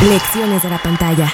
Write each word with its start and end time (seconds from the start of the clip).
Lecciones 0.00 0.62
de 0.62 0.68
la 0.68 0.78
pantalla. 0.78 1.32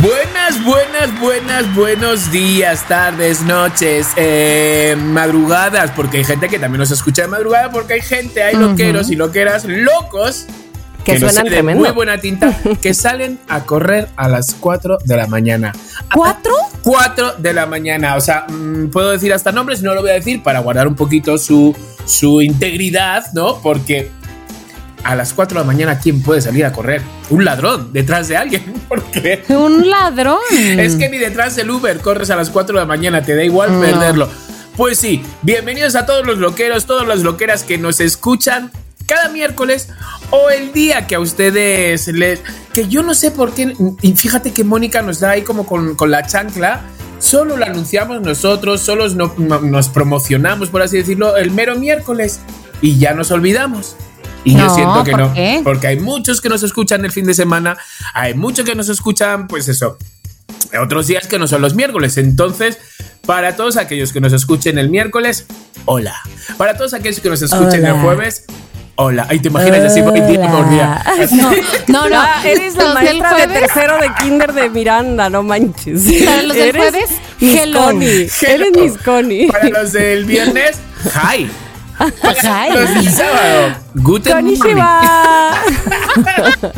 Buenas, 0.00 0.64
buenas, 0.64 1.20
buenas, 1.20 1.74
buenos 1.74 2.30
días, 2.30 2.86
tardes, 2.86 3.42
noches, 3.42 4.08
eh, 4.16 4.96
madrugadas, 4.96 5.90
porque 5.90 6.18
hay 6.18 6.24
gente 6.24 6.48
que 6.48 6.58
también 6.58 6.78
nos 6.78 6.92
escucha 6.92 7.22
de 7.22 7.28
madrugada, 7.28 7.70
porque 7.70 7.94
hay 7.94 8.00
gente, 8.00 8.42
hay 8.44 8.54
loqueros 8.54 9.10
y 9.10 9.16
loqueras 9.16 9.64
locos 9.64 10.46
Que 11.04 11.18
no 11.18 11.28
suenan 11.28 11.52
de 11.52 11.62
muy 11.74 11.90
buena 11.90 12.18
tinta, 12.18 12.56
que 12.82 12.94
salen 12.94 13.40
a 13.48 13.64
correr 13.64 14.08
a 14.16 14.28
las 14.28 14.54
4 14.54 14.98
de 15.04 15.16
la 15.16 15.26
mañana. 15.26 15.72
¿Cuatro? 16.14 16.52
4 16.82 17.34
de 17.38 17.52
la 17.52 17.66
mañana, 17.66 18.14
o 18.14 18.20
sea, 18.20 18.46
mm, 18.48 18.90
puedo 18.90 19.10
decir 19.10 19.32
hasta 19.32 19.50
nombres, 19.50 19.82
no 19.82 19.94
lo 19.94 20.00
voy 20.00 20.10
a 20.10 20.14
decir 20.14 20.42
para 20.44 20.60
guardar 20.60 20.86
un 20.86 20.94
poquito 20.94 21.38
su, 21.38 21.76
su 22.04 22.40
integridad, 22.40 23.32
¿no? 23.32 23.60
Porque 23.60 24.10
a 25.04 25.14
las 25.14 25.32
4 25.34 25.58
de 25.58 25.64
la 25.64 25.66
mañana, 25.66 25.98
¿quién 25.98 26.22
puede 26.22 26.40
salir 26.40 26.64
a 26.64 26.72
correr? 26.72 27.02
Un 27.30 27.44
ladrón 27.44 27.92
detrás 27.92 28.28
de 28.28 28.36
alguien, 28.36 28.62
porque... 28.88 29.44
Un 29.48 29.88
ladrón. 29.88 30.38
Es 30.50 30.96
que 30.96 31.08
ni 31.08 31.18
detrás 31.18 31.56
del 31.56 31.70
Uber 31.70 31.98
corres 32.00 32.30
a 32.30 32.36
las 32.36 32.50
4 32.50 32.74
de 32.74 32.80
la 32.80 32.86
mañana, 32.86 33.22
te 33.22 33.36
da 33.36 33.44
igual 33.44 33.78
perderlo. 33.80 34.28
Pues 34.76 34.98
sí, 34.98 35.22
bienvenidos 35.42 35.94
a 35.94 36.04
todos 36.06 36.26
los 36.26 36.38
loqueros, 36.38 36.86
todas 36.86 37.06
las 37.06 37.20
loqueras 37.20 37.62
que 37.62 37.78
nos 37.78 38.00
escuchan 38.00 38.72
cada 39.06 39.28
miércoles 39.28 39.88
o 40.30 40.50
el 40.50 40.72
día 40.72 41.06
que 41.06 41.14
a 41.14 41.20
ustedes 41.20 42.08
les... 42.08 42.40
Que 42.72 42.88
yo 42.88 43.02
no 43.02 43.14
sé 43.14 43.30
por 43.30 43.52
qué, 43.52 43.72
y 44.02 44.12
fíjate 44.14 44.52
que 44.52 44.64
Mónica 44.64 45.00
nos 45.02 45.20
da 45.20 45.30
ahí 45.30 45.42
como 45.42 45.64
con, 45.66 45.94
con 45.94 46.10
la 46.10 46.26
chancla, 46.26 46.80
solo 47.20 47.56
lo 47.56 47.64
anunciamos 47.64 48.20
nosotros, 48.22 48.80
solo 48.80 49.08
no- 49.10 49.32
no- 49.38 49.60
nos 49.60 49.88
promocionamos, 49.90 50.70
por 50.70 50.82
así 50.82 50.96
decirlo, 50.96 51.36
el 51.36 51.50
mero 51.52 51.76
miércoles 51.76 52.40
y 52.80 52.98
ya 52.98 53.12
nos 53.14 53.30
olvidamos. 53.30 53.94
Y 54.44 54.52
yo 54.52 54.58
No, 54.66 54.74
siento 54.74 55.04
que 55.04 55.10
¿por 55.12 55.20
no, 55.20 55.32
qué? 55.32 55.60
porque 55.64 55.86
hay 55.88 55.98
muchos 56.00 56.40
que 56.40 56.48
nos 56.48 56.62
escuchan 56.62 57.04
el 57.04 57.12
fin 57.12 57.24
de 57.26 57.34
semana, 57.34 57.76
hay 58.12 58.34
muchos 58.34 58.64
que 58.64 58.74
nos 58.74 58.88
escuchan, 58.88 59.48
pues 59.48 59.68
eso, 59.68 59.96
otros 60.80 61.06
días 61.06 61.26
que 61.26 61.38
no 61.38 61.46
son 61.46 61.62
los 61.62 61.74
miércoles. 61.74 62.18
Entonces, 62.18 62.78
para 63.26 63.56
todos 63.56 63.76
aquellos 63.76 64.12
que 64.12 64.20
nos 64.20 64.32
escuchen 64.32 64.78
el 64.78 64.90
miércoles, 64.90 65.46
hola. 65.86 66.14
Para 66.58 66.76
todos 66.76 66.92
aquellos 66.94 67.20
que 67.20 67.30
nos 67.30 67.40
escuchen 67.42 67.80
Hola. 67.84 67.88
el 67.90 68.00
jueves, 68.02 68.44
hola. 68.96 69.26
Ay, 69.30 69.40
te 69.40 69.48
imaginas 69.48 69.80
así 69.80 70.02
por 70.02 70.12
día 70.12 70.50
por 70.50 70.68
día. 70.70 70.94
Así. 70.94 71.36
No, 71.36 71.50
no, 71.88 72.08
no. 72.10 72.20
Ah, 72.20 72.42
eres 72.44 72.74
la 72.76 72.84
Los 72.84 72.94
del 73.02 73.18
maestra 73.20 73.46
de 73.46 73.60
tercero 73.60 73.98
de 73.98 74.10
kinder 74.22 74.52
de 74.52 74.68
Miranda, 74.68 75.30
no 75.30 75.42
manches. 75.42 76.02
Para 76.26 76.42
los 76.42 76.56
del 76.56 76.68
Eres 76.68 76.82
jueves, 76.82 77.10
hello. 77.40 77.90
Eres 77.90 78.72
Miss 78.76 78.98
Connie. 79.02 79.48
Para 79.50 79.68
los 79.70 79.92
del 79.92 80.24
viernes, 80.26 80.76
hi. 81.14 81.48
Del 81.98 83.12
sábado, 83.12 83.76
guten. 83.94 84.32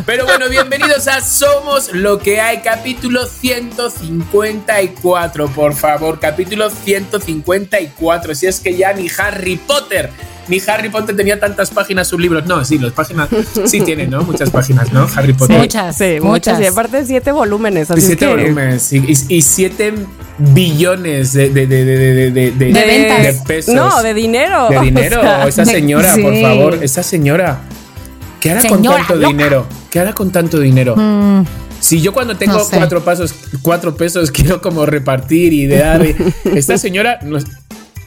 Pero 0.04 0.26
bueno, 0.26 0.50
bienvenidos 0.50 1.08
a 1.08 1.22
Somos 1.22 1.92
lo 1.92 2.18
que 2.18 2.38
hay, 2.40 2.58
capítulo 2.58 3.26
154, 3.26 5.48
por 5.48 5.74
favor, 5.74 6.20
capítulo 6.20 6.70
154. 6.70 8.34
Si 8.34 8.46
es 8.46 8.60
que 8.60 8.76
ya 8.76 8.92
ni 8.92 9.08
Harry 9.18 9.56
Potter, 9.56 10.10
ni 10.48 10.60
Harry 10.66 10.88
Potter 10.88 11.16
tenía 11.16 11.38
tantas 11.40 11.70
páginas 11.70 12.08
sus 12.08 12.20
libros. 12.20 12.46
No, 12.46 12.64
sí, 12.64 12.78
las 12.78 12.92
páginas 12.92 13.28
sí 13.64 13.80
tienen, 13.80 14.10
¿no? 14.10 14.22
Muchas 14.22 14.50
páginas, 14.50 14.92
¿no? 14.92 15.06
Harry 15.14 15.32
Potter. 15.32 15.58
Muchas, 15.58 15.96
Sí, 15.96 16.18
muchas. 16.20 16.60
Y 16.60 16.66
aparte 16.66 17.04
siete 17.04 17.32
volúmenes. 17.32 17.90
Así 17.90 18.00
Siete 18.02 18.26
que- 18.26 18.34
volúmenes 18.34 18.92
y, 18.92 18.98
y- 18.98 19.36
y 19.36 19.42
siete 19.42 19.92
billones 20.38 21.32
de, 21.32 21.50
de, 21.50 21.66
de, 21.66 21.84
de, 21.84 21.96
de, 21.96 22.30
de- 22.30 22.50
de- 22.52 22.72
De 22.72 22.86
ventas. 22.86 23.22
de 23.22 23.34
pesos. 23.46 23.74
No, 23.74 24.02
de 24.02 24.14
dinero. 24.14 24.68
De 24.68 24.76
O 24.78 24.82
dinero, 24.82 25.20
sea, 25.20 25.46
esa 25.48 25.64
de- 25.64 25.70
señora, 25.72 26.14
por 26.20 26.34
sí. 26.34 26.42
favor, 26.42 26.78
esa 26.82 27.02
señora. 27.02 27.60
¿Qué 28.40 28.50
hará 28.50 28.60
con 28.62 28.78
Señora 28.78 28.96
tanto 28.98 29.14
loca. 29.16 29.28
dinero? 29.28 29.66
¿Qué 29.90 29.98
hará 30.00 30.12
con 30.12 30.30
tanto 30.30 30.60
dinero? 30.60 30.94
Mm, 30.96 31.44
Si 31.80 32.00
yo 32.00 32.12
cuando 32.12 32.36
tengo 32.36 32.54
No 32.58 32.64
sé. 32.64 32.76
cuatro 32.76 33.02
pasos, 33.04 33.34
cuatro 33.62 33.96
pesos 33.96 34.30
quiero 34.32 34.60
como 34.60 34.86
repartir 34.86 35.52
y 35.52 35.66
de 35.66 35.78
dar, 35.78 36.06
esta 36.54 36.78
señora 36.78 37.18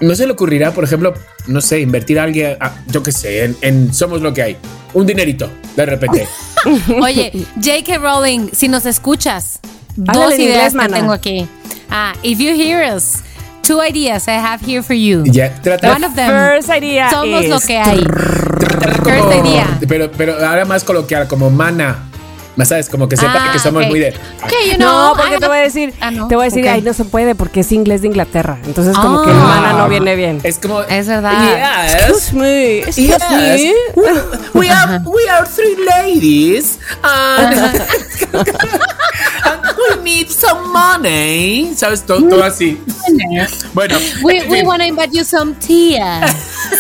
no, 0.02 0.16
se 0.16 0.26
le 0.26 0.34
ocurrirá, 0.34 0.72
por 0.72 0.84
ejemplo, 0.84 1.14
no 1.48 1.62
sé, 1.62 1.80
invertir 1.82 2.20
a 2.20 2.24
alguien, 2.24 2.58
a- 2.60 2.74
yo 2.88 3.04
qué 3.04 3.12
sé, 3.12 3.44
en, 3.46 3.58
en 3.62 3.94
somos 3.94 4.22
lo 4.22 4.34
que 4.34 4.42
hay, 4.42 4.58
un 4.94 5.06
dinerito, 5.06 5.50
de 5.76 5.86
repente. 5.86 6.28
Oye, 7.02 7.32
J.K. 7.56 7.98
Rowling, 7.98 8.50
si 8.54 8.68
nos 8.68 8.86
escuchas, 8.86 9.60
Háblale 10.08 10.24
dos 10.26 10.34
ideas 10.40 10.48
inglés, 10.56 10.72
que 10.72 10.78
mana. 10.78 10.98
tengo 10.98 11.12
aquí. 11.14 11.48
Ah, 11.90 12.14
if 12.24 12.40
you 12.40 12.54
hear 12.54 12.96
us, 12.96 13.18
two 13.66 13.82
ideas 13.82 14.28
I 14.28 14.32
have 14.38 14.64
here 14.66 14.82
for 14.84 14.96
you. 14.96 15.24
ya, 15.26 15.54
trata, 15.62 15.92
One 15.96 16.06
of 16.06 16.16
them. 16.16 16.30
First 16.30 16.70
idea 16.70 17.10
Somos 17.10 17.44
is- 17.44 17.50
lo 17.50 17.60
que 17.60 17.78
hay. 17.78 18.00
trátala 18.04 19.04
first 19.04 19.46
idea. 19.46 19.80
pero, 19.88 20.12
pero 20.12 20.34
ahora 20.46 20.66
más 20.66 20.84
coloquial, 20.84 21.28
como 21.28 21.50
mana. 21.50 22.09
Sabes, 22.66 22.90
como 22.90 23.08
que 23.10 23.18
sepa 23.18 23.34
Ah, 23.36 23.50
que 23.54 23.60
somos 23.60 23.84
ok. 23.84 23.90
muy 23.90 24.00
de. 24.00 24.10
Ok, 24.10 24.52
you 24.72 24.76
know, 24.78 25.10
No, 25.10 25.14
porque 25.16 25.38
te 25.38 25.48
voy 25.48 25.58
a 25.58 25.62
decir, 25.62 25.94
Ah, 26.02 26.12
no, 26.12 26.28
te 26.28 26.36
voy 26.36 26.44
a 26.44 26.50
decir, 26.50 26.64
ok. 26.66 26.70
ay, 26.72 26.82
no 26.82 26.94
se 26.94 27.06
puede 27.06 27.36
porque 27.36 27.62
es 27.62 27.72
inglés 27.72 28.02
de 28.02 28.08
Inglaterra. 28.08 28.58
Entonces, 28.66 28.96
como 28.98 29.24
que 29.24 29.30
Ah. 29.32 29.34
el 29.34 29.40
mana 29.40 29.74
no 29.74 29.90
viene 29.90 30.16
bien. 30.16 30.40
Es 30.44 30.58
como. 30.60 30.82
Es 30.84 31.08
verdad. 31.08 31.34
Yes. 31.86 31.94
Excuse 32.10 32.34
me, 32.36 32.78
excuse 32.80 33.08
Yes. 33.08 33.32
me. 33.32 33.74
We, 34.54 34.70
are 34.70 35.00
we 35.06 35.30
are 35.30 35.48
three 35.48 35.76
ladies 35.86 36.80
and, 37.04 37.56
and 38.34 39.62
we 39.78 40.04
need 40.04 40.30
some 40.30 40.68
money. 40.72 41.74
¿Sabes? 41.76 42.02
Todo, 42.06 42.28
todo 42.28 42.44
así. 42.44 42.82
Bueno, 43.74 43.96
We, 44.24 44.44
we 44.50 44.64
want 44.64 44.82
to 44.82 44.88
invite 44.88 45.12
you 45.14 45.24
some 45.24 45.54
tea. 45.56 46.00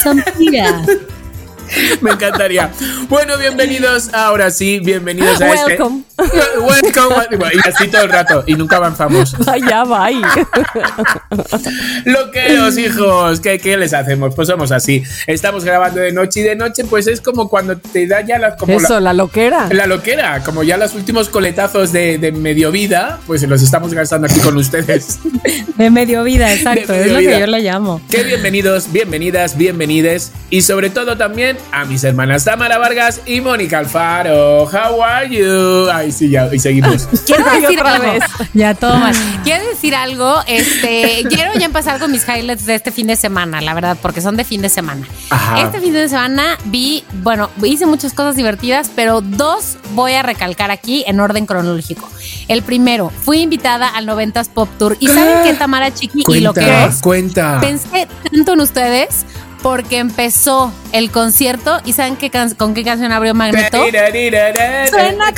Some 0.03 0.21
tea. 0.37 0.63
me 2.01 2.11
encantaría. 2.11 2.71
Bueno, 3.07 3.37
bienvenidos. 3.37 4.13
Ahora 4.13 4.51
sí, 4.51 4.79
bienvenidos 4.79 5.41
a 5.41 5.49
Welcome. 5.49 6.03
este. 6.17 6.59
Welcome. 6.59 7.19
Y 7.53 7.67
así 7.67 7.87
todo 7.87 8.03
el 8.03 8.09
rato. 8.09 8.43
Y 8.45 8.53
nunca 8.53 8.77
avanzamos. 8.77 9.35
Ay, 9.47 9.61
ya 9.67 9.83
va. 9.83 10.05
ahí. 10.05 10.21
Loqueros, 12.05 12.77
hijos, 12.77 13.39
¿qué, 13.39 13.59
¿qué 13.59 13.77
les 13.77 13.93
hacemos? 13.93 14.35
Pues 14.35 14.47
somos 14.47 14.71
así. 14.71 15.03
Estamos 15.27 15.63
grabando 15.63 15.99
de 16.01 16.11
noche 16.11 16.41
y 16.41 16.43
de 16.43 16.55
noche, 16.55 16.83
pues 16.85 17.07
es 17.07 17.21
como 17.21 17.49
cuando 17.49 17.77
te 17.77 18.07
da 18.07 18.21
ya 18.21 18.37
la, 18.39 18.55
como 18.55 18.73
Eso, 18.73 18.99
la 18.99 19.13
loquera. 19.13 19.67
la, 19.71 19.87
loquera, 19.87 20.43
como 20.43 20.63
ya 20.63 20.77
los 20.77 20.93
últimos 20.95 21.29
coletazos 21.29 21.91
de, 21.91 22.17
de 22.17 22.31
medio 22.31 22.71
vida, 22.71 23.19
pues 23.27 23.43
los 23.43 23.61
estamos 23.61 23.93
gastando 23.93 24.27
aquí 24.27 24.39
con 24.39 24.57
ustedes. 24.57 25.19
De 25.77 25.89
medio 25.89 26.23
vida, 26.23 26.53
exacto. 26.53 26.93
Es 26.93 27.11
lo 27.11 27.19
vida. 27.19 27.31
que 27.31 27.39
yo 27.39 27.47
le 27.47 27.59
llamo. 27.59 28.01
Qué 28.09 28.23
bienvenidos, 28.23 28.91
bienvenidas, 28.91 29.57
bienvenides 29.57 30.31
y 30.49 30.61
sobre 30.61 30.89
todo 30.89 31.17
también 31.17 31.57
a 31.71 31.85
mis 31.85 32.03
hermanas 32.03 32.43
Tamara 32.43 32.77
Vargas 32.77 33.21
y 33.25 33.41
Mónica 33.41 33.79
Alfaro. 33.79 34.63
How 34.63 35.03
are 35.03 35.29
you? 35.29 35.89
Ay, 35.91 36.11
sí, 36.11 36.29
ya, 36.29 36.49
y 36.53 36.59
seguimos. 36.59 37.07
Quiero 37.25 37.43
decir 37.51 37.79
algo. 37.79 38.11
vez. 38.11 38.23
Ya, 38.53 38.73
todo 38.73 38.97
mal. 38.97 39.15
Quiero 39.43 39.65
decir 39.67 39.95
algo. 39.95 40.41
Este, 40.47 41.23
quiero 41.29 41.53
ya 41.57 41.65
empezar 41.65 41.99
con 41.99 42.11
mis 42.11 42.27
highlights 42.27 42.65
de 42.65 42.75
este 42.75 42.91
fin 42.91 43.07
de 43.07 43.15
semana, 43.15 43.61
la 43.61 43.73
verdad, 43.73 43.97
porque 44.01 44.21
son 44.21 44.35
de 44.37 44.43
fin 44.43 44.61
de 44.61 44.69
semana. 44.69 45.07
Ajá. 45.29 45.61
Este 45.61 45.79
fin 45.79 45.93
de 45.93 46.09
semana 46.09 46.57
vi, 46.65 47.03
bueno, 47.23 47.49
hice 47.63 47.85
muchas 47.85 48.13
cosas 48.13 48.35
divertidas, 48.35 48.91
pero 48.95 49.21
dos 49.21 49.77
voy 49.93 50.13
a 50.13 50.23
recalcar 50.23 50.71
aquí 50.71 51.03
en 51.07 51.19
orden 51.19 51.45
cronológico. 51.45 52.09
El 52.47 52.63
primero, 52.63 53.11
fui 53.23 53.41
invitada 53.41 53.87
al 53.89 54.07
90s 54.07 54.49
Pop 54.49 54.69
Tour. 54.77 54.97
¿Y 54.99 55.07
saben 55.07 55.43
qué, 55.43 55.53
Tamara 55.53 55.93
Chiqui 55.93 56.23
y 56.27 56.39
lo 56.41 56.53
que 56.53 56.85
es? 56.85 57.01
cuenta. 57.01 57.59
Pensé 57.61 58.07
tanto 58.31 58.53
en 58.53 58.61
ustedes 58.61 59.25
porque 59.61 59.97
empezó 59.97 60.71
el 60.91 61.11
concierto 61.11 61.79
y 61.85 61.93
¿saben 61.93 62.15
qué 62.15 62.31
con 62.57 62.73
qué 62.73 62.83
canción 62.83 63.11
abrió 63.11 63.33
Magneto? 63.33 63.77
Suena 64.89 65.31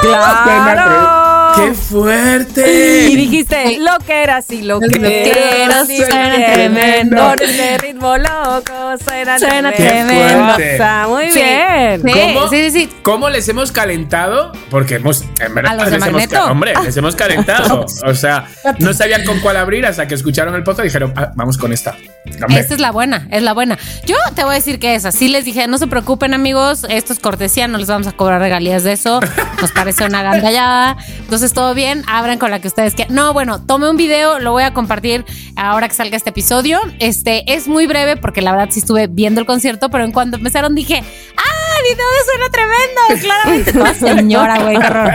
¡Claro! 0.00 1.54
¡Qué 1.56 1.72
fuerte! 1.74 3.06
Y 3.08 3.16
dijiste, 3.16 3.78
lo 3.78 3.98
que 4.04 4.22
era 4.22 4.36
así, 4.38 4.62
lo 4.62 4.80
que 4.80 5.32
era 5.62 5.84
suenan 5.84 6.08
suena 6.10 6.52
tremendo. 6.52 7.34
ese 7.40 7.78
ritmo 7.78 8.16
loco, 8.18 8.98
suena 9.04 9.38
Suena 9.38 9.72
tremendo. 9.72 11.08
muy 11.08 11.30
Sí. 11.30 11.40
bien. 11.40 12.02
Sí, 12.04 12.12
¿Cómo? 12.34 12.48
sí, 12.48 12.56
sí, 12.56 12.70
sí. 12.70 12.92
¿Cómo 13.02 13.30
les 13.30 13.48
hemos 13.48 13.72
calentado? 13.72 14.52
Porque 14.70 14.96
hemos, 14.96 15.24
en 15.40 15.54
verdad, 15.54 15.78
les 15.78 15.92
hemos, 15.94 16.32
hombre, 16.50 16.72
les 16.82 16.96
hemos 16.96 17.14
calentado. 17.16 17.86
O 18.04 18.14
sea, 18.14 18.46
no 18.78 18.92
sabían 18.92 19.24
con 19.24 19.40
cuál 19.40 19.56
abrir 19.56 19.86
hasta 19.86 20.06
que 20.08 20.14
escucharon 20.14 20.54
el 20.54 20.62
podcast 20.64 20.84
y 20.86 20.88
dijeron, 20.88 21.12
"Ah, 21.16 21.30
vamos 21.34 21.56
con 21.56 21.72
esta. 21.72 21.96
Esta 22.24 22.74
es 22.74 22.80
la 22.80 22.90
buena, 22.90 23.28
es 23.30 23.42
la 23.42 23.52
buena. 23.52 23.78
Yo 24.06 24.16
te 24.34 24.44
voy 24.44 24.52
a 24.52 24.54
decir 24.54 24.78
que 24.78 24.94
es 24.94 25.04
así. 25.04 25.28
Les 25.28 25.44
dije, 25.44 25.66
no 25.66 25.78
se 25.78 25.86
preocupen, 25.86 26.34
amigos, 26.34 26.86
esto 26.88 27.12
es 27.12 27.18
cortesía, 27.18 27.68
no 27.68 27.78
les 27.78 27.88
vamos 27.88 28.06
a 28.06 28.12
cobrar 28.12 28.40
regalías 28.40 28.82
de 28.82 28.92
eso. 28.92 29.20
Nos 29.60 29.72
parece 29.72 30.04
una 30.04 30.22
gandallada. 30.22 30.96
Entonces, 31.18 31.52
todo 31.52 31.74
bien, 31.74 32.02
abran 32.06 32.38
con 32.38 32.50
la 32.50 32.60
que 32.60 32.68
ustedes 32.68 32.94
quieran. 32.94 33.14
No, 33.14 33.32
bueno, 33.32 33.62
tomé 33.62 33.90
un 33.90 33.96
video, 33.96 34.38
lo 34.38 34.52
voy 34.52 34.62
a 34.62 34.72
compartir 34.72 35.24
ahora 35.56 35.88
que 35.88 35.94
salga 35.94 36.16
este 36.16 36.30
episodio. 36.30 36.80
Este 36.98 37.52
es 37.52 37.68
muy 37.68 37.86
breve 37.86 38.16
porque 38.16 38.42
la 38.42 38.52
verdad 38.52 38.68
sí 38.70 38.80
estuve 38.80 39.06
viendo 39.06 39.40
el 39.40 39.46
concierto, 39.46 39.90
pero 39.90 40.04
en 40.04 40.12
cuanto 40.12 40.36
empezaron 40.36 40.74
dije, 40.74 41.02
¡ah, 41.36 41.53
el 41.78 41.94
video 41.94 42.06
suena 42.24 42.48
tremendo! 42.50 43.20
Claramente, 43.20 43.72
toda 44.00 44.16
señora, 44.16 44.62
güey, 44.62 44.78
qué 44.78 44.86
horror. 44.86 45.12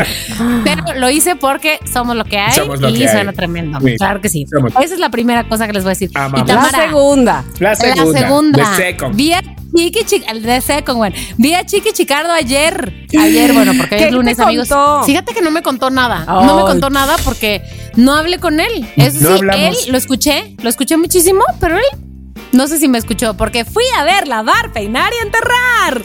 Pero 0.64 1.00
lo 1.00 1.10
hice 1.10 1.36
porque 1.36 1.80
somos 1.92 2.16
lo 2.16 2.26
que 2.26 2.38
hay 2.38 2.52
Somos 2.54 2.80
lo 2.80 2.90
y 2.90 2.94
que 3.00 3.08
hay. 3.08 3.14
suena 3.16 3.34
tremendo. 3.34 3.80
Sí. 3.82 3.96
Claro 3.98 4.22
que 4.22 4.30
sí. 4.30 4.46
Somos- 4.50 4.72
Esa 4.84 4.94
es 4.94 5.00
la 5.00 5.10
primera 5.10 5.48
cosa 5.48 5.68
que 5.68 5.74
les 5.74 5.84
voy 5.84 5.92
a 5.92 5.94
decir. 5.94 6.12
Amamos. 6.16 6.50
Y 6.50 6.54
La 6.54 6.70
segunda. 6.70 7.44
La 7.60 7.76
segunda. 7.76 8.04
la 8.58 8.76
segunda. 8.76 9.10
Vi 9.14 9.34
a 9.34 9.42
Chiqui 9.76 10.04
Chic, 10.04 10.24
el 10.30 10.42
de 10.42 10.62
Second 10.62 11.00
One. 11.02 11.14
Vi 11.38 11.54
a 11.54 11.64
Chiqui 11.66 11.92
Chicardo 11.94 12.32
ayer. 12.32 13.06
Ayer, 13.20 13.54
bueno, 13.54 13.74
porque 13.78 13.96
hoy 13.96 14.02
¿Qué 14.02 14.08
es 14.08 14.14
lunes, 14.14 14.40
amigos. 14.40 14.70
Fíjate 15.06 15.34
que 15.34 15.42
no 15.42 15.52
me 15.52 15.62
contó 15.62 15.90
nada. 15.90 16.26
No 16.26 16.56
me 16.56 16.62
contó 16.64 16.90
nada 16.90 17.16
porque 17.24 17.62
no 17.96 18.14
hablé 18.16 18.40
con 18.40 18.60
él. 18.60 18.88
Eso 18.98 19.20
No 19.22 19.30
sí, 19.30 19.36
hablamos. 19.40 19.86
él 19.86 19.92
lo 19.92 19.98
escuché, 19.98 20.56
lo 20.62 20.70
escuché 20.70 20.98
muchísimo, 20.98 21.44
pero 21.60 21.78
él 21.78 21.84
no 22.52 22.68
sé 22.68 22.78
si 22.78 22.88
me 22.88 22.98
escuchó 22.98 23.36
porque 23.36 23.66
fui 23.66 23.86
a 23.98 24.04
ver, 24.04 24.28
lavar, 24.28 24.72
peinar 24.72 25.12
y 25.20 25.26
enterrar. 25.26 26.04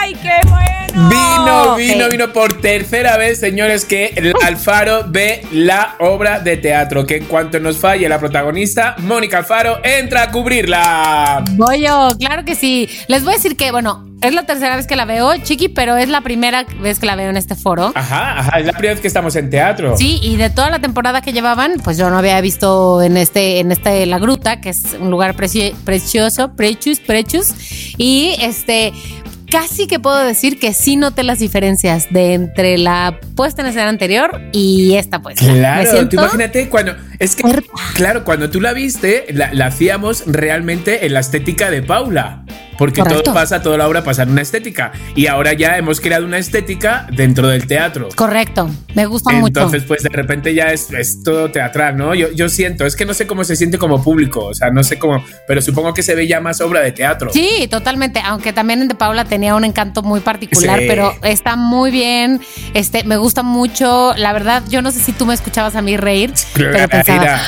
¡Ay, 0.00 0.14
qué 0.14 0.40
bueno! 0.48 0.77
Vino, 1.08 1.76
vino, 1.76 2.08
vino 2.08 2.32
por 2.32 2.60
tercera 2.60 3.16
vez, 3.16 3.38
señores, 3.38 3.84
que 3.84 4.12
el 4.16 4.34
Alfaro 4.44 5.04
ve 5.06 5.42
la 5.52 5.94
obra 6.00 6.40
de 6.40 6.56
teatro. 6.56 7.06
Que 7.06 7.18
en 7.18 7.24
cuanto 7.26 7.60
nos 7.60 7.76
falle 7.78 8.08
la 8.08 8.18
protagonista, 8.18 8.96
Mónica 8.98 9.38
Alfaro 9.38 9.78
entra 9.84 10.24
a 10.24 10.30
cubrirla. 10.30 11.44
Voy 11.52 11.82
yo, 11.82 12.08
claro 12.18 12.44
que 12.44 12.54
sí. 12.56 12.88
Les 13.06 13.22
voy 13.22 13.34
a 13.34 13.36
decir 13.36 13.56
que, 13.56 13.70
bueno, 13.70 14.06
es 14.22 14.34
la 14.34 14.44
tercera 14.44 14.74
vez 14.74 14.88
que 14.88 14.96
la 14.96 15.04
veo, 15.04 15.36
Chiqui, 15.36 15.68
pero 15.68 15.96
es 15.96 16.08
la 16.08 16.22
primera 16.22 16.64
vez 16.80 16.98
que 16.98 17.06
la 17.06 17.14
veo 17.14 17.30
en 17.30 17.36
este 17.36 17.54
foro. 17.54 17.92
Ajá, 17.94 18.40
ajá, 18.40 18.58
es 18.58 18.66
la 18.66 18.72
primera 18.72 18.94
vez 18.94 19.00
que 19.00 19.06
estamos 19.08 19.36
en 19.36 19.50
teatro. 19.50 19.96
Sí, 19.96 20.18
y 20.20 20.36
de 20.36 20.50
toda 20.50 20.68
la 20.70 20.80
temporada 20.80 21.20
que 21.20 21.32
llevaban, 21.32 21.74
pues 21.84 21.96
yo 21.96 22.10
no 22.10 22.18
había 22.18 22.40
visto 22.40 23.00
en 23.02 23.16
este, 23.16 23.60
en 23.60 23.70
este 23.70 24.04
La 24.06 24.18
Gruta, 24.18 24.60
que 24.60 24.70
es 24.70 24.96
un 24.98 25.10
lugar 25.12 25.36
preci- 25.36 25.74
precioso, 25.84 26.54
precious, 26.56 26.98
precious. 26.98 27.54
Y 27.96 28.34
este, 28.40 28.92
casi 29.50 29.86
que 29.86 29.98
puedo 29.98 30.18
decir 30.18 30.58
que 30.58 30.72
sí 30.72 30.96
noté 30.96 31.22
las 31.22 31.38
diferencias 31.38 32.06
de 32.10 32.34
entre 32.34 32.78
la 32.78 33.18
puesta 33.34 33.62
en 33.62 33.68
escena 33.68 33.88
anterior 33.88 34.40
y 34.52 34.94
esta 34.94 35.20
pues. 35.20 35.42
Me 35.42 35.54
Claro, 35.54 36.08
tú 36.08 36.16
imagínate 36.16 36.68
cuando. 36.68 36.96
Es 37.18 37.36
que, 37.36 37.42
claro, 37.94 38.24
cuando 38.24 38.50
tú 38.50 38.60
la 38.60 38.72
viste, 38.72 39.26
la, 39.32 39.52
la 39.52 39.66
hacíamos 39.66 40.24
realmente 40.26 41.06
en 41.06 41.14
la 41.14 41.20
estética 41.20 41.70
de 41.70 41.82
Paula. 41.82 42.44
Porque 42.78 43.00
Correcto. 43.00 43.22
todo 43.24 43.34
pasa, 43.34 43.60
toda 43.60 43.76
la 43.76 43.88
obra 43.88 44.02
pasa 44.04 44.22
en 44.22 44.30
una 44.30 44.42
estética. 44.42 44.92
Y 45.16 45.26
ahora 45.26 45.52
ya 45.52 45.76
hemos 45.76 46.00
creado 46.00 46.24
una 46.24 46.38
estética 46.38 47.06
dentro 47.12 47.48
del 47.48 47.66
teatro. 47.66 48.08
Correcto, 48.14 48.70
me 48.94 49.04
gusta 49.06 49.32
Entonces, 49.36 49.80
mucho. 49.82 49.88
pues 49.88 50.02
de 50.04 50.10
repente 50.10 50.54
ya 50.54 50.66
es, 50.72 50.90
es 50.92 51.22
todo 51.22 51.50
teatral, 51.50 51.96
¿no? 51.96 52.14
Yo, 52.14 52.30
yo 52.32 52.48
siento, 52.48 52.86
es 52.86 52.94
que 52.96 53.04
no 53.04 53.14
sé 53.14 53.26
cómo 53.26 53.42
se 53.44 53.56
siente 53.56 53.78
como 53.78 54.02
público, 54.02 54.44
o 54.44 54.54
sea, 54.54 54.70
no 54.70 54.82
sé 54.84 54.98
cómo, 54.98 55.24
pero 55.46 55.60
supongo 55.60 55.92
que 55.92 56.02
se 56.02 56.14
ve 56.14 56.26
ya 56.28 56.40
más 56.40 56.60
obra 56.60 56.80
de 56.80 56.92
teatro. 56.92 57.30
Sí, 57.32 57.66
totalmente. 57.70 58.20
Aunque 58.24 58.52
también 58.52 58.80
en 58.82 58.88
De 58.88 58.94
Paula 58.94 59.24
tenía 59.24 59.54
un 59.56 59.64
encanto 59.64 60.02
muy 60.02 60.20
particular, 60.20 60.78
Sí. 60.78 60.84
pero 60.88 61.14
está 61.24 61.56
muy 61.56 61.90
bien. 61.90 62.40
Este, 62.74 63.02
me 63.04 63.16
gusta 63.16 63.42
mucho. 63.42 64.14
La 64.16 64.32
verdad, 64.32 64.62
yo 64.68 64.82
no 64.82 64.92
sé 64.92 65.00
si 65.00 65.12
tú 65.12 65.26
me 65.26 65.34
escuchabas 65.34 65.74
a 65.74 65.82
mí 65.82 65.96
reír, 65.96 66.32
pero 66.54 66.88
pensaba, 66.88 67.40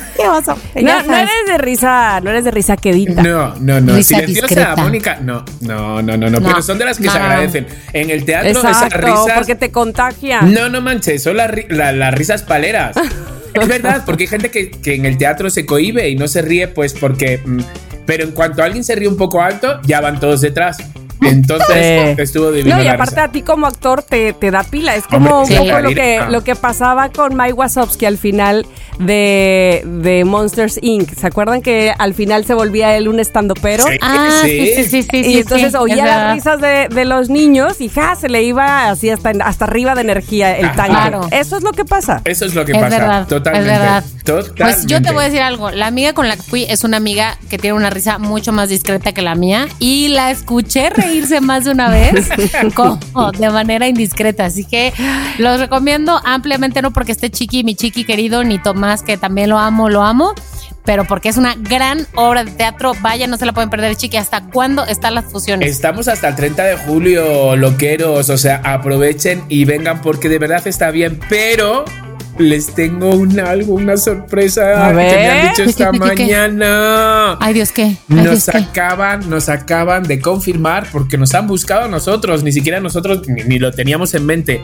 ¿qué 0.16 0.22
pasa? 0.24 0.56
No, 0.74 1.02
no 1.02 1.16
eres 1.16 1.30
de 1.46 1.58
risa, 1.58 2.20
no 2.22 2.30
eres 2.30 2.44
de 2.44 2.50
risa 2.50 2.76
quedita. 2.76 3.22
No, 3.22 3.54
no, 3.56 3.80
no. 3.80 3.94
Risa 3.94 4.16
Silenciosa, 4.18 4.46
discreta. 4.46 4.76
Mónica. 4.76 5.18
No, 5.22 5.44
no, 5.60 6.02
no, 6.02 6.16
no, 6.16 6.30
no, 6.30 6.40
Pero 6.40 6.62
son 6.62 6.78
de 6.78 6.84
las 6.84 6.98
que 6.98 7.04
no, 7.06 7.12
se 7.12 7.18
agradecen. 7.18 7.66
En 7.92 8.10
el 8.10 8.24
teatro, 8.24 8.50
esas 8.50 8.82
Exacto, 8.82 9.06
risas. 9.06 9.32
porque 9.36 9.54
te 9.54 9.70
contagia. 9.70 10.42
No, 10.42 10.68
no 10.68 10.80
manches, 10.80 11.22
son 11.22 11.36
las, 11.36 11.50
ri- 11.50 11.68
la- 11.68 11.92
las 11.92 12.14
risas 12.14 12.42
paleras. 12.42 12.96
es 13.54 13.68
verdad, 13.68 14.02
porque 14.06 14.24
hay 14.24 14.28
gente 14.28 14.50
que, 14.50 14.70
que 14.70 14.94
en 14.94 15.06
el 15.06 15.16
teatro 15.18 15.50
se 15.50 15.64
cohíbe 15.66 16.08
y 16.08 16.16
no 16.16 16.28
se 16.28 16.42
ríe, 16.42 16.68
pues 16.68 16.92
porque. 16.94 17.40
mm, 17.44 17.60
pero 18.06 18.24
en 18.24 18.32
cuanto 18.32 18.62
alguien 18.62 18.84
se 18.84 18.94
ríe 18.94 19.08
un 19.08 19.16
poco 19.16 19.40
alto, 19.40 19.80
ya 19.84 20.00
van 20.02 20.20
todos 20.20 20.42
detrás. 20.42 20.76
Entonces 21.22 22.16
Sí. 22.16 22.22
estuvo 22.22 22.50
divino. 22.52 22.76
No, 22.76 22.82
y 22.82 22.86
aparte 22.88 23.20
a 23.20 23.28
ti 23.28 23.42
como 23.42 23.66
actor 23.66 24.02
te, 24.02 24.32
te 24.32 24.50
da 24.50 24.62
pila. 24.64 24.94
Es 24.94 25.04
como 25.06 25.40
Hombre, 25.40 25.56
un 25.58 25.64
sí. 25.64 25.70
poco 25.70 25.80
lo 25.80 25.90
que, 25.94 26.18
Ah. 26.18 26.28
lo 26.30 26.44
que 26.44 26.54
pasaba 26.56 27.08
con 27.10 27.36
Mike 27.36 27.52
Wazowski 27.54 28.06
al 28.06 28.18
final 28.18 28.66
de, 28.98 29.82
de 29.84 30.24
Monsters 30.24 30.78
Inc. 30.82 31.12
¿Se 31.14 31.26
acuerdan 31.26 31.62
que 31.62 31.92
al 31.98 32.14
final 32.14 32.44
se 32.44 32.54
volvía 32.54 32.96
él 32.96 33.08
un 33.08 33.20
estando 33.20 33.54
pero? 33.54 33.84
Sí. 33.84 33.98
Ah, 34.00 34.40
sí, 34.42 34.72
sí, 34.76 34.84
sí, 34.84 35.02
sí. 35.02 35.16
y 35.18 35.24
sí, 35.24 35.38
entonces 35.40 35.72
sí, 35.72 35.76
oía 35.78 36.04
las 36.06 36.34
risas 36.34 36.60
de, 36.60 36.88
de 36.88 37.04
los 37.04 37.28
niños 37.28 37.80
y 37.80 37.88
ja, 37.88 38.14
se 38.14 38.28
le 38.28 38.42
iba 38.42 38.88
así 38.90 39.10
hasta, 39.10 39.30
hasta 39.44 39.64
arriba 39.64 39.94
de 39.94 40.02
energía 40.02 40.56
el 40.56 40.66
Ajá. 40.66 40.76
tanque. 40.76 40.92
Claro. 40.92 41.28
Eso 41.30 41.56
es 41.56 41.62
lo 41.62 41.72
que 41.72 41.84
pasa. 41.84 42.22
Eso 42.24 42.44
es 42.44 42.54
lo 42.54 42.64
que 42.64 42.72
Es 42.72 42.78
pasa. 42.78 42.98
verdad, 42.98 43.26
Totalmente. 43.26 43.72
es 43.72 43.78
verdad. 43.78 44.04
Totalmente. 44.24 44.62
Pues 44.64 44.86
yo 44.86 45.02
te 45.02 45.12
voy 45.12 45.22
a 45.22 45.24
decir 45.26 45.40
algo. 45.42 45.70
La 45.70 45.86
amiga 45.86 46.12
con 46.12 46.28
la 46.28 46.36
que 46.36 46.42
fui 46.42 46.64
es 46.68 46.84
una 46.84 46.96
amiga 46.96 47.36
que 47.50 47.58
tiene 47.58 47.76
una 47.76 47.90
risa 47.90 48.18
mucho 48.18 48.52
más 48.52 48.68
discreta 48.68 49.12
que 49.12 49.22
la 49.22 49.34
mía 49.34 49.66
y 49.78 50.08
la 50.08 50.30
escuché 50.30 50.90
reírse 51.14 51.40
más 51.40 51.64
de 51.64 51.70
una 51.70 51.90
vez 51.90 52.28
como 52.74 52.98
de 53.32 53.50
manera 53.50 53.86
indiscreta. 53.86 54.46
Así 54.46 54.64
que 54.64 54.92
los 55.38 55.60
recomiendo 55.60 56.20
ampliamente, 56.24 56.82
no 56.82 56.92
porque 56.92 57.12
esté 57.12 57.30
Chiqui, 57.30 57.64
mi 57.64 57.74
Chiqui 57.74 58.04
querido, 58.04 58.42
ni 58.44 58.58
Tomás, 58.58 59.02
que 59.02 59.16
también 59.16 59.50
lo 59.50 59.58
amo, 59.58 59.88
lo 59.88 60.02
amo, 60.02 60.34
pero 60.84 61.04
porque 61.04 61.28
es 61.28 61.36
una 61.36 61.54
gran 61.54 62.06
obra 62.16 62.44
de 62.44 62.50
teatro. 62.50 62.92
Vaya, 63.00 63.26
no 63.26 63.36
se 63.36 63.46
la 63.46 63.52
pueden 63.52 63.70
perder, 63.70 63.94
Chiqui. 63.96 64.16
¿Hasta 64.16 64.42
cuándo 64.46 64.84
están 64.86 65.14
las 65.14 65.26
fusiones? 65.26 65.70
Estamos 65.70 66.08
hasta 66.08 66.28
el 66.28 66.36
30 66.36 66.64
de 66.64 66.76
julio, 66.76 67.56
loqueros. 67.56 68.28
O 68.30 68.36
sea, 68.36 68.60
aprovechen 68.64 69.44
y 69.48 69.64
vengan 69.64 70.02
porque 70.02 70.28
de 70.28 70.38
verdad 70.38 70.66
está 70.66 70.90
bien. 70.90 71.20
Pero 71.28 71.84
les 72.38 72.74
tengo 72.74 73.10
un 73.10 73.38
algo, 73.38 73.74
una 73.74 73.96
sorpresa 73.96 74.86
A 74.86 74.90
que 74.90 74.94
me 74.94 75.30
han 75.30 75.48
dicho 75.48 75.64
¿Qué, 75.64 75.70
esta 75.70 75.90
qué, 75.90 75.98
qué, 75.98 76.14
qué? 76.14 76.22
mañana. 76.24 77.36
Ay, 77.40 77.54
Dios, 77.54 77.72
¿qué? 77.72 77.82
Ay, 77.82 77.96
Dios, 78.08 78.26
Nos 78.26 78.44
¿qué? 78.46 78.58
acaban, 78.58 79.30
nos 79.30 79.48
acaban 79.48 80.02
de 80.02 80.20
confirmar 80.20 80.86
porque 80.90 81.16
nos 81.16 81.34
han 81.34 81.46
buscado 81.46 81.84
a 81.84 81.88
nosotros, 81.88 82.42
ni 82.42 82.52
siquiera 82.52 82.80
nosotros 82.80 83.28
ni, 83.28 83.42
ni 83.44 83.58
lo 83.58 83.72
teníamos 83.72 84.14
en 84.14 84.26
mente. 84.26 84.62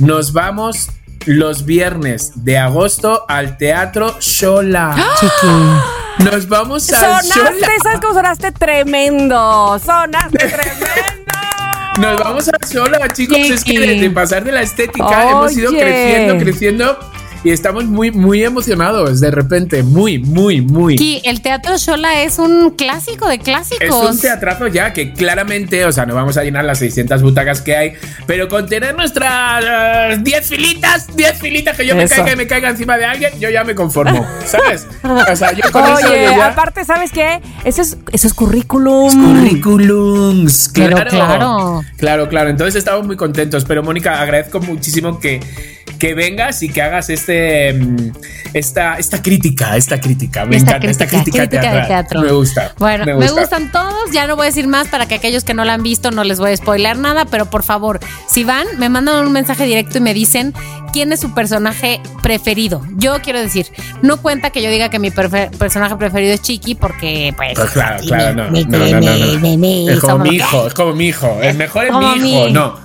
Nos 0.00 0.32
vamos 0.32 0.88
los 1.26 1.64
viernes 1.64 2.32
de 2.44 2.58
agosto 2.58 3.24
al 3.28 3.56
Teatro 3.56 4.16
Shola. 4.20 4.94
Chiqui. 5.20 6.24
Nos 6.30 6.48
vamos 6.48 6.92
al 6.92 7.00
Sonaste, 7.00 7.38
Shola. 7.38 7.50
¿sabes 7.82 8.00
cómo 8.00 8.14
sonaste? 8.14 8.52
Tremendo. 8.52 9.78
Sonaste 9.84 10.38
tremendo. 10.38 10.86
Nos 11.98 12.18
vamos 12.18 12.48
a 12.48 12.52
Shola, 12.66 13.08
chicos. 13.12 13.38
Es 13.38 13.62
que 13.62 13.78
de, 13.78 14.10
pasar 14.10 14.42
de 14.42 14.50
la 14.50 14.62
estética 14.62 15.30
hemos 15.30 15.56
ido 15.56 15.70
creciendo, 15.70 16.38
creciendo 16.38 16.98
y 17.44 17.50
estamos 17.50 17.84
muy, 17.84 18.10
muy 18.10 18.42
emocionados 18.42 19.20
de 19.20 19.30
repente. 19.30 19.82
Muy, 19.82 20.18
muy, 20.18 20.62
muy. 20.62 20.96
Chiqui, 20.96 21.20
el 21.28 21.42
Teatro 21.42 21.76
Shola 21.76 22.22
es 22.22 22.38
un 22.38 22.70
clásico 22.70 23.28
de 23.28 23.38
clásicos. 23.38 23.82
Es 23.86 23.92
un 23.92 24.18
teatrazo 24.18 24.66
ya 24.66 24.94
que 24.94 25.12
claramente, 25.12 25.84
o 25.84 25.92
sea, 25.92 26.06
no 26.06 26.14
vamos 26.14 26.38
a 26.38 26.42
llenar 26.42 26.64
las 26.64 26.78
600 26.78 27.22
butacas 27.22 27.60
que 27.60 27.76
hay, 27.76 27.92
pero 28.26 28.48
con 28.48 28.66
tener 28.66 28.96
nuestras 28.96 29.62
eh, 30.14 30.18
10 30.22 30.48
filitas, 30.48 31.14
10 31.14 31.38
filitas 31.38 31.76
que 31.76 31.86
yo 31.86 31.94
me 31.94 32.04
Eso. 32.04 32.16
caiga 32.16 32.32
y 32.32 32.36
me 32.36 32.46
caiga 32.46 32.70
encima 32.70 32.96
de 32.96 33.04
alguien, 33.04 33.38
yo 33.38 33.50
ya 33.50 33.62
me 33.62 33.74
conformo, 33.74 34.26
¿sabes? 34.46 34.86
O 35.02 35.36
sea, 35.36 35.52
yo 35.52 35.70
con 35.70 35.84
eso 35.84 36.08
Oye, 36.08 36.24
yo 36.24 36.36
ya... 36.36 36.46
aparte, 36.46 36.84
¿sabes 36.84 37.12
qué? 37.12 37.42
Eso 37.64 37.82
es, 37.82 37.98
eso 38.10 38.26
es 38.26 38.32
currículum. 38.32 39.12
Currículums, 39.12 40.70
Pero 40.72 40.96
claro. 40.96 41.10
claro. 41.10 41.84
Claro, 41.98 42.28
claro. 42.28 42.50
Entonces 42.50 42.76
estamos 42.76 43.06
muy 43.06 43.16
contentos. 43.16 43.64
Pero 43.64 43.82
Mónica, 43.82 44.20
agradezco 44.20 44.60
muchísimo 44.60 45.18
que, 45.20 45.40
que 46.04 46.14
vengas 46.14 46.62
y 46.62 46.68
que 46.68 46.82
hagas 46.82 47.08
este 47.08 47.72
mm, 47.72 48.12
esta, 48.52 48.96
esta 48.96 49.22
crítica, 49.22 49.74
esta 49.78 49.98
crítica. 49.98 50.44
Me 50.44 50.56
Esta 50.56 50.72
encanta, 50.72 50.90
esta 50.90 51.06
crítica, 51.06 51.46
de 51.46 51.58
teatro. 51.58 52.20
Me 52.20 52.30
gusta. 52.30 52.74
Bueno, 52.78 53.06
me, 53.06 53.14
gusta. 53.14 53.40
gustan 53.40 53.72
todos, 53.72 54.10
ya 54.12 54.26
no 54.26 54.36
voy 54.36 54.44
a 54.44 54.46
decir 54.48 54.68
más 54.68 54.88
para 54.88 55.08
que 55.08 55.14
aquellos 55.14 55.44
que 55.44 55.54
no 55.54 55.64
la 55.64 55.72
han 55.72 55.82
visto 55.82 56.10
no 56.10 56.22
les 56.22 56.38
voy 56.38 56.52
a 56.52 56.56
spoiler 56.56 56.98
nada, 56.98 57.24
pero 57.24 57.46
por 57.46 57.62
favor, 57.62 58.00
si 58.28 58.44
van, 58.44 58.66
me 58.78 58.90
mandan 58.90 59.26
un 59.26 59.32
mensaje 59.32 59.64
directo 59.64 59.96
y 59.96 60.02
me 60.02 60.12
dicen 60.12 60.52
quién 60.92 61.10
es 61.10 61.20
su 61.20 61.32
personaje 61.32 62.02
preferido. 62.22 62.82
Yo 62.96 63.22
quiero 63.22 63.40
decir, 63.40 63.66
no 64.02 64.18
cuenta 64.18 64.50
que 64.50 64.62
yo 64.62 64.68
diga 64.68 64.90
que 64.90 64.98
mi 64.98 65.10
personaje 65.10 65.96
preferido 65.96 66.34
es 66.34 66.42
Chiqui 66.42 66.74
porque 66.74 67.32
pues... 67.34 67.54
Pues 67.54 67.70
claro, 67.70 68.04
claro, 68.04 68.34
no. 68.34 68.50
no, 68.50 68.60
no, 68.60 69.00
no, 69.00 69.90
Es 69.90 70.00
como 70.00 70.18
mi 70.18 70.36
hijo, 70.36 70.66
es 70.66 70.74
como 70.74 70.92
mi 70.92 71.06
hijo. 71.06 71.38
El 71.42 71.56
mejor 71.56 71.86
es 71.86 71.92
mi 71.92 72.30
hijo, 72.30 72.50
no. 72.50 72.83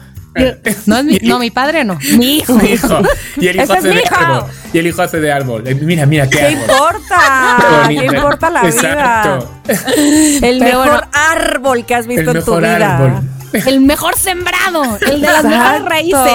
No, 0.86 0.98
es 0.98 1.05
mi, 1.05 1.17
no, 1.24 1.39
mi 1.39 1.50
padre 1.51 1.83
no, 1.83 1.98
mi 2.17 2.38
hijo. 2.38 2.53
Mi 2.53 2.71
hijo. 2.71 3.00
Y 3.38 3.48
el 3.48 3.62
hijo 3.62 3.74
hace 3.74 3.88
de 3.89 4.03
árbol. 4.12 4.43
Y 4.74 4.77
el 4.77 4.88
hijo 4.88 5.01
hace 5.01 5.19
de 5.19 5.31
árbol. 5.31 5.67
Eh, 5.67 5.75
Mira, 5.75 6.05
mira 6.05 6.27
qué 6.29 6.38
¿Qué 6.38 6.45
árbol. 6.45 6.62
importa? 6.62 7.86
Qué 7.88 7.95
¿Qué 7.95 8.05
importa 8.05 8.50
la 8.50 8.62
vida? 8.62 8.69
Exacto. 8.69 9.51
El 9.67 10.59
Pero 10.59 10.79
mejor 10.79 10.88
bueno. 10.88 11.07
árbol 11.13 11.86
que 11.86 11.95
has 11.95 12.07
visto 12.07 12.21
El 12.31 12.38
en 12.38 12.43
tu 12.43 12.51
mejor 12.51 12.63
vida. 12.63 12.98
árbol. 12.98 13.21
El 13.53 13.82
mejor 13.82 14.15
sembrado, 14.18 14.98
el 15.01 15.22
de 15.22 15.27
las 15.27 15.44
mejores 15.44 15.86
raíces. 15.86 16.32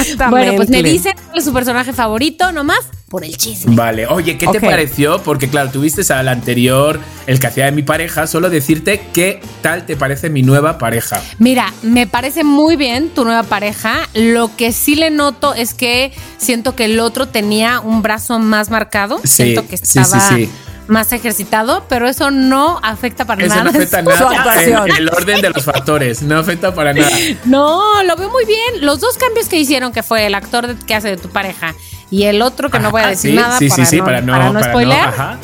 Exactamente. 0.00 0.26
Bueno, 0.30 0.52
pues 0.56 0.68
me 0.68 0.82
dice 0.82 1.14
cuál 1.26 1.38
es 1.38 1.44
su 1.44 1.52
personaje 1.52 1.92
favorito, 1.92 2.52
nomás 2.52 2.80
por 3.08 3.24
el 3.24 3.36
chisme. 3.36 3.74
Vale, 3.74 4.06
oye, 4.06 4.36
¿qué 4.36 4.46
te 4.48 4.60
pareció? 4.60 5.22
Porque 5.22 5.48
claro, 5.48 5.70
tuviste 5.70 6.12
al 6.12 6.28
anterior, 6.28 7.00
el 7.26 7.38
que 7.38 7.46
hacía 7.46 7.66
de 7.66 7.72
mi 7.72 7.82
pareja, 7.82 8.26
solo 8.26 8.50
decirte 8.50 9.00
qué 9.12 9.40
tal 9.62 9.86
te 9.86 9.96
parece 9.96 10.28
mi 10.28 10.42
nueva 10.42 10.78
pareja. 10.78 11.22
Mira, 11.38 11.72
me 11.82 12.06
parece 12.06 12.42
muy 12.42 12.76
bien 12.76 13.10
tu 13.10 13.24
nueva 13.24 13.44
pareja. 13.44 14.08
Lo 14.14 14.54
que 14.56 14.72
sí 14.72 14.96
le 14.96 15.10
noto 15.10 15.54
es 15.54 15.72
que 15.72 16.12
siento 16.36 16.74
que 16.74 16.86
el 16.86 16.98
otro 16.98 17.28
tenía 17.28 17.80
un 17.80 18.02
brazo 18.02 18.38
más 18.38 18.70
marcado. 18.70 19.20
Sí, 19.22 19.28
siento 19.28 19.68
que 19.68 19.76
sí, 19.76 19.86
sí, 19.86 19.98
estaba 20.00 20.28
sí. 20.28 20.50
Más 20.88 21.12
ejercitado, 21.12 21.84
pero 21.88 22.08
eso 22.08 22.30
no 22.30 22.78
afecta 22.82 23.24
para 23.24 23.44
Eso 23.44 23.54
nada. 23.54 23.64
no 23.64 23.70
afecta 23.70 24.02
nada 24.02 24.62
en 24.62 24.96
el 24.96 25.08
orden 25.08 25.40
de 25.40 25.50
los 25.50 25.64
factores, 25.64 26.22
no 26.22 26.38
afecta 26.38 26.74
para 26.74 26.92
nada. 26.92 27.08
No, 27.44 28.02
lo 28.02 28.16
veo 28.16 28.30
muy 28.30 28.44
bien. 28.44 28.84
Los 28.84 29.00
dos 29.00 29.16
cambios 29.18 29.48
que 29.48 29.56
hicieron, 29.58 29.92
que 29.92 30.02
fue 30.02 30.26
el 30.26 30.34
actor 30.34 30.74
que 30.86 30.94
hace 30.94 31.08
de 31.08 31.16
tu 31.16 31.28
pareja 31.28 31.74
y 32.10 32.24
el 32.24 32.42
otro 32.42 32.70
que 32.70 32.78
no 32.78 32.90
voy 32.90 33.02
a 33.02 33.06
Ah, 33.06 33.10
decir 33.10 33.32
sí, 33.32 33.36
nada 33.36 33.58
sí, 33.58 33.68
para, 33.68 33.84
sí, 33.84 33.90
sí, 33.90 33.96
no, 33.98 34.04
para 34.04 34.20
no, 34.20 34.32
para 34.32 34.52
no 34.52 34.60
para 34.60 35.04
ajá. 35.08 35.38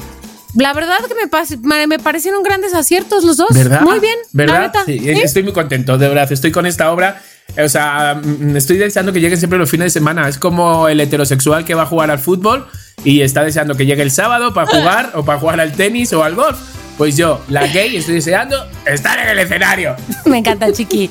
La 0.55 0.75
verdad 0.75 0.99
que 1.09 1.57
me, 1.63 1.87
me 1.87 1.99
parecieron 1.99 2.43
grandes 2.43 2.75
aciertos 2.75 3.25
los 3.25 3.39
dos. 3.39 3.49
¿Verdad? 3.53 3.81
Muy 3.81 4.01
bien. 4.01 4.17
la 4.33 4.45
¿Verdad? 4.45 4.73
neta. 4.87 5.23
Estoy 5.23 5.43
muy 5.45 5.53
contento, 5.53 5.97
de 5.97 6.09
verdad. 6.09 6.31
Estoy 6.31 6.53
con 6.53 6.67
esta 6.67 6.93
obra. 6.93 7.23
O 7.59 7.69
sea, 7.69 8.21
mm, 8.23 8.57
estoy 8.57 8.79
deseando 8.79 9.13
que 9.13 9.21
lleguen 9.21 9.39
siempre 9.39 9.59
los 9.59 9.71
fines 9.71 9.87
de 9.87 9.91
semana. 9.91 10.29
Es 10.29 10.39
como 10.39 10.89
el 10.89 11.01
heterosexual 11.01 11.65
que 11.65 11.75
va 11.75 11.83
a 11.83 11.87
jugar 11.87 12.11
al 12.11 12.19
fútbol 12.19 12.67
y 13.05 13.23
está 13.23 13.43
deseando 13.45 13.75
que 13.75 13.87
llegue 13.87 14.03
el 14.03 14.11
sábado 14.11 14.55
para 14.55 14.67
jugar 14.67 15.13
o 15.15 15.25
para 15.25 15.39
jugar 15.39 15.61
al 15.61 15.73
tenis 15.73 16.13
o 16.13 16.25
al 16.25 16.35
golf. 16.35 16.59
Pues 16.99 17.17
yo, 17.17 17.41
la 17.49 17.67
gay, 17.67 17.97
estoy 17.97 18.17
deseando 18.17 18.57
estar 18.87 19.19
en 19.19 19.29
el 19.31 19.39
escenario. 19.39 19.97
Me 20.27 20.39
encanta, 20.39 20.71
Chiqui. 20.73 21.09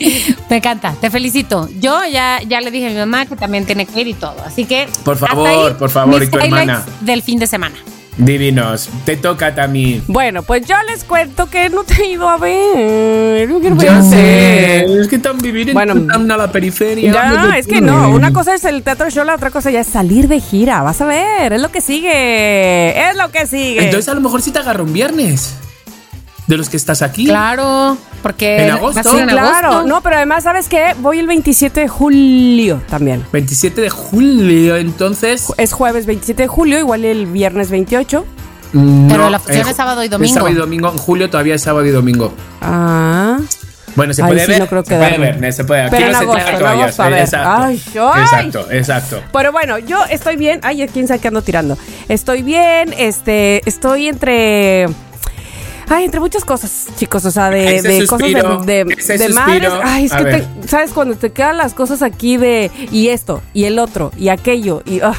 Me 0.49 0.57
encanta. 0.57 0.95
Te 0.99 1.09
felicito. 1.09 1.67
Yo 1.79 2.01
ya, 2.05 2.39
ya 2.47 2.61
le 2.61 2.71
dije 2.71 2.87
a 2.87 2.89
mi 2.89 2.95
mamá 2.95 3.25
que 3.25 3.35
también 3.35 3.65
tiene 3.65 3.85
que 3.85 4.01
ir 4.01 4.07
y 4.07 4.13
todo. 4.13 4.35
Así 4.45 4.65
que. 4.65 4.87
Por 5.03 5.17
favor, 5.17 5.77
por 5.77 5.89
favor, 5.89 6.19
mis 6.19 6.29
y 6.29 6.31
tu 6.31 6.37
hermana. 6.37 6.85
Del 7.01 7.23
fin 7.23 7.39
de 7.39 7.47
semana. 7.47 7.75
Divinos. 8.25 8.89
Te 9.05 9.17
toca 9.17 9.55
también. 9.55 10.03
Bueno, 10.07 10.43
pues 10.43 10.65
yo 10.65 10.75
les 10.89 11.03
cuento 11.03 11.49
que 11.49 11.69
no 11.69 11.83
te 11.83 12.03
he 12.03 12.11
ido 12.11 12.29
a 12.29 12.37
ver. 12.37 13.49
Yo 13.49 14.03
sé. 14.03 14.85
Es 14.85 15.07
que 15.07 15.19
tan 15.19 15.37
vivir 15.39 15.69
en 15.69 15.73
Bueno, 15.73 15.95
tan 16.05 16.29
a 16.29 16.37
la 16.37 16.51
periferia. 16.51 17.11
Ya, 17.11 17.57
es 17.57 17.67
que 17.67 17.81
no. 17.81 18.11
Una 18.11 18.31
cosa 18.31 18.53
es 18.53 18.63
el 18.65 18.83
teatro 18.83 19.09
show, 19.09 19.25
la 19.25 19.35
otra 19.35 19.49
cosa 19.49 19.71
ya 19.71 19.81
es 19.81 19.87
salir 19.87 20.27
de 20.27 20.39
gira. 20.39 20.81
Vas 20.83 21.01
a 21.01 21.05
ver, 21.05 21.53
es 21.53 21.61
lo 21.61 21.71
que 21.71 21.81
sigue. 21.81 23.09
Es 23.09 23.15
lo 23.15 23.31
que 23.31 23.47
sigue. 23.47 23.85
Entonces 23.85 24.07
a 24.09 24.13
lo 24.13 24.21
mejor 24.21 24.41
sí 24.41 24.51
te 24.51 24.59
agarro 24.59 24.83
un 24.83 24.93
viernes. 24.93 25.55
De 26.51 26.57
los 26.57 26.67
que 26.67 26.75
estás 26.75 27.01
aquí. 27.01 27.23
Claro, 27.23 27.97
porque. 28.21 28.65
En 28.65 28.71
agosto. 28.71 29.01
ser 29.03 29.21
en 29.21 29.29
claro, 29.29 29.69
agosto. 29.69 29.87
no, 29.87 30.01
pero 30.01 30.17
además, 30.17 30.43
¿sabes 30.43 30.67
qué? 30.67 30.93
Voy 30.99 31.17
el 31.17 31.25
27 31.25 31.79
de 31.79 31.87
julio 31.87 32.81
también. 32.89 33.23
27 33.31 33.79
de 33.79 33.89
julio, 33.89 34.75
entonces. 34.75 35.53
Es 35.55 35.71
jueves 35.71 36.05
27 36.05 36.41
de 36.41 36.47
julio, 36.49 36.77
igual 36.77 37.05
el 37.05 37.25
viernes 37.27 37.69
28. 37.69 38.25
Pero 38.73 39.29
la 39.29 39.39
función 39.39 39.65
es 39.65 39.77
sábado 39.77 40.03
y 40.03 40.09
domingo. 40.09 40.27
Es 40.27 40.33
sábado 40.33 40.53
y 40.53 40.57
domingo. 40.57 40.91
En 40.91 40.97
julio 40.97 41.29
todavía 41.29 41.55
es 41.55 41.61
sábado 41.61 41.85
y 41.85 41.91
domingo. 41.91 42.33
Ah. 42.59 43.37
Bueno, 43.95 44.13
se 44.13 44.21
Ay, 44.21 44.27
puede 44.27 44.45
sí, 44.45 44.51
ver. 44.51 44.59
no 44.59 44.67
creo 44.67 44.83
se 44.83 44.97
puede 44.97 45.17
ver, 45.17 45.53
se 45.53 45.63
puede. 45.63 45.81
Aquí 45.83 45.91
Pero 45.91 46.01
no 46.01 46.11
en 46.11 46.17
se 46.17 46.23
agosto, 46.23 46.49
en 46.49 46.65
agosto, 46.65 47.03
a 47.03 47.09
ver. 47.09 47.19
Exacto. 47.19 47.49
Ay, 47.63 47.81
ay. 47.95 48.21
exacto, 48.23 48.71
exacto. 48.71 49.21
Pero 49.31 49.53
bueno, 49.53 49.79
yo 49.79 50.03
estoy 50.09 50.35
bien. 50.35 50.59
Ay, 50.63 50.85
quién 50.91 51.07
sabe 51.07 51.21
qué 51.21 51.29
ando 51.29 51.43
tirando. 51.43 51.77
Estoy 52.09 52.41
bien, 52.43 52.93
este, 52.97 53.61
estoy 53.69 54.09
entre. 54.09 54.89
Ay, 55.93 56.05
entre 56.05 56.19
muchas 56.19 56.45
cosas, 56.45 56.87
chicos, 56.97 57.25
o 57.25 57.31
sea, 57.31 57.49
de, 57.49 57.75
Ese 57.77 57.87
de 57.87 58.07
suspiro, 58.07 58.41
cosas 58.43 58.65
de, 58.65 58.85
de, 58.85 58.93
ese 58.93 59.17
de 59.17 59.27
suspiro. 59.27 59.69
madres. 59.69 59.71
Ay, 59.83 60.05
es 60.05 60.13
A 60.13 60.17
que, 60.19 60.23
te- 60.25 60.67
¿sabes? 60.67 60.91
Cuando 60.91 61.15
te 61.15 61.31
quedan 61.31 61.57
las 61.57 61.73
cosas 61.73 62.01
aquí 62.01 62.37
de, 62.37 62.71
y 62.91 63.09
esto, 63.09 63.41
y 63.53 63.65
el 63.65 63.77
otro, 63.79 64.11
y 64.17 64.29
aquello, 64.29 64.81
y 64.85 65.01
ah, 65.01 65.13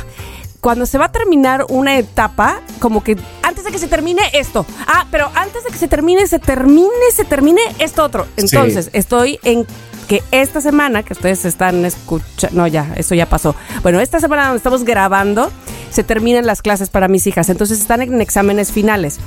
cuando 0.60 0.86
se 0.86 0.96
va 0.96 1.06
a 1.06 1.12
terminar 1.12 1.66
una 1.68 1.98
etapa, 1.98 2.60
como 2.78 3.02
que 3.04 3.16
antes 3.42 3.64
de 3.64 3.70
que 3.70 3.78
se 3.78 3.88
termine 3.88 4.22
esto, 4.32 4.64
ah, 4.86 5.06
pero 5.10 5.30
antes 5.34 5.64
de 5.64 5.70
que 5.70 5.76
se 5.76 5.88
termine, 5.88 6.26
se 6.26 6.38
termine, 6.38 6.88
se 7.12 7.24
termine 7.24 7.60
esto 7.78 8.02
otro. 8.04 8.26
Entonces, 8.36 8.88
estoy 8.92 9.38
en 9.42 9.66
que 10.08 10.22
esta 10.30 10.60
semana, 10.60 11.02
que 11.02 11.12
ustedes 11.12 11.44
están 11.44 11.84
escuchando, 11.84 12.56
no, 12.62 12.66
ya, 12.66 12.92
eso 12.96 13.14
ya 13.14 13.26
pasó. 13.28 13.54
Bueno, 13.82 14.00
esta 14.00 14.20
semana 14.20 14.44
donde 14.44 14.56
estamos 14.58 14.84
grabando, 14.84 15.50
se 15.90 16.02
terminan 16.04 16.46
las 16.46 16.62
clases 16.62 16.88
para 16.90 17.08
mis 17.08 17.26
hijas, 17.26 17.48
entonces 17.50 17.80
están 17.80 18.00
en 18.02 18.20
exámenes 18.20 18.72
finales. 18.72 19.18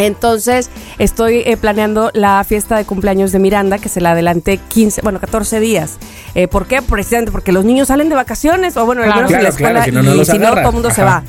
Entonces 0.00 0.70
estoy 0.98 1.42
eh, 1.46 1.56
planeando 1.56 2.10
la 2.14 2.42
fiesta 2.44 2.76
de 2.76 2.84
cumpleaños 2.84 3.32
de 3.32 3.38
Miranda, 3.38 3.78
que 3.78 3.88
se 3.88 4.00
la 4.00 4.12
adelanté 4.12 4.58
15, 4.58 5.02
bueno, 5.02 5.20
14 5.20 5.60
días. 5.60 5.98
Eh, 6.34 6.48
¿Por 6.48 6.66
qué? 6.66 6.82
Precisamente 6.82 7.30
porque 7.32 7.52
los 7.52 7.64
niños 7.64 7.88
salen 7.88 8.08
de 8.08 8.14
vacaciones, 8.14 8.76
o 8.76 8.86
bueno, 8.86 9.02
al 9.02 9.08
Claro. 9.12 9.28
menos 9.28 9.32
en 9.38 9.44
la 9.44 9.50
claro, 9.50 9.78
escuela, 9.78 9.84
si 9.84 9.90
no, 9.92 10.02
no 10.02 10.22
y 10.22 10.24
si 10.24 10.38
no, 10.38 10.50
todo 10.50 10.68
el 10.68 10.72
mundo 10.72 10.90
se 10.90 11.02
va. 11.04 11.22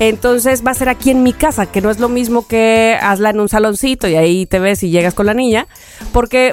Entonces 0.00 0.64
va 0.66 0.72
a 0.72 0.74
ser 0.74 0.88
aquí 0.88 1.10
en 1.10 1.22
mi 1.22 1.32
casa, 1.32 1.66
que 1.66 1.80
no 1.80 1.90
es 1.90 2.00
lo 2.00 2.08
mismo 2.08 2.46
que 2.48 2.98
hazla 3.00 3.30
en 3.30 3.38
un 3.40 3.48
saloncito 3.48 4.08
y 4.08 4.16
ahí 4.16 4.46
te 4.46 4.58
ves 4.58 4.82
y 4.82 4.90
llegas 4.90 5.14
con 5.14 5.26
la 5.26 5.34
niña, 5.34 5.66
porque 6.12 6.52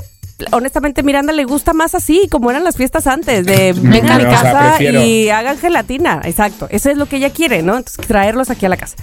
honestamente 0.52 1.04
Miranda 1.04 1.34
le 1.34 1.46
gusta 1.46 1.74
más 1.74 1.96
así, 1.96 2.28
como 2.30 2.50
eran 2.50 2.64
las 2.64 2.78
fiestas 2.78 3.08
antes, 3.08 3.46
de 3.46 3.74
vengan 3.78 4.12
a 4.12 4.18
mi 4.18 4.26
O 4.26 4.30
sea, 4.30 4.42
casa 4.42 4.84
y 4.84 5.30
hagan 5.30 5.58
gelatina, 5.58 6.22
exacto, 6.24 6.68
eso 6.70 6.90
es 6.90 6.98
lo 6.98 7.06
que 7.06 7.18
ella 7.18 7.32
quiere, 7.32 7.64
¿no? 7.64 7.78
Entonces 7.78 8.06
traerlos 8.08 8.50
aquí 8.50 8.66
a 8.66 8.70
la 8.70 8.78
casa. 8.78 8.96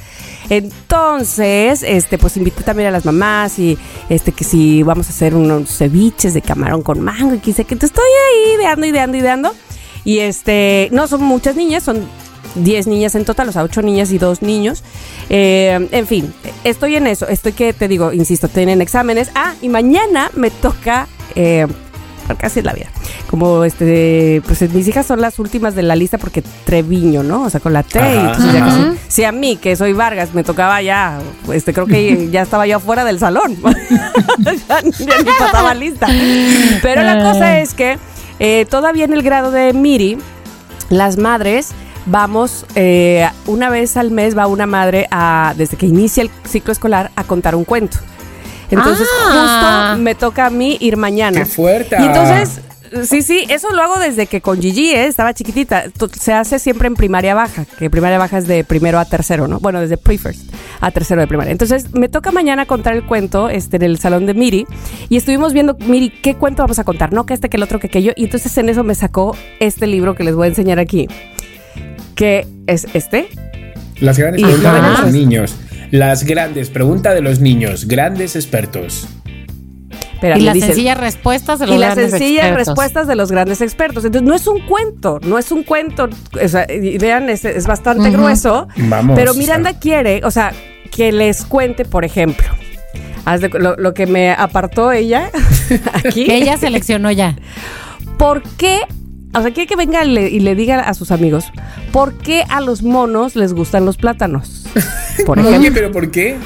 Entonces, 0.51 1.83
este, 1.83 2.19
pues 2.19 2.37
invité 2.37 2.63
también 2.63 2.89
a 2.89 2.93
las 2.93 3.05
mamás 3.05 3.59
y 3.59 3.79
este 4.09 4.33
que 4.33 4.45
si 4.45 4.83
vamos 4.83 5.07
a 5.09 5.11
hacer 5.11 5.35
unos 5.35 5.77
ceviches 5.77 6.35
de 6.35 6.43
camarón 6.43 6.83
con 6.83 7.01
mango 7.01 7.35
y 7.35 7.39
quise 7.39 7.65
que 7.65 7.77
te 7.77 7.87
estoy 7.87 8.05
ahí 8.05 8.55
ideando, 8.57 8.87
ideando, 8.87 9.17
ideando. 9.17 9.55
Y 10.05 10.21
este, 10.21 10.89
no 10.93 11.07
son 11.07 11.23
muchas 11.23 11.55
niñas, 11.55 11.83
son 11.83 12.07
10 12.55 12.87
niñas 12.87 13.15
en 13.15 13.25
total, 13.25 13.49
o 13.49 13.53
sea, 13.53 13.63
8 13.63 13.83
niñas 13.83 14.11
y 14.13 14.19
2 14.19 14.43
niños. 14.43 14.83
Eh, 15.29 15.89
en 15.91 16.07
fin, 16.07 16.33
estoy 16.65 16.97
en 16.97 17.07
eso. 17.07 17.29
Estoy 17.29 17.53
que 17.53 17.73
te 17.73 17.89
digo, 17.89 18.13
insisto, 18.13 18.49
tienen 18.49 18.81
exámenes. 18.81 19.31
Ah, 19.35 19.55
y 19.61 19.69
mañana 19.69 20.31
me 20.35 20.51
toca. 20.51 21.09
Eh, 21.35 21.67
porque 22.27 22.45
así 22.47 22.59
es 22.59 22.65
la 22.67 22.75
vida. 22.75 22.89
Como 23.31 23.65
este, 23.65 24.43
pues 24.47 24.61
mis 24.75 24.87
hijas 24.87 25.07
son 25.07 25.21
las 25.23 25.39
últimas 25.39 25.75
de 25.75 25.83
la 25.83 25.97
lista 25.97 26.19
porque 26.19 26.43
Treviño, 26.65 27.23
¿no? 27.23 27.45
O 27.45 27.51
sea, 27.51 27.59
con 27.61 27.73
la 27.73 27.83
T. 27.83 27.99
y 27.99 28.03
Ajá, 28.03 28.21
entonces 28.33 28.53
ya 28.53 28.67
ajá. 28.67 28.77
casi- 28.77 28.99
si 29.09 29.25
a 29.25 29.33
mí, 29.33 29.57
que 29.57 29.77
soy 29.77 29.95
Vargas, 29.95 30.35
me 30.35 30.45
tocaba 30.45 30.83
ya, 30.83 31.21
este, 31.53 31.73
creo 31.73 31.87
que 31.87 32.29
ya 32.33 32.43
estaba 32.43 32.67
yo 32.67 32.77
afuera 32.77 33.05
del 33.05 33.19
salón. 33.19 33.57
ya, 34.39 34.55
ya 34.55 34.81
ni 34.83 35.31
pasaba 35.39 35.73
lista. 35.75 36.07
Pero 36.83 37.03
la 37.03 37.33
cosa 37.33 37.61
es 37.61 37.73
que 37.73 37.99
eh, 38.41 38.67
todavía 38.69 39.05
en 39.07 39.15
el 39.15 39.23
grado 39.23 39.51
de 39.51 39.73
Miri, 39.73 40.19
las 40.91 41.17
madres 41.17 41.71
vamos 42.07 42.67
eh, 42.75 43.27
una 43.47 43.69
vez 43.71 43.97
al 43.97 44.11
mes 44.11 44.37
va 44.37 44.47
una 44.47 44.67
madre 44.67 45.07
a 45.11 45.55
desde 45.57 45.77
que 45.79 45.87
inicia 45.87 46.23
el 46.23 46.31
ciclo 46.47 46.73
escolar 46.73 47.11
a 47.17 47.25
contar 47.25 47.55
un 47.55 47.65
cuento. 47.65 47.99
Entonces 48.71 49.09
Ah. 49.27 49.91
justo 49.93 50.03
me 50.03 50.15
toca 50.15 50.47
a 50.47 50.51
mí 50.51 50.77
ir 50.81 50.97
mañana. 50.97 51.41
¡Qué 51.41 51.47
fuerte! 51.47 51.97
Y 51.99 52.05
entonces 52.05 52.61
Sí, 53.05 53.23
sí, 53.23 53.45
eso 53.49 53.71
lo 53.73 53.83
hago 53.83 53.99
desde 53.99 54.27
que 54.27 54.41
con 54.41 54.61
Gigi 54.61 54.93
¿eh? 54.95 55.07
estaba 55.07 55.35
chiquitita. 55.35 55.85
Se 56.19 56.33
hace 56.33 56.59
siempre 56.59 56.89
en 56.89 56.95
primaria 56.95 57.35
baja, 57.35 57.65
que 57.79 57.91
primaria 57.91 58.19
baja 58.19 58.39
es 58.39 58.47
de 58.47 58.65
primero 58.65 58.99
a 58.99 59.05
tercero, 59.05 59.47
¿no? 59.47 59.61
Bueno, 59.61 59.81
desde 59.81 59.97
pre-first 59.97 60.51
a 60.81 60.91
tercero 60.91 61.21
de 61.21 61.27
primaria. 61.27 61.53
Entonces, 61.53 61.93
me 61.93 62.09
toca 62.09 62.31
mañana 62.33 62.67
contar 62.67 62.95
el 62.95 63.05
cuento 63.05 63.49
este, 63.49 63.77
en 63.77 63.83
el 63.83 63.99
salón 63.99 64.27
de 64.27 64.35
Miri 64.35 64.67
y 65.09 65.17
estuvimos 65.17 65.53
viendo, 65.53 65.77
Miri, 65.87 66.11
¿qué 66.11 66.35
cuento 66.37 66.63
vamos 66.63 66.79
a 66.79 66.85
contar? 66.85 67.13
No, 67.13 67.27
que 67.27 67.35
este, 67.35 67.49
que 67.51 67.57
el 67.59 67.63
otro, 67.63 67.79
que 67.79 67.89
aquello. 67.89 68.13
Y 68.17 68.25
entonces 68.25 68.57
en 68.57 68.69
eso 68.69 68.85
me 68.85 68.95
sacó 68.95 69.37
este 69.61 69.87
libro 69.87 70.15
que 70.15 70.25
les 70.25 70.35
voy 70.35 70.47
a 70.47 70.49
enseñar 70.49 70.79
aquí, 70.79 71.09
que 72.15 72.47
es 72.67 72.87
este. 72.95 73.29
Las 74.01 74.19
grandes 74.19 74.43
preguntas 74.43 74.75
de 74.75 75.03
los 75.03 75.13
niños. 75.13 75.57
Las 75.91 76.25
grandes 76.25 76.71
preguntas 76.71 77.15
de 77.15 77.21
los 77.21 77.41
niños. 77.41 77.87
Grandes 77.87 78.37
expertos. 78.37 79.09
Espera, 80.15 80.37
y 80.37 80.41
las 80.43 80.55
dice- 80.55 80.67
sencillas 80.67 80.99
respuestas 80.99 81.59
de 81.61 81.67
los 81.67 81.77
y 81.77 81.79
las 81.79 81.95
grandes 81.95 82.11
sencillas 82.11 82.47
expertos. 82.47 82.67
respuestas 82.69 83.07
de 83.07 83.15
los 83.15 83.31
grandes 83.31 83.61
expertos. 83.61 84.05
Entonces, 84.05 84.29
no 84.29 84.35
es 84.35 84.47
un 84.49 84.61
cuento, 84.67 85.21
no 85.25 85.39
es 85.39 85.53
un 85.53 85.63
cuento. 85.63 86.09
O 86.43 86.49
sea, 86.49 86.67
y 86.71 86.99
vean, 86.99 87.31
es, 87.31 87.45
es 87.45 87.67
bastante 87.69 88.11
grueso. 88.11 88.67
Vamos. 88.77 89.17
Pero 89.17 89.35
Miranda 89.35 89.79
quiere, 89.79 90.21
o 90.25 90.31
sea, 90.33 90.53
que 90.91 91.13
les 91.13 91.45
cuente, 91.45 91.85
por 91.85 92.05
ejemplo, 92.05 92.47
haz 93.25 93.41
de- 93.43 93.49
lo, 93.51 93.77
lo 93.77 93.95
que 93.95 94.07
me 94.09 94.33
apartó 94.33 94.91
ella 94.91 95.31
aquí. 95.93 96.25
Que 96.27 96.37
ella 96.39 96.57
seleccionó 96.57 97.13
ya. 97.13 97.37
¿Por 98.19 98.43
qué? 98.57 98.81
O 99.35 99.43
sea, 99.43 99.53
quiere 99.53 99.67
que 99.67 99.77
venga 99.77 100.05
y 100.05 100.11
le, 100.11 100.29
y 100.29 100.41
le 100.41 100.55
diga 100.55 100.81
a 100.81 100.95
sus 100.95 101.11
amigos, 101.11 101.45
¿por 101.93 102.15
qué 102.15 102.45
a 102.49 102.61
los 102.61 102.83
monos 102.83 103.37
les 103.37 103.53
gustan 103.53 103.85
los 103.85 103.97
plátanos? 103.97 104.67
Por 105.27 105.39
Oye, 105.39 105.49
ejemplo. 105.51 105.73
pero 105.75 105.93
¿por 105.93 106.11
qué? 106.11 106.37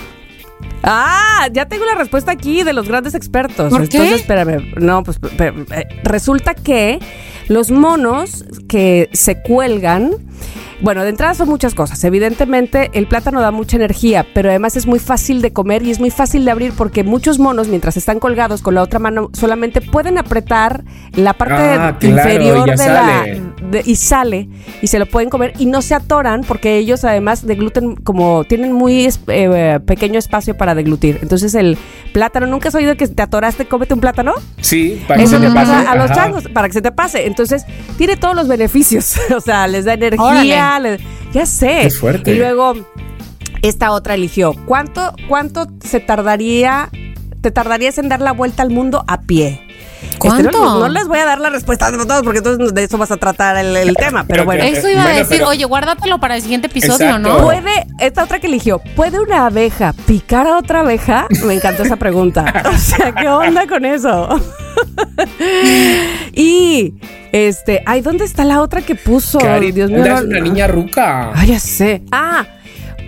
Ah, 0.83 1.47
ya 1.53 1.67
tengo 1.67 1.85
la 1.85 1.95
respuesta 1.95 2.33
aquí 2.33 2.65
de 2.65 2.73
los 2.73 2.89
grandes 2.89 3.15
expertos. 3.15 3.71
¿Por 3.71 3.89
qué? 3.89 3.99
Entonces, 3.99 4.21
espérame. 4.23 4.75
No, 4.81 5.03
pues 5.05 5.21
pero, 5.37 5.65
eh, 5.75 5.85
resulta 6.03 6.55
que 6.55 6.99
los 7.49 7.71
monos 7.71 8.45
que 8.69 9.09
se 9.13 9.41
cuelgan 9.43 10.13
Bueno, 10.83 11.05
de 11.05 11.11
entrada 11.11 11.33
son 11.35 11.49
muchas 11.49 11.75
cosas. 11.77 12.03
Evidentemente, 12.03 12.91
el 12.95 13.07
plátano 13.07 13.41
da 13.41 13.53
mucha 13.53 13.77
energía, 13.77 14.27
pero 14.35 14.49
además 14.51 14.77
es 14.77 14.87
muy 14.89 14.99
fácil 14.99 15.41
de 15.41 15.53
comer 15.53 15.85
y 15.85 15.93
es 15.93 16.01
muy 16.01 16.11
fácil 16.11 16.45
de 16.45 16.51
abrir 16.51 16.73
porque 16.77 17.05
muchos 17.05 17.39
monos, 17.39 17.69
mientras 17.69 17.97
están 17.97 18.19
colgados 18.19 18.63
con 18.63 18.75
la 18.75 18.83
otra 18.83 18.99
mano, 18.99 19.31
solamente 19.33 19.81
pueden 19.81 20.19
apretar 20.19 20.83
la 21.15 21.35
parte 21.35 21.55
Ah, 21.55 21.97
inferior 22.01 22.69
de 22.69 22.77
sale. 22.77 23.35
la. 23.35 23.69
de- 23.71 23.83
y 23.87 23.95
sale 23.97 24.49
y 24.83 24.89
se 24.89 24.99
lo 24.99 25.07
pueden 25.07 25.31
comer 25.31 25.53
y 25.59 25.67
no 25.67 25.83
se 25.83 25.95
atoran 25.95 26.43
porque 26.43 26.77
ellos, 26.79 27.05
además 27.05 27.47
de 27.47 27.55
gluten, 27.55 27.95
como 27.97 28.43
tienen 28.45 28.73
muy 28.73 29.09
eh, 29.29 29.79
pequeño 29.87 30.19
espacio 30.19 30.57
para 30.57 30.75
deglutir. 30.75 31.19
Entonces, 31.23 31.55
el 31.55 31.79
plátano, 32.13 32.47
¿nunca 32.47 32.69
has 32.69 32.75
oído 32.75 32.97
que 32.97 33.09
te 33.09 33.23
atoraste? 33.23 33.67
Cómete 33.67 33.95
un 33.95 34.01
plátano. 34.01 34.35
Sí, 34.61 35.03
para 35.09 35.19
que 35.19 35.25
Eso 35.25 35.37
se 35.37 35.41
le 35.43 35.49
te 35.49 35.55
pasa 35.55 35.73
pase. 35.85 35.89
a 35.89 35.95
los 35.97 36.11
changos, 36.13 36.45
para 36.53 36.69
que 36.69 36.75
se 36.75 36.83
te 36.83 36.93
pase. 36.93 37.27
Entonces, 37.27 37.65
tiene 37.99 38.17
todos 38.17 38.37
los 38.37 38.49
beneficios. 38.49 39.17
o 39.37 39.41
sea, 39.41 39.67
les 39.67 39.85
da 39.85 39.95
energía, 39.95 40.79
les- 40.79 41.01
ya 41.33 41.47
sé. 41.47 41.79
Qué 41.83 41.91
fuerte. 41.91 42.33
Y 42.33 42.39
luego, 42.39 42.75
esta 43.63 43.91
otra 43.93 44.15
eligió. 44.15 44.55
¿Cuánto, 44.67 45.15
cuánto 45.29 45.67
se 45.85 46.01
tardaría, 46.01 46.91
te 47.41 47.51
tardarías 47.51 47.99
en 47.99 48.09
dar 48.09 48.21
la 48.21 48.33
vuelta 48.33 48.63
al 48.63 48.71
mundo 48.71 49.05
a 49.09 49.23
pie? 49.23 49.61
¿Cuánto? 50.17 50.49
Este, 50.49 50.59
no, 50.61 50.79
no 50.81 50.89
les 50.89 51.07
voy 51.09 51.19
a 51.19 51.25
dar 51.25 51.41
la 51.41 51.51
respuesta 51.51 51.91
de 51.91 51.99
todos 52.05 52.23
porque 52.23 52.39
entonces 52.39 52.73
de 52.75 52.85
eso 52.85 52.99
vas 52.99 53.11
a 53.11 53.17
tratar 53.17 53.57
el, 53.57 53.77
el 53.77 53.95
tema. 53.97 54.25
Pero 54.25 54.43
Ok, 54.43 54.47
bueno. 54.47 54.65
Eso 54.65 54.89
iba 54.89 55.05
a 55.05 55.09
decir, 55.09 55.27
pero- 55.39 55.49
oye, 55.49 55.65
guárdatelo 55.65 56.19
para 56.21 56.37
el 56.37 56.43
siguiente 56.43 56.67
episodio, 56.69 57.07
Exacto. 57.07 57.29
¿no? 57.39 57.45
¿Puede, 57.45 57.87
esta 57.99 58.25
otra 58.25 58.39
que 58.41 58.47
eligió, 58.47 58.79
¿puede 58.97 59.21
una 59.21 59.47
abeja 59.47 59.95
picar 60.07 60.47
a 60.47 60.59
otra 60.59 60.81
abeja? 60.81 61.27
Me 61.45 61.55
encantó 61.55 61.83
esa 61.83 61.97
pregunta. 61.97 62.45
O 62.73 62.79
sea, 62.79 63.13
¿qué 63.15 63.29
onda 63.29 63.67
con 63.67 63.85
eso? 63.85 64.29
y, 66.33 66.95
este, 67.33 67.83
ay, 67.87 68.01
¿dónde 68.01 68.25
está 68.25 68.45
la 68.45 68.61
otra 68.61 68.83
que 68.83 68.95
puso? 68.95 69.39
Cari, 69.39 69.73
Dios 69.73 69.91
mío. 69.91 70.05
eres 70.05 70.23
no- 70.23 70.29
una 70.29 70.41
niña 70.41 70.67
ruca. 70.67 71.31
Ay, 71.35 71.49
ya 71.49 71.59
sé. 71.61 72.03
Ah, 72.11 72.45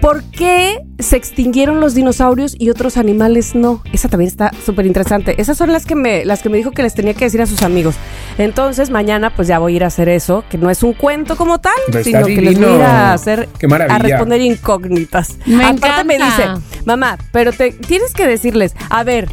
¿por 0.04 0.22
qué 0.24 0.84
se 0.98 1.16
extinguieron 1.16 1.80
los 1.80 1.94
dinosaurios 1.94 2.54
y 2.58 2.68
otros 2.68 2.98
animales 2.98 3.54
no? 3.54 3.82
Esa 3.90 4.10
también 4.10 4.28
está 4.28 4.50
súper 4.62 4.84
interesante. 4.84 5.40
Esas 5.40 5.56
son 5.56 5.72
las 5.72 5.86
que 5.86 5.94
me, 5.94 6.26
las 6.26 6.42
que 6.42 6.50
me 6.50 6.58
dijo 6.58 6.72
que 6.72 6.82
les 6.82 6.92
tenía 6.92 7.14
que 7.14 7.24
decir 7.24 7.40
a 7.40 7.46
sus 7.46 7.62
amigos. 7.62 7.94
Entonces, 8.36 8.90
mañana 8.90 9.34
pues 9.34 9.48
ya 9.48 9.58
voy 9.58 9.72
a 9.72 9.76
ir 9.76 9.84
a 9.84 9.86
hacer 9.86 10.10
eso, 10.10 10.44
que 10.50 10.58
no 10.58 10.68
es 10.68 10.82
un 10.82 10.92
cuento 10.92 11.36
como 11.36 11.58
tal, 11.58 11.72
Pero 11.90 12.04
sino 12.04 12.26
que 12.26 12.42
les 12.42 12.58
voy 12.58 12.66
a 12.66 12.76
ir 12.76 12.82
a 12.82 13.12
hacer 13.14 13.48
a 13.88 13.98
responder 13.98 14.42
incógnitas. 14.42 15.38
Me 15.46 15.64
Aparte 15.64 16.04
me 16.04 16.18
dice, 16.18 16.48
mamá, 16.84 17.16
pero 17.32 17.52
te 17.52 17.72
tienes 17.72 18.12
que 18.12 18.26
decirles, 18.26 18.74
a 18.90 19.04
ver, 19.04 19.30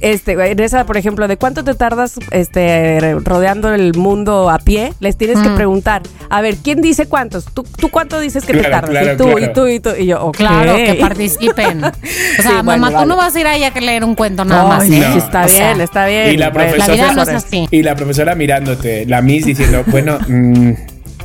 este, 0.00 0.32
en 0.32 0.60
esa, 0.60 0.84
por 0.86 0.96
ejemplo, 0.96 1.28
de 1.28 1.36
cuánto 1.36 1.64
te 1.64 1.74
tardas 1.74 2.14
este, 2.30 3.16
rodeando 3.22 3.72
el 3.74 3.94
mundo 3.94 4.50
a 4.50 4.58
pie, 4.58 4.92
les 5.00 5.16
tienes 5.16 5.38
que 5.38 5.50
preguntar, 5.50 6.02
a 6.28 6.40
ver, 6.40 6.56
¿quién 6.56 6.80
dice 6.80 7.06
cuántos? 7.06 7.44
¿Tú, 7.46 7.64
tú 7.76 7.88
cuánto 7.90 8.18
dices 8.20 8.44
que 8.44 8.54
te 8.54 8.62
tardas? 8.62 8.90
claro, 8.90 9.12
y 9.12 9.16
tú, 9.16 9.24
claro. 9.24 9.38
y 9.38 9.52
tú, 9.52 9.66
y 9.66 9.80
tú, 9.80 9.90
y 9.98 10.06
yo, 10.06 10.22
ok. 10.24 10.36
Claro, 10.36 10.76
que 10.76 10.94
participen. 10.94 11.82
O 12.38 12.42
sea, 12.42 12.50
Sí, 12.50 12.56
mamá, 12.56 12.62
bueno, 12.62 12.88
tú 12.88 12.94
vale. 12.94 13.06
no 13.08 13.16
vas 13.16 13.34
a 13.34 13.40
ir 13.40 13.46
ahí 13.46 13.64
a 13.64 13.70
leer 13.70 14.04
un 14.04 14.14
cuento 14.14 14.44
nada 14.44 14.64
más. 14.66 14.88
¿eh? 14.88 15.00
no. 15.00 15.16
está 15.16 15.44
O 15.44 15.48
sea, 15.48 15.68
bien, 15.72 15.80
está 15.80 16.06
bien. 16.06 16.30
Y 16.32 16.36
la 16.36 16.52
profesora, 16.52 16.92
vida 16.94 17.12
no 17.12 17.22
es 17.22 17.28
así. 17.28 17.68
y 17.70 17.82
la 17.82 17.94
profesora 17.96 18.34
mirándote, 18.34 19.04
la 19.06 19.20
Miss 19.20 19.44
diciendo, 19.46 19.82
bueno, 19.86 20.18
mm, 20.26 20.72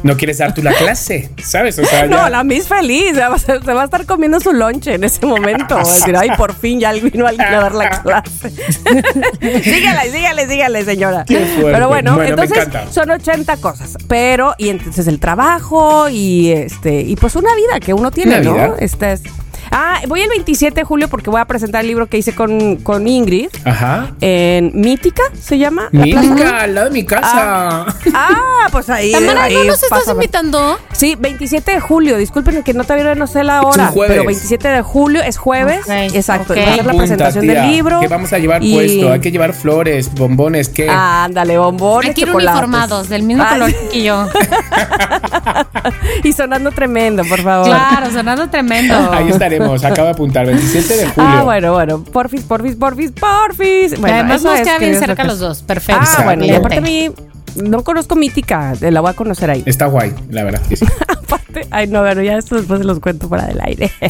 ¿no 0.06 0.16
quieres 0.18 0.38
dar 0.38 0.54
tú 0.54 0.62
la 0.62 0.72
clase? 0.72 1.32
¿Sabes? 1.44 1.80
O 1.80 1.84
sea, 1.84 2.06
No, 2.08 2.30
la 2.30 2.44
Miss 2.44 2.68
feliz, 2.68 3.16
se 3.16 3.22
va, 3.22 3.36
a, 3.36 3.40
se 3.40 3.58
va 3.58 3.82
a 3.82 3.86
estar 3.86 4.06
comiendo 4.06 4.40
su 4.40 4.54
lonche 4.54 4.94
en 4.94 5.04
ese 5.04 5.26
momento. 5.26 5.78
Decir, 5.80 6.16
ay, 6.16 6.30
por 6.38 6.54
fin 6.54 6.80
ya 6.80 6.94
vino 6.94 7.26
alguien 7.26 7.48
a 7.48 7.60
dar 7.60 7.74
la 7.74 7.90
clase. 8.04 8.52
sígale, 9.64 10.12
sígale, 10.12 10.48
sígale, 10.48 10.86
señora. 10.86 11.26
Pero 11.28 11.88
bueno, 11.88 12.22
entonces 12.22 12.68
son 12.92 13.10
80 13.10 13.58
cosas. 13.58 13.98
Pero, 14.08 14.54
y 14.60 14.70
entonces 14.70 15.08
el 15.08 15.20
trabajo 15.20 16.08
y 16.08 16.52
este, 16.52 17.02
y 17.02 17.16
pues 17.16 17.36
una 17.36 17.56
vida 17.56 17.80
que 17.80 17.96
uno 17.96 18.12
tiene, 18.12 18.48
Una 18.48 18.68
¿no? 18.68 18.76
Esta 18.78 19.12
es. 19.12 19.24
Ah, 19.72 20.00
voy 20.08 20.22
el 20.22 20.30
27 20.30 20.82
de 20.82 20.84
julio 20.84 21.08
porque 21.08 21.30
voy 21.30 21.42
a 21.42 21.46
presentar 21.46 21.82
el 21.82 21.88
libro 21.88 22.08
que 22.08 22.18
hice 22.18 22.34
con, 22.36 22.78
con 22.78 23.08
Ingrid 23.08 23.50
Ajá. 23.66 24.12
en 24.22 24.72
Mítica, 24.74 25.24
se 25.40 25.58
llama. 25.58 25.90
Mítica, 25.92 26.62
al 26.62 26.76
lado 26.76 26.88
de 26.88 26.94
mi 26.94 27.06
casa. 27.06 27.86
Ah, 28.14 28.68
pues 28.72 28.90
ahí. 28.90 29.12
Tamara, 29.12 29.34
¿no 29.34 29.42
ahí 29.60 29.68
nos 29.68 29.82
estás 29.84 30.08
invitando? 30.08 30.78
Sí, 30.94 31.16
27 31.20 31.72
de 31.72 31.80
julio. 31.80 32.18
Disculpen 32.18 32.64
que 32.64 32.74
no 32.74 32.84
todavía 32.84 33.14
no 33.16 33.28
sé 33.28 33.44
la 33.44 33.62
hora. 33.62 33.88
jueves. 33.88 34.16
Pero 34.16 34.26
27 34.26 34.68
de 34.70 34.82
julio 34.82 35.22
es 35.22 35.38
jueves. 35.38 35.82
Ok, 35.86 36.16
Exacto. 36.16 36.54
ok. 36.54 36.60
y 36.60 36.64
Va 36.66 36.72
a 36.72 36.76
ser 36.76 36.86
la 36.86 36.94
presentación 36.94 37.44
tía, 37.46 37.62
del 37.62 37.72
libro. 37.72 38.00
¿Qué 38.00 38.08
vamos 38.08 38.32
a 38.34 38.38
llevar 38.40 38.64
y- 38.64 38.74
puesto? 38.74 39.12
Hay 39.12 39.20
que 39.20 39.32
llevar 39.32 39.54
flores, 39.54 40.14
bombones, 40.14 40.70
¿qué? 40.70 40.88
Ándale, 40.90 41.58
bombones, 41.58 42.10
Hay 42.10 42.16
que 42.16 42.22
ir 42.22 42.34
uniformados, 42.34 43.10
del 43.10 43.24
mismo 43.24 43.44
Ay, 43.44 43.54
color 43.54 43.74
que 43.92 44.04
yo. 44.04 44.28
y 46.24 46.34
sonando 46.34 46.72
tremendo, 46.72 47.24
por 47.26 47.42
favor. 47.42 47.68
Claro, 47.68 48.12
sonando 48.12 48.50
tremendo. 48.50 49.12
Ahí 49.12 49.30
estaremos, 49.56 49.84
acabo 49.84 50.06
de 50.06 50.12
apuntar, 50.12 50.46
27 50.46 50.98
de 50.98 51.08
julio. 51.08 51.30
Ah, 51.30 51.44
bueno, 51.44 51.74
bueno. 51.74 52.04
Porfis, 52.04 52.44
porfis, 52.44 52.76
porfis, 52.76 53.12
porfis. 53.12 54.00
Bueno, 54.00 54.16
además 54.16 54.44
nos 54.44 54.60
queda 54.62 54.78
bien 54.78 55.00
cerca 55.00 55.24
los 55.24 55.40
dos. 55.40 55.64
Perfecto. 55.64 56.02
Ah, 56.18 56.24
bueno, 56.24 56.46
y 56.46 56.52
aparte 56.52 56.78
a 56.78 56.82
mí 56.82 57.10
no 57.56 57.84
conozco 57.84 58.16
Mítica. 58.16 58.74
La 58.82 59.02
voy 59.02 59.12
a 59.12 59.14
conocer 59.14 59.50
ahí. 59.50 59.64
Está 59.66 59.88
guay, 59.88 60.14
la 60.30 60.44
verdad 60.44 60.62
que 60.68 60.76
sí. 60.76 60.86
Aparte, 61.08 61.68
ay 61.72 61.88
no, 61.88 62.02
bueno, 62.02 62.22
ya 62.22 62.38
esto 62.38 62.56
después 62.56 62.80
se 62.80 62.86
los 62.86 63.00
cuento 63.00 63.28
fuera 63.28 63.46
del 63.48 63.60
aire. 63.62 63.92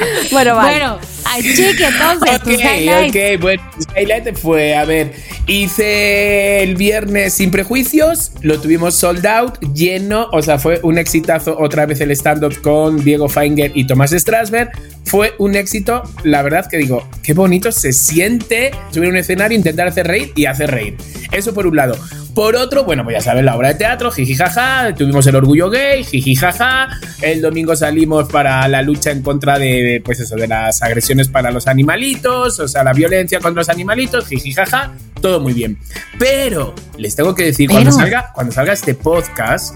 bueno, 0.32 0.56
vale. 0.56 0.78
Bueno, 0.78 0.98
ay, 1.24 1.42
chique, 1.42 1.86
entonces, 1.86 2.40
Ok, 2.40 2.48
highlights. 2.48 3.16
ok, 3.16 3.40
bueno, 3.40 3.62
el 3.94 4.02
highlight 4.02 4.36
fue, 4.36 4.74
a 4.74 4.84
ver, 4.84 5.12
hice 5.46 6.62
el 6.62 6.76
viernes 6.76 7.34
sin 7.34 7.50
prejuicios, 7.50 8.32
lo 8.42 8.60
tuvimos 8.60 8.94
sold 8.94 9.26
out, 9.26 9.58
lleno, 9.74 10.28
o 10.32 10.42
sea, 10.42 10.58
fue 10.58 10.80
un 10.82 10.98
exitazo 10.98 11.56
otra 11.58 11.86
vez 11.86 12.00
el 12.00 12.10
stand-up 12.12 12.60
con 12.60 13.02
Diego 13.04 13.28
Feinger 13.28 13.72
y 13.74 13.86
Tomás 13.86 14.10
Strasberg, 14.12 14.70
fue 15.04 15.34
un 15.38 15.54
éxito, 15.54 16.02
la 16.24 16.42
verdad 16.42 16.66
que 16.68 16.78
digo, 16.78 17.08
qué 17.22 17.32
bonito 17.32 17.70
se 17.72 17.92
siente 17.92 18.72
subir 18.90 19.08
a 19.08 19.10
un 19.12 19.16
escenario, 19.16 19.56
intentar 19.56 19.86
hacer 19.86 20.06
reír 20.06 20.32
y 20.34 20.46
hacer 20.46 20.70
reír. 20.70 20.96
Eso 21.32 21.54
por 21.54 21.66
un 21.66 21.76
lado. 21.76 21.96
Por 22.36 22.54
otro, 22.54 22.84
bueno, 22.84 23.02
pues 23.02 23.16
ya 23.16 23.22
saben, 23.22 23.46
la 23.46 23.56
obra 23.56 23.68
de 23.68 23.76
teatro, 23.76 24.10
jijijaja, 24.10 24.94
tuvimos 24.94 25.26
el 25.26 25.36
orgullo 25.36 25.70
gay, 25.70 26.04
jijijaja, 26.04 26.88
el 27.22 27.40
domingo 27.40 27.74
salimos 27.74 28.28
para 28.28 28.68
la 28.68 28.82
lucha 28.82 29.10
en 29.10 29.22
contra 29.22 29.58
de, 29.58 30.02
pues 30.04 30.20
eso, 30.20 30.36
de 30.36 30.46
las 30.46 30.82
agresiones 30.82 31.28
para 31.28 31.50
los 31.50 31.66
animalitos, 31.66 32.60
o 32.60 32.68
sea, 32.68 32.84
la 32.84 32.92
violencia 32.92 33.40
contra 33.40 33.60
los 33.60 33.70
animalitos, 33.70 34.28
jijijaja, 34.28 34.92
todo 35.22 35.40
muy 35.40 35.54
bien. 35.54 35.78
Pero, 36.18 36.74
les 36.98 37.16
tengo 37.16 37.34
que 37.34 37.44
decir, 37.44 37.70
cuando 37.70 37.90
salga, 37.90 38.30
cuando 38.34 38.52
salga 38.52 38.74
este 38.74 38.94
podcast, 38.94 39.74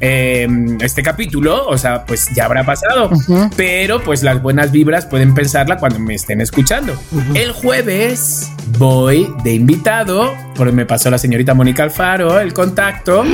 eh, 0.00 0.46
este 0.80 1.02
capítulo, 1.02 1.66
o 1.66 1.76
sea, 1.76 2.04
pues 2.04 2.28
ya 2.34 2.44
habrá 2.44 2.64
pasado, 2.64 3.10
pero 3.56 4.02
pues 4.02 4.22
las 4.22 4.40
buenas 4.40 4.70
vibras 4.70 5.06
pueden 5.06 5.34
pensarla 5.34 5.76
cuando 5.76 5.98
me 5.98 6.14
estén 6.14 6.40
escuchando. 6.40 6.98
El 7.34 7.52
jueves 7.52 8.50
voy 8.78 9.32
de 9.44 9.54
invitado, 9.54 10.34
porque 10.54 10.72
me 10.72 10.86
pasó 10.86 11.10
la 11.10 11.18
señorita 11.18 11.54
Mónica 11.54 11.82
Alfaro 11.82 12.40
el 12.40 12.52
contacto, 12.52 13.24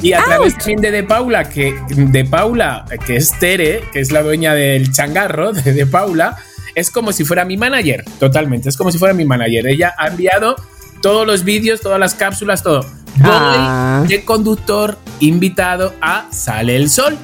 y 0.00 0.12
a 0.12 0.22
través 0.24 0.56
también 0.56 0.80
de 0.80 0.90
De 0.90 1.02
Paula, 1.02 1.48
que 1.48 1.74
de 1.88 2.24
Paula, 2.24 2.84
que 3.06 3.16
es 3.16 3.38
Tere, 3.38 3.82
que 3.92 4.00
es 4.00 4.10
la 4.12 4.22
dueña 4.22 4.54
del 4.54 4.92
changarro 4.92 5.52
de 5.52 5.72
De 5.72 5.86
Paula, 5.86 6.36
es 6.74 6.90
como 6.90 7.12
si 7.12 7.24
fuera 7.24 7.44
mi 7.44 7.56
manager, 7.56 8.04
totalmente, 8.18 8.68
es 8.68 8.76
como 8.76 8.90
si 8.90 8.98
fuera 8.98 9.14
mi 9.14 9.24
manager. 9.24 9.66
Ella 9.66 9.94
ha 9.96 10.08
enviado 10.08 10.56
todos 11.04 11.26
los 11.26 11.44
vídeos, 11.44 11.82
todas 11.82 12.00
las 12.00 12.14
cápsulas, 12.14 12.62
todo. 12.62 12.80
Voy 12.80 13.30
Ah. 13.30 14.04
de 14.08 14.24
conductor 14.24 14.96
invitado 15.20 15.92
a 16.00 16.24
Sale 16.30 16.74
el 16.76 16.88
Sol. 16.88 17.14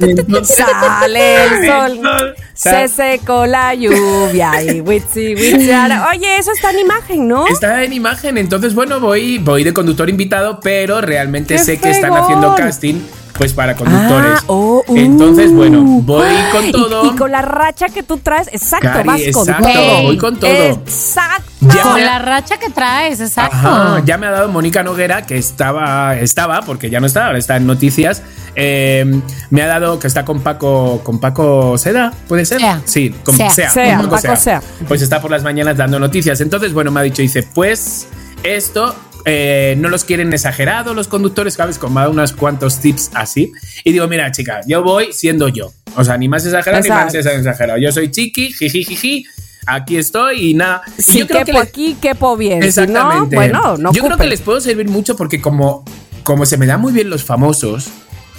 Entonces- 0.00 0.56
Sale 0.56 1.44
el 1.46 1.66
sol. 1.66 2.34
Se 2.52 2.88
secó 2.88 3.46
la 3.46 3.74
lluvia 3.74 4.62
y 4.62 4.82
witsi, 4.82 5.34
witsi. 5.34 5.70
Oye, 6.12 6.36
eso 6.38 6.52
está 6.52 6.72
en 6.72 6.80
imagen, 6.80 7.26
¿no? 7.26 7.46
Está 7.46 7.82
en 7.84 7.94
imagen, 7.94 8.36
entonces 8.36 8.74
bueno, 8.74 9.00
voy, 9.00 9.38
voy 9.38 9.64
de 9.64 9.72
conductor 9.72 10.10
invitado, 10.10 10.60
pero 10.60 11.00
realmente 11.00 11.54
¡Qué 11.54 11.60
sé 11.60 11.80
que 11.80 11.90
están 11.90 12.12
haciendo 12.12 12.54
casting 12.54 12.96
pues 13.36 13.52
para 13.52 13.74
conductores. 13.74 14.38
Ah, 14.40 14.44
oh, 14.46 14.84
uh. 14.86 14.96
Entonces, 14.96 15.52
bueno, 15.52 15.82
voy 15.82 16.26
con 16.52 16.72
todo. 16.72 17.06
Y, 17.06 17.16
con 17.16 17.30
la 17.32 17.42
racha 17.42 17.86
que 17.88 18.02
tú 18.02 18.18
traes, 18.18 18.48
exacto, 18.52 18.86
Cari, 18.88 19.08
vas 19.08 19.20
con 19.32 19.48
exacto, 19.48 19.68
todo. 19.72 20.02
voy 20.02 20.18
con 20.18 20.38
todo. 20.38 20.50
Exacto. 20.50 21.50
Ya 21.60 21.82
Con 21.82 21.94
me- 21.94 22.02
la 22.04 22.18
racha 22.18 22.58
que 22.58 22.68
traes, 22.70 23.20
exacto. 23.20 23.56
Ajá, 23.56 24.02
ya 24.04 24.18
me 24.18 24.26
ha 24.26 24.30
dado 24.30 24.48
Mónica 24.50 24.82
Noguera, 24.82 25.22
que 25.22 25.38
estaba, 25.38 26.14
estaba, 26.16 26.60
porque 26.60 26.90
ya 26.90 27.00
no 27.00 27.06
está, 27.06 27.26
ahora 27.26 27.38
está 27.38 27.56
en 27.56 27.66
noticias. 27.66 28.22
eh, 28.54 29.20
me 29.50 29.62
ha 29.62 29.66
dado 29.66 29.98
que 29.98 30.06
está 30.06 30.24
con 30.24 30.40
Paco, 30.40 31.00
con 31.02 31.18
Paco 31.18 31.76
Seda, 31.78 32.12
¿puede 32.28 32.44
ser? 32.44 32.60
Sea. 32.60 32.80
Sí, 32.84 33.14
con 33.24 33.34
Sea. 33.36 33.50
Sea, 33.50 33.70
Sea, 33.70 33.96
con 33.98 34.10
Paco 34.10 34.36
Sea. 34.36 34.62
Pues 34.86 35.02
está 35.02 35.20
por 35.20 35.30
las 35.30 35.42
mañanas 35.42 35.76
dando 35.76 35.98
noticias. 35.98 36.40
Entonces, 36.40 36.72
bueno, 36.72 36.90
me 36.90 37.00
ha 37.00 37.02
dicho, 37.02 37.22
dice, 37.22 37.42
pues 37.42 38.06
esto 38.42 38.94
eh, 39.24 39.74
no 39.78 39.88
los 39.88 40.04
quieren 40.04 40.32
exagerados 40.32 40.94
los 40.94 41.08
conductores, 41.08 41.54
¿sabes? 41.54 41.78
Ha 41.82 41.88
dado 41.88 42.10
unos 42.10 42.32
cuantos 42.32 42.80
tips 42.80 43.10
así. 43.14 43.52
Y 43.84 43.92
digo, 43.92 44.06
mira, 44.08 44.30
chica, 44.32 44.60
yo 44.66 44.82
voy 44.82 45.12
siendo 45.12 45.48
yo. 45.48 45.72
O 45.96 46.04
sea, 46.04 46.16
ni 46.18 46.28
más 46.28 46.44
exagerado 46.44 46.82
ni 46.82 46.88
más 46.90 47.14
Exacto. 47.14 47.38
exagerado. 47.38 47.78
Yo 47.78 47.90
soy 47.92 48.10
chiqui, 48.10 48.52
jiji, 48.52 48.84
jiji. 48.84 49.26
Aquí 49.66 49.96
estoy 49.96 50.50
y 50.50 50.54
nada. 50.54 50.82
Si 50.98 51.20
yo 51.20 51.26
creo 51.26 51.38
que 51.40 51.44
quepo 51.46 51.58
le- 51.58 51.64
aquí, 51.68 51.96
quepo 52.00 52.36
bien. 52.36 52.60
Si 52.62 52.68
Exactamente. 52.68 53.34
no, 53.36 53.40
bueno, 53.40 53.76
no 53.78 53.92
Yo 53.92 54.02
creo 54.04 54.18
que 54.18 54.26
les 54.26 54.40
puedo 54.42 54.60
servir 54.60 54.88
mucho 54.88 55.16
porque 55.16 55.40
como, 55.40 55.84
como 56.22 56.44
se 56.44 56.58
me 56.58 56.66
dan 56.66 56.82
muy 56.82 56.92
bien 56.92 57.08
los 57.08 57.24
famosos, 57.24 57.88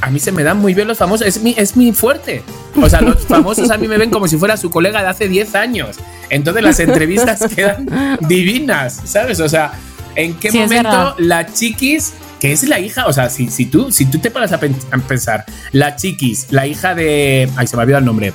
a 0.01 0.11
mí 0.11 0.19
se 0.19 0.31
me 0.31 0.43
dan 0.43 0.59
muy 0.59 0.75
bien 0.75 0.87
los 0.87 0.99
famosos, 0.99 1.25
es 1.25 1.41
mi, 1.41 1.55
es 1.57 1.75
mi 1.75 1.93
fuerte. 1.93 2.43
O 2.79 2.87
sea, 2.89 3.01
los 3.01 3.25
famosos 3.25 3.71
a 3.71 3.77
mí 3.77 3.87
me 3.87 3.97
ven 3.97 4.11
como 4.11 4.27
si 4.27 4.37
fuera 4.37 4.55
su 4.55 4.69
colega 4.69 5.01
de 5.01 5.07
hace 5.07 5.27
10 5.27 5.55
años. 5.55 5.95
Entonces 6.29 6.61
las 6.61 6.79
entrevistas 6.79 7.39
quedan 7.55 7.87
divinas, 8.27 9.01
¿sabes? 9.05 9.39
O 9.39 9.49
sea, 9.49 9.71
¿en 10.15 10.33
qué 10.35 10.51
Sí, 10.51 10.59
momento 10.59 11.15
la 11.19 11.45
chiquis, 11.51 12.13
que 12.39 12.51
es 12.51 12.67
la 12.67 12.79
hija, 12.79 13.05
o 13.07 13.13
sea, 13.13 13.29
si, 13.29 13.49
si, 13.49 13.65
tú, 13.65 13.91
si 13.91 14.05
tú 14.05 14.19
te 14.19 14.31
paras 14.31 14.51
a, 14.51 14.59
pen- 14.59 14.75
a 14.91 14.97
pensar, 14.97 15.45
la 15.71 15.95
chiquis, 15.95 16.47
la 16.51 16.67
hija 16.67 16.93
de... 16.95 17.49
Ay, 17.55 17.67
se 17.67 17.75
me 17.75 17.81
ha 17.81 17.83
olvidado 17.83 17.99
el 17.99 18.05
nombre. 18.05 18.33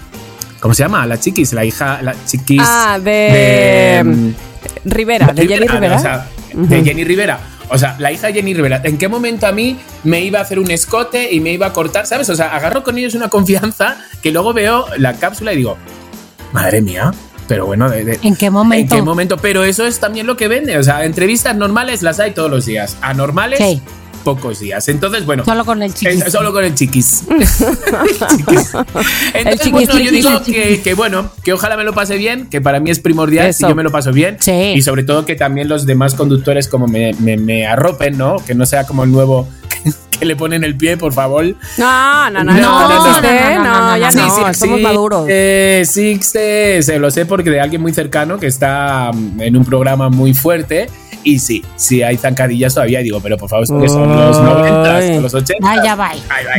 ¿Cómo 0.60 0.74
se 0.74 0.82
llama? 0.82 1.06
La 1.06 1.18
chiquis, 1.18 1.52
la 1.52 1.64
hija, 1.64 2.00
la 2.02 2.14
chiquis... 2.26 2.62
Ah, 2.64 2.98
de, 3.02 3.10
de, 3.10 4.04
mm, 4.04 4.34
Rivera, 4.84 5.26
de 5.32 5.46
Jenny 5.46 5.66
ah, 5.68 5.72
Rivera. 5.74 5.96
o 5.96 5.98
sea, 6.00 6.26
de 6.52 6.84
Jenny 6.84 7.04
Rivera. 7.04 7.40
O 7.72 7.78
sea, 7.78 7.94
la 7.98 8.10
hija 8.10 8.26
de 8.26 8.34
Jenny 8.34 8.52
Rivera. 8.52 8.80
¿En 8.84 8.98
qué 8.98 9.06
momento 9.08 9.46
a 9.46 9.52
mí 9.52 9.78
me 10.02 10.20
iba 10.22 10.40
a 10.40 10.42
hacer 10.42 10.58
un 10.58 10.70
escote 10.70 11.32
y 11.32 11.40
me 11.40 11.52
iba 11.52 11.66
a 11.68 11.72
cortar? 11.72 12.06
¿Sabes? 12.06 12.28
O 12.28 12.34
sea, 12.34 12.54
agarro 12.54 12.82
con 12.82 12.98
ellos 12.98 13.14
una 13.14 13.28
confianza 13.28 13.96
que 14.22 14.32
luego 14.32 14.52
veo 14.52 14.86
la 14.98 15.14
cápsula 15.14 15.52
y 15.52 15.56
digo, 15.58 15.78
madre 16.52 16.82
mía. 16.82 17.12
Pero 17.50 17.66
bueno, 17.66 17.90
de, 17.90 18.04
de- 18.04 18.18
¿En 18.22 18.36
qué 18.36 18.48
momento? 18.48 18.94
¿En 18.94 19.00
qué 19.00 19.04
momento? 19.04 19.36
Pero 19.36 19.64
eso 19.64 19.84
es 19.84 19.98
también 19.98 20.24
lo 20.24 20.36
que 20.36 20.46
vende. 20.46 20.78
O 20.78 20.84
sea, 20.84 21.04
entrevistas 21.04 21.56
normales 21.56 22.00
las 22.00 22.20
hay 22.20 22.30
todos 22.30 22.48
los 22.48 22.64
días. 22.64 22.96
Anormales, 23.02 23.58
Sí. 23.58 23.82
pocos 24.22 24.60
días. 24.60 24.86
Entonces, 24.88 25.26
bueno. 25.26 25.44
Solo 25.44 25.64
con 25.64 25.82
el 25.82 25.92
chiquis. 25.92 26.22
Es- 26.26 26.32
solo 26.32 26.52
con 26.52 26.62
el 26.64 26.76
chiquis. 26.76 27.24
Chiquis. 28.36 28.72
Entonces, 29.34 29.60
chiquis, 29.62 29.88
bueno, 29.88 29.98
yo 30.00 30.10
digo 30.12 30.42
que, 30.44 30.80
que 30.80 30.94
bueno, 30.94 31.30
que 31.42 31.52
ojalá 31.52 31.76
me 31.76 31.82
lo 31.82 31.92
pase 31.92 32.16
bien, 32.18 32.46
que 32.48 32.60
para 32.60 32.78
mí 32.78 32.90
es 32.90 33.00
primordial 33.00 33.48
Eso. 33.48 33.66
si 33.66 33.68
yo 33.68 33.74
me 33.74 33.82
lo 33.82 33.90
paso 33.90 34.12
bien. 34.12 34.36
Sí. 34.38 34.52
Y 34.76 34.82
sobre 34.82 35.02
todo 35.02 35.24
que 35.26 35.34
también 35.34 35.68
los 35.68 35.86
demás 35.86 36.14
conductores 36.14 36.68
como 36.68 36.86
me, 36.86 37.14
me, 37.18 37.36
me 37.36 37.66
arropen, 37.66 38.16
¿no? 38.16 38.36
Que 38.46 38.54
no 38.54 38.64
sea 38.64 38.84
como 38.84 39.02
el 39.04 39.10
nuevo 39.10 39.48
que 40.20 40.26
le 40.26 40.36
ponen 40.36 40.62
el 40.62 40.76
pie, 40.76 40.96
por 40.98 41.12
favor. 41.12 41.44
No, 41.78 42.30
no, 42.30 42.44
no, 42.44 42.52
No, 42.52 42.88
no, 42.90 43.96
ya 43.96 44.10
no. 44.12 44.46
no, 44.46 44.54
somos 44.54 44.80
maduros. 44.80 45.26
Eh, 45.28 45.82
Sixte, 45.86 46.82
se 46.82 46.98
lo 46.98 47.10
sé 47.10 47.24
porque 47.26 47.50
de 47.50 47.60
alguien 47.60 47.80
muy 47.80 47.92
cercano 47.94 48.38
que 48.38 48.46
está 48.46 49.10
mm, 49.12 49.40
en 49.40 49.56
un 49.56 49.64
programa 49.64 50.10
muy 50.10 50.34
fuerte. 50.34 50.88
Y 51.22 51.38
sí, 51.38 51.62
sí 51.76 52.02
hay 52.02 52.16
zancadillas 52.16 52.72
todavía. 52.74 53.00
Digo, 53.00 53.20
pero 53.20 53.36
por 53.36 53.48
favor, 53.48 53.64
esto 53.64 53.78
que 53.80 53.88
son 53.88 54.08
los 54.08 54.36
Ay. 54.38 54.42
90, 54.44 55.20
los 55.20 55.34
80. 55.34 55.70
Ay, 55.70 55.78
ya 55.84 55.94
va. 55.94 56.12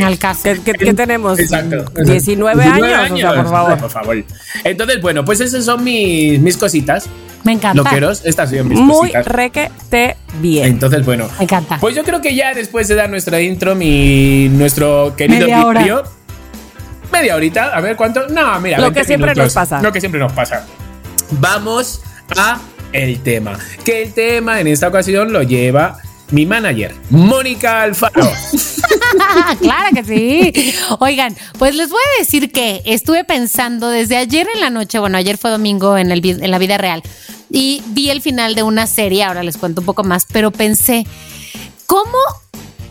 Al 0.06 0.18
caso. 0.20 0.42
¿Qué, 0.44 0.60
qué- 0.64 0.74
qué 0.74 0.94
tenemos? 0.94 1.40
Exacto. 1.40 1.86
19 2.04 2.64
años, 2.64 3.12
o 3.12 3.18
sea, 3.18 3.34
por 3.44 3.50
favor. 3.52 3.78
Por 3.80 3.90
favor. 3.90 4.24
Entonces, 4.64 5.02
bueno, 5.02 5.26
pues 5.26 5.40
esas 5.42 5.66
son 5.66 5.84
mis, 5.84 6.40
mis 6.40 6.58
cositas. 6.58 7.08
Me 7.44 7.54
encanta. 7.54 7.82
Loqueros, 7.84 8.22
estas 8.24 8.52
son 8.52 8.68
mis 8.68 8.78
Muy 8.78 8.98
cositas. 9.10 9.26
requete 9.26 10.16
bien. 10.40 10.66
Entonces, 10.68 11.04
bueno. 11.04 11.28
Me 11.40 11.46
encanta. 11.46 11.78
Pues 11.80 11.96
yo 11.96 12.04
creo 12.04 12.22
que 12.22 12.36
ya 12.36 12.54
después 12.54 12.88
de 12.88 12.94
dar 12.94 13.10
nuestra 13.10 13.42
intro, 13.42 13.74
mi 13.74 14.48
nuestro 14.50 15.16
querido 15.18 15.48
diario, 15.48 16.04
media 17.12 17.36
horita, 17.36 17.76
a 17.76 17.82
ver 17.82 17.96
cuánto. 17.96 18.28
No, 18.30 18.60
mira, 18.62 18.78
Lo 18.78 18.84
20 18.84 19.00
que 19.00 19.06
siempre 19.08 19.32
minutos. 19.32 19.46
nos 19.46 19.54
pasa. 19.56 19.82
Lo 19.82 19.92
que 19.92 20.00
siempre 20.00 20.20
nos 20.20 20.32
pasa. 20.34 20.66
Vamos 21.32 22.02
a 22.38 22.60
el 22.94 23.22
tema. 23.22 23.58
Que 23.84 24.04
el 24.04 24.14
tema 24.14 24.60
en 24.60 24.68
esta 24.68 24.88
ocasión 24.88 25.34
lo 25.34 25.44
lleva 25.44 26.00
mi 26.32 26.46
manager, 26.46 26.96
Mónica 27.10 27.82
Alfaro. 27.82 28.24
claro 29.60 29.90
que 29.94 30.04
sí. 30.04 30.74
Oigan, 31.00 31.36
pues 31.60 31.76
les 31.76 31.90
voy 31.90 32.02
a 32.16 32.20
decir 32.20 32.52
que 32.52 32.82
estuve 32.86 33.24
pensando 33.26 33.90
desde 33.90 34.16
ayer 34.16 34.48
en 34.54 34.62
la 34.62 34.70
noche, 34.70 34.98
bueno, 35.00 35.18
ayer 35.18 35.38
fue 35.38 35.52
domingo 35.52 35.98
en, 35.98 36.12
el, 36.12 36.26
en 36.26 36.52
la 36.52 36.58
vida 36.58 36.78
real, 36.78 37.04
y 37.50 37.84
vi 37.88 38.10
el 38.10 38.22
final 38.22 38.56
de 38.56 38.64
una 38.64 38.88
serie, 38.88 39.24
ahora 39.24 39.44
les 39.44 39.58
cuento 39.58 39.82
un 39.82 39.86
poco 39.86 40.06
más, 40.06 40.26
pero 40.32 40.52
pensé, 40.52 41.06
¿cómo, 41.86 42.18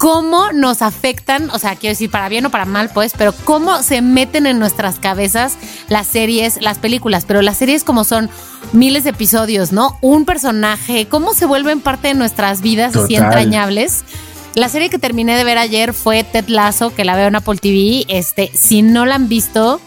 cómo 0.00 0.50
nos 0.52 0.80
afectan, 0.80 1.50
o 1.50 1.58
sea, 1.58 1.76
quiero 1.76 1.92
decir, 1.92 2.10
para 2.10 2.30
bien 2.30 2.46
o 2.46 2.50
para 2.50 2.64
mal, 2.64 2.88
pues, 2.88 3.12
pero 3.14 3.34
cómo 3.44 3.82
se 3.82 4.00
meten 4.00 4.46
en 4.46 4.58
nuestras 4.58 4.98
cabezas 4.98 5.58
las 5.90 6.06
series, 6.06 6.58
las 6.62 6.78
películas, 6.78 7.26
pero 7.26 7.42
las 7.42 7.58
series 7.58 7.84
como 7.84 8.04
son 8.04 8.30
miles 8.72 9.04
de 9.04 9.10
episodios, 9.10 9.72
¿no? 9.72 9.98
Un 10.00 10.24
personaje, 10.24 11.06
cómo 11.06 11.34
se 11.34 11.44
vuelven 11.44 11.82
parte 11.82 12.08
de 12.08 12.14
nuestras 12.14 12.62
vidas 12.62 12.96
así 12.96 13.16
Total. 13.16 13.26
entrañables. 13.26 14.04
La 14.54 14.70
serie 14.70 14.88
que 14.88 14.98
terminé 14.98 15.36
de 15.36 15.44
ver 15.44 15.58
ayer 15.58 15.92
fue 15.92 16.24
Ted 16.24 16.48
Lasso, 16.48 16.94
que 16.94 17.04
la 17.04 17.14
veo 17.14 17.28
en 17.28 17.36
Apple 17.36 17.58
TV. 17.58 18.06
Este, 18.08 18.50
si 18.54 18.80
no 18.80 19.04
la 19.04 19.16
han 19.16 19.28
visto, 19.28 19.82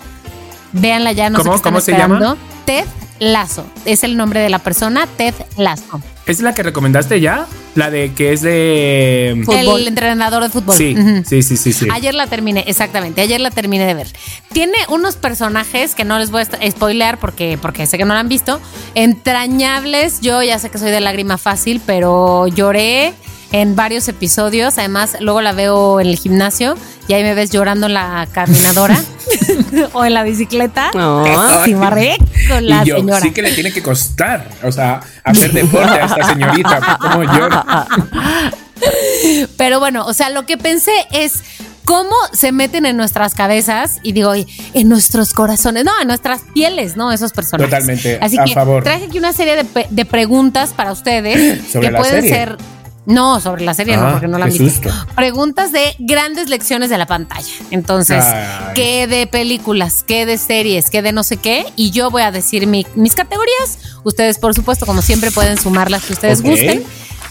véanla 0.73 1.13
ya, 1.13 1.31
no 1.31 1.39
sé 1.39 1.43
¿Cómo? 1.43 1.53
qué 1.53 1.55
están 1.55 1.73
¿Cómo 1.73 1.81
se 1.81 1.91
llama? 1.93 2.37
Ted 2.65 2.85
Lasso, 3.17 3.65
es 3.85 4.03
el 4.03 4.15
nombre 4.15 4.41
de 4.41 4.51
la 4.51 4.59
persona, 4.59 5.07
Ted 5.17 5.33
Lasso. 5.57 6.03
¿Es 6.25 6.41
la 6.41 6.53
que 6.53 6.63
recomendaste 6.63 7.19
ya? 7.19 7.47
La 7.75 7.89
de 7.89 8.13
que 8.13 8.31
es 8.31 8.41
de. 8.41 9.41
Fútbol. 9.45 9.81
El 9.81 9.87
entrenador 9.87 10.43
de 10.43 10.49
fútbol. 10.49 10.77
Sí, 10.77 10.95
sí, 11.25 11.43
sí, 11.43 11.57
sí, 11.57 11.73
sí. 11.73 11.87
Ayer 11.91 12.13
la 12.13 12.27
terminé, 12.27 12.63
exactamente, 12.67 13.21
ayer 13.21 13.41
la 13.41 13.51
terminé 13.51 13.85
de 13.85 13.93
ver. 13.93 14.07
Tiene 14.53 14.77
unos 14.89 15.15
personajes 15.17 15.95
que 15.95 16.05
no 16.05 16.17
les 16.19 16.31
voy 16.31 16.43
a 16.43 16.71
spoilear 16.71 17.19
porque, 17.19 17.57
porque 17.61 17.85
sé 17.87 17.97
que 17.97 18.05
no 18.05 18.13
la 18.13 18.21
han 18.21 18.29
visto, 18.29 18.61
entrañables. 18.95 20.21
Yo 20.21 20.41
ya 20.43 20.59
sé 20.59 20.69
que 20.69 20.77
soy 20.77 20.91
de 20.91 21.01
lágrima 21.01 21.37
fácil, 21.37 21.81
pero 21.85 22.47
lloré 22.47 23.13
en 23.53 23.77
varios 23.77 24.07
episodios. 24.09 24.77
Además, 24.77 25.15
luego 25.21 25.39
la 25.41 25.53
veo 25.53 26.01
en 26.01 26.07
el 26.07 26.17
gimnasio 26.17 26.75
y 27.07 27.13
ahí 27.13 27.23
me 27.23 27.33
ves 27.35 27.51
llorando 27.51 27.87
en 27.87 27.93
la 27.93 28.27
caminadora 28.33 29.01
o 29.93 30.03
en 30.03 30.13
la 30.13 30.23
bicicleta. 30.23 30.91
No. 30.93 31.23
Sí, 31.63 31.73
marré 31.73 32.17
con 32.49 32.67
la 32.67 32.83
y 32.83 32.87
yo, 32.87 32.97
señora. 32.97 33.21
sí 33.21 33.31
que 33.31 33.41
le 33.41 33.51
tiene 33.53 33.71
que 33.71 33.81
costar, 33.81 34.49
o 34.63 34.71
sea, 34.71 34.99
hacer 35.23 35.53
deporte 35.53 35.93
a 35.93 36.05
esta 36.05 36.27
señorita. 36.27 36.97
¿Cómo 36.99 37.23
llora? 37.23 37.87
Pero 39.57 39.79
bueno, 39.79 40.05
o 40.05 40.13
sea, 40.13 40.29
lo 40.29 40.45
que 40.45 40.57
pensé 40.57 40.91
es 41.11 41.43
cómo 41.85 42.15
se 42.33 42.51
meten 42.51 42.85
en 42.85 42.97
nuestras 42.97 43.33
cabezas 43.33 43.99
y 44.03 44.11
digo, 44.13 44.33
en 44.33 44.89
nuestros 44.89 45.33
corazones, 45.33 45.85
no, 45.85 45.91
en 46.01 46.07
nuestras 46.07 46.41
pieles, 46.53 46.95
¿no? 46.97 47.11
Esos 47.11 47.31
personajes. 47.31 47.69
Totalmente, 47.71 48.19
Así 48.21 48.37
a 48.37 48.43
que 48.45 48.53
favor. 48.53 48.83
traje 48.83 49.05
aquí 49.05 49.19
una 49.19 49.33
serie 49.33 49.63
de, 49.63 49.87
de 49.89 50.05
preguntas 50.05 50.71
para 50.75 50.91
ustedes 50.91 51.61
¿Sobre 51.71 51.89
que 51.89 51.95
pueden 51.95 52.21
serie? 52.23 52.29
ser. 52.35 52.57
No, 53.05 53.41
sobre 53.41 53.65
la 53.65 53.73
serie 53.73 53.97
no, 53.97 54.07
Ah, 54.07 54.11
porque 54.13 54.27
no 54.27 54.37
la 54.37 54.45
han 54.45 54.57
visto. 54.57 54.89
Preguntas 55.15 55.71
de 55.73 55.93
grandes 55.99 56.49
lecciones 56.49 56.89
de 56.89 56.97
la 56.97 57.05
pantalla. 57.05 57.51
Entonces, 57.71 58.23
Ay. 58.23 58.73
¿qué 58.75 59.07
de 59.07 59.27
películas? 59.27 60.03
¿Qué 60.07 60.25
de 60.25 60.37
series? 60.37 60.89
¿Qué 60.89 61.01
de 61.01 61.11
no 61.11 61.23
sé 61.23 61.35
qué? 61.37 61.65
Y 61.75 61.91
yo 61.91 62.09
voy 62.11 62.21
a 62.21 62.31
decir 62.31 62.65
mi- 62.65 62.87
mis 62.95 63.13
categorías. 63.15 63.77
Ustedes, 64.03 64.37
por 64.39 64.53
supuesto, 64.53 64.85
como 64.85 65.01
siempre, 65.01 65.31
pueden 65.31 65.57
sumar 65.59 65.91
las 65.91 66.03
que 66.05 66.13
ustedes 66.13 66.41
gusten. 66.41 66.83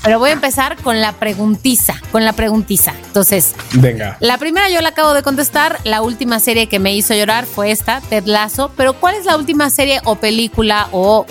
Pero 0.04 0.18
voy 0.18 0.30
a 0.30 0.32
empezar 0.32 0.76
con 0.78 1.00
la 1.00 1.12
preguntiza, 1.12 1.94
con 2.10 2.24
la 2.24 2.32
preguntiza. 2.32 2.92
Entonces, 3.06 3.54
Venga. 3.72 4.16
la 4.20 4.36
primera 4.36 4.68
yo 4.68 4.80
la 4.80 4.88
acabo 4.90 5.14
de 5.14 5.22
contestar. 5.22 5.78
La 5.84 6.02
última 6.02 6.40
serie 6.40 6.66
que 6.66 6.80
me 6.80 6.92
hizo 6.94 7.14
llorar 7.14 7.46
fue 7.46 7.70
esta, 7.70 8.00
Ted 8.10 8.24
Lasso. 8.26 8.72
Pero 8.76 8.94
¿cuál 8.94 9.14
es 9.14 9.24
la 9.26 9.36
última 9.36 9.70
serie 9.70 10.00
o 10.04 10.16
película 10.16 10.88
o 10.90 11.24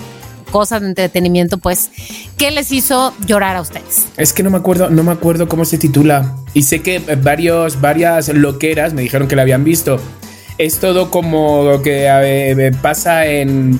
cosa 0.52 0.80
de 0.80 0.88
entretenimiento, 0.88 1.58
pues, 1.58 1.90
que 2.38 2.52
les 2.52 2.72
hizo 2.72 3.14
llorar 3.26 3.56
a 3.56 3.62
ustedes? 3.62 4.08
Es 4.18 4.34
que 4.34 4.44
no 4.44 4.50
me 4.50 4.58
acuerdo, 4.58 4.90
no 4.90 5.04
me 5.04 5.12
acuerdo 5.12 5.48
cómo 5.48 5.66
se 5.66 5.78
titula. 5.78 6.36
Y 6.54 6.64
sé 6.64 6.82
que 6.82 7.00
varios, 7.00 7.82
varias 7.82 8.30
loqueras 8.30 8.94
me 8.94 9.02
dijeron 9.02 9.28
que 9.28 9.36
la 9.36 9.42
habían 9.42 9.64
visto. 9.64 10.00
Es 10.58 10.80
todo 10.80 11.10
como 11.10 11.64
lo 11.64 11.82
que 11.82 12.06
eh, 12.08 12.72
pasa 12.82 13.26
en, 13.26 13.80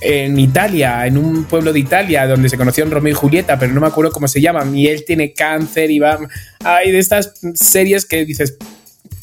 en 0.00 0.38
Italia, 0.38 1.06
en 1.06 1.18
un 1.18 1.44
pueblo 1.44 1.72
de 1.72 1.80
Italia, 1.80 2.26
donde 2.26 2.48
se 2.48 2.56
conocieron 2.56 2.92
Romeo 2.92 3.12
y 3.12 3.14
Julieta, 3.14 3.58
pero 3.58 3.72
no 3.72 3.80
me 3.80 3.86
acuerdo 3.86 4.12
cómo 4.12 4.28
se 4.28 4.40
llaman. 4.40 4.76
Y 4.76 4.86
él 4.86 5.04
tiene 5.06 5.32
cáncer 5.32 5.90
y 5.90 5.98
va. 5.98 6.18
Hay 6.62 6.92
de 6.92 6.98
estas 6.98 7.34
series 7.54 8.06
que 8.06 8.24
dices. 8.24 8.56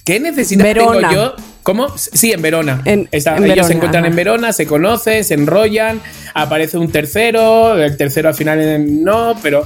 ¿Qué 0.04 0.20
necesidad 0.20 0.64
Verona. 0.64 1.10
tengo 1.10 1.14
yo? 1.14 1.36
¿Cómo? 1.64 1.88
Sí, 1.96 2.32
en 2.32 2.42
Verona. 2.42 2.82
En- 2.86 3.08
Está- 3.12 3.38
en 3.38 3.44
ellos 3.44 3.50
Verona, 3.56 3.68
se 3.68 3.74
encuentran 3.74 4.04
ajá. 4.04 4.10
en 4.10 4.16
Verona, 4.16 4.54
se 4.54 4.66
conocen, 4.66 5.24
se 5.24 5.36
enrollan, 5.36 6.02
aparece 6.34 6.78
un 6.80 6.92
tercero, 6.92 7.78
el 7.82 7.98
tercero 7.98 8.30
al 8.30 8.36
final 8.36 9.04
no, 9.04 9.36
pero 9.44 9.66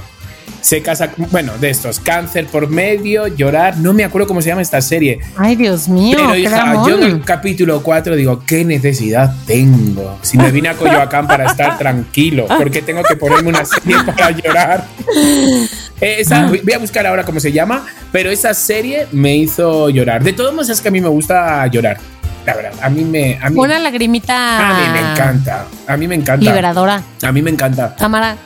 se 0.60 0.82
casa, 0.82 1.10
bueno, 1.30 1.52
de 1.58 1.70
estos, 1.70 2.00
cáncer 2.00 2.46
por 2.46 2.68
medio, 2.68 3.26
llorar, 3.28 3.76
no 3.78 3.92
me 3.92 4.04
acuerdo 4.04 4.26
cómo 4.28 4.42
se 4.42 4.48
llama 4.48 4.62
esta 4.62 4.80
serie, 4.80 5.20
Ay, 5.36 5.54
Dios 5.56 5.88
mío, 5.88 6.16
pero 6.18 6.36
hija, 6.36 6.74
yo 6.86 6.96
en 6.96 7.02
el 7.04 7.22
capítulo 7.22 7.82
4 7.82 8.16
digo, 8.16 8.42
¿qué 8.46 8.64
necesidad 8.64 9.32
tengo? 9.46 10.18
Si 10.22 10.36
me 10.38 10.50
vine 10.50 10.68
a 10.70 10.74
Coyoacán 10.74 11.26
para 11.26 11.46
estar 11.46 11.78
tranquilo, 11.78 12.46
¿por 12.46 12.70
qué 12.70 12.82
tengo 12.82 13.02
que 13.04 13.16
ponerme 13.16 13.48
una 13.50 13.64
serie 13.64 13.96
para 14.04 14.30
llorar? 14.30 14.84
Eh, 16.00 16.16
Esa, 16.20 16.46
voy 16.46 16.72
a 16.74 16.78
buscar 16.78 17.06
ahora 17.06 17.24
cómo 17.24 17.40
se 17.40 17.52
llama, 17.52 17.86
pero 18.12 18.30
esa 18.30 18.52
serie 18.54 19.06
me 19.12 19.36
hizo 19.36 19.88
llorar. 19.88 20.22
De 20.22 20.32
todos 20.32 20.52
modos 20.52 20.68
es 20.68 20.80
que 20.80 20.88
a 20.88 20.90
mí 20.90 21.00
me 21.00 21.08
gusta 21.08 21.66
llorar, 21.68 21.98
la 22.44 22.54
verdad. 22.54 22.72
A 22.82 22.88
mí 22.90 23.04
me, 23.04 23.38
a 23.40 23.48
mí, 23.50 23.58
Una 23.58 23.78
lagrimita. 23.78 24.70
a 24.70 24.80
mí 24.80 24.92
me 24.92 25.12
encanta, 25.12 25.66
a 25.86 25.96
mí 25.96 26.08
me 26.08 26.14
encanta. 26.16 26.44
Liberadora. 26.44 27.02
A 27.22 27.32
mí 27.32 27.40
me 27.42 27.50
encanta. 27.50 27.94
Cámara, 27.98 28.36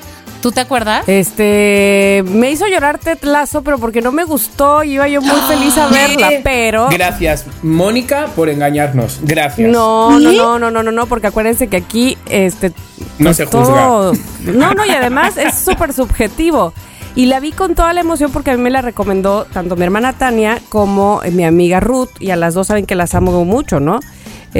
¿tú 0.40 0.53
te 0.53 0.61
acuerdas? 0.61 1.09
Este, 1.09 2.22
me 2.26 2.50
hizo 2.50 2.66
llorar 2.66 2.98
Ted 2.98 3.18
Lasso, 3.22 3.62
pero 3.62 3.79
porque 3.79 4.00
no 4.03 4.12
me 4.12 4.24
gustó, 4.24 4.83
iba 4.85 5.07
yo 5.09 5.20
muy 5.20 5.40
feliz 5.48 5.76
a 5.79 5.87
verla, 5.90 6.31
pero 6.42 6.88
Gracias, 6.90 7.46
Mónica, 7.62 8.26
por 8.37 8.48
engañarnos. 8.48 9.18
Gracias. 9.22 9.70
no, 9.70 10.18
no, 10.18 10.33
no, 10.33 10.59
no, 10.59 10.70
no, 10.70 10.83
no, 10.83 10.92
no, 10.92 11.07
porque 11.07 11.29
acuérdense 11.29 11.68
que 11.68 11.76
aquí, 11.76 12.16
este, 12.29 12.72
No 13.18 13.33
se 13.35 13.44
juzga. 13.46 13.87
todo, 13.87 14.12
no, 14.44 14.74
no, 14.74 14.87
y 14.87 14.90
además 14.90 15.37
es 15.37 15.55
súper 15.55 15.92
subjetivo. 15.92 16.72
Y 17.16 17.26
la 17.26 17.40
vi 17.40 17.50
con 17.50 17.74
toda 17.74 17.92
la 17.92 18.00
emoción 18.00 18.31
porque 18.31 18.53
a 18.53 18.57
mí 18.57 18.62
me 18.62 18.70
la 18.70 18.83
recomendó 18.83 19.44
tanto 19.53 19.74
mi 19.74 19.83
hermana 19.83 20.12
Tania 20.12 20.61
como 20.68 21.20
mi 21.33 21.44
amiga 21.44 21.81
Ruth. 21.81 22.11
Y 22.20 22.31
a 22.31 22.37
las 22.37 22.55
dos 22.55 22.68
saben 22.68 22.87
que 22.87 22.94
las 22.94 23.16
amo 23.16 23.44
mucho, 23.44 23.81
¿no? 23.81 23.98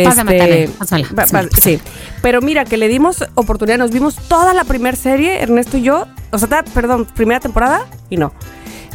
Pásame, 0.05 0.37
Este, 0.37 0.71
va- 1.15 1.25
va- 1.35 1.49
sí. 1.61 1.81
Pero 2.23 2.41
mira, 2.41 2.65
que 2.65 2.77
le 2.77 2.89
dimos 2.89 3.25
oportunidad, 3.35 3.79
nos 3.79 3.91
vimos 3.91 4.17
toda 4.17 4.55
la 4.55 4.65
primera 4.65 4.97
serie, 4.97 5.43
Ernesto 5.43 5.77
y 5.79 5.83
yo. 5.83 6.07
O 6.31 6.39
sea, 6.39 6.49
ta- 6.49 6.65
perdón, 6.75 7.07
primera 7.15 7.41
temporada 7.41 7.87
y 8.09 8.17
no. 8.17 8.33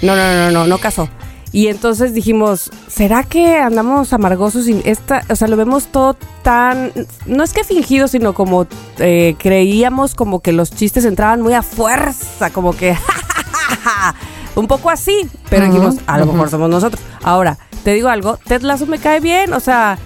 No, 0.02 0.16
no, 0.16 0.34
no, 0.34 0.52
no, 0.52 0.68
no 0.68 0.78
casó. 0.78 1.10
Y 1.52 1.68
entonces 1.68 2.14
dijimos, 2.14 2.70
¿será 2.90 3.24
que 3.24 3.58
andamos 3.58 4.12
amargosos? 4.12 4.68
Y 4.68 4.82
esta, 4.84 5.24
o 5.30 5.36
sea, 5.38 5.48
lo 5.48 5.56
vemos 5.56 5.86
todo 5.88 6.18
tan, 6.44 6.92
no 7.26 7.44
es 7.46 7.54
que 7.54 7.64
fingido, 7.64 8.10
sino 8.10 8.34
como 8.34 8.68
eh, 9.00 9.36
creíamos 9.40 10.16
como 10.16 10.42
que 10.42 10.52
los 10.52 10.72
chistes 10.72 11.06
entraban 11.06 11.42
muy 11.42 11.54
a 11.54 11.62
fuerza, 11.62 12.50
como 12.50 12.76
que 12.76 12.98
un 14.56 14.68
poco 14.68 14.90
así. 14.90 15.30
Pero 15.50 15.66
dijimos, 15.68 15.96
a 16.08 16.18
lo 16.18 16.26
mejor 16.26 16.50
somos 16.50 16.70
nosotros. 16.70 17.02
Ahora, 17.24 17.58
te 17.84 17.94
digo 17.94 18.10
algo, 18.10 18.38
Ted 18.46 18.62
Lasso 18.62 18.86
me 18.86 19.00
cae 19.00 19.20
bien, 19.20 19.54
o 19.54 19.60
sea, 19.60 19.98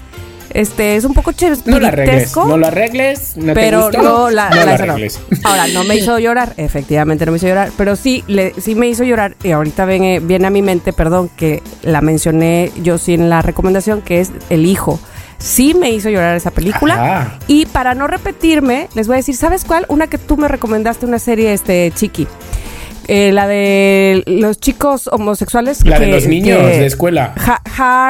este 0.54 0.96
es 0.96 1.06
un 1.06 1.14
poco 1.14 1.32
No 1.66 1.80
la 1.80 1.88
arregles, 1.90 2.36
no 2.36 2.58
lo 2.58 2.68
arregles, 2.68 3.38
no 3.38 3.46
te 3.48 3.54
pero 3.54 3.84
gustó, 3.86 4.02
no 4.02 4.30
la, 4.30 4.50
no 4.50 4.56
la- 4.66 4.74
arregles. 4.74 5.20
Ahora, 5.44 5.68
no 5.68 5.84
me 5.84 5.96
hizo 5.96 6.18
llorar, 6.20 6.54
efectivamente 6.58 7.26
no 7.26 7.32
me 7.32 7.38
hizo 7.38 7.48
llorar, 7.48 7.72
pero 7.78 7.96
sí, 7.96 8.24
le, 8.28 8.54
sí 8.60 8.76
me 8.76 8.88
hizo 8.88 9.04
llorar 9.04 9.36
y 9.44 9.52
ahorita 9.52 9.86
viene, 9.86 10.20
viene 10.20 10.48
a 10.48 10.50
mi 10.50 10.62
mente, 10.62 10.94
perdón, 10.94 11.30
que 11.36 11.62
la 11.84 12.02
mencioné 12.02 12.72
yo 12.82 12.98
sí 12.98 13.14
en 13.14 13.30
la 13.30 13.42
recomendación, 13.42 14.02
que 14.02 14.20
es 14.22 14.32
El 14.50 14.66
Hijo. 14.66 15.00
Sí 15.38 15.74
me 15.74 15.90
hizo 15.92 16.10
llorar 16.10 16.36
esa 16.36 16.52
película. 16.52 16.94
Ajá. 16.96 17.40
Y 17.48 17.66
para 17.68 17.94
no 17.96 18.08
repetirme, 18.08 18.90
les 18.94 19.08
voy 19.08 19.14
a 19.14 19.18
decir, 19.18 19.38
¿sabes 19.38 19.64
cuál? 19.64 19.86
Una 19.88 20.08
que 20.08 20.18
tú 20.18 20.36
me 20.36 20.50
recomendaste, 20.50 21.06
una 21.06 21.18
serie, 21.20 21.54
este, 21.54 21.92
Chiqui. 21.96 22.28
Eh, 23.08 23.32
la 23.32 23.48
de 23.48 24.22
los 24.28 24.60
chicos 24.60 25.08
homosexuales. 25.08 25.84
La 25.86 25.98
de 26.00 26.08
los 26.08 26.28
niños 26.28 26.60
que- 26.60 26.80
de 26.80 26.86
escuela. 26.86 27.34
Ha- 27.38 27.62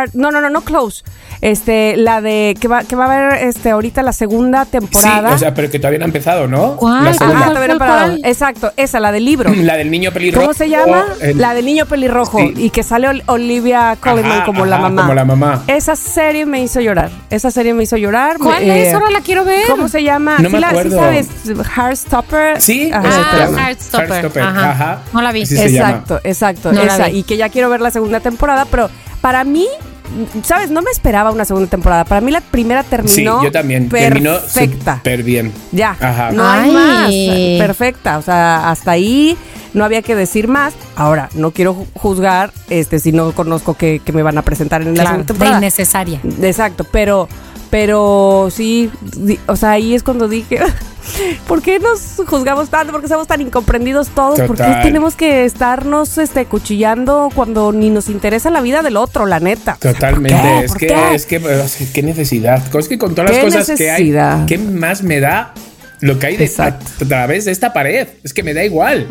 Hard- 0.03 0.11
no, 0.13 0.31
no, 0.31 0.41
no, 0.41 0.49
no 0.49 0.61
close. 0.61 1.03
Este, 1.41 1.95
la 1.95 2.19
de 2.21 2.57
que 2.59 2.67
va, 2.67 2.83
que 2.83 2.95
va 2.97 3.05
a 3.05 3.13
haber 3.29 3.43
este 3.47 3.69
ahorita 3.71 4.03
la 4.03 4.11
segunda 4.11 4.65
temporada. 4.65 5.29
Sí, 5.29 5.35
o 5.35 5.37
sea, 5.37 5.53
pero 5.53 5.69
que 5.69 5.79
todavía 5.79 5.99
no 5.99 6.05
ha 6.05 6.07
empezado, 6.07 6.47
¿no? 6.47 6.75
¿Cuál? 6.75 7.05
La 7.05 7.11
Ah, 7.11 7.13
segunda. 7.13 7.45
todavía 7.45 7.67
no 7.69 7.73
he 7.75 7.77
¿Cuál, 7.77 7.89
parado. 7.89 8.07
cuál? 8.17 8.21
Exacto, 8.25 8.71
esa, 8.75 8.99
la 8.99 9.11
del 9.13 9.23
libro. 9.25 9.49
La 9.69 9.77
del 9.77 9.89
niño 9.91 10.11
pelirrojo. 10.11 10.41
¿Cómo 10.47 10.53
se 10.53 10.67
llama? 10.69 11.05
el- 11.21 11.37
La 11.37 11.53
del 11.53 11.65
niño 11.65 11.85
pelirrojo. 11.85 12.39
Sí. 12.39 12.53
Y 12.57 12.69
que 12.71 12.83
sale 12.83 13.07
Ol- 13.07 13.23
Olivia 13.27 13.95
Colman 14.01 14.31
Ajá, 14.31 14.43
como 14.45 14.65
la 14.65 14.75
ajá, 14.77 14.83
mamá. 14.89 15.01
Como 15.03 15.13
la 15.13 15.25
mamá. 15.25 15.63
Esa 15.67 15.95
serie 15.95 16.45
me 16.45 16.61
hizo 16.61 16.81
llorar. 16.81 17.09
Esa 17.29 17.51
serie 17.51 17.73
me 17.73 17.83
hizo 17.83 17.95
llorar. 17.97 18.37
¿Cuál 18.37 18.65
Me- 18.65 18.87
es? 18.89 18.93
Ahora 18.93 19.09
la 19.09 19.21
quiero 19.21 19.45
ver. 19.45 19.65
¿Cómo 19.67 19.87
se 19.87 20.03
llama? 20.03 20.37
No 20.39 20.49
Sí 20.49 20.53
me 20.55 20.59
la- 20.59 20.69
sí 20.83 20.89
sabes, 20.91 21.27
Heartstopper. 21.75 22.61
Sí, 22.61 22.91
Ajá, 22.93 23.07
Ah. 23.07 23.47
Heartstopper. 23.69 24.09
Heartstopper, 24.09 24.43
Ajá. 24.43 24.71
ajá. 24.71 24.99
No 25.13 25.21
la 25.21 25.31
vi. 25.31 25.43
Así 25.43 25.55
exacto, 25.57 26.19
exacto. 26.23 26.71
No 26.73 26.83
la 26.83 26.95
esa. 26.95 27.07
vi. 27.07 27.19
Y 27.19 27.23
que 27.23 27.37
ya 27.37 27.49
quiero 27.49 27.69
ver 27.69 27.81
la 27.81 27.91
segunda 27.91 28.19
temporada, 28.19 28.65
pero 28.69 28.89
para 29.21 29.43
mí, 29.43 29.67
¿sabes? 30.43 30.69
No 30.71 30.81
me 30.81 30.91
esperaba 30.91 31.31
una 31.31 31.45
segunda 31.45 31.69
temporada. 31.69 32.05
Para 32.05 32.21
mí 32.21 32.31
la 32.31 32.41
primera 32.41 32.83
Sí, 32.83 32.89
terminó 32.89 33.43
yo 33.43 33.51
también. 33.51 33.89
perfecta. 33.89 34.09
Terminó 34.53 34.95
súper 34.97 35.23
bien. 35.23 35.53
Ya, 35.71 35.95
Ajá. 35.99 36.31
no 36.31 36.47
hay 36.47 36.69
Ay. 36.75 37.57
más. 37.59 37.67
Perfecta, 37.67 38.17
o 38.17 38.21
sea, 38.21 38.69
hasta 38.69 38.91
ahí 38.91 39.37
no 39.73 39.83
había 39.85 40.01
que 40.01 40.15
decir 40.15 40.47
más. 40.47 40.73
Ahora, 40.95 41.29
no 41.35 41.51
quiero 41.51 41.75
ju- 41.75 41.85
juzgar 41.95 42.51
este 42.69 42.99
si 42.99 43.11
no 43.11 43.31
conozco 43.33 43.75
que, 43.75 44.01
que 44.03 44.11
me 44.11 44.23
van 44.23 44.37
a 44.37 44.41
presentar 44.41 44.81
en 44.81 44.95
la 44.95 45.03
Claro, 45.03 45.23
segunda 45.27 45.51
de 45.51 45.57
innecesaria. 45.57 46.19
Exacto, 46.41 46.85
pero 46.91 47.27
pero 47.69 48.49
sí, 48.51 48.89
o 49.47 49.55
sea, 49.55 49.71
ahí 49.71 49.93
es 49.93 50.03
cuando 50.03 50.27
dije, 50.27 50.59
¿por 51.47 51.61
qué 51.61 51.79
nos 51.79 52.21
juzgamos 52.27 52.69
tanto? 52.69 52.91
¿Por 52.91 53.01
qué 53.01 53.07
somos 53.07 53.27
tan 53.27 53.41
incomprendidos 53.41 54.09
todos? 54.09 54.39
¿Por 54.41 54.55
qué 54.55 54.63
Total. 54.63 54.83
tenemos 54.83 55.15
que 55.15 55.45
estarnos 55.45 56.17
este 56.17 56.45
cuchillando 56.45 57.29
cuando 57.33 57.71
ni 57.71 57.89
nos 57.89 58.09
interesa 58.09 58.49
la 58.49 58.61
vida 58.61 58.81
del 58.81 58.97
otro, 58.97 59.25
la 59.25 59.39
neta? 59.39 59.77
Totalmente. 59.79 60.65
Es 60.65 60.71
¿Por 60.71 60.79
que, 60.79 60.87
es 61.13 61.25
que, 61.25 61.35
es 61.35 61.75
que, 61.75 61.91
qué 61.91 62.03
necesidad. 62.03 62.63
Es 62.75 62.87
que 62.87 62.97
con 62.97 63.13
todas 63.13 63.31
las 63.31 63.39
¿Qué 63.39 63.45
cosas 63.45 63.77
que 63.77 63.91
hay? 63.91 64.13
¿qué 64.47 64.57
más 64.57 65.03
me 65.03 65.19
da 65.19 65.53
lo 66.01 66.17
que 66.19 66.27
hay 66.27 66.37
de, 66.37 66.45
Exacto. 66.45 66.85
a 67.03 67.07
través 67.07 67.45
de 67.45 67.51
esta 67.51 67.73
pared? 67.73 68.07
Es 68.23 68.33
que 68.33 68.43
me 68.43 68.53
da 68.53 68.63
igual. 68.63 69.07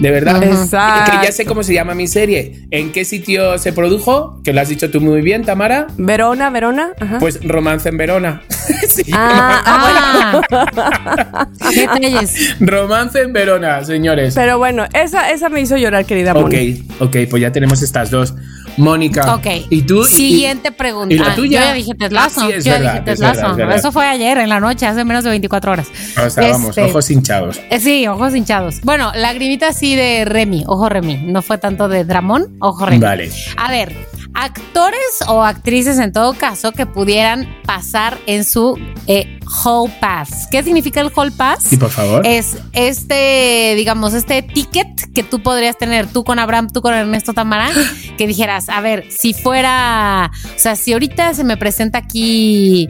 De 0.00 0.10
verdad. 0.10 0.42
Exacto. 0.42 1.12
Que 1.20 1.26
ya 1.26 1.32
sé 1.32 1.44
cómo 1.44 1.62
se 1.62 1.74
llama 1.74 1.94
mi 1.94 2.06
serie. 2.06 2.66
¿En 2.70 2.92
qué 2.92 3.04
sitio 3.04 3.58
se 3.58 3.72
produjo? 3.72 4.40
Que 4.44 4.52
lo 4.52 4.60
has 4.60 4.68
dicho 4.68 4.90
tú 4.90 5.00
muy 5.00 5.20
bien, 5.20 5.44
Tamara. 5.44 5.86
Verona, 5.96 6.50
Verona, 6.50 6.90
ajá. 7.00 7.18
Pues 7.18 7.40
Romance 7.42 7.88
en 7.88 7.96
Verona. 7.96 8.42
Sí. 8.86 9.02
Ah, 9.14 10.42
ah. 10.52 11.48
Romance 12.60 13.20
en 13.22 13.32
Verona, 13.32 13.84
señores. 13.84 14.34
Pero 14.34 14.58
bueno, 14.58 14.84
esa, 14.92 15.30
esa 15.30 15.48
me 15.48 15.60
hizo 15.60 15.76
llorar, 15.76 16.04
querida 16.04 16.32
Ok, 16.32 16.42
Moni. 16.42 16.86
ok, 17.00 17.16
pues 17.30 17.40
ya 17.42 17.50
tenemos 17.52 17.82
estas 17.82 18.10
dos. 18.10 18.34
Mónica. 18.78 19.34
Ok. 19.34 19.46
¿Y 19.70 19.82
tú? 19.82 20.02
Y- 20.06 20.08
Siguiente 20.08 20.72
pregunta. 20.72 21.14
¿Y 21.14 21.18
la 21.18 21.32
Ah, 21.32 21.34
tuya? 21.34 21.60
Yo 21.60 21.66
ya 21.66 21.72
dije 21.74 21.94
Teslazo. 21.94 22.40
Ah, 22.42 22.46
sí, 22.46 22.62
yo 22.64 22.72
verdad, 22.72 22.80
dije 22.80 22.98
es 22.98 23.04
Teslazo. 23.04 23.54
verdad, 23.56 23.74
es. 23.74 23.80
Eso 23.80 23.92
fue 23.92 24.06
ayer 24.06 24.38
en 24.38 24.48
la 24.48 24.60
noche, 24.60 24.86
hace 24.86 25.04
menos 25.04 25.24
de 25.24 25.30
24 25.30 25.72
horas. 25.72 25.88
O 26.24 26.30
sea, 26.30 26.50
vamos, 26.52 26.70
Este, 26.70 26.82
ojos 26.84 27.10
hinchados. 27.10 27.60
eh, 27.70 27.80
Sí, 27.80 28.06
ojos 28.06 28.34
hinchados. 28.34 28.80
Bueno, 28.82 29.12
lagrimita 29.14 29.68
así 29.68 29.94
de 29.96 30.24
Remy, 30.24 30.64
ojo 30.66 30.88
Remy. 30.88 31.18
No 31.24 31.42
fue 31.42 31.58
tanto 31.58 31.88
de 31.88 32.04
Dramón, 32.04 32.56
ojo 32.60 32.86
Remy. 32.86 33.00
Vale. 33.00 33.30
A 33.56 33.70
ver, 33.70 33.94
actores 34.34 34.98
o 35.26 35.42
actrices 35.42 35.98
en 35.98 36.12
todo 36.12 36.34
caso 36.34 36.72
que 36.72 36.86
pudieran 36.86 37.48
pasar 37.64 38.18
en 38.26 38.44
su 38.44 38.78
eh, 39.06 39.38
Hall 39.64 39.90
Pass. 40.00 40.48
¿Qué 40.50 40.62
significa 40.62 41.00
el 41.00 41.10
Hall 41.14 41.32
Pass? 41.32 41.64
Sí, 41.64 41.76
por 41.76 41.90
favor. 41.90 42.26
Es 42.26 42.56
este, 42.72 43.74
digamos, 43.76 44.14
este 44.14 44.42
ticket 44.42 45.12
que 45.12 45.22
tú 45.22 45.42
podrías 45.42 45.76
tener 45.76 46.06
tú 46.06 46.24
con 46.24 46.38
Abraham, 46.38 46.68
tú 46.72 46.82
con 46.82 46.94
Ernesto 46.94 47.32
Tamara, 47.34 47.70
que 48.16 48.26
dijeras, 48.26 48.68
a 48.68 48.80
ver, 48.80 49.06
si 49.10 49.34
fuera, 49.34 50.30
o 50.44 50.58
sea, 50.58 50.76
si 50.76 50.92
ahorita 50.92 51.34
se 51.34 51.44
me 51.44 51.56
presenta 51.56 51.98
aquí 51.98 52.88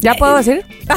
¿Ya 0.00 0.14
puedo 0.14 0.36
decir? 0.36 0.64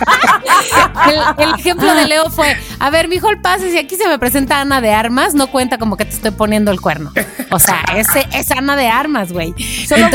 el, 1.38 1.44
el 1.44 1.54
ejemplo 1.58 1.94
de 1.94 2.06
Leo 2.06 2.30
fue, 2.30 2.56
a 2.78 2.90
ver, 2.90 3.08
mi 3.08 3.18
hall 3.18 3.40
pass, 3.40 3.60
si 3.62 3.76
aquí 3.78 3.96
se 3.96 4.08
me 4.08 4.18
presenta 4.18 4.60
Ana 4.60 4.80
de 4.80 4.92
Armas, 4.92 5.34
no 5.34 5.48
cuenta 5.50 5.78
como 5.78 5.96
que 5.96 6.04
te 6.04 6.12
estoy 6.12 6.30
poniendo 6.32 6.70
el 6.70 6.80
cuerno. 6.80 7.12
O 7.50 7.58
sea, 7.58 7.82
ese 7.96 8.26
es 8.32 8.50
Ana 8.50 8.76
de 8.76 8.88
Armas, 8.88 9.32
güey. 9.32 9.54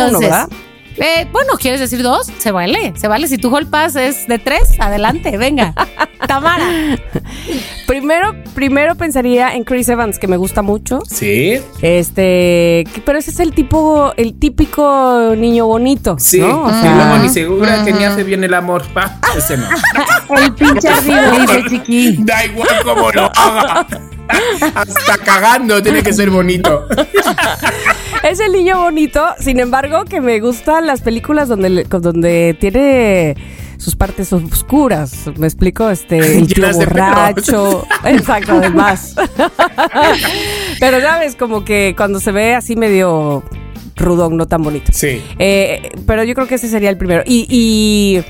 Uno, 0.09 0.19
¿verdad? 0.19 0.49
Eh, 0.97 1.27
bueno, 1.31 1.53
¿quieres 1.59 1.79
decir 1.79 2.01
dos? 2.03 2.27
Se 2.37 2.51
vale, 2.51 2.93
se 2.95 3.07
vale. 3.07 3.27
Si 3.27 3.37
tu 3.37 3.55
hall 3.55 3.67
pass 3.67 3.95
es 3.95 4.27
de 4.27 4.39
tres, 4.39 4.71
adelante, 4.79 5.37
venga. 5.37 5.73
Tamara. 6.27 6.65
Primero, 7.87 8.33
primero 8.55 8.95
pensaría 8.95 9.53
en 9.53 9.63
Chris 9.63 9.87
Evans, 9.89 10.17
que 10.17 10.27
me 10.27 10.37
gusta 10.37 10.61
mucho. 10.61 11.01
Sí. 11.07 11.59
Este, 11.81 12.83
que- 12.93 13.01
pero 13.05 13.19
ese 13.19 13.31
es 13.31 13.39
el 13.39 13.53
tipo, 13.53 14.13
el 14.17 14.33
típico 14.39 15.33
niño 15.37 15.67
bonito. 15.67 16.15
Sí, 16.19 16.39
¿no? 16.39 16.63
O 16.65 16.69
y 16.69 16.73
sea, 16.81 16.95
luego 16.95 17.17
ni 17.23 17.29
segura 17.29 17.83
que 17.83 17.93
ni 17.93 18.03
hace 18.03 18.23
bien 18.23 18.43
el 18.43 18.53
amor. 18.53 18.83
Ah, 18.95 19.19
ese 19.37 19.57
no. 19.57 19.67
El 20.37 20.53
pinche 20.55 20.89
dice 21.01 21.63
Chiqui. 21.69 22.17
Da 22.23 22.43
igual 22.45 22.67
cómo 22.83 23.11
lo 23.11 23.25
haga. 23.35 23.85
Hasta 24.27 25.17
cagando 25.23 25.81
tiene 25.81 26.03
que 26.03 26.13
ser 26.13 26.29
bonito. 26.29 26.87
es 28.23 28.39
el 28.39 28.51
niño 28.53 28.81
bonito, 28.81 29.23
sin 29.39 29.59
embargo, 29.59 30.05
que 30.05 30.21
me 30.21 30.39
gustan 30.39 30.87
las 30.87 31.01
películas 31.01 31.47
donde, 31.47 31.83
donde 31.83 32.57
tiene 32.59 33.35
sus 33.77 33.95
partes 33.95 34.31
oscuras. 34.33 35.29
¿Me 35.37 35.47
explico? 35.47 35.89
Este, 35.89 36.17
el 36.37 36.47
tío 36.47 36.71
borracho. 36.73 37.85
Exacto, 38.03 38.53
además. 38.53 39.15
pero 40.79 41.01
sabes, 41.01 41.35
como 41.35 41.63
que 41.63 41.93
cuando 41.95 42.19
se 42.19 42.31
ve 42.31 42.55
así 42.55 42.75
medio 42.75 43.43
rudón, 43.95 44.37
no 44.37 44.47
tan 44.47 44.63
bonito. 44.63 44.91
Sí. 44.93 45.23
Eh, 45.39 45.89
pero 46.05 46.23
yo 46.23 46.33
creo 46.33 46.47
que 46.47 46.55
ese 46.55 46.67
sería 46.67 46.89
el 46.89 46.97
primero. 46.97 47.23
Y, 47.25 47.45
y, 47.49 48.23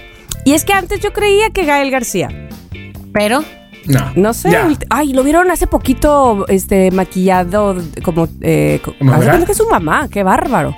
y 0.50 0.54
es 0.54 0.64
que 0.64 0.74
antes 0.74 1.00
yo 1.00 1.14
creía 1.14 1.50
que 1.50 1.66
Gael 1.66 1.92
García. 1.92 2.30
Pero, 3.14 3.44
No. 3.88 4.12
No 4.16 4.34
sé. 4.34 4.52
Ya. 4.52 4.68
Ay, 4.90 5.14
lo 5.14 5.24
vieron 5.24 5.52
hace 5.52 5.68
poquito 5.68 6.46
este 6.48 6.92
maquillado 6.92 7.76
como. 8.04 8.28
Eh, 8.42 8.82
que 8.84 9.52
es 9.52 9.58
su 9.58 9.70
mamá. 9.70 10.08
Qué 10.10 10.24
bárbaro. 10.24 10.76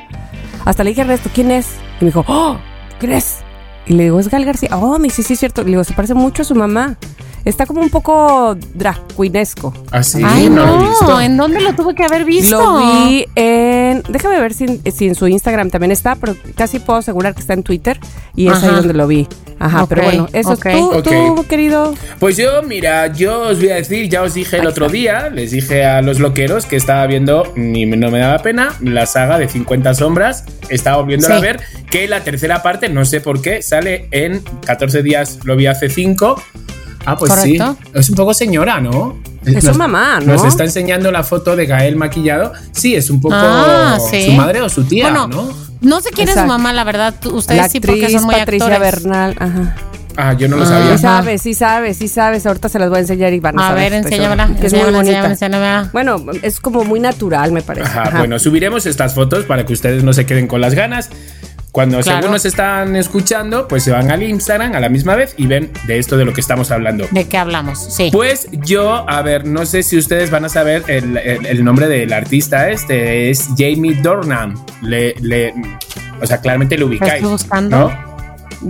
Hasta 0.66 0.84
le 0.84 0.90
dije 0.90 1.02
a 1.02 1.04
Ernesto, 1.06 1.30
¿quién 1.34 1.52
es? 1.52 1.68
Y 2.02 2.06
me 2.06 2.10
dijo, 2.10 2.26
¡Oh! 2.28 2.58
¿Quién 3.00 3.14
es? 3.14 3.40
Y 3.86 3.94
le 3.94 4.04
digo, 4.04 4.20
es 4.20 4.30
Gael 4.30 4.44
García. 4.44 4.70
Oh, 4.74 4.98
me 5.00 5.06
dice, 5.06 5.24
sí, 5.24 5.34
es 5.34 5.40
cierto. 5.40 5.64
Le 5.64 5.70
digo, 5.70 5.84
se 5.84 5.94
parece 5.94 6.14
mucho 6.14 6.42
a 6.42 6.46
su 6.46 6.56
mamá. 6.56 6.98
Está 7.46 7.66
como 7.66 7.80
un 7.80 7.90
poco 7.90 8.58
drag 8.74 9.00
queenesco. 9.16 9.74
Así 9.92 10.22
ay, 10.22 10.50
no, 10.50 10.66
lo 10.66 10.90
visto. 10.90 11.22
¿en 11.22 11.38
dónde 11.38 11.62
lo 11.62 11.74
tuve 11.74 11.96
que 11.96 12.04
haber 12.04 12.26
visto? 12.26 12.60
Lo 12.60 13.06
vi 13.06 13.26
en. 13.36 14.04
Déjame 14.10 14.42
ver 14.42 14.54
si, 14.54 14.82
si 14.92 15.08
en 15.08 15.16
su 15.16 15.28
Instagram 15.28 15.70
también 15.70 15.92
está, 15.92 16.16
pero 16.16 16.36
casi 16.56 16.80
puedo 16.80 17.00
asegurar 17.00 17.34
que 17.34 17.40
está 17.40 17.54
en 17.54 17.64
Twitter. 17.64 17.98
Y 18.36 18.48
es 18.48 18.58
Ajá. 18.58 18.68
ahí 18.68 18.76
donde 18.76 18.94
lo 18.94 19.08
vi. 19.08 19.26
Ajá, 19.60 19.86
pero 19.88 20.04
bueno, 20.04 20.28
eso 20.34 20.52
ok. 20.54 20.66
es 20.68 20.74
tú, 20.76 20.92
Ok. 20.98 21.04
tú, 21.04 21.46
querido. 21.48 21.96
Pues 22.20 22.38
yo, 22.38 22.62
mira, 22.64 23.08
yo 23.08 23.42
os 23.42 23.60
voy 23.60 23.70
a 23.70 23.76
decir, 23.76 24.08
ya 24.10 24.22
os 24.22 24.34
dije 24.34 24.58
el 24.58 24.68
otro 24.68 24.88
día, 24.90 25.30
les 25.30 25.52
dije 25.52 25.86
a 25.86 26.02
los 26.02 26.20
loqueros 26.20 26.66
que 26.66 26.76
estaba 26.76 27.06
viendo, 27.08 27.52
ni 27.56 27.86
no 27.86 28.12
me 28.12 28.20
daba 28.20 28.40
pena, 28.40 28.74
la 28.82 29.06
saga 29.06 29.40
de 29.40 29.48
50 29.48 29.94
sombras. 29.96 30.46
Estaba 30.70 30.98
volviendo 30.98 31.28
a 31.34 31.40
ver 31.40 31.60
que 31.90 32.08
la 32.08 32.24
tercera 32.24 32.62
parte, 32.62 32.90
no 32.90 33.06
sé 33.06 33.22
por 33.22 33.42
qué, 33.42 33.62
sale 33.62 34.08
en 34.12 34.42
14 34.66 35.02
días, 35.02 35.40
lo 35.44 35.56
vi 35.56 35.68
hace 35.68 35.90
5. 35.90 36.42
Ah, 37.10 37.18
pues 37.18 37.32
¿Correcto? 37.34 37.78
sí. 37.84 37.90
Es 37.94 38.10
un 38.10 38.16
poco 38.16 38.34
señora, 38.34 38.82
¿no? 38.82 39.18
Es 39.46 39.64
su 39.64 39.74
mamá, 39.76 40.20
¿no? 40.20 40.34
Nos 40.34 40.44
está 40.44 40.66
enseñando 40.66 41.10
la 41.12 41.24
foto 41.24 41.56
de 41.56 41.66
Gael 41.66 41.96
maquillado. 41.96 42.52
Sí, 42.74 42.96
es 42.96 43.10
un 43.10 43.22
poco 43.22 43.36
Ah, 43.38 43.98
sí. 44.12 44.26
su 44.26 44.32
madre 44.34 44.62
o 44.62 44.68
su 44.70 44.84
tía, 44.84 45.06
Bueno, 45.10 45.28
¿no? 45.28 45.50
No 45.80 46.02
sé 46.02 46.10
quién 46.10 46.28
es 46.28 46.34
su 46.34 46.40
Exacto. 46.42 46.48
mamá, 46.58 46.74
la 46.74 46.84
verdad. 46.84 47.14
Ustedes 47.32 47.62
La 47.62 47.70
sí, 47.70 47.80
porque 47.80 48.10
son 48.10 48.24
muy 48.26 48.36
Patricia 48.36 48.68
actores. 48.68 49.04
Bernal. 49.04 49.36
Ajá. 49.40 49.76
Ah, 50.20 50.34
yo 50.34 50.48
no 50.50 50.58
lo 50.58 50.66
sabía. 50.66 50.98
Sí 50.98 51.02
sabes, 51.04 51.42
sí 51.44 51.54
sabes, 51.54 51.98
sí 51.98 52.08
sabes. 52.08 52.46
Ahorita 52.48 52.68
se 52.70 52.80
las 52.80 52.90
voy 52.90 52.98
a 52.98 53.02
enseñar 53.02 53.32
y 53.34 53.40
van 53.40 53.58
a, 53.60 53.68
A 53.68 53.70
saber. 53.70 53.92
ver, 53.92 53.94
estoy 54.02 54.14
enséñamela. 54.16 54.60
Que 54.60 54.68
es 54.68 54.74
muy 54.74 54.92
bonita. 54.92 55.26
enséñamela. 55.28 55.90
Bueno, 55.94 56.26
es 56.42 56.60
como 56.60 56.84
muy 56.84 57.00
natural, 57.00 57.52
me 57.52 57.62
parece. 57.62 57.88
Ajá, 57.88 58.02
Ajá. 58.08 58.18
bueno, 58.18 58.40
subiremos 58.40 58.86
estas 58.88 59.14
fotos 59.14 59.46
para 59.46 59.66
que 59.66 59.74
ustedes 59.74 60.04
no 60.04 60.12
se 60.14 60.26
queden 60.26 60.48
con 60.48 60.60
las 60.60 60.74
ganas. 60.74 61.10
Cuando 61.72 62.00
Claro. 62.02 62.20
según 62.22 62.32
nos 62.34 62.46
están 62.46 62.96
escuchando, 62.96 63.68
pues 63.68 63.84
se 63.84 63.92
van 63.92 64.10
al 64.10 64.24
Instagram 64.24 64.74
a 64.76 64.80
la 64.80 64.90
misma 64.90 65.16
vez 65.16 65.36
y 65.38 65.46
ven 65.46 65.72
de 65.86 66.00
esto 66.00 66.18
de 66.18 66.26
lo 66.26 66.34
que 66.34 66.42
estamos 66.42 66.72
hablando. 66.72 67.06
¿De 67.12 67.28
qué 67.28 67.38
hablamos? 67.38 67.94
Sí. 67.94 68.10
Pues 68.12 68.48
yo, 68.52 69.08
a 69.08 69.22
ver, 69.22 69.46
no 69.46 69.66
sé 69.66 69.84
si 69.84 69.98
ustedes 69.98 70.32
van 70.32 70.46
a 70.46 70.50
saber 70.50 70.84
el, 70.88 71.18
el- 71.18 71.46
el 71.46 71.64
nombre 71.64 71.88
del 71.88 72.14
artista 72.14 72.70
este, 72.72 73.30
es 73.30 73.48
Jamie 73.58 73.96
Dornan. 74.02 74.56
Le, 74.82 75.14
le, 75.22 75.54
o 76.22 76.26
sea, 76.26 76.42
claramente 76.42 76.76
lo 76.78 76.86
Lo 76.86 76.92
ubicáis. 76.92 77.14
estoy 77.16 77.30
buscando. 77.32 77.78
¿no? 77.78 78.08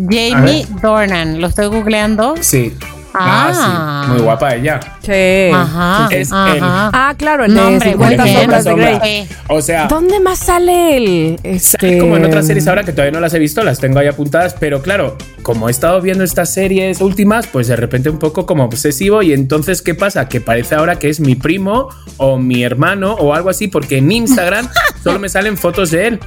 Jamie 0.09 0.65
Dornan. 0.81 1.39
Lo 1.39 1.47
estoy 1.47 1.67
googleando. 1.67 2.35
Sí. 2.41 2.73
Ah. 3.19 3.49
Ah, 3.49 4.03
sí. 4.05 4.11
Muy 4.13 4.21
guapa 4.21 4.55
ella. 4.55 4.79
Sí. 5.01 5.49
Ajá. 5.53 6.07
Es 6.11 6.31
ajá. 6.31 6.53
el- 6.55 6.59
Ah, 6.63 7.13
claro, 7.17 7.45
el 7.45 7.53
No, 7.53 7.61
de 7.61 7.67
hombre, 7.67 7.89
50 7.91 8.23
muy 8.23 8.29
bien. 8.31 8.41
sombras 8.41 8.63
de 8.63 8.69
Sombra. 8.71 8.99
Grey. 8.99 9.25
Sí. 9.27 9.35
O 9.49 9.61
sea, 9.61 9.87
¿Dónde 9.87 10.19
más 10.19 10.39
sale 10.39 11.37
Sale 11.37 11.39
este 11.55 11.97
como 11.99 12.17
en 12.17 12.25
otras 12.25 12.45
series 12.47 12.67
ahora 12.67 12.83
que 12.83 12.91
todavía 12.91 13.11
no 13.11 13.19
las 13.19 13.33
he 13.33 13.39
visto, 13.39 13.63
las 13.63 13.79
tengo 13.79 13.99
ahí 13.99 14.07
apuntadas, 14.07 14.55
pero 14.59 14.81
claro, 14.81 15.17
como 15.41 15.67
he 15.67 15.71
estado 15.71 16.01
viendo 16.01 16.23
estas 16.23 16.53
series 16.53 17.01
últimas, 17.01 17.47
pues 17.47 17.67
de 17.67 17.75
repente 17.75 18.09
un 18.09 18.19
poco 18.19 18.45
como 18.45 18.63
obsesivo 18.65 19.21
y 19.21 19.33
entonces 19.33 19.81
¿qué 19.81 19.95
pasa? 19.95 20.27
Que 20.27 20.41
parece 20.41 20.75
ahora 20.75 20.99
que 20.99 21.09
es 21.09 21.19
mi 21.19 21.35
primo 21.35 21.89
o 22.17 22.37
mi 22.37 22.63
hermano 22.63 23.13
o 23.13 23.33
algo 23.33 23.49
así, 23.49 23.67
porque 23.67 23.97
en 23.97 24.11
Instagram 24.11 24.67
solo 25.03 25.19
me 25.19 25.29
salen 25.29 25.57
fotos 25.57 25.91
de 25.91 26.07
él. 26.07 26.19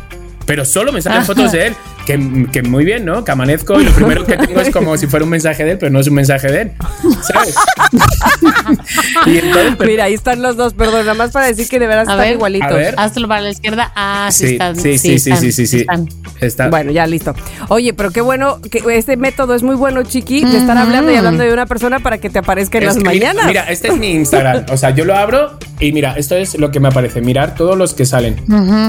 Pero 0.46 0.64
solo 0.64 0.90
me 0.90 1.00
salen 1.00 1.24
fotos 1.24 1.52
de 1.52 1.68
él, 1.68 1.76
que, 2.10 2.46
que 2.52 2.62
muy 2.62 2.84
bien, 2.84 3.04
¿no? 3.04 3.24
Que 3.24 3.30
amanezco 3.32 3.80
y 3.80 3.84
lo 3.84 3.92
primero 3.92 4.24
que 4.26 4.36
tengo 4.36 4.60
es 4.60 4.70
como 4.72 4.96
si 4.96 5.06
fuera 5.06 5.24
un 5.24 5.30
mensaje 5.30 5.64
de 5.64 5.72
él, 5.72 5.78
pero 5.78 5.92
no 5.92 6.00
es 6.00 6.08
un 6.08 6.14
mensaje 6.14 6.50
de 6.50 6.60
él, 6.62 6.72
¿sabes? 7.32 7.54
y 9.26 9.38
entonces, 9.38 9.76
pues, 9.76 9.88
Mira, 9.88 10.04
ahí 10.04 10.14
están 10.14 10.42
los 10.42 10.56
dos, 10.56 10.74
perdón, 10.74 11.00
nada 11.00 11.14
más 11.14 11.30
para 11.30 11.46
decir 11.46 11.68
que 11.68 11.78
de 11.78 11.86
veras 11.86 12.08
A 12.08 12.12
están 12.12 12.26
ver, 12.26 12.34
igualitos. 12.36 12.70
a 12.70 12.74
ver. 12.74 12.94
Hazlo 12.96 13.28
para 13.28 13.40
la 13.42 13.50
izquierda. 13.50 13.92
Ah, 13.94 14.28
sí, 14.30 14.46
sí, 14.46 14.52
están. 14.54 14.76
sí, 14.76 14.98
sí, 14.98 15.18
sí, 15.18 15.30
están, 15.30 15.38
sí, 15.42 15.52
sí, 15.52 15.66
sí. 15.66 15.76
están. 15.80 16.08
Está. 16.40 16.68
Bueno, 16.68 16.90
ya 16.92 17.06
listo. 17.06 17.34
Oye, 17.68 17.92
pero 17.92 18.10
qué 18.10 18.20
bueno 18.20 18.60
que 18.62 18.82
este 18.96 19.16
método 19.16 19.54
es 19.54 19.62
muy 19.62 19.76
bueno, 19.76 20.02
Chiqui, 20.02 20.44
de 20.44 20.58
estar 20.58 20.76
hablando 20.78 21.12
y 21.12 21.16
hablando 21.16 21.42
de 21.44 21.52
una 21.52 21.66
persona 21.66 22.00
para 22.00 22.18
que 22.18 22.30
te 22.30 22.38
aparezca 22.38 22.78
en 22.78 22.84
Es 22.84 22.94
las 22.96 23.04
mañanas. 23.04 23.46
Mira, 23.46 23.64
este 23.64 23.88
es 23.88 23.96
mi 23.98 24.12
Instagram. 24.12 24.64
O 24.72 24.76
sea, 24.76 24.90
yo 24.90 25.04
lo 25.04 25.14
abro 25.16 25.58
y 25.78 25.92
mira, 25.92 26.14
esto 26.16 26.36
es 26.36 26.58
lo 26.58 26.70
que 26.70 26.80
me 26.80 26.88
aparece. 26.88 27.20
Mirar 27.20 27.54
todos 27.54 27.76
los 27.76 27.94
que 27.94 28.06
salen. 28.06 28.36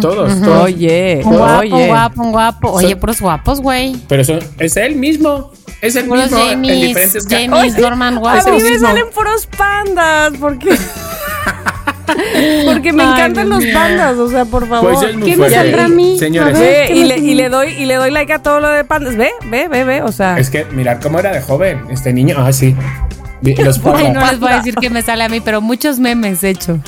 Todos, 0.02 0.42
todos. 0.42 0.64
Oye, 0.64 1.22
Un 1.26 1.38
guapo, 1.38 1.60
oye. 1.60 1.74
un 1.74 1.88
guapo, 1.88 2.22
un 2.24 2.32
guapo. 2.32 2.72
Oye, 2.72 2.90
Son- 2.92 3.00
puros 3.12 3.22
guapos, 3.22 3.62
güey. 3.62 3.96
Pero 4.08 4.24
son, 4.24 4.40
es 4.60 4.78
él 4.78 4.96
mismo. 4.96 5.52
Es 5.82 5.96
el 5.96 6.06
Puros 6.06 6.26
mismo 6.26 6.38
en 6.40 6.50
Jamies, 6.50 6.88
diferentes 6.88 7.26
ca- 7.26 7.40
Jamies 7.40 7.76
Dorman 7.76 8.18
A 8.24 8.44
mí 8.52 8.62
me 8.62 8.80
salen 8.80 9.10
puros 9.10 9.48
pandas, 9.48 10.34
porque 10.40 10.70
porque 12.66 12.94
me 12.94 13.04
Ay, 13.04 13.10
encantan 13.10 13.50
los 13.50 13.66
pandas, 13.66 14.18
o 14.18 14.30
sea, 14.30 14.46
por 14.46 14.68
favor. 14.68 14.94
Pues 14.94 15.16
¿Quién 15.24 15.40
me 15.40 15.50
saldrá 15.50 15.86
a 15.86 15.90
mí? 15.90 16.20
Señores, 16.20 16.60
ver. 16.60 16.92
Y, 16.92 17.04
le, 17.06 17.18
y 17.18 17.34
le 17.34 17.50
doy 17.50 17.70
y 17.72 17.86
le 17.86 17.96
doy 17.96 18.12
like 18.12 18.32
a 18.32 18.44
todo 18.44 18.60
lo 18.60 18.70
de 18.70 18.84
pandas. 18.84 19.18
Ve, 19.18 19.32
ve, 19.50 19.68
ve, 19.68 19.84
ve, 19.84 20.02
o 20.04 20.12
sea. 20.12 20.38
es 20.38 20.50
que 20.52 20.66
mirar 20.66 21.00
cómo 21.00 21.20
era 21.20 21.32
de 21.32 21.42
joven 21.42 21.82
este 21.90 22.14
niño. 22.14 22.36
Ah, 22.38 22.54
sí. 22.54 22.76
Los 23.42 23.82
Ay, 23.96 24.12
no 24.12 24.26
les 24.26 24.40
voy 24.40 24.52
a 24.52 24.58
decir 24.58 24.76
que 24.76 24.92
me 24.92 25.02
sale 25.02 25.24
a 25.24 25.30
mí, 25.30 25.42
pero 25.42 25.62
muchos 25.62 26.00
memes, 26.00 26.42
de 26.42 26.52
hecho. 26.52 26.80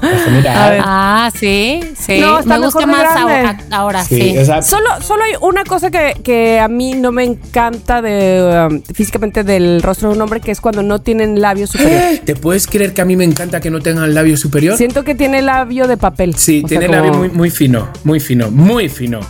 Ver. 0.00 0.80
Ah, 0.84 1.30
sí, 1.38 1.80
sí. 1.98 2.18
No, 2.20 2.40
está 2.40 2.58
me 2.58 2.64
gusta 2.64 2.86
más 2.86 3.00
grande. 3.14 3.20
ahora, 3.34 3.58
ahora 3.70 4.04
sí, 4.04 4.20
sí. 4.32 4.38
o 4.38 4.44
sea, 4.44 4.62
Solo, 4.62 4.88
solo 5.00 5.22
hay 5.24 5.32
una 5.40 5.64
cosa 5.64 5.90
que, 5.90 6.14
que 6.22 6.58
a 6.60 6.68
mí 6.68 6.94
no 6.94 7.12
me 7.12 7.24
encanta 7.24 8.02
de 8.02 8.68
um, 8.70 8.82
físicamente 8.94 9.44
del 9.44 9.82
rostro 9.82 10.08
de 10.10 10.16
un 10.16 10.22
hombre, 10.22 10.40
que 10.40 10.50
es 10.50 10.60
cuando 10.60 10.82
no 10.82 11.00
tienen 11.00 11.40
labio 11.40 11.66
superior. 11.66 12.18
¿Te 12.24 12.34
puedes 12.36 12.66
creer 12.66 12.92
que 12.94 13.00
a 13.00 13.04
mí 13.04 13.16
me 13.16 13.24
encanta 13.24 13.60
que 13.60 13.70
no 13.70 13.80
tengan 13.80 14.14
labio 14.14 14.36
superior? 14.36 14.76
Siento 14.76 15.04
que 15.04 15.14
tiene 15.14 15.42
labio 15.42 15.86
de 15.86 15.96
papel. 15.96 16.34
Sí, 16.36 16.62
O 16.64 16.68
sea, 16.68 16.78
tiene 16.78 16.86
como- 16.86 16.96
labio 17.06 17.18
muy, 17.18 17.28
muy 17.30 17.50
fino, 17.50 17.88
muy 18.04 18.20
fino, 18.20 18.50
muy 18.50 18.88
fino. 18.88 19.20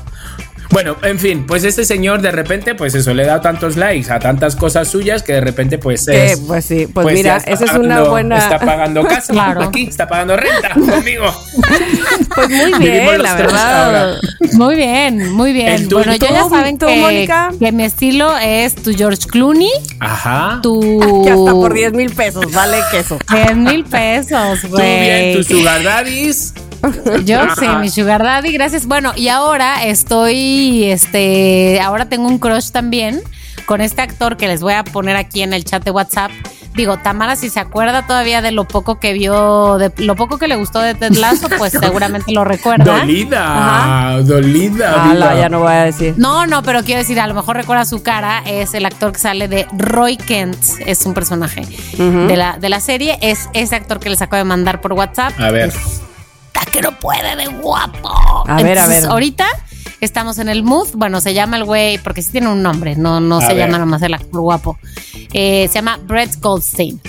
Bueno, 0.70 0.96
en 1.02 1.18
fin, 1.18 1.46
pues 1.46 1.64
este 1.64 1.84
señor 1.84 2.20
de 2.20 2.32
repente, 2.32 2.74
pues 2.74 2.94
eso, 2.94 3.14
le 3.14 3.24
da 3.24 3.40
tantos 3.40 3.76
likes 3.76 4.10
a 4.12 4.18
tantas 4.18 4.56
cosas 4.56 4.88
suyas 4.88 5.22
que 5.22 5.32
de 5.34 5.40
repente, 5.40 5.78
pues 5.78 6.06
es. 6.08 6.40
pues 6.40 6.64
sí, 6.64 6.86
pues, 6.92 7.06
ya 7.06 7.12
mira, 7.14 7.36
esa 7.46 7.64
es 7.64 7.72
una 7.72 8.02
buena. 8.02 8.36
Está 8.38 8.58
pagando 8.58 9.04
casa 9.04 9.32
Claro. 9.32 9.62
aquí, 9.62 9.84
está 9.86 10.06
pagando 10.08 10.36
renta 10.36 10.70
conmigo. 10.74 11.32
Pues 12.34 12.48
muy 12.50 12.72
bien, 12.78 13.22
la 13.22 13.34
verdad. 13.34 13.84
ahora. 14.06 14.20
Muy 14.52 14.74
bien, 14.74 15.32
muy 15.32 15.52
bien. 15.52 15.68
¿El 15.68 15.88
tú- 15.88 15.96
bueno, 15.96 16.14
yo 16.16 16.26
ya 16.28 16.48
saben 16.48 16.78
tú, 16.78 16.86
que, 16.86 16.96
Mónica? 17.00 17.50
que 17.58 17.72
mi 17.72 17.84
estilo 17.84 18.36
es 18.38 18.74
tu 18.74 18.92
George 18.94 19.26
Clooney, 19.28 19.70
Ajá. 20.00 20.60
tu... 20.62 20.80
Que 21.24 21.30
hasta 21.30 21.52
por 21.52 21.72
10 21.74 21.92
mil 21.92 22.12
pesos, 22.14 22.52
vale 22.52 22.78
queso. 22.90 23.18
10 23.32 23.56
mil 23.56 23.84
pesos, 23.84 24.60
Tú 24.62 24.76
bien, 24.76 25.32
güey. 25.32 25.36
tus 25.36 25.46
sugar 25.46 25.82
daddies. 25.82 26.52
Yo 27.24 27.40
Ajá. 27.40 27.54
sí, 27.56 27.66
mi 27.80 27.90
sugar 27.90 28.22
daddy, 28.22 28.52
gracias. 28.52 28.86
Bueno, 28.86 29.12
y 29.16 29.28
ahora 29.28 29.84
estoy, 29.84 30.84
este, 30.84 31.80
ahora 31.80 32.08
tengo 32.08 32.28
un 32.28 32.38
crush 32.38 32.70
también 32.70 33.20
con 33.66 33.80
este 33.80 34.02
actor 34.02 34.36
que 34.36 34.46
les 34.46 34.60
voy 34.62 34.74
a 34.74 34.84
poner 34.84 35.16
aquí 35.16 35.42
en 35.42 35.52
el 35.52 35.64
chat 35.64 35.84
de 35.84 35.90
WhatsApp. 35.90 36.30
Digo, 36.74 36.98
Tamara, 36.98 37.36
si 37.36 37.48
se 37.48 37.58
acuerda 37.58 38.06
todavía 38.06 38.42
de 38.42 38.52
lo 38.52 38.68
poco 38.68 39.00
que 39.00 39.14
vio, 39.14 39.78
de 39.78 39.90
lo 39.96 40.14
poco 40.14 40.36
que 40.36 40.46
le 40.46 40.56
gustó 40.56 40.78
de 40.80 40.94
Ted 40.94 41.14
Lasso, 41.14 41.48
pues 41.56 41.72
seguramente 41.80 42.32
lo 42.32 42.44
recuerda. 42.44 42.98
Dolida, 42.98 44.20
dolida. 44.22 45.10
Ala, 45.10 45.28
viva. 45.30 45.40
ya 45.40 45.48
no 45.48 45.60
voy 45.60 45.72
a 45.72 45.84
decir. 45.84 46.14
No, 46.18 46.46
no, 46.46 46.62
pero 46.62 46.84
quiero 46.84 47.00
decir, 47.00 47.18
a 47.18 47.26
lo 47.26 47.32
mejor 47.32 47.56
recuerda 47.56 47.86
su 47.86 48.02
cara, 48.02 48.42
es 48.44 48.74
el 48.74 48.84
actor 48.84 49.12
que 49.12 49.18
sale 49.18 49.48
de 49.48 49.66
Roy 49.76 50.18
Kent, 50.18 50.58
es 50.84 51.06
un 51.06 51.14
personaje 51.14 51.62
de, 51.96 52.36
la, 52.36 52.58
de 52.58 52.68
la 52.68 52.80
serie, 52.80 53.18
es 53.22 53.48
ese 53.54 53.74
actor 53.74 53.98
que 53.98 54.10
les 54.10 54.20
acabo 54.20 54.38
de 54.38 54.44
mandar 54.44 54.82
por 54.82 54.92
WhatsApp. 54.92 55.32
A 55.40 55.50
ver. 55.50 55.72
Está 56.58 56.70
que 56.70 56.80
no 56.82 56.92
puede 56.98 57.36
de 57.36 57.46
guapo. 57.46 58.08
A 58.46 58.62
ver, 58.62 58.78
a 58.78 58.86
ver. 58.86 59.04
ahorita 59.06 59.46
estamos 60.00 60.38
en 60.38 60.48
el 60.48 60.62
mood, 60.62 60.88
bueno, 60.94 61.20
se 61.20 61.34
llama 61.34 61.56
el 61.58 61.64
güey, 61.64 61.98
porque 61.98 62.22
sí 62.22 62.32
tiene 62.32 62.48
un 62.48 62.62
nombre, 62.62 62.96
no, 62.96 63.20
no 63.20 63.38
A 63.38 63.40
se 63.42 63.48
ver. 63.54 63.66
llama 63.66 63.78
nomás 63.78 64.02
el 64.02 64.14
actor 64.14 64.40
guapo. 64.40 64.78
Eh, 65.32 65.68
se 65.68 65.74
llama 65.74 65.98
Brett 66.06 66.40
Goldstein. 66.40 67.00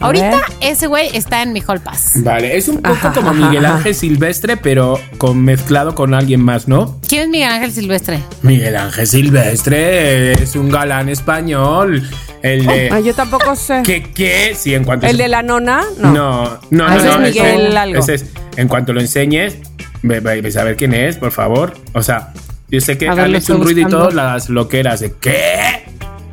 A 0.00 0.06
Ahorita 0.06 0.30
ver. 0.30 0.40
ese 0.60 0.86
güey 0.86 1.08
está 1.16 1.42
en 1.42 1.52
mi 1.52 1.60
Hall 1.66 1.80
Pass. 1.80 2.12
Vale, 2.22 2.56
es 2.56 2.68
un 2.68 2.76
poco 2.76 2.90
Ajá, 2.94 3.12
como 3.12 3.30
ajá, 3.30 3.48
Miguel 3.48 3.64
ajá. 3.66 3.76
Ángel 3.78 3.94
Silvestre, 3.94 4.56
pero 4.56 5.00
con 5.18 5.42
mezclado 5.44 5.94
con 5.94 6.14
alguien 6.14 6.40
más, 6.40 6.68
¿no? 6.68 7.00
¿Quién 7.08 7.22
es 7.22 7.28
Miguel 7.28 7.48
Ángel 7.50 7.72
Silvestre? 7.72 8.20
Miguel 8.42 8.76
Ángel 8.76 9.06
Silvestre 9.06 10.32
es 10.32 10.54
un 10.56 10.68
galán 10.70 11.08
español. 11.08 12.08
El 12.42 12.66
de. 12.66 12.88
Ah, 12.92 13.00
yo 13.00 13.14
tampoco 13.14 13.56
sé. 13.56 13.82
¿Qué, 13.84 14.02
qué? 14.14 14.54
Sí, 14.56 14.74
en 14.74 14.84
cuanto. 14.84 15.06
¿El 15.06 15.16
de 15.16 15.26
la 15.28 15.42
nona? 15.42 15.82
No, 15.98 16.12
No. 16.12 16.44
no, 16.44 16.58
no. 16.70 16.86
Ah, 16.86 16.96
ese 16.96 17.06
no, 17.06 17.12
es 17.26 17.34
Miguel 17.34 17.66
ese- 17.66 17.78
algo. 17.78 17.98
ese 18.00 18.14
es- 18.14 18.26
en 18.56 18.68
cuanto 18.68 18.92
lo 18.92 19.00
enseñes, 19.00 19.56
ve, 20.02 20.20
ve- 20.20 20.40
ve 20.40 20.60
a 20.60 20.64
ver 20.64 20.76
quién 20.76 20.94
es, 20.94 21.16
por 21.16 21.32
favor. 21.32 21.74
O 21.94 22.02
sea, 22.02 22.32
yo 22.68 22.80
sé 22.80 22.96
que 22.98 23.08
A 23.08 23.14
ver, 23.14 23.24
han 23.24 23.32
lo 23.32 23.38
hecho 23.38 23.56
un 23.56 23.62
ruido 23.64 23.80
y 23.80 23.84
todo, 23.86 24.10
las 24.10 24.48
loqueras 24.48 25.00
de 25.00 25.12
¿qué? 25.20 25.84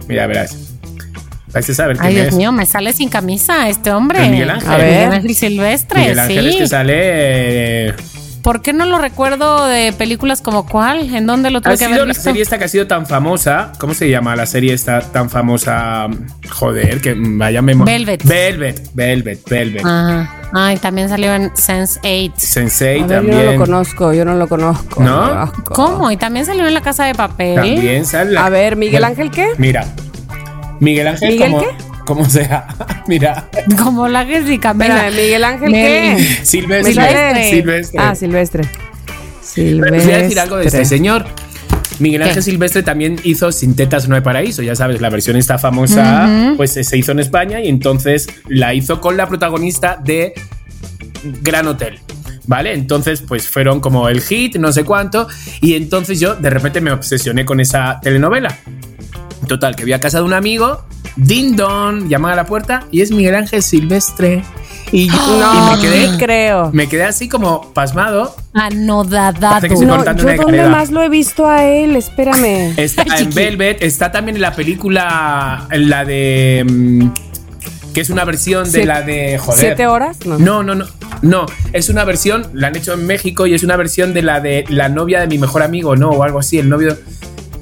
Mira, 0.08 0.28
verás. 0.28 0.56
Quién 1.64 1.98
Ay, 2.00 2.14
Dios 2.16 2.28
es. 2.28 2.36
mío, 2.36 2.52
me 2.52 2.66
sale 2.66 2.94
sin 2.94 3.10
camisa 3.10 3.70
este 3.70 3.92
hombre. 3.92 4.26
El 4.26 4.32
Miguel 4.32 4.50
Ángel. 4.50 4.70
A 4.72 4.78
ver. 4.78 4.92
Miguel 4.94 5.12
Ángel 5.14 5.36
Silvestre, 5.36 6.00
Miguel 6.02 6.20
Ángel 6.20 6.44
sí. 6.44 6.50
es 6.50 6.56
que 6.58 6.68
sale. 6.68 6.94
eh, 7.90 7.94
¿Por 8.42 8.62
qué 8.62 8.74
no 8.74 8.86
lo 8.86 9.00
recuerdo 9.00 9.66
de 9.66 9.92
películas 9.94 10.40
como 10.44 10.68
cuál? 10.68 11.16
¿En 11.16 11.26
dónde 11.26 11.50
lo 11.50 11.62
tuve 11.62 11.74
Ha 11.74 11.78
que 11.78 11.86
sido 11.86 11.90
haber 11.96 12.02
la 12.02 12.06
visto? 12.14 12.22
serie 12.22 12.44
esta 12.44 12.60
que 12.60 12.66
ha 12.66 12.68
sido 12.68 12.86
tan 12.86 13.08
famosa. 13.08 13.72
¿Cómo 13.80 13.96
se 13.96 14.08
llama 14.08 14.36
la 14.36 14.46
serie 14.46 14.72
esta 14.72 15.02
tan 15.02 15.32
famosa? 15.32 16.08
Joder, 16.52 17.02
que 17.02 17.16
vaya 17.18 17.64
memoria. 17.64 17.92
Velvet. 17.96 18.24
Velvet, 18.24 18.90
Velvet, 18.94 19.50
Velvet. 19.50 19.84
Ajá. 19.84 20.32
Ay, 20.54 20.78
también 20.78 21.10
salió 21.10 21.34
en 21.34 21.50
Sense 21.58 22.00
8. 22.04 22.34
Sensei 22.38 23.02
A 23.02 23.08
ver, 23.08 23.18
también. 23.18 23.38
yo 23.40 23.46
no 23.46 23.52
lo 23.54 23.58
conozco, 23.58 24.14
yo 24.14 24.26
no 24.26 24.36
lo 24.36 24.48
conozco. 24.48 25.02
¿No? 25.02 25.26
lo 25.26 25.34
conozco. 25.34 25.74
¿Cómo? 25.74 26.12
Y 26.12 26.18
también 26.18 26.46
salió 26.46 26.68
en 26.68 26.74
La 26.76 26.82
Casa 26.82 27.06
de 27.06 27.16
Papel. 27.16 27.56
También 27.56 28.06
sale. 28.06 28.38
A 28.38 28.50
ver, 28.50 28.76
¿Miguel 28.76 29.04
Ángel 29.06 29.32
qué? 29.32 29.48
Mira. 29.58 29.88
Miguel 30.80 31.08
Ángel 31.08 31.30
¿Miguel 31.32 31.52
como, 31.52 31.64
qué? 31.64 31.68
como 32.06 32.30
sea. 32.30 32.68
Mira. 33.08 33.50
Como 33.82 34.08
la 34.08 34.26
Jessica. 34.26 34.72
Espérame, 34.72 35.12
¿Miguel 35.16 35.44
Ángel 35.44 35.72
qué? 35.72 36.40
Silvestre. 36.44 36.94
Silvestre. 36.94 37.50
Silvestre. 37.50 38.00
Ah, 38.00 38.16
Silvestre. 38.16 38.64
Silvestre. 39.42 39.92
les 39.98 40.06
voy 40.06 40.14
a 40.14 40.18
decir 40.20 40.40
algo 40.40 40.58
de 40.58 40.66
este 40.66 40.86
señor. 40.86 41.26
Miguel 42.00 42.22
¿Qué? 42.24 42.30
Ángel 42.30 42.44
Silvestre 42.44 42.84
también 42.84 43.20
hizo 43.24 43.52
Sin 43.52 43.76
Tetas 43.76 44.08
No 44.10 44.16
hay 44.16 44.22
Paraíso, 44.22 44.62
ya 44.62 44.76
sabes, 44.76 45.00
la 45.00 45.10
versión 45.10 45.38
esta 45.38 45.58
famosa, 45.58 46.54
pues 46.58 46.72
se 46.74 46.98
hizo 46.98 47.14
en 47.14 47.20
España 47.20 47.62
y 47.62 47.70
entonces 47.70 48.28
la 48.50 48.74
hizo 48.74 49.00
con 49.00 49.16
la 49.16 49.28
protagonista 49.28 49.98
de 50.04 50.34
Gran 51.42 51.68
Hotel. 51.68 52.00
¿Vale? 52.48 52.74
Entonces, 52.74 53.24
pues 53.28 53.48
fueron 53.48 53.80
como 53.80 54.08
el 54.08 54.22
hit, 54.22 54.58
no 54.58 54.72
sé 54.72 54.84
cuánto, 54.84 55.28
y 55.62 55.74
entonces 55.74 56.20
yo 56.20 56.36
de 56.36 56.52
repente 56.52 56.80
me 56.80 56.92
obsesioné 56.92 57.44
con 57.44 57.60
esa 57.60 58.00
telenovela. 58.04 58.56
Total, 59.48 59.76
que 59.76 59.86
vi 59.86 59.94
a 59.94 60.00
casa 60.00 60.18
de 60.20 60.24
un 60.24 60.34
amigo 60.34 60.84
Ding 61.16 61.56
Dong, 61.56 62.08
llaman 62.08 62.34
a 62.34 62.36
la 62.36 62.46
puerta 62.46 62.86
y 62.92 63.02
es 63.02 63.12
Miguel 63.12 63.36
Ángel 63.36 63.64
Silvestre. 63.64 64.44
Y, 64.92 65.08
yo- 65.08 65.14
No, 65.40 65.74
y 65.74 65.76
me 65.76 65.82
quedé, 65.82 66.18
creo. 66.18 66.70
me 66.74 66.88
quedé 66.88 67.04
así 67.04 67.28
como 67.30 67.74
pasmado. 67.74 68.36
Anodadado. 68.54 69.68
No, 69.68 70.04
yo 70.16 70.26
galera. 70.38 70.70
más 70.70 70.92
lo 70.92 71.02
he 71.02 71.10
visto 71.10 71.48
a 71.48 71.64
él, 71.64 71.96
espérame. 71.96 72.74
Está 72.78 73.04
en 73.20 73.34
Velvet, 73.34 73.82
está 73.82 74.12
también 74.12 74.36
en 74.36 74.42
la 74.42 74.54
película, 74.54 75.68
en 75.72 75.90
la 75.90 76.06
de. 76.06 76.66
mm, 76.68 77.10
que 77.94 78.02
es 78.02 78.10
una 78.10 78.26
versión 78.26 78.70
de 78.72 78.86
la 78.86 79.02
de. 79.02 79.38
Joder. 79.38 79.60
¿Siete 79.60 79.88
horas? 79.88 80.26
No. 80.26 80.38
No, 80.38 80.64
no, 80.64 80.76
no. 80.76 80.86
No, 81.22 81.46
es 81.74 81.90
una 81.90 82.04
versión, 82.04 82.48
la 82.54 82.68
han 82.68 82.76
hecho 82.76 82.94
en 82.94 83.08
México 83.08 83.48
y 83.48 83.54
es 83.54 83.64
una 83.64 83.78
versión 83.78 84.14
de 84.14 84.22
la 84.22 84.42
de 84.42 84.66
la 84.68 84.90
novia 84.90 85.22
de 85.22 85.28
mi 85.28 85.38
mejor 85.38 85.64
amigo, 85.64 85.96
¿no? 85.96 86.10
O 86.10 86.24
algo 86.24 86.40
así, 86.40 86.60
el 86.60 86.70
novio 86.70 86.98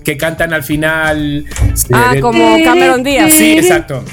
que 0.03 0.17
cantan 0.17 0.53
al 0.53 0.63
final. 0.63 1.45
Ah, 1.91 2.13
como 2.21 2.57
Cameron 2.63 3.03
Díaz. 3.03 3.33
Sí, 3.33 3.53
exacto. 3.57 4.03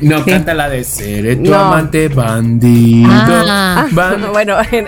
No, 0.00 0.24
canta 0.24 0.54
la 0.54 0.68
de 0.68 0.84
Seré 0.84 1.36
tu 1.36 1.50
No. 1.50 1.56
amante 1.58 2.08
bandido. 2.08 3.08
Ah. 3.12 3.86
Bueno, 4.32 4.56
en, 4.70 4.86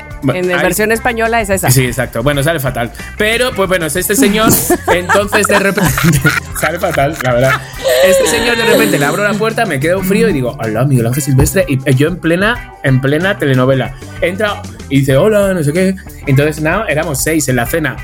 ahí- 0.51 0.63
versión 0.63 0.93
española 0.93 1.41
es 1.41 1.51
esa. 1.51 1.71
Sí, 1.71 1.85
exacto. 1.85 2.23
Bueno, 2.23 2.43
sale 2.43 2.61
fatal. 2.61 2.91
Pero, 3.17 3.53
pues 3.55 3.69
bueno, 3.69 3.87
es 3.87 3.97
este 3.97 4.15
señor, 4.15 4.49
entonces 4.95 5.47
de 5.47 5.59
repente. 5.59 5.91
sale 6.61 6.79
fatal, 6.79 7.17
la 7.23 7.33
verdad. 7.33 7.61
Este 8.07 8.27
señor 8.27 8.57
de 8.57 8.65
repente 8.65 8.99
le 8.99 9.05
abro 9.05 9.23
la 9.25 9.35
puerta, 9.35 9.67
me 9.67 9.81
queda 9.81 9.97
un 9.97 10.05
frío 10.05 10.29
y 10.29 10.33
digo, 10.33 10.57
hola, 10.61 10.85
Miguel 10.85 11.07
Ángel 11.07 11.23
Silvestre. 11.23 11.65
Y 11.69 11.95
yo 11.95 12.09
en 12.09 12.17
plena, 12.17 12.75
en 12.83 13.01
plena 13.01 13.39
telenovela. 13.39 13.95
Entra 14.21 14.63
y 14.89 15.01
dice, 15.01 15.17
hola, 15.17 15.53
no 15.55 15.63
sé 15.63 15.73
qué. 15.73 15.95
Entonces, 16.27 16.61
nada, 16.63 16.87
éramos 16.89 17.23
seis 17.23 17.49
en 17.49 17.57
la 17.57 17.67
cena. 17.67 17.97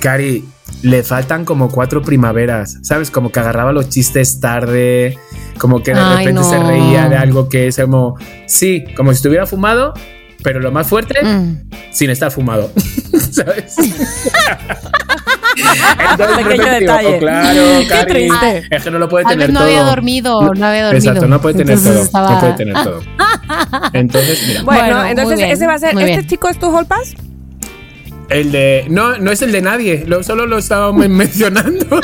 Cari, 0.00 0.44
le 0.86 1.02
faltan 1.02 1.44
como 1.44 1.68
cuatro 1.68 2.00
primaveras, 2.00 2.78
¿sabes? 2.82 3.10
Como 3.10 3.32
que 3.32 3.40
agarraba 3.40 3.72
los 3.72 3.88
chistes 3.88 4.38
tarde, 4.40 5.18
como 5.58 5.82
que 5.82 5.92
de 5.92 6.00
Ay, 6.00 6.18
repente 6.26 6.44
se 6.44 6.58
no. 6.60 6.68
reía 6.68 7.08
de 7.08 7.16
algo 7.16 7.48
que 7.48 7.66
es 7.66 7.76
como, 7.76 8.16
sí, 8.46 8.84
como 8.96 9.10
si 9.10 9.16
estuviera 9.16 9.46
fumado, 9.46 9.94
pero 10.44 10.60
lo 10.60 10.70
más 10.70 10.86
fuerte, 10.86 11.18
Mm. 11.24 11.68
sin 11.90 12.10
estar 12.10 12.30
fumado, 12.30 12.70
¿sabes? 13.32 13.74
Entonces, 16.10 16.36
Pequeño 16.36 16.62
digo, 16.64 16.80
detalle. 16.80 17.14
"Oh, 17.16 17.18
claro, 17.18 17.62
Qué 17.80 17.86
Cari, 17.88 18.12
triste. 18.12 18.66
es 18.70 18.84
que 18.84 18.90
no 18.90 18.98
lo 18.98 19.08
puede 19.08 19.24
Tal 19.24 19.32
tener 19.32 19.46
vez 19.48 19.54
no 19.54 19.60
todo. 19.60 19.68
había 19.68 19.82
dormido, 19.82 20.40
no 20.54 20.66
había 20.66 20.84
dormido. 20.84 21.08
Exacto, 21.08 21.26
no 21.28 21.40
puede 21.40 21.54
tener 21.56 21.78
Entonces 21.78 21.92
todo, 21.94 22.04
estaba- 22.04 22.30
no 22.34 22.40
puede 22.40 22.52
tener 22.52 22.74
todo. 22.74 23.00
Entonces, 23.92 24.44
mira, 24.46 24.62
Bueno, 24.62 24.80
Bueno, 24.82 25.04
entonces 25.06 25.38
bien, 25.38 25.50
ese 25.50 25.66
va 25.66 25.74
a 25.74 25.78
ser. 25.78 25.90
¿Este 25.90 26.04
bien. 26.04 26.26
chico 26.26 26.48
es 26.48 26.58
tu 26.58 26.66
hall 26.76 26.86
pass? 26.86 27.14
El 28.28 28.52
de. 28.52 28.86
No, 28.88 29.18
no 29.18 29.30
es 29.30 29.42
el 29.42 29.52
de 29.52 29.62
nadie. 29.62 30.04
Lo, 30.06 30.22
solo 30.22 30.46
lo 30.46 30.58
estábamos 30.58 31.08
mencionando. 31.08 32.00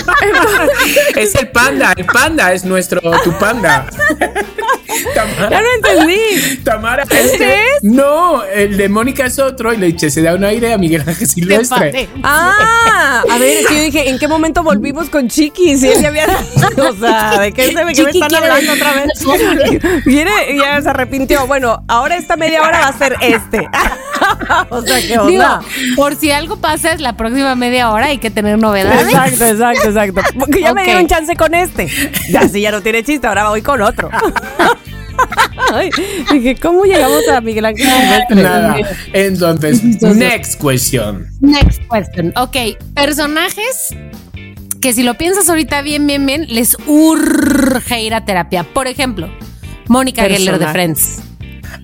es 1.16 1.34
el 1.34 1.48
panda. 1.48 1.92
El 1.96 2.06
panda 2.06 2.52
es 2.52 2.64
nuestro. 2.64 3.00
Tu 3.24 3.32
panda. 3.38 3.86
Ya 5.14 5.24
Tamara. 5.24 5.60
no 5.60 5.66
entendí. 5.76 6.56
Tamara. 6.64 7.02
¿Este 7.04 7.54
es? 7.54 7.82
No, 7.82 8.42
el 8.44 8.76
de 8.76 8.88
Mónica 8.88 9.26
es 9.26 9.38
otro. 9.38 9.72
Y 9.72 9.76
le 9.76 9.88
eché, 9.88 10.10
se 10.10 10.22
da 10.22 10.34
un 10.34 10.44
aire 10.44 10.72
a 10.72 10.78
Miguel 10.78 11.02
Ángel 11.06 11.26
Silvestre. 11.28 12.08
Ah, 12.24 13.22
a 13.30 13.38
ver, 13.38 13.58
es 13.58 13.66
que 13.66 13.76
yo 13.76 13.82
dije, 13.82 14.08
¿en 14.10 14.18
qué 14.18 14.28
momento 14.28 14.62
volvimos 14.62 15.08
con 15.10 15.28
Chiqui? 15.28 15.76
Si 15.76 15.88
él 15.88 16.00
ya 16.02 16.08
había. 16.08 16.26
O 16.26 16.92
sea, 16.96 17.40
¿de 17.40 17.52
qué, 17.52 17.72
se, 17.72 17.84
me 17.84 17.92
Chiqui 17.94 18.18
están 18.20 18.28
quiere 18.28 18.46
hablando 18.46 18.72
otra 18.72 18.92
vez? 18.92 20.02
Viene 20.06 20.30
y 20.50 20.58
ya 20.58 20.80
se 20.80 20.88
arrepintió. 20.88 21.46
Bueno, 21.46 21.82
ahora 21.88 22.16
esta 22.16 22.36
media 22.36 22.62
hora 22.62 22.80
va 22.80 22.88
a 22.88 22.98
ser 22.98 23.16
este. 23.20 23.68
o 24.70 24.82
sea, 24.82 25.00
¿qué 25.00 25.06
Digo, 25.08 25.24
onda? 25.44 25.60
por 25.96 26.14
si 26.16 26.30
algo 26.30 26.56
pasa 26.56 26.92
es 26.92 27.00
la 27.00 27.16
próxima 27.16 27.54
media 27.54 27.90
hora 27.90 28.06
hay 28.06 28.18
que 28.18 28.30
tener 28.30 28.58
novedades. 28.58 29.08
Exacto, 29.08 29.44
exacto, 29.44 29.88
exacto. 29.88 30.22
Porque 30.38 30.60
ya 30.60 30.72
me 30.74 30.82
Ok. 30.82 30.86
dieron 30.86 31.06
chance 31.06 31.34
con 31.36 31.54
este. 31.54 31.88
Ya 32.30 32.48
sí, 32.48 32.60
ya 32.60 32.70
no 32.70 32.80
tiene 32.82 33.02
chiste, 33.04 33.26
ahora 33.26 33.48
voy 33.48 33.62
con 33.62 33.80
otro. 33.82 34.10
Ay, 35.72 35.90
dije, 36.32 36.56
¿cómo 36.56 36.84
llegamos 36.84 37.26
a 37.28 37.40
Miguel 37.40 37.64
Ángel 37.64 37.86
Silvestre? 37.88 38.42
Nada. 38.42 38.76
Entonces, 39.12 39.82
next 40.02 40.60
question. 40.60 41.26
Next 41.40 41.80
question. 41.90 42.32
Ok, 42.36 42.56
personajes 42.94 43.94
que 44.80 44.92
si 44.92 45.02
lo 45.02 45.14
piensas 45.14 45.48
ahorita 45.48 45.80
bien, 45.82 46.06
bien, 46.06 46.26
bien, 46.26 46.46
les 46.48 46.76
urge 46.86 48.02
ir 48.02 48.14
a 48.14 48.24
terapia. 48.24 48.64
Por 48.64 48.86
ejemplo, 48.88 49.28
Mónica 49.88 50.24
Geller 50.24 50.58
de. 50.58 50.66
Friends. 50.68 51.20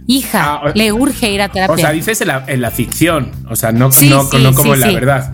Hija, 0.06 0.42
Ah, 0.44 0.60
o- 0.64 0.72
le 0.74 0.92
urge 0.92 1.30
ir 1.32 1.40
a 1.42 1.48
terapia. 1.48 1.74
O 1.74 1.78
sea, 1.78 1.92
dices 1.92 2.20
en 2.20 2.28
la, 2.28 2.44
en 2.46 2.60
la 2.60 2.70
ficción. 2.70 3.30
O 3.48 3.56
sea, 3.56 3.72
no, 3.72 3.90
Sí, 3.92 4.08
no, 4.08 4.24
sí, 4.24 4.38
no 4.42 4.52
como 4.54 4.74
sí, 4.74 4.74
en 4.74 4.80
la 4.80 4.88
sí. 4.88 4.94
verdad. 4.94 5.32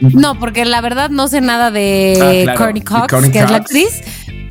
No, 0.00 0.36
porque 0.38 0.64
la 0.64 0.80
verdad 0.80 1.10
no 1.10 1.28
sé 1.28 1.40
nada 1.40 1.70
de 1.70 2.18
Ah, 2.20 2.42
claro, 2.44 2.58
Courtney 2.58 2.82
Cox, 2.82 3.06
Courtney 3.08 3.30
que 3.30 3.38
es 3.38 3.50
la 3.50 3.56
actriz. 3.58 4.02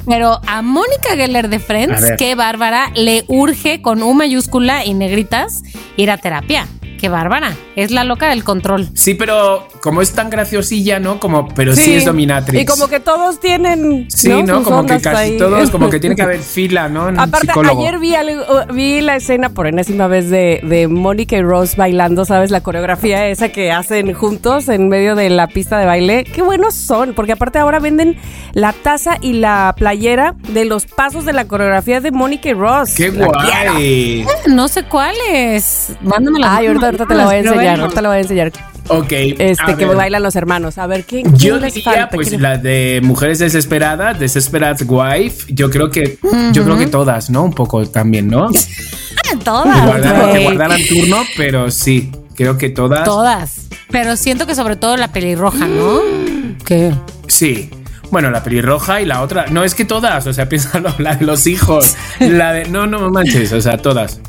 Pero 0.08 0.40
a 0.48 0.62
Mónica 0.62 1.16
Geller 1.16 1.50
de 1.50 1.60
Friends, 1.60 2.14
qué 2.18 2.36
bárbara, 2.36 2.92
le 2.96 3.24
urge 3.28 3.82
con 3.82 4.02
U 4.04 4.14
mayúscula 4.14 4.86
y 4.86 4.94
negritas 4.94 5.64
ir 5.98 6.12
a 6.12 6.18
terapia. 6.18 6.68
Qué 7.02 7.10
bárbara. 7.10 7.56
Es 7.76 7.90
la 7.90 8.04
loca 8.04 8.30
del 8.30 8.44
control. 8.44 8.88
Sí, 8.94 9.16
pero 9.16 9.68
como 9.82 10.04
es 10.04 10.12
tan 10.12 10.30
graciosilla, 10.30 11.00
¿no? 11.00 11.20
Como, 11.20 11.48
pero 11.50 11.76
sí, 11.76 11.96
es 11.96 12.06
dominatrix. 12.06 12.62
Y 12.62 12.66
como 12.68 12.88
que 12.88 13.00
todos 13.00 13.40
tienen. 13.40 14.06
Sí, 14.10 14.30
¿no? 14.44 14.62
Como 14.62 14.86
que 14.86 15.02
casi 15.02 15.32
ahí. 15.32 15.38
todos, 15.40 15.72
como 15.72 15.90
que 15.90 16.00
tiene 16.00 16.16
que 16.16 16.22
haber 16.28 16.40
fila, 16.42 16.90
¿no? 16.90 17.10
En 17.10 17.20
Aparte, 17.20 17.48
psicólogo. 17.48 17.82
ayer 17.82 17.98
vi, 17.98 18.14
algo- 18.14 18.46
vi 18.72 19.02
la 19.02 19.16
escena 19.16 19.50
por 19.50 19.66
enésima 19.66 20.06
vez 20.06 20.30
de, 20.30 20.62
de 20.64 20.88
Mónica 20.88 21.36
y 21.38 21.42
Rose 21.42 21.76
bailando, 21.76 22.24
¿sabes? 22.24 22.52
La 22.52 22.62
coreografía 22.62 23.28
esa 23.30 23.50
que 23.50 23.72
hacen 23.72 24.14
juntos 24.14 24.70
en 24.70 24.88
medio 24.88 25.16
de 25.16 25.32
la 25.32 25.48
pista 25.48 25.80
de 25.80 25.88
baile. 25.88 26.24
Qué 26.24 26.44
buenos 26.44 26.76
son, 26.76 27.14
porque 27.16 27.32
aparte 27.32 27.58
ahora 27.58 27.80
venden 27.80 28.16
la 28.54 28.74
taza 28.74 29.18
y 29.22 29.34
la 29.34 29.74
playera 29.76 30.36
de 30.50 30.66
los 30.66 30.86
pasos 30.86 31.26
de 31.26 31.34
la 31.34 31.46
coreografía 31.46 32.00
de 32.00 32.12
Mónica 32.12 32.50
y 32.50 32.54
Rose. 32.54 32.94
¡Qué 32.96 33.10
guay! 33.10 34.24
No 34.48 34.68
sé 34.68 34.84
cuáles. 34.84 35.94
Mándamela. 36.02 36.58
Ay, 36.58 36.68
ahorita, 36.68 36.91
ahorita 36.92 37.06
te 37.08 37.16
la 37.16 37.26
voy 37.26 37.36
a 37.36 37.38
enseñar, 37.40 37.80
ahorita 37.80 38.02
la 38.02 38.10
voy 38.10 38.18
a 38.18 38.22
enseñar. 38.22 38.52
Ok. 38.88 39.12
Este, 39.12 39.76
que 39.78 39.86
ver. 39.86 39.96
bailan 39.96 40.24
los 40.24 40.36
hermanos. 40.36 40.78
A 40.78 40.88
ver, 40.88 41.06
¿quién, 41.06 41.26
Yo 41.38 41.54
quién 41.54 41.62
les 41.62 41.74
diría, 41.76 41.92
falta? 41.92 42.10
pues, 42.10 42.30
¿Quién- 42.30 42.42
la 42.42 42.58
de 42.58 43.00
Mujeres 43.04 43.40
Desesperadas, 43.40 44.20
Desesperate 44.20 44.84
Wife. 44.84 45.46
Yo 45.54 45.70
creo 45.70 45.90
que, 45.90 46.18
yo 46.52 46.64
creo 46.64 46.78
que 46.78 46.88
todas, 46.88 47.30
¿no? 47.30 47.44
Un 47.44 47.54
poco 47.54 47.86
también, 47.88 48.28
¿no? 48.28 48.50
Todas. 49.46 49.86
Guardaron, 49.86 50.34
que 50.34 50.44
guardaran 50.44 50.80
turno, 50.90 51.18
pero 51.38 51.72
sí, 51.72 52.12
creo 52.36 52.58
que 52.58 52.70
todas. 52.70 53.06
Todas. 53.06 53.68
Pero 53.90 54.18
siento 54.18 54.46
que 54.46 54.56
sobre 54.56 54.76
todo 54.76 54.98
la 54.98 55.08
pelirroja, 55.14 55.68
¿no? 55.68 56.00
¿Qué? 56.66 56.94
Sí. 57.28 57.70
Bueno, 58.12 58.30
la 58.30 58.44
pelirroja 58.44 59.00
y 59.00 59.06
la 59.06 59.22
otra. 59.22 59.46
No, 59.50 59.64
es 59.64 59.74
que 59.74 59.86
todas, 59.86 60.28
o 60.28 60.34
sea, 60.34 60.50
piénsalo, 60.50 60.94
la 60.98 61.16
de 61.16 61.26
los 61.26 61.48
hijos. 61.48 61.96
La 62.20 62.52
de. 62.52 62.66
No, 62.66 62.88
no 62.88 63.00
me 63.00 63.10
manches, 63.10 63.54
o 63.54 63.62
sea, 63.62 63.78
todas. 63.78 64.20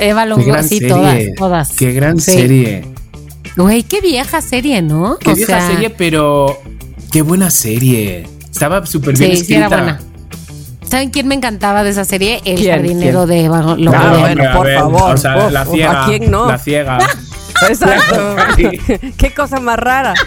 Eva 0.00 0.26
Longoria, 0.26 0.52
gran 0.54 0.68
sí, 0.68 0.78
serie. 0.78 0.88
todas, 0.88 1.18
todas. 1.36 1.70
Qué 1.72 1.92
gran 1.92 2.18
Sí. 2.18 2.32
serie. 2.32 2.84
Güey, 3.56 3.82
qué 3.82 4.00
vieja 4.00 4.40
serie, 4.40 4.80
¿no? 4.82 5.18
Qué 5.18 5.30
O 5.30 5.34
vieja 5.34 5.58
sea, 5.60 5.66
serie, 5.68 5.90
pero. 5.90 6.60
Qué 7.12 7.22
buena 7.22 7.50
serie. 7.50 8.26
Estaba 8.50 8.84
súper 8.86 9.16
bien 9.18 9.30
Sí, 9.32 9.36
sí 9.36 9.42
escrita. 9.54 9.66
era 9.66 9.68
buena. 9.68 10.00
¿Saben 10.88 11.10
quién 11.10 11.28
me 11.28 11.34
encantaba 11.36 11.82
de 11.84 11.90
esa 11.90 12.04
serie? 12.04 12.40
El 12.44 12.56
¿Quién? 12.58 12.72
jardinero 12.72 13.26
¿Quién? 13.26 13.38
de 13.38 13.44
Eva 13.44 13.58
Longoria. 13.62 13.90
Ah, 13.90 14.00
Claro, 14.02 14.20
bueno, 14.20 14.44
por 14.56 14.66
ver, 14.66 14.78
favor. 14.78 15.14
O 15.14 15.16
sea, 15.16 15.50
la 15.50 15.64
ciega. 15.66 16.02
¿a 16.04 16.06
quién 16.06 16.30
no? 16.30 16.46
La 16.48 16.58
ciega. 16.58 16.98
Exacto. 17.68 18.36
Qué 19.16 19.34
cosa 19.34 19.60
más 19.60 19.78
rara. 19.78 20.14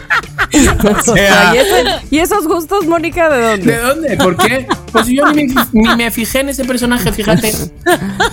O 0.53 1.15
sea, 1.15 1.53
¿Y, 1.55 1.57
ese- 1.57 2.05
y 2.11 2.19
esos 2.19 2.47
gustos, 2.47 2.85
Mónica, 2.85 3.27
de 3.29 3.41
dónde? 3.41 3.71
¿De 3.71 3.77
dónde? 3.81 4.17
¿Por 4.17 4.37
qué? 4.37 4.67
Pues 4.93 5.07
yo 5.07 5.25
ni 5.33 5.47
me, 5.47 5.65
ni 5.73 5.95
me 5.95 6.11
fijé 6.11 6.39
en 6.39 6.49
ese 6.49 6.63
personaje, 6.65 7.11
fíjate. 7.11 7.51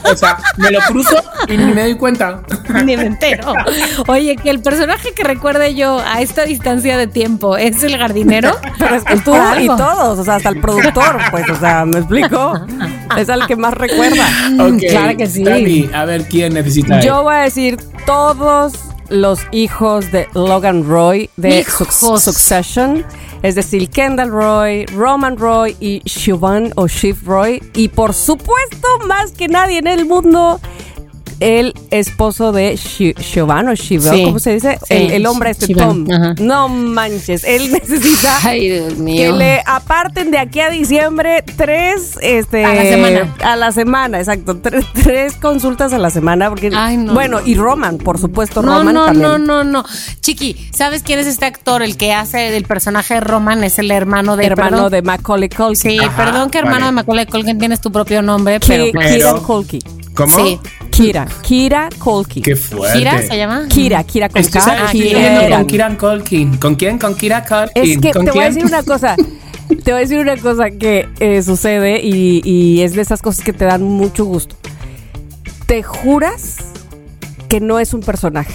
O 0.04 0.16
sea, 0.16 0.38
me 0.56 0.70
lo 0.70 0.78
cruzo 0.80 1.16
y 1.48 1.56
ni 1.56 1.72
me 1.72 1.82
doy 1.82 1.96
cuenta. 1.96 2.42
Ni 2.84 2.96
me 2.96 3.04
entero. 3.06 3.52
Oye, 4.06 4.36
que 4.36 4.50
el 4.50 4.60
personaje 4.60 5.12
que 5.12 5.24
recuerde 5.24 5.74
yo 5.74 5.98
a 5.98 6.20
esta 6.20 6.44
distancia 6.44 6.96
de 6.98 7.06
tiempo 7.06 7.56
es 7.56 7.82
el 7.82 7.96
jardinero. 7.96 8.56
Pero 8.78 8.94
es 8.94 9.04
que 9.04 9.16
tú 9.20 9.34
y 9.58 9.66
todos, 9.66 10.18
o 10.18 10.24
sea, 10.24 10.36
hasta 10.36 10.50
el 10.50 10.60
productor, 10.60 11.18
pues, 11.30 11.48
o 11.50 11.56
sea, 11.58 11.84
¿me 11.84 11.98
explico? 11.98 12.54
Es 13.16 13.28
al 13.28 13.46
que 13.46 13.56
más 13.56 13.74
recuerda. 13.74 14.26
Ok, 14.60 14.80
Claro 14.90 15.16
que 15.16 15.26
sí. 15.26 15.42
Tami, 15.44 15.90
a 15.92 16.04
ver 16.04 16.24
quién 16.24 16.54
necesita. 16.54 17.00
Yo 17.00 17.22
voy 17.22 17.34
a 17.34 17.38
decir 17.38 17.78
todos 18.06 18.72
los 19.08 19.40
hijos 19.50 20.10
de 20.12 20.28
Logan 20.34 20.86
Roy 20.88 21.30
de. 21.36 21.64
Succession, 21.64 23.04
es 23.42 23.54
decir, 23.54 23.88
Kendall 23.88 24.30
Roy, 24.30 24.86
Roman 24.86 25.36
Roy 25.36 25.76
y 25.80 26.02
Siobhan 26.04 26.72
o 26.76 26.86
Shiv 26.86 27.24
Roy. 27.24 27.62
Y 27.74 27.88
por 27.88 28.12
supuesto, 28.12 28.86
más 29.06 29.32
que 29.32 29.48
nadie 29.48 29.78
en 29.78 29.86
el 29.86 30.04
mundo, 30.04 30.60
el 31.40 31.74
esposo 31.90 32.52
de 32.52 32.76
Siobhan 32.76 33.68
o 33.68 33.74
Shiva, 33.74 34.12
Sí. 34.12 34.24
¿cómo 34.24 34.38
se 34.38 34.52
dice? 34.54 34.78
Sí, 34.86 34.94
el, 34.94 35.10
el 35.12 35.26
hombre 35.26 35.50
este 35.50 35.74
Tom. 35.74 36.06
ajá. 36.10 36.34
No 36.38 36.68
manches, 36.68 37.44
él 37.44 37.72
necesita 37.72 38.38
Ay, 38.42 38.68
Dios 38.68 38.94
que 38.94 39.32
le 39.32 39.62
aparten 39.66 40.30
de 40.30 40.38
aquí 40.38 40.60
a 40.60 40.70
diciembre 40.70 41.42
tres, 41.56 42.18
este, 42.20 42.64
A 42.64 42.74
la 42.74 42.82
semana. 42.84 43.34
a 43.42 43.56
la 43.56 43.72
semana, 43.72 44.18
exacto, 44.18 44.56
tres, 44.58 44.84
tres 45.02 45.34
consultas 45.36 45.92
a 45.92 45.98
la 45.98 46.10
semana, 46.10 46.48
porque, 46.50 46.70
Ay, 46.74 46.96
no, 46.98 47.14
bueno, 47.14 47.40
no. 47.40 47.46
y 47.46 47.54
Roman, 47.54 47.98
por 47.98 48.18
supuesto, 48.18 48.62
No, 48.62 48.78
Roman 48.78 48.94
no, 48.94 49.04
también. 49.06 49.22
no, 49.28 49.38
no, 49.38 49.64
no. 49.64 49.84
Chiqui, 50.20 50.68
¿sabes 50.72 51.02
quién 51.02 51.18
es 51.18 51.26
este 51.26 51.46
actor? 51.46 51.82
El 51.82 51.96
que 51.96 52.12
hace 52.12 52.56
el 52.56 52.64
personaje 52.64 53.14
de 53.14 53.20
Roman 53.20 53.64
es 53.64 53.78
el 53.78 53.90
hermano 53.90 54.36
de 54.36 54.44
hermano 54.46 54.70
perdón. 54.76 54.92
de 54.92 55.02
Macaulay 55.02 55.48
Culkin. 55.48 55.76
Sí, 55.76 55.98
Ajá, 55.98 56.16
perdón 56.24 56.50
que 56.50 56.58
hermano 56.58 56.76
vale. 56.80 56.86
de 56.86 56.92
Macaulay 56.92 57.26
Culkin 57.26 57.58
tienes 57.58 57.80
tu 57.80 57.90
propio 57.90 58.20
nombre, 58.22 58.60
pero 58.60 58.84
Pero- 58.92 59.42
Culkin. 59.42 59.80
¿Cómo? 60.14 60.36
Sí. 60.36 60.58
Kira, 60.90 61.26
Kira 61.42 61.88
Culkin. 61.98 62.42
Qué 62.42 62.56
fuerte. 62.56 62.98
Kira 62.98 63.22
se 63.22 63.36
llama. 63.36 63.66
Kira, 63.68 64.04
Kira 64.04 64.28
sabes, 64.28 64.82
estoy 64.86 65.00
Kira. 65.00 65.18
leyendo 65.20 65.56
con 65.56 65.66
Kiran 65.66 65.96
Colkin. 65.96 66.56
¿Con 66.56 66.74
quién? 66.74 66.98
Con 66.98 67.14
Kira 67.14 67.44
Colkin. 67.44 67.82
Es 67.82 67.98
que 67.98 68.10
¿Con 68.12 68.24
te 68.26 68.32
voy 68.32 68.44
a 68.44 68.48
decir 68.48 68.64
una 68.64 68.82
cosa. 68.82 69.16
Te 69.84 69.92
voy 69.92 69.98
a 70.00 70.02
decir 70.02 70.18
una 70.18 70.36
cosa 70.36 70.72
que 70.72 71.08
eh, 71.20 71.44
sucede 71.44 72.00
y, 72.02 72.42
y 72.44 72.82
es 72.82 72.94
de 72.94 73.02
esas 73.02 73.22
cosas 73.22 73.44
que 73.44 73.52
te 73.52 73.66
dan 73.66 73.84
mucho 73.84 74.24
gusto. 74.24 74.56
Te 75.66 75.84
juras 75.84 76.56
que 77.48 77.60
no 77.60 77.78
es 77.78 77.94
un 77.94 78.00
personaje. 78.00 78.52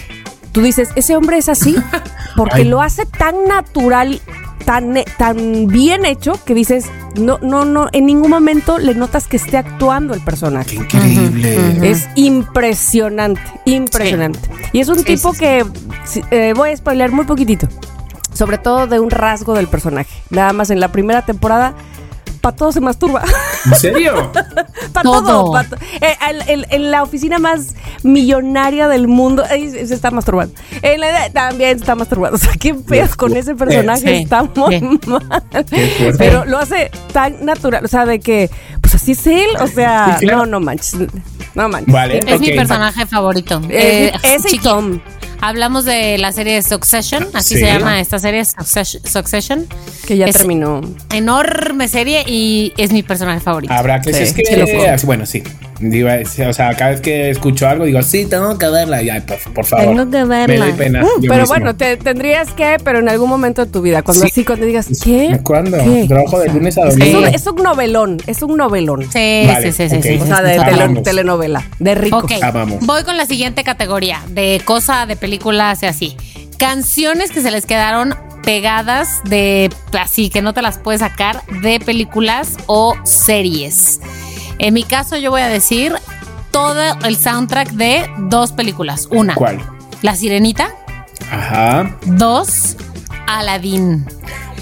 Tú 0.51 0.61
dices, 0.61 0.89
ese 0.97 1.15
hombre 1.15 1.37
es 1.37 1.47
así 1.47 1.73
porque 2.35 2.57
Ay. 2.57 2.63
lo 2.65 2.81
hace 2.81 3.05
tan 3.05 3.45
natural, 3.47 4.19
tan, 4.65 4.95
tan 5.17 5.67
bien 5.67 6.05
hecho 6.05 6.33
que 6.43 6.53
dices, 6.53 6.85
no, 7.19 7.37
no, 7.41 7.63
no, 7.65 7.87
en 7.91 8.05
ningún 8.05 8.29
momento 8.31 8.77
le 8.79 8.95
notas 8.95 9.27
que 9.27 9.37
esté 9.37 9.57
actuando 9.57 10.13
el 10.13 10.21
personaje. 10.21 10.77
Qué 10.87 10.97
increíble. 10.97 11.89
Es 11.91 12.07
impresionante, 12.15 13.41
impresionante. 13.65 14.39
Y 14.73 14.79
es 14.79 14.89
un 14.89 14.97
Sí, 14.99 15.03
tipo 15.05 15.33
sí, 15.33 15.39
sí. 16.05 16.21
que 16.21 16.49
eh, 16.49 16.53
voy 16.55 16.71
a 16.71 16.77
spoiler 16.77 17.11
muy 17.11 17.25
poquitito. 17.25 17.67
Sobre 18.33 18.57
todo 18.57 18.87
de 18.87 18.99
un 18.99 19.09
rasgo 19.11 19.53
del 19.53 19.67
personaje. 19.67 20.09
Nada 20.29 20.51
más 20.51 20.69
en 20.69 20.79
la 20.81 20.89
primera 20.91 21.21
temporada, 21.25 21.73
para 22.41 22.55
todo 22.55 22.71
se 22.71 22.81
masturba. 22.81 23.23
¿En 23.65 23.75
serio? 23.75 24.31
para 24.93 25.03
Todo. 25.03 25.21
todo. 25.23 25.51
pa' 25.51 25.63
to- 25.63 25.75
eh, 26.01 26.15
el- 26.29 26.49
el- 26.49 26.67
en 26.69 26.91
la 26.91 27.03
oficina 27.03 27.39
más 27.39 27.75
millonaria 28.03 28.87
del 28.87 29.07
mundo, 29.07 29.43
ahí 29.49 29.69
se 29.69 29.93
está 29.93 30.11
masturbando. 30.11 30.53
En 30.81 31.01
la 31.01 31.29
también 31.31 31.77
se 31.77 31.83
está 31.83 31.95
masturbando. 31.95 32.35
O 32.35 32.39
sea, 32.39 32.53
qué 32.59 32.73
pedo 32.73 33.07
con 33.17 33.35
ese 33.35 33.55
personaje. 33.55 34.01
Sí, 34.01 34.23
está 34.23 34.43
muy 34.43 34.79
sí. 34.79 34.99
mal. 35.07 35.43
Pero 36.17 36.45
lo 36.45 36.57
hace 36.59 36.91
tan 37.13 37.43
natural. 37.45 37.83
O 37.85 37.87
sea, 37.87 38.05
de 38.05 38.19
que, 38.19 38.49
pues 38.81 38.95
así 38.95 39.13
es 39.13 39.27
él. 39.27 39.47
O 39.59 39.67
sea, 39.67 40.17
Sí, 40.19 40.25
claro. 40.25 40.39
no, 40.45 40.45
no 40.45 40.59
manches. 40.59 40.95
No 41.55 41.69
manches. 41.69 41.93
Vale. 41.93 42.19
Es 42.25 42.39
mi 42.39 42.49
ok. 42.51 42.55
personaje 42.55 43.05
favorito. 43.05 43.61
Eh, 43.69 44.11
Eh, 44.23 44.35
ese 44.35 44.55
y 44.55 44.59
Tom. 44.59 44.99
Hablamos 45.41 45.85
de 45.85 46.17
la 46.17 46.31
serie 46.31 46.61
Succession, 46.63 47.27
así 47.33 47.55
Sí. 47.55 47.61
se 47.61 47.67
llama 47.67 47.99
esta 47.99 48.19
serie, 48.19 48.43
Succession. 48.45 49.65
Que 50.07 50.17
ya 50.17 50.25
Es 50.25 50.35
terminó. 50.37 50.81
Enorme 51.13 51.87
serie 51.87 52.23
y 52.27 52.73
es 52.77 52.91
mi 52.91 53.03
personaje 53.03 53.39
favorito. 53.39 53.73
Habrá 53.73 54.01
que 54.01 54.13
Sí, 54.13 54.23
es 54.23 54.33
que 54.33 54.45
sí 54.45 54.55
puedo. 54.55 54.95
bueno, 55.05 55.25
sí. 55.25 55.43
Digo, 55.79 56.07
es- 56.09 56.39
o 56.39 56.53
sea, 56.53 56.73
cada 56.75 56.91
vez 56.91 57.01
que 57.01 57.29
escucho 57.31 57.67
algo 57.67 57.83
digo, 57.83 58.01
sí, 58.01 58.25
tengo 58.25 58.57
que 58.57 58.67
verla. 58.69 59.01
Por, 59.27 59.53
por 59.53 59.65
favor. 59.65 59.87
Tengo 59.87 60.09
que 60.09 60.23
verla. 60.23 60.47
Me 60.47 60.57
doy 60.57 60.71
pena. 60.73 61.03
Uh, 61.03 61.07
pero 61.21 61.33
mismo. 61.33 61.47
bueno, 61.47 61.75
te, 61.75 61.97
tendrías 61.97 62.51
que, 62.51 62.77
pero 62.83 62.99
en 62.99 63.09
algún 63.09 63.29
momento 63.29 63.65
de 63.65 63.71
tu 63.71 63.81
vida, 63.81 64.01
cuando 64.01 64.23
Sí. 64.23 64.29
así, 64.31 64.45
cuando 64.45 64.65
digas, 64.65 64.87
¿qué? 65.03 65.37
¿Cuándo? 65.43 65.77
¿Qué? 65.77 66.05
Trabajo 66.07 66.39
de 66.39 66.47
lunes 66.49 66.77
a 66.77 66.87
Es, 66.87 66.97
domingo. 66.97 67.19
un, 67.19 67.25
es 67.25 67.45
un 67.47 67.55
novelón, 67.57 68.17
es 68.25 68.41
un 68.41 68.55
novelón. 68.55 69.01
Sí, 69.11 69.43
Vale, 69.47 69.71
sí, 69.73 69.89
sí, 69.89 69.89
sí, 69.95 70.01
sí, 70.01 70.15
O 70.15 70.21
sí, 70.21 70.27
sea, 70.27 70.37
sí, 70.37 70.43
de 70.43 70.53
sí. 70.59 70.65
tele- 70.65 71.01
telenovela, 71.03 71.63
de 71.79 71.95
rico. 71.95 72.17
Ok, 72.19 72.31
Amamos. 72.41 72.85
voy 72.85 73.03
con 73.03 73.17
la 73.17 73.25
siguiente 73.25 73.63
categoría 73.65 74.21
de 74.29 74.61
cosa 74.63 75.05
de 75.05 75.17
películas 75.25 75.81
y 75.81 75.87
así. 75.87 76.17
Canciones 76.59 77.31
que 77.31 77.41
se 77.41 77.49
les 77.49 77.65
quedaron 77.65 78.15
pegadas 78.43 79.21
de 79.23 79.71
así 79.99 80.29
que 80.29 80.43
no 80.43 80.53
te 80.53 80.61
las 80.61 80.77
puedes 80.77 81.01
sacar 81.01 81.43
de 81.63 81.79
películas 81.79 82.57
o 82.67 82.93
series. 83.03 84.01
En 84.59 84.75
mi 84.75 84.83
caso 84.83 85.17
yo 85.17 85.31
voy 85.31 85.41
a 85.41 85.47
decir 85.47 85.95
todo 86.51 86.79
el 87.03 87.17
soundtrack 87.17 87.71
de 87.71 88.07
dos 88.29 88.51
películas. 88.51 89.07
Una, 89.09 89.33
¿Cuál? 89.33 89.59
La 90.03 90.15
Sirenita. 90.15 90.69
Ajá. 91.31 91.97
Dos, 92.05 92.77
Aladdin. 93.25 94.05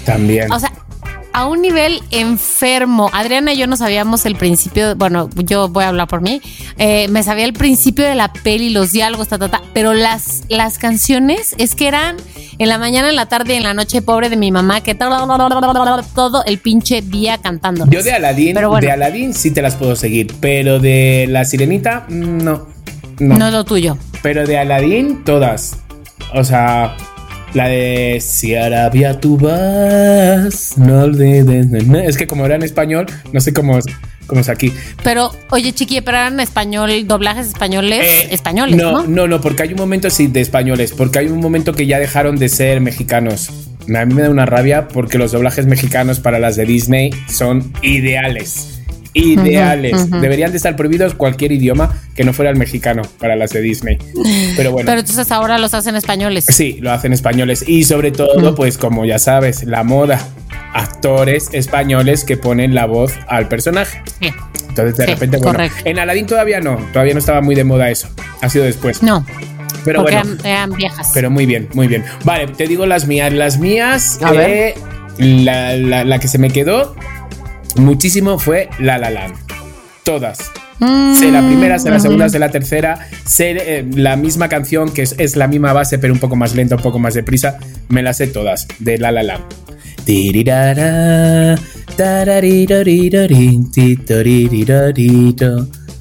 También. 0.06 0.50
O 0.50 0.58
sea, 0.58 0.72
a 1.34 1.46
un 1.46 1.60
nivel 1.60 2.00
enfermo. 2.12 3.10
Adriana 3.12 3.52
y 3.52 3.58
yo 3.58 3.66
no 3.66 3.76
sabíamos 3.76 4.24
el 4.24 4.36
principio, 4.36 4.94
bueno, 4.96 5.28
yo 5.34 5.68
voy 5.68 5.84
a 5.84 5.88
hablar 5.88 6.06
por 6.08 6.20
mí. 6.22 6.40
eh, 6.78 7.08
me 7.08 7.22
sabía 7.22 7.44
el 7.44 7.52
principio 7.52 8.04
de 8.06 8.14
la 8.14 8.32
peli, 8.32 8.70
los 8.70 8.92
diálogos, 8.92 9.28
ta, 9.28 9.36
ta, 9.38 9.48
ta, 9.50 9.60
pero 9.74 9.92
las, 9.94 10.44
las 10.48 10.78
canciones 10.78 11.54
es 11.58 11.74
que 11.74 11.88
eran 11.88 12.16
en 12.58 12.68
la 12.68 12.78
mañana, 12.78 13.08
en 13.10 13.16
la 13.16 13.26
tarde 13.26 13.54
y 13.54 13.56
en 13.56 13.64
la 13.64 13.74
noche, 13.74 14.00
pobre 14.00 14.30
de 14.30 14.36
mi 14.36 14.52
mamá, 14.52 14.80
que 14.80 14.94
todo 14.94 16.44
el 16.44 16.58
pinche 16.58 17.02
día 17.02 17.38
cantando. 17.38 17.84
Yo 17.90 18.02
de 18.02 18.12
Aladdin, 18.12 18.54
Pero 18.54 18.68
bueno. 18.70 18.86
de 18.86 18.92
Aladdin 18.92 19.34
sí 19.34 19.50
te 19.50 19.60
las 19.60 19.74
puedo 19.74 19.96
seguir, 19.96 20.32
pero 20.40 20.78
de 20.78 21.26
la 21.28 21.44
Sirenita, 21.44 22.06
no. 22.08 22.66
No. 23.18 23.36
No 23.38 23.46
es 23.46 23.52
lo 23.52 23.64
tuyo. 23.64 23.96
Pero 24.22 24.46
de 24.46 24.58
Aladdin, 24.58 25.24
todas. 25.24 25.78
O 26.32 26.42
sea, 26.42 26.96
la 27.54 27.68
de 27.68 28.18
Si 28.20 28.54
Arabia 28.54 29.18
tú 29.20 29.38
vas, 29.38 30.76
no 30.76 31.02
olvides. 31.02 31.70
de 31.70 31.80
mí". 31.82 31.98
Es 32.04 32.16
que 32.16 32.26
como 32.26 32.44
era 32.46 32.56
en 32.56 32.62
español, 32.62 33.06
no 33.32 33.40
sé 33.40 33.52
cómo 33.52 33.78
es, 33.78 33.84
cómo 34.26 34.40
es 34.40 34.48
aquí. 34.48 34.72
Pero, 35.02 35.32
oye, 35.50 35.72
chiqui, 35.72 36.00
pero 36.00 36.16
eran 36.18 36.40
español, 36.40 36.90
doblajes 37.06 37.48
españoles, 37.48 38.00
Eh, 38.04 38.28
españoles, 38.34 38.76
no, 38.76 38.92
¿no? 38.92 39.06
no, 39.06 39.26
no, 39.28 39.40
porque 39.40 39.62
hay 39.62 39.72
un 39.72 39.78
momento 39.78 40.10
sí 40.10 40.26
de 40.26 40.40
españoles, 40.40 40.92
porque 40.96 41.20
hay 41.20 41.26
un 41.28 41.40
momento 41.40 41.72
que 41.72 41.86
ya 41.86 41.98
dejaron 41.98 42.36
de 42.36 42.48
ser 42.48 42.80
mexicanos. 42.80 43.50
A 43.94 44.04
mí 44.06 44.14
me 44.14 44.22
da 44.22 44.30
una 44.30 44.46
rabia 44.46 44.88
porque 44.88 45.18
los 45.18 45.32
doblajes 45.32 45.66
mexicanos 45.66 46.18
para 46.18 46.38
las 46.38 46.56
de 46.56 46.64
Disney 46.64 47.10
son 47.28 47.70
ideales. 47.82 48.73
Ideales. 49.14 50.10
Deberían 50.10 50.50
de 50.50 50.56
estar 50.58 50.76
prohibidos 50.76 51.14
cualquier 51.14 51.52
idioma 51.52 51.94
que 52.14 52.24
no 52.24 52.32
fuera 52.32 52.50
el 52.50 52.56
mexicano 52.56 53.02
para 53.18 53.36
las 53.36 53.50
de 53.50 53.60
Disney. 53.60 53.98
Pero 54.56 54.72
bueno. 54.72 54.86
Pero 54.86 55.00
entonces 55.00 55.30
ahora 55.32 55.56
los 55.58 55.72
hacen 55.72 55.94
españoles. 55.96 56.44
Sí, 56.48 56.78
lo 56.80 56.92
hacen 56.92 57.12
españoles. 57.12 57.64
Y 57.66 57.84
sobre 57.84 58.10
todo, 58.10 58.54
pues 58.54 58.76
como 58.76 59.04
ya 59.04 59.18
sabes, 59.18 59.64
la 59.64 59.84
moda. 59.84 60.20
Actores 60.72 61.50
españoles 61.52 62.24
que 62.24 62.36
ponen 62.36 62.74
la 62.74 62.86
voz 62.86 63.12
al 63.28 63.46
personaje. 63.48 64.02
Sí. 64.20 64.32
Entonces, 64.70 64.96
de 64.96 65.04
Sí, 65.06 65.10
repente, 65.12 65.36
bueno, 65.36 65.52
correcto. 65.52 65.78
en 65.84 65.98
Aladdin 66.00 66.26
todavía 66.26 66.60
no, 66.60 66.76
todavía 66.92 67.12
no 67.14 67.20
estaba 67.20 67.40
muy 67.40 67.54
de 67.54 67.62
moda 67.62 67.90
eso. 67.90 68.08
Ha 68.40 68.48
sido 68.48 68.64
después. 68.64 69.00
No, 69.00 69.24
pero 69.84 70.00
porque 70.02 70.16
bueno, 70.16 70.32
eran, 70.40 70.46
eran 70.46 70.72
viejas. 70.72 71.10
pero 71.14 71.30
muy 71.30 71.46
bien, 71.46 71.68
muy 71.74 71.86
bien. 71.86 72.04
Vale, 72.24 72.48
te 72.48 72.66
digo 72.66 72.86
las 72.86 73.06
mías. 73.06 73.32
Las 73.32 73.58
mías, 73.58 74.18
A 74.20 74.32
ver. 74.32 74.50
eh, 74.50 74.74
la, 75.18 75.76
la- 75.76 76.04
la 76.04 76.18
que 76.18 76.26
se 76.26 76.38
me 76.38 76.50
quedó 76.50 76.96
muchísimo 77.76 78.38
fue 78.38 78.68
La 78.78 78.98
La 78.98 79.10
Land. 79.10 79.34
Todas. 80.04 80.50
Mm, 80.80 81.14
Sé 81.14 81.30
la 81.30 81.40
primera, 81.40 81.78
sé 81.78 81.88
la 81.88 82.00
segunda, 82.00 82.28
sé 82.28 82.38
la 82.38 82.50
tercera, 82.50 83.08
sé 83.24 83.52
eh, 83.78 83.86
la 83.94 84.16
misma 84.16 84.48
canción 84.48 84.90
que 84.92 85.02
es, 85.02 85.14
es 85.18 85.36
la 85.36 85.46
misma 85.46 85.72
base, 85.72 85.98
pero 85.98 86.12
un 86.12 86.18
poco 86.18 86.36
más 86.36 86.54
lenta, 86.54 86.76
un 86.76 86.82
poco 86.82 86.98
más 86.98 87.14
deprisa. 87.14 87.58
Me 87.88 88.02
las 88.02 88.18
sé 88.18 88.26
todas 88.26 88.66
de 88.80 88.98
La 88.98 89.12
La 89.12 89.22
Land. 89.22 89.44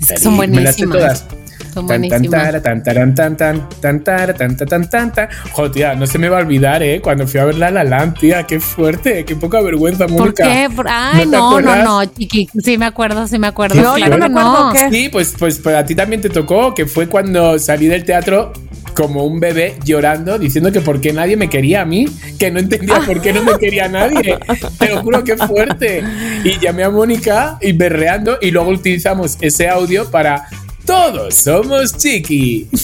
Es 0.01 0.09
que 0.09 0.17
son 0.17 0.37
Me 0.37 0.47
las 0.61 0.75
sé 0.75 0.85
todas. 0.87 1.25
Son 1.73 1.87
Tan, 1.87 2.07
tan, 2.07 2.29
tara, 2.29 2.61
tan, 2.61 2.83
taran, 2.83 3.15
tan, 3.15 3.35
tan, 3.37 3.69
tan, 3.81 4.03
tara, 4.03 4.33
tan, 4.33 4.55
tan, 4.55 4.67
tan, 4.67 4.89
tan, 4.89 5.11
tan. 5.11 5.27
Jo, 5.51 5.71
tía, 5.71 5.95
no 5.95 6.05
se 6.05 6.17
me 6.19 6.29
va 6.29 6.37
a 6.37 6.41
olvidar, 6.41 6.83
¿eh? 6.83 7.01
Cuando 7.01 7.27
fui 7.27 7.39
a 7.39 7.45
ver 7.45 7.55
La 7.55 7.71
La 7.71 7.83
Land, 7.83 8.19
tía, 8.19 8.43
qué 8.43 8.59
fuerte, 8.59 9.25
qué 9.25 9.35
poca 9.35 9.59
vergüenza, 9.61 10.05
¿Por 10.07 10.19
Mónica. 10.19 10.43
qué? 10.43 10.69
Por- 10.75 10.87
Ay, 10.89 11.19
te 11.21 11.25
no, 11.25 11.31
no, 11.31 11.47
acuerdas? 11.57 11.83
no, 11.85 12.05
chiqui. 12.05 12.49
Sí 12.63 12.77
me 12.77 12.85
acuerdo, 12.85 13.27
sí 13.27 13.39
me 13.39 13.47
acuerdo. 13.47 13.75
No, 13.81 13.97
yo 13.97 14.05
claro 14.05 14.17
no 14.17 14.27
que 14.27 14.33
me 14.33 14.39
acuerdo 14.41 14.65
no. 14.67 14.73
qué. 14.73 14.89
Sí, 14.91 15.09
pues, 15.09 15.33
pues, 15.37 15.59
pues 15.59 15.75
a 15.75 15.83
ti 15.85 15.95
también 15.95 16.21
te 16.21 16.29
tocó, 16.29 16.73
que 16.75 16.85
fue 16.85 17.07
cuando 17.07 17.57
salí 17.59 17.87
del 17.87 18.03
teatro 18.05 18.53
como 18.93 19.23
un 19.25 19.39
bebé 19.39 19.75
llorando, 19.83 20.37
diciendo 20.37 20.71
que 20.71 20.79
por 20.81 21.01
qué 21.01 21.13
nadie 21.13 21.35
me 21.35 21.49
quería 21.49 21.81
a 21.81 21.85
mí, 21.85 22.05
que 22.37 22.51
no 22.51 22.59
entendía 22.59 22.99
por 22.99 23.21
qué 23.21 23.33
no 23.33 23.41
me 23.41 23.57
quería 23.57 23.87
nadie. 23.87 24.37
Te 24.77 24.89
lo 24.89 25.01
juro 25.01 25.23
que 25.23 25.35
fuerte. 25.35 26.03
Y 26.43 26.59
llamé 26.59 26.83
a 26.83 26.91
Mónica 26.91 27.57
y 27.59 27.71
berreando 27.71 28.37
y 28.39 28.51
luego 28.51 28.69
utilizamos 28.69 29.37
ese 29.41 29.67
audio 29.67 30.11
para 30.11 30.45
todos 30.85 31.33
somos 31.35 31.97
chiqui. 31.97 32.67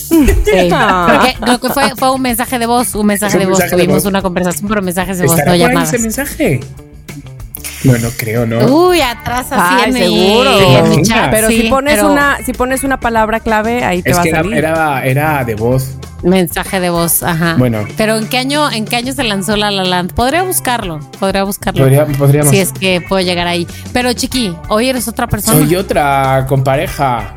Sí. 0.50 0.70
Porque 0.70 1.36
lo 1.46 1.60
que 1.60 1.70
fue 1.70 1.92
fue 1.96 2.12
un 2.12 2.22
mensaje 2.22 2.58
de 2.60 2.66
voz, 2.66 2.96
un 2.96 3.06
mensaje 3.06 3.36
un 3.38 3.44
de 3.44 3.46
voz. 3.50 3.60
de 3.60 3.70
Tuvimos 3.70 3.96
voz. 3.98 4.06
una 4.06 4.22
conversación 4.22 4.68
por 4.68 4.82
mensajes 4.82 5.18
de 5.20 5.26
voz, 5.28 5.34
¿Estará 5.38 5.52
no 5.52 5.58
llamadas. 5.58 5.94
ese 5.94 6.02
mensaje? 6.02 6.60
Bueno, 7.84 8.10
creo, 8.18 8.46
¿no? 8.46 8.66
Uy, 8.66 9.00
atrás 9.02 9.48
así 9.52 9.76
Ay, 9.86 9.90
en, 9.92 9.94
seguro. 9.94 10.52
Pero 11.32 11.48
sí, 11.48 11.62
si 11.62 11.70
pones 11.70 11.96
pero 11.96 12.12
una, 12.12 12.38
si 12.46 12.52
pones 12.54 12.84
una 12.84 13.00
palabra 13.00 13.40
clave, 13.40 13.84
ahí 13.86 14.02
te 14.02 14.10
es 14.10 14.18
va 14.18 14.22
a 14.22 14.24
que 14.24 14.32
salir. 14.32 14.54
era, 14.58 15.06
era 15.06 15.44
de 15.46 15.56
voz. 15.56 15.92
mensaje 16.24 16.80
de 16.82 16.90
voz, 16.90 17.24
ajá. 17.24 17.56
Bueno. 17.58 17.86
Pero 17.96 18.18
¿en 18.18 18.28
qué 18.28 18.38
año, 18.38 18.70
en 18.70 18.84
qué 18.86 18.98
año 18.98 19.14
se 19.14 19.24
lanzó 19.24 19.56
La 19.56 19.72
La 19.72 19.86
Land? 19.86 20.12
Podría 20.14 20.44
buscarlo, 20.44 21.00
podría 21.20 21.44
buscarlo. 21.46 21.84
Podría- 21.84 22.06
podríamos. 22.06 22.52
Si 22.52 22.60
es 22.60 22.74
que 22.74 23.00
puedo 23.02 23.22
llegar 23.22 23.48
ahí. 23.48 23.66
Pero 23.94 24.12
chiqui, 24.12 24.54
hoy 24.68 24.90
eres 24.90 25.08
otra 25.08 25.28
persona. 25.28 25.60
Soy 25.60 25.76
otra 25.78 26.46
con 26.50 26.64
pareja. 26.66 27.36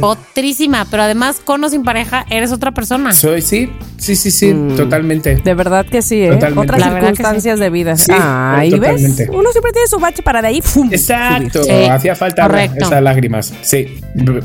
Otrísima, 0.00 0.86
pero 0.90 1.02
además 1.04 1.40
con 1.44 1.62
o 1.64 1.68
sin 1.68 1.82
pareja 1.84 2.24
eres 2.30 2.52
otra 2.52 2.72
persona. 2.72 3.12
Soy, 3.12 3.42
sí, 3.42 3.70
sí, 3.98 4.16
sí, 4.16 4.30
sí, 4.30 4.52
Mm. 4.54 4.76
totalmente. 4.76 5.36
De 5.36 5.54
verdad 5.54 5.86
que 5.86 6.02
sí, 6.02 6.22
¿eh? 6.22 6.30
Totalmente. 6.32 6.60
Otras 6.74 6.80
La 6.80 6.92
circunstancias 7.00 7.58
de 7.58 7.70
vida. 7.70 7.96
Sí, 7.96 8.12
Ahí 8.14 8.70
totalmente. 8.70 9.26
ves. 9.26 9.34
Uno 9.34 9.50
siempre 9.52 9.72
tiene 9.72 9.88
su 9.88 9.98
bache 9.98 10.22
para 10.22 10.42
de 10.42 10.48
ahí. 10.48 10.60
¡fum! 10.62 10.88
Exacto, 10.92 11.62
Sí, 11.64 11.70
hacía 11.70 12.14
falta 12.14 12.42
correcto. 12.46 12.84
esas 12.86 13.02
lágrimas. 13.02 13.52
Sí, 13.62 14.00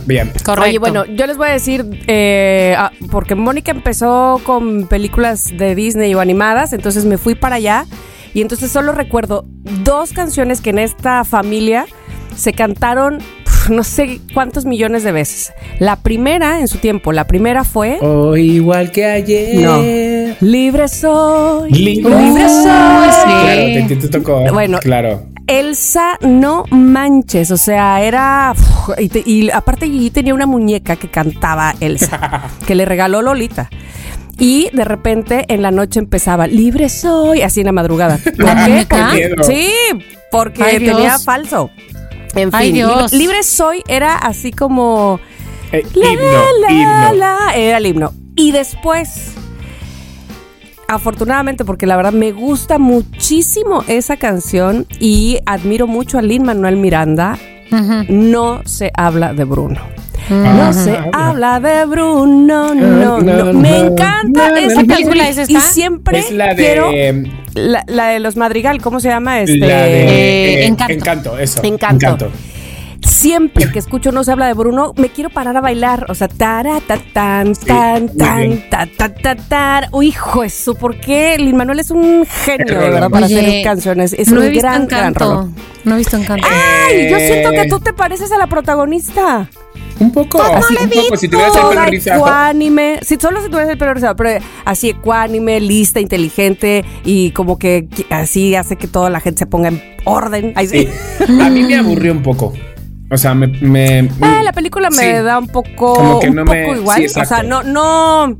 bien. 0.05 0.31
Correcto. 0.43 0.69
Oye, 0.69 0.79
bueno, 0.79 1.05
yo 1.05 1.25
les 1.27 1.37
voy 1.37 1.47
a 1.49 1.51
decir, 1.51 1.85
eh, 2.07 2.75
ah, 2.77 2.91
porque 3.09 3.35
Mónica 3.35 3.71
empezó 3.71 4.39
con 4.43 4.87
películas 4.87 5.51
de 5.57 5.75
Disney 5.75 6.13
o 6.15 6.19
animadas, 6.19 6.73
entonces 6.73 7.05
me 7.05 7.17
fui 7.17 7.35
para 7.35 7.55
allá 7.57 7.85
y 8.33 8.41
entonces 8.41 8.71
solo 8.71 8.91
recuerdo 8.93 9.45
dos 9.83 10.13
canciones 10.13 10.61
que 10.61 10.69
en 10.71 10.79
esta 10.79 11.23
familia 11.23 11.85
se 12.35 12.53
cantaron 12.53 13.19
no 13.69 13.83
sé 13.83 14.19
cuántos 14.33 14.65
millones 14.65 15.03
de 15.03 15.11
veces. 15.11 15.53
La 15.79 15.95
primera, 15.97 16.59
en 16.59 16.67
su 16.67 16.77
tiempo, 16.79 17.11
la 17.11 17.27
primera 17.27 17.63
fue... 17.63 17.97
O 18.01 18.35
igual 18.37 18.91
que 18.91 19.05
ayer. 19.05 19.59
No. 19.61 19.81
Libre 20.41 20.87
soy. 20.87 21.71
Libre 21.71 22.15
Libre 22.17 22.47
soy. 22.47 23.11
soy. 23.11 23.83
Claro, 23.83 23.87
te, 24.01 24.07
tocó. 24.09 24.43
Bueno, 24.53 24.79
claro. 24.79 25.23
Elsa, 25.47 26.17
no 26.21 26.63
manches, 26.69 27.51
o 27.51 27.57
sea, 27.57 28.01
era... 28.03 28.53
y, 28.97 29.09
te- 29.09 29.23
y 29.25 29.49
aparte 29.49 29.85
y 29.87 30.09
tenía 30.11 30.33
una 30.33 30.45
muñeca 30.45 30.95
que 30.95 31.09
cantaba 31.09 31.75
Elsa, 31.79 32.43
que 32.67 32.75
le 32.75 32.85
regaló 32.85 33.21
Lolita. 33.21 33.69
Y 34.39 34.69
de 34.73 34.85
repente 34.85 35.45
en 35.49 35.61
la 35.61 35.71
noche 35.71 35.99
empezaba, 35.99 36.47
libre 36.47 36.89
soy, 36.89 37.41
así 37.41 37.59
en 37.59 37.67
la 37.67 37.71
madrugada. 37.73 38.17
¿Por 38.23 38.39
¿La 38.45 38.65
qué? 38.87 39.35
sí, 39.43 39.69
porque 40.31 40.63
Ay, 40.63 40.77
tenía 40.79 41.19
falso. 41.19 41.69
En 42.35 42.49
Ay, 42.53 42.67
fin, 42.67 42.75
Dios. 42.75 43.11
libre, 43.11 43.17
libre 43.25 43.43
soy 43.43 43.83
era 43.87 44.15
así 44.15 44.51
como... 44.51 45.19
Eh, 45.71 45.83
La, 45.93 46.11
himno, 46.11 46.23
la, 46.61 46.71
himno. 46.71 47.13
la, 47.13 47.37
era 47.55 47.77
el 47.77 47.85
himno. 47.85 48.13
Y 48.35 48.51
después, 48.51 49.33
afortunadamente, 50.87 51.63
porque 51.65 51.85
la 51.87 51.95
verdad 51.95 52.11
me 52.11 52.31
gusta 52.31 52.77
muchísimo 52.77 53.83
esa 53.87 54.17
canción 54.17 54.85
y 54.99 55.39
admiro 55.45 55.87
mucho 55.87 56.17
a 56.17 56.21
Lin 56.21 56.43
Manuel 56.43 56.77
Miranda, 56.77 57.37
no 58.09 58.61
se 58.65 58.91
habla 58.95 59.33
de 59.33 59.45
Bruno. 59.45 59.79
No 60.31 60.73
se 60.73 60.97
habla 61.11 61.59
de 61.59 61.85
Bruno, 61.85 62.73
no, 62.73 63.19
no, 63.19 63.53
Me 63.53 63.79
encanta 63.79 64.59
esa 64.59 64.83
película 64.83 65.27
¿Es 65.27 65.49
y 65.49 65.59
siempre 65.59 66.19
Es 66.19 66.31
la 66.31 66.55
quiero 66.55 66.89
de. 66.89 67.29
la, 67.53 67.83
la 67.87 68.07
de 68.09 68.19
los 68.19 68.37
Madrigal, 68.37 68.81
¿cómo 68.81 68.99
se 68.99 69.09
llama? 69.09 69.41
Este, 69.41 69.57
la 69.57 69.83
de. 69.83 70.03
Eh, 70.03 70.53
eh, 70.63 70.65
Encanto. 70.67 70.93
Encanto, 70.93 71.37
eso. 71.37 71.61
Encanto. 71.63 72.31
Siempre 73.21 73.71
que 73.71 73.77
escucho 73.77 74.11
no 74.11 74.23
se 74.23 74.31
habla 74.31 74.47
de 74.47 74.53
Bruno, 74.53 74.93
me 74.97 75.09
quiero 75.09 75.29
parar 75.29 75.55
a 75.55 75.61
bailar. 75.61 76.07
O 76.09 76.15
sea, 76.15 76.27
tara, 76.27 76.79
ta, 76.87 76.97
tan, 77.13 77.53
tan, 77.53 78.17
tan, 78.17 78.67
ta, 78.67 78.87
ta, 78.97 79.13
ta, 79.13 79.35
tar. 79.35 79.89
Uy, 79.91 80.07
hijo, 80.07 80.43
eso, 80.43 80.73
¿por 80.73 80.99
qué? 80.99 81.37
Lin 81.37 81.55
Manuel 81.55 81.79
es 81.79 81.91
un 81.91 82.25
genio, 82.25 82.79
de 82.79 82.89
verdad, 82.89 83.11
para 83.11 83.27
Oye, 83.27 83.39
hacer 83.39 83.63
canciones. 83.63 84.13
Es 84.13 84.29
no 84.29 84.39
un 84.39 84.45
he 84.47 84.49
visto 84.49 84.67
gran, 84.67 84.87
gran. 84.87 85.13
No 85.83 85.93
he 85.93 85.97
visto 85.99 86.17
Encanto. 86.17 86.47
Ay, 86.49 87.11
yo 87.11 87.17
siento 87.19 87.51
Eh, 87.51 87.55
que 87.61 87.69
tú 87.69 87.79
te 87.79 87.93
pareces 87.93 88.31
a 88.31 88.39
la 88.39 88.47
protagonista. 88.47 89.47
Un 89.99 90.11
poco. 90.11 90.41
Así, 90.41 90.75
un 90.81 90.89
poco. 90.89 91.15
Si 91.15 91.27
tuvieras 91.27 91.55
el 91.55 91.61
pelo 91.69 91.85
rizado. 91.85 92.19
ecuánime. 92.21 92.99
Sí, 93.03 93.17
solo 93.21 93.39
si 93.41 93.49
tuvieras 93.49 93.69
el 93.69 93.77
pelo 93.77 93.93
rizado, 93.93 94.15
pero 94.15 94.43
así 94.65 94.89
ecuánime, 94.89 95.59
lista, 95.59 95.99
inteligente 95.99 96.83
y 97.05 97.29
como 97.31 97.59
que 97.59 97.87
así 98.09 98.55
hace 98.55 98.77
que 98.77 98.87
toda 98.87 99.11
la 99.11 99.19
gente 99.19 99.37
se 99.39 99.45
ponga 99.45 99.67
en 99.67 99.79
orden. 100.05 100.53
Ay, 100.55 100.67
sí. 100.67 100.87
Sí. 101.19 101.39
A 101.39 101.49
mí 101.51 101.61
me 101.61 101.75
aburrió 101.75 102.13
un 102.13 102.23
poco. 102.23 102.51
O 103.11 103.17
sea, 103.17 103.33
me. 103.35 103.47
me 103.47 104.09
Ah, 104.21 104.41
la 104.43 104.53
película 104.53 104.89
me 104.89 104.97
Sí. 105.03 105.11
da 105.23 105.37
un 105.37 105.47
poco, 105.47 105.93
Como 105.95 106.19
que 106.21 106.29
un 106.29 106.35
no 106.35 106.45
poco 106.45 106.55
me- 106.57 106.71
igual. 106.77 106.97
sí, 107.09 107.19
o 107.19 107.25
sea, 107.25 107.43
no, 107.43 107.61
no, 107.61 108.37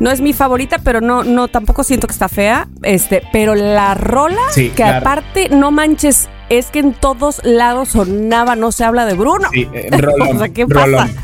no 0.00 0.10
es 0.10 0.20
mi 0.20 0.32
favorita, 0.32 0.78
pero 0.84 1.00
no, 1.00 1.24
no, 1.24 1.48
tampoco 1.48 1.82
siento 1.82 2.06
que 2.06 2.12
está 2.12 2.28
fea. 2.28 2.68
Este, 2.82 3.22
pero 3.32 3.54
la 3.56 3.94
rola, 3.94 4.40
Sí, 4.52 4.68
que 4.68 4.74
claro. 4.76 4.98
aparte, 4.98 5.48
no 5.50 5.70
manches, 5.72 6.28
es 6.50 6.70
que 6.70 6.78
en 6.78 6.92
todos 6.94 7.40
lados 7.44 7.88
sonaba, 7.90 8.54
no 8.54 8.70
se 8.70 8.84
habla 8.84 9.06
de 9.06 9.14
Bruno. 9.14 9.48
Sí, 9.52 9.68
eh, 9.72 9.88
rolón, 9.90 10.28
o 10.36 10.38
sea, 10.38 10.48
¿qué 10.50 10.66
rolón. 10.68 11.08
pasa? 11.08 11.22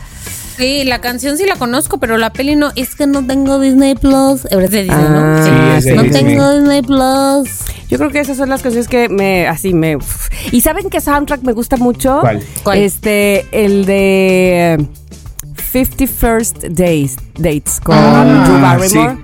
Sí, 0.56 0.84
la 0.84 1.00
canción 1.00 1.36
sí 1.38 1.44
la 1.46 1.56
conozco, 1.56 1.98
pero 1.98 2.18
la 2.18 2.32
peli 2.32 2.56
no. 2.56 2.70
Es 2.76 2.94
que 2.94 3.06
no 3.06 3.26
tengo 3.26 3.58
Disney 3.58 3.94
Plus. 3.94 4.46
Ahora 4.52 4.68
se 4.68 4.82
dice, 4.82 4.94
Ah, 4.94 5.08
¿no? 5.08 5.44
Sí, 5.44 5.50
es 5.78 5.84
de 5.84 5.94
no 5.94 6.02
Disney. 6.02 6.24
tengo 6.24 6.50
Disney 6.52 6.82
Plus. 6.82 7.48
Yo 7.88 7.98
creo 7.98 8.10
que 8.10 8.20
esas 8.20 8.36
son 8.36 8.48
las 8.48 8.62
canciones 8.62 8.88
que 8.88 9.08
me, 9.08 9.46
así 9.48 9.72
me. 9.74 9.98
Y 10.50 10.60
saben 10.60 10.88
qué 10.90 11.00
soundtrack 11.00 11.42
me 11.42 11.52
gusta 11.52 11.76
mucho. 11.76 12.18
¿Cuál? 12.20 12.42
¿Cuál? 12.62 12.78
Este, 12.78 13.46
el 13.52 13.84
de 13.86 14.86
51st 15.72 16.68
Days, 16.70 17.16
Dates 17.38 17.80
con 17.80 17.96
Ah, 17.98 18.44
Drew 18.46 18.60
Barrymore. 18.60 19.14
Na, 19.14 19.22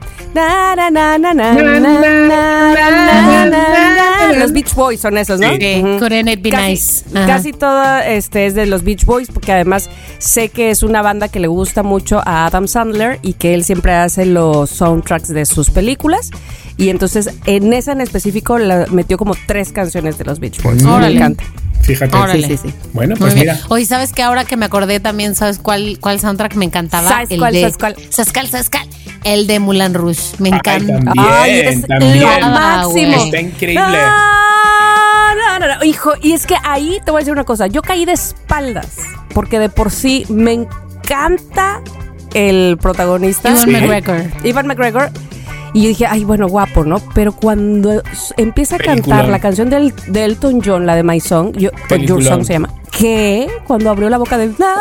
los 4.38 4.52
Beach 4.52 4.74
Boys 4.74 5.00
son 5.00 5.18
esos, 5.18 5.40
¿no? 5.40 5.48
Casi, 6.50 6.70
nice. 6.70 7.26
Casi 7.26 7.52
todo 7.52 7.98
este 8.00 8.46
es 8.46 8.54
de 8.54 8.66
los 8.66 8.84
Beach 8.84 9.04
Boys, 9.04 9.28
porque 9.30 9.52
además 9.52 9.88
sé 10.18 10.48
que 10.48 10.70
es 10.70 10.82
una 10.82 11.02
banda 11.02 11.28
que 11.28 11.40
le 11.40 11.48
gusta 11.48 11.82
mucho 11.82 12.20
a 12.24 12.46
Adam 12.46 12.68
Sandler 12.68 13.18
y 13.22 13.32
que 13.34 13.54
él 13.54 13.64
siempre 13.64 13.92
hace 13.94 14.26
los 14.26 14.70
soundtracks 14.70 15.28
de 15.28 15.44
sus 15.46 15.70
películas 15.70 16.30
y 16.78 16.88
entonces 16.88 17.28
en 17.44 17.72
esa 17.74 17.92
en 17.92 18.00
específico 18.00 18.56
la 18.58 18.86
metió 18.90 19.18
como 19.18 19.34
tres 19.46 19.72
canciones 19.72 20.16
de 20.16 20.24
los 20.24 20.40
Beach 20.40 20.62
Boys. 20.62 20.82
Me 20.82 21.08
encanta. 21.12 21.44
Fíjate. 21.82 22.16
Órale. 22.16 22.46
Sí, 22.46 22.56
sí, 22.56 22.68
sí. 22.68 22.74
Bueno, 22.92 23.14
pues 23.18 23.34
mira. 23.34 23.58
Oye, 23.68 23.84
¿sabes 23.84 24.12
qué? 24.12 24.22
Ahora 24.22 24.44
que 24.44 24.56
me 24.56 24.66
acordé 24.66 25.00
también, 25.00 25.34
¿sabes 25.34 25.58
cuál, 25.58 25.98
cuál 26.00 26.20
soundtrack 26.20 26.54
me 26.56 26.64
encantaba? 26.64 27.08
¿Sabes 27.08 27.30
el 27.30 27.38
cuál, 27.38 27.52
de, 27.52 27.60
sabes 27.60 27.78
cuál? 27.78 27.96
¿Sabes 28.10 28.32
cuál, 28.32 28.48
sabes 28.48 28.70
cuál? 28.70 28.86
El 29.24 29.46
de 29.46 29.58
Mulan 29.58 29.94
Rouge. 29.94 30.20
Me 30.38 30.50
Ay, 30.50 30.54
encanta. 30.58 30.94
también, 31.04 31.14
Ay, 31.18 31.82
también. 31.82 32.20
lo 32.40 32.46
máximo. 32.48 32.92
güey. 33.16 33.24
Está 33.24 33.40
increíble. 33.40 33.98
No, 35.36 35.58
no, 35.60 35.78
no. 35.78 35.84
Hijo, 35.84 36.12
y 36.22 36.32
es 36.32 36.46
que 36.46 36.56
ahí 36.64 36.98
te 37.04 37.10
voy 37.10 37.18
a 37.18 37.20
decir 37.20 37.32
una 37.32 37.44
cosa. 37.44 37.66
Yo 37.68 37.82
caí 37.82 38.04
de 38.04 38.12
espaldas 38.12 38.88
porque 39.34 39.58
de 39.58 39.68
por 39.68 39.90
sí 39.90 40.24
me 40.28 40.52
encanta 40.52 41.80
el 42.34 42.76
protagonista. 42.80 43.56
Sí. 43.56 43.70
McGregor. 43.70 44.24
Ivan 44.44 44.66
McGregor. 44.66 45.10
Y 45.74 45.82
yo 45.82 45.88
dije, 45.88 46.06
ay, 46.06 46.24
bueno, 46.24 46.48
guapo, 46.48 46.84
¿no? 46.84 46.98
Pero 47.14 47.32
cuando 47.32 48.02
empieza 48.36 48.76
a 48.76 48.78
cantar 48.78 49.02
Peliculón. 49.04 49.30
la 49.30 49.38
canción 49.40 49.70
del, 49.70 49.92
de 50.06 50.24
Elton 50.24 50.60
John, 50.64 50.86
la 50.86 50.96
de 50.96 51.02
My 51.02 51.20
Song, 51.20 51.52
yo, 51.54 51.70
Your 51.70 51.88
Peliculón. 51.88 52.24
Song 52.24 52.44
se 52.44 52.52
llama, 52.54 52.70
que 52.90 53.48
cuando 53.66 53.90
abrió 53.90 54.08
la 54.08 54.16
boca 54.18 54.38
de 54.38 54.46
na, 54.58 54.74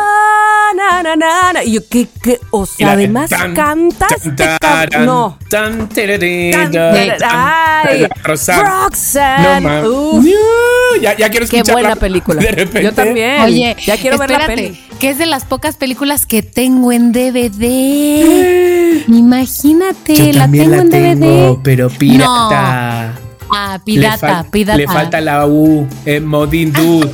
na, 0.74 1.02
na, 1.02 1.14
na, 1.16 1.52
na, 1.52 1.64
y 1.64 1.72
yo, 1.72 1.80
¿qué, 1.90 2.06
qué? 2.22 2.38
O 2.50 2.64
sea, 2.66 2.88
la 2.88 2.96
de 2.96 3.04
además 3.04 3.30
tan, 3.30 3.54
cantas, 3.54 4.08
tan, 4.22 4.36
te 4.36 4.44
can- 4.60 5.06
no. 5.06 5.38
tan, 5.50 5.88
Tan, 5.88 5.88
tan, 5.88 6.72
tan, 6.72 7.18
ay, 7.22 8.00
la 8.00 8.08
Roxanne. 8.24 9.60
No, 9.82 9.90
uf. 9.90 10.24
No, 10.24 11.00
ya, 11.02 11.16
ya 11.16 11.28
quiero 11.30 11.46
Qué 11.46 11.56
escucharla 11.58 11.72
buena 11.72 11.96
película. 11.96 12.40
De 12.40 12.50
repente. 12.50 12.82
Yo 12.82 12.92
también. 12.92 13.42
Oye, 13.42 13.76
ya 13.84 13.96
quiero 13.98 14.16
ver 14.18 14.30
la 14.30 14.38
espérate, 14.38 14.62
peli. 14.68 14.80
que 14.98 15.10
es 15.10 15.18
de 15.18 15.26
las 15.26 15.44
pocas 15.44 15.76
películas 15.76 16.24
que 16.26 16.42
tengo 16.42 16.92
en 16.92 17.12
DVD. 17.12 18.77
Imagínate, 19.06 20.16
Yo 20.16 20.32
la 20.32 20.50
tengo 20.50 20.76
la 20.76 20.82
en 20.82 20.90
tengo, 20.90 21.26
DVD. 21.54 21.58
pero 21.62 21.88
pirata. 21.90 23.14
Ah, 23.50 23.74
Le, 23.74 23.80
pirata, 23.84 24.42
fal- 24.44 24.50
pirata. 24.50 24.76
le 24.78 24.86
falta 24.86 25.20
la 25.20 25.46
U 25.46 25.86
en 26.04 26.26
Modin 26.26 26.72
Dude. 26.72 27.10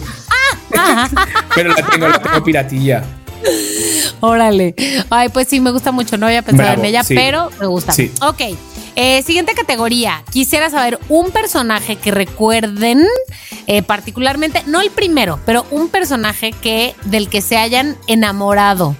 Ah, 0.76 1.08
pero 1.54 1.70
la 1.70 1.86
tengo, 1.86 2.08
la 2.08 2.18
tengo 2.18 2.42
piratilla. 2.42 3.04
Órale. 4.20 4.74
Ay, 5.10 5.28
pues 5.28 5.48
sí, 5.48 5.60
me 5.60 5.70
gusta 5.70 5.92
mucho. 5.92 6.16
No 6.16 6.26
había 6.26 6.42
pensado 6.42 6.68
Bravo, 6.70 6.82
en 6.82 6.88
ella, 6.88 7.04
sí. 7.04 7.14
pero 7.14 7.50
me 7.60 7.66
gusta. 7.66 7.92
Sí. 7.92 8.10
Ok. 8.22 8.40
Eh, 8.96 9.22
siguiente 9.22 9.54
categoría. 9.54 10.22
Quisiera 10.30 10.70
saber 10.70 10.98
un 11.08 11.30
personaje 11.30 11.96
que 11.96 12.10
recuerden 12.10 13.04
eh, 13.66 13.82
particularmente, 13.82 14.62
no 14.66 14.80
el 14.80 14.90
primero, 14.90 15.40
pero 15.44 15.66
un 15.70 15.88
personaje 15.88 16.52
que 16.52 16.94
del 17.04 17.28
que 17.28 17.40
se 17.42 17.56
hayan 17.56 17.96
enamorado 18.06 18.96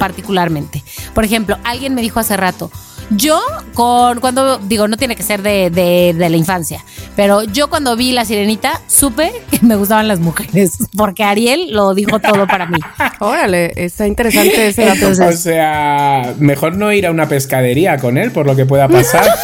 particularmente. 0.00 0.82
Por 1.14 1.24
ejemplo, 1.24 1.58
alguien 1.62 1.94
me 1.94 2.00
dijo 2.00 2.18
hace 2.18 2.36
rato, 2.36 2.72
yo 3.10 3.40
con 3.74 4.20
cuando 4.20 4.56
digo 4.58 4.88
no 4.88 4.96
tiene 4.96 5.14
que 5.16 5.22
ser 5.22 5.42
de, 5.42 5.68
de- 5.70 6.14
de 6.16 6.30
la 6.30 6.36
infancia, 6.36 6.82
pero 7.16 7.42
yo 7.44 7.68
cuando 7.68 7.96
vi 7.96 8.12
la 8.12 8.24
sirenita 8.24 8.80
supe 8.86 9.30
que 9.50 9.58
me 9.66 9.76
gustaban 9.76 10.08
las 10.08 10.20
mujeres 10.20 10.78
porque 10.96 11.22
Ariel 11.24 11.72
lo 11.72 11.92
dijo 11.94 12.18
todo 12.20 12.46
para 12.46 12.66
mí. 12.66 12.78
Órale, 13.18 13.72
está 13.76 14.06
interesante 14.06 14.68
ese 14.68 14.84
dato. 14.86 15.08
O 15.28 15.32
sea, 15.32 16.34
mejor 16.38 16.76
no 16.76 16.92
ir 16.92 17.06
a 17.06 17.10
una 17.10 17.28
pescadería 17.28 17.98
con 17.98 18.16
él 18.16 18.30
por 18.32 18.46
lo 18.46 18.56
que 18.56 18.64
pueda 18.64 18.88
pasar. 18.88 19.24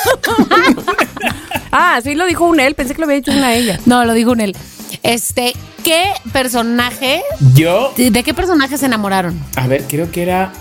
Ah, 1.78 2.00
sí 2.02 2.14
lo 2.14 2.24
dijo 2.26 2.46
un 2.46 2.58
él, 2.58 2.74
pensé 2.74 2.94
que 2.94 3.00
lo 3.00 3.04
había 3.06 3.16
dicho 3.16 3.32
una 3.32 3.52
ella. 3.54 3.78
No, 3.84 4.04
lo 4.06 4.14
dijo 4.14 4.32
en 4.32 4.40
él. 4.40 4.56
Este, 5.02 5.54
¿qué 5.84 6.04
personaje, 6.32 7.22
Yo, 7.54 7.92
de 7.96 8.22
qué 8.22 8.34
personaje 8.34 8.78
se 8.78 8.86
enamoraron? 8.86 9.38
a 9.56 9.66
ver, 9.66 9.84
creo 9.88 10.10
que 10.10 10.22
era. 10.22 10.52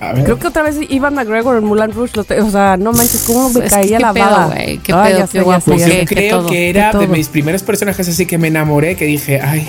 A 0.00 0.12
ver. 0.12 0.24
Creo 0.24 0.38
que 0.38 0.46
otra 0.46 0.62
vez 0.62 0.76
Ivan 0.90 1.14
McGregor 1.14 1.56
en 1.58 1.64
Mulan 1.64 1.90
Rouge, 1.92 2.12
lo 2.14 2.22
te- 2.24 2.40
o 2.40 2.50
sea, 2.50 2.76
no 2.76 2.92
manches, 2.92 3.24
cómo 3.26 3.50
me 3.50 3.64
Es 3.66 3.72
caía 3.72 3.96
qué 3.96 4.02
la 4.04 4.12
pedo, 4.12 4.24
baba. 4.26 4.46
güey, 4.46 4.78
qué 4.78 4.92
Ay, 4.92 5.14
pedo, 5.14 5.28
qué 5.32 5.40
guapo. 5.42 5.64
Pues 5.72 5.86
yo 5.86 6.04
creo 6.06 6.38
todo, 6.38 6.48
que 6.48 6.54
que 6.54 6.70
era 6.70 6.86
de 6.86 6.92
todo. 6.92 7.08
mis 7.08 7.26
primeros 7.28 7.62
personajes 7.64 8.08
así 8.08 8.24
que 8.24 8.38
me 8.38 8.46
enamoré, 8.48 8.94
que 8.94 9.06
dije, 9.06 9.40
ay, 9.40 9.66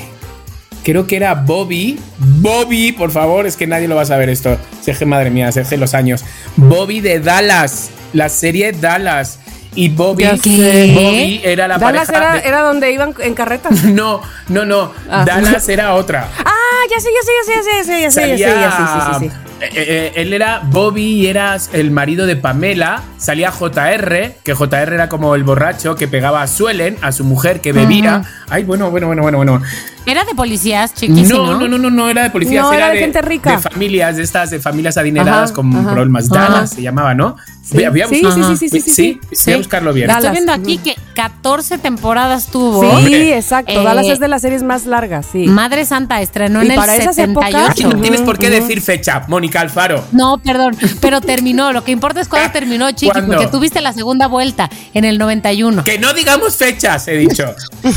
creo 0.84 1.08
que 1.08 1.16
era 1.16 1.34
Bobby. 1.34 1.98
Bobby, 2.20 2.92
por 2.92 3.10
favor, 3.10 3.48
es 3.48 3.56
que 3.58 3.66
nadie 3.66 3.88
lo 3.88 3.96
va 3.96 4.04
a 4.04 4.06
saber 4.06 4.30
esto. 4.30 4.56
Sergio, 4.82 5.08
madre 5.08 5.32
mía, 5.32 5.52
Sergio 5.52 5.78
los 5.78 5.96
años. 5.96 6.24
Bobby 6.58 7.00
de 7.00 7.20
Dallas, 7.20 7.90
la 8.14 8.30
serie 8.30 8.72
Dallas. 8.72 9.40
Y 9.76 9.90
Bobby, 9.90 10.24
Ya 10.24 10.36
sé. 10.38 10.92
Bobby 10.96 11.42
era 11.44 11.68
la 11.68 11.78
Dallas 11.78 12.08
pareja 12.08 12.26
era, 12.32 12.42
de- 12.42 12.48
era 12.48 12.62
donde 12.62 12.92
iban 12.92 13.14
en 13.20 13.34
carretas. 13.36 13.84
No, 13.86 14.22
no, 14.48 14.66
no. 14.66 14.92
Ah. 15.10 15.24
Dallas 15.26 15.68
era 15.70 15.94
otra. 15.94 16.28
Ah, 16.40 16.52
ya 16.90 17.00
sé, 17.00 17.10
ya 17.14 17.22
sé, 17.24 17.32
ya 17.38 17.44
sé, 17.44 17.54
ya 17.54 17.64
sé, 17.64 18.02
ya 18.02 18.12
sé, 18.12 18.30
ya 18.30 18.38
sé, 18.38 18.38
ya 18.38 18.72
sé, 18.72 18.78
sí, 18.78 19.30
sí, 19.30 19.30
sí. 19.30 19.49
Eh, 19.62 19.70
eh, 19.74 20.12
él 20.16 20.34
era 20.34 20.62
Bobby 20.64 21.04
y 21.04 21.28
era 21.28 21.58
el 21.74 21.92
marido 21.92 22.26
de 22.26 22.36
Pamela. 22.36 23.02
Salía 23.18 23.52
JR, 23.52 24.36
que 24.44 24.54
JR 24.54 24.94
era 24.94 25.10
como 25.10 25.36
el 25.36 25.44
borracho 25.44 25.96
que 25.96 26.08
pegaba 26.08 26.42
a 26.42 26.48
Suelen, 26.48 26.98
a 27.02 27.12
su 27.12 27.24
mujer 27.24 27.62
que 27.62 27.72
bebía. 27.74 28.24
Ay, 28.50 28.64
bueno, 28.64 28.90
bueno, 28.92 29.08
bueno, 29.08 29.22
bueno, 29.24 29.38
bueno. 29.38 29.62
Era 30.06 30.24
de 30.24 30.34
policías, 30.34 30.94
chiquísimo. 30.96 31.46
No, 31.46 31.60
no, 31.60 31.68
no, 31.68 31.78
no, 31.78 31.90
no 31.92 32.10
era 32.10 32.24
de 32.24 32.30
policías, 32.32 32.64
No, 32.64 32.74
era, 32.74 32.86
era 32.88 32.94
de 32.96 33.00
gente 33.02 33.22
rica. 33.22 33.52
De 33.52 33.58
familias, 33.60 34.16
de 34.18 34.24
estas, 34.24 34.50
de 34.50 34.60
familias 34.60 34.98
adineradas 34.98 35.52
Ajá, 35.52 35.54
con 35.54 35.76
ajá. 35.76 35.92
problemas. 35.94 36.32
Ajá. 36.32 36.50
Dallas 36.50 36.70
se 36.72 36.82
llamaba, 36.82 37.14
¿no? 37.14 37.36
Sí, 37.64 37.76
Voy 37.76 37.84
a- 37.84 37.90
voy 37.92 38.02
a 38.02 38.08
sí, 38.08 38.16
sí, 38.16 38.58
sí, 38.58 38.70
sí, 38.70 38.80
sí, 38.80 39.20
sí, 39.32 39.46
voy 39.46 39.54
a 39.54 39.58
buscarlo 39.58 39.94
bien. 39.94 40.08
Dallas. 40.08 40.24
Estoy 40.24 40.36
viendo 40.38 40.54
aquí 40.54 40.78
que 40.80 40.96
14 41.14 41.78
temporadas 41.78 42.48
tuvo. 42.48 42.82
Sí, 42.82 42.88
Hombre. 42.96 43.38
exacto. 43.38 43.72
Eh, 43.72 43.84
Dallas 43.84 44.08
es 44.08 44.20
de 44.20 44.28
las 44.28 44.42
series 44.42 44.64
más 44.64 44.88
largas, 44.88 45.28
sí. 45.32 45.46
Madre 45.46 45.86
Santa 45.86 46.20
estrenó 46.22 46.64
Y 46.64 46.66
en 46.66 46.72
el 46.72 46.78
para 46.78 46.96
esas 46.96 47.16
78. 47.16 47.58
épocas- 47.84 47.94
no 47.96 48.02
tienes 48.02 48.22
por 48.22 48.40
qué 48.40 48.50
decir 48.50 48.82
fecha, 48.82 49.26
Mónica 49.28 49.49
Alfaro. 49.58 50.04
No, 50.12 50.38
perdón, 50.38 50.78
pero 51.02 51.22
terminó. 51.22 51.72
Lo 51.74 51.84
que 51.84 51.92
importa 51.92 52.22
es 52.22 52.28
cuándo 52.28 52.52
terminó, 52.54 52.92
Chiqui, 52.92 53.12
¿Cuándo? 53.12 53.34
porque 53.36 53.48
tuviste 53.48 53.82
la 53.82 53.94
segunda 53.94 54.28
vuelta 54.28 54.70
en 54.94 55.06
el 55.06 55.18
91. 55.18 55.84
Que 55.84 55.98
no 56.00 56.14
digamos 56.14 56.56
fechas, 56.56 57.08
he 57.08 57.18
dicho. 57.18 57.56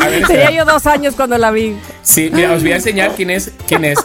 A 0.00 0.08
ver, 0.08 0.26
Tenía 0.26 0.50
yo 0.50 0.64
dos 0.64 0.86
años 0.86 1.14
cuando 1.14 1.38
la 1.38 1.50
vi. 1.50 1.76
Sí, 2.02 2.30
mira, 2.32 2.52
os 2.52 2.62
voy 2.62 2.72
a 2.72 2.76
enseñar 2.76 3.12
quién 3.16 3.30
es. 3.30 3.50
¿Quién 3.66 3.84
es? 3.84 3.98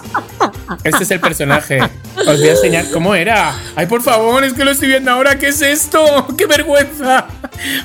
Este 0.83 1.03
es 1.03 1.11
el 1.11 1.19
personaje. 1.19 1.79
Os 2.15 2.39
voy 2.39 2.47
a 2.47 2.51
enseñar 2.51 2.85
cómo 2.91 3.13
era. 3.15 3.53
Ay, 3.75 3.85
por 3.85 4.01
favor, 4.01 4.43
es 4.43 4.53
que 4.53 4.63
lo 4.65 4.71
estoy 4.71 4.87
viendo 4.89 5.11
ahora. 5.11 5.37
¿Qué 5.37 5.47
es 5.49 5.61
esto? 5.61 6.27
¡Qué 6.37 6.45
vergüenza! 6.45 7.27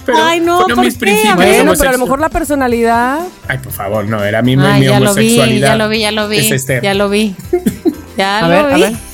Pero 0.06 0.18
Ay, 0.22 0.40
no, 0.40 0.60
¿por 0.66 0.78
mis 0.78 0.94
qué? 0.94 1.00
principios 1.00 1.36
Bueno, 1.36 1.72
pero 1.76 1.90
a 1.90 1.92
lo 1.92 1.98
mejor 1.98 2.20
la 2.20 2.28
personalidad. 2.30 3.20
Ay, 3.48 3.58
por 3.58 3.72
favor, 3.72 4.04
no, 4.06 4.24
era 4.24 4.40
mi, 4.40 4.56
ya 4.56 4.62
lo 4.62 4.78
vi, 4.78 4.88
homosexualidad. 4.88 5.68
ya 5.68 5.76
lo 5.76 5.88
vi, 5.88 6.00
ya 6.00 6.12
lo 6.12 6.28
vi. 6.28 6.38
Es 6.38 6.50
este. 6.52 6.80
Ya 6.82 6.94
lo 6.94 7.08
vi. 7.10 7.34
Ya 8.16 8.38
A 8.38 8.42
lo 8.42 8.48
ver, 8.48 8.64
a 8.66 8.74
vi. 8.76 8.82
ver. 8.82 8.92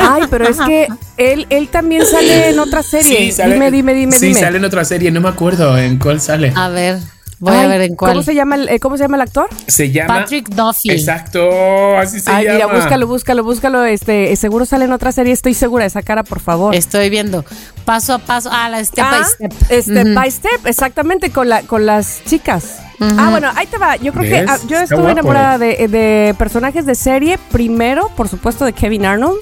Ay, 0.00 0.22
pero 0.30 0.48
es 0.48 0.58
que 0.60 0.88
él, 1.16 1.46
él 1.50 1.68
también 1.68 2.04
sale 2.06 2.50
en 2.50 2.58
otra 2.58 2.82
serie. 2.82 3.16
Sí, 3.18 3.32
sale, 3.32 3.54
dime, 3.54 3.70
dime, 3.70 3.94
dime, 3.94 4.12
sí, 4.12 4.28
dime. 4.28 4.40
sale 4.40 4.58
en 4.58 4.64
otra 4.64 4.84
serie, 4.84 5.10
no 5.10 5.20
me 5.20 5.28
acuerdo 5.28 5.76
en 5.78 5.98
cuál 5.98 6.20
sale. 6.20 6.52
A 6.56 6.68
ver, 6.68 6.98
voy 7.38 7.54
a 7.54 7.66
ver 7.66 7.82
en 7.82 7.94
cuál. 7.96 8.12
¿Cómo 8.12 8.22
se 8.22 8.34
llama 8.34 8.54
el, 8.56 8.68
eh, 8.68 8.78
¿cómo 8.80 8.96
se 8.96 9.04
llama 9.04 9.16
el 9.16 9.22
actor? 9.22 9.48
Se 9.66 9.90
llama. 9.90 10.20
Patrick 10.20 10.48
Duffy. 10.48 10.90
Exacto, 10.90 11.96
así 11.98 12.20
se 12.20 12.30
Ay, 12.30 12.44
llama. 12.46 12.54
mira, 12.66 12.66
búscalo, 12.78 13.06
búscalo, 13.06 13.44
búscalo. 13.44 13.84
Este, 13.84 14.34
seguro 14.36 14.64
sale 14.64 14.84
en 14.86 14.92
otra 14.92 15.12
serie. 15.12 15.32
Estoy 15.32 15.54
segura 15.54 15.84
de 15.84 15.88
esa 15.88 16.02
cara, 16.02 16.22
por 16.24 16.40
favor. 16.40 16.74
Estoy 16.74 17.10
viendo. 17.10 17.44
Paso 17.84 18.14
a 18.14 18.18
paso. 18.18 18.48
Ah, 18.52 18.68
la 18.68 18.84
step 18.84 19.04
Ah, 19.06 19.18
by 19.20 19.24
step. 19.48 19.82
Step 19.82 20.06
Ujú. 20.06 20.14
by 20.14 20.30
step, 20.30 20.66
exactamente, 20.66 21.30
con, 21.30 21.48
la, 21.48 21.62
con 21.62 21.84
las 21.86 22.20
chicas. 22.26 22.78
Ah, 23.00 23.28
bueno, 23.30 23.50
ahí 23.54 23.66
te 23.66 23.78
va. 23.78 23.96
Yo 23.96 24.12
creo 24.12 24.24
que 24.24 24.38
ah, 24.48 24.58
yo 24.66 24.78
estuve 24.78 24.98
guapo. 25.00 25.12
enamorada 25.12 25.58
de, 25.58 25.88
de 25.88 26.34
personajes 26.38 26.84
de 26.86 26.94
serie. 26.94 27.38
Primero, 27.52 28.08
por 28.16 28.28
supuesto, 28.28 28.64
de 28.64 28.72
Kevin 28.72 29.06
Arnold. 29.06 29.38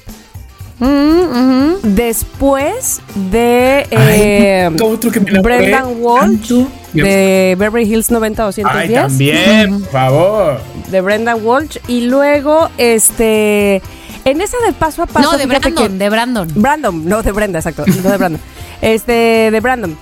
Mm, 0.79 0.87
ujú. 0.87 1.79
Después 1.85 3.01
de 3.31 3.87
Ay, 3.91 4.21
eh, 4.21 4.71
otro 4.83 5.11
que 5.11 5.21
me 5.21 5.31
enamoré 5.31 5.57
Brendan 5.59 5.87
Walsh 6.01 6.53
de 6.93 7.57
Beverly 7.59 7.91
Hills 7.91 8.11
Ay, 8.11 8.17
90210. 8.19 9.01
también, 9.09 9.81
por 9.81 9.91
favor. 9.91 10.61
de 10.91 11.01
Brendan 11.01 11.39
Walsh. 11.45 11.79
Y 11.89 12.03
luego, 12.03 12.69
este. 12.77 13.81
En 14.27 14.41
esa 14.41 14.57
de 14.67 14.73
paso 14.75 15.03
a 15.05 15.07
paso. 15.07 15.33
No, 15.33 15.39
de 15.39 15.47
Brandon, 15.47 15.75
que- 15.75 15.89
de 15.89 16.11
Brandon. 16.11 16.49
Brandon, 16.55 17.09
no 17.09 17.23
de 17.23 17.33
Brenda, 17.33 17.59
exacto. 17.61 17.85
No 17.87 18.11
de 18.11 18.17
Brandon. 18.19 18.41
Este, 18.83 19.51
de 19.51 19.61
Brandon. 19.61 19.97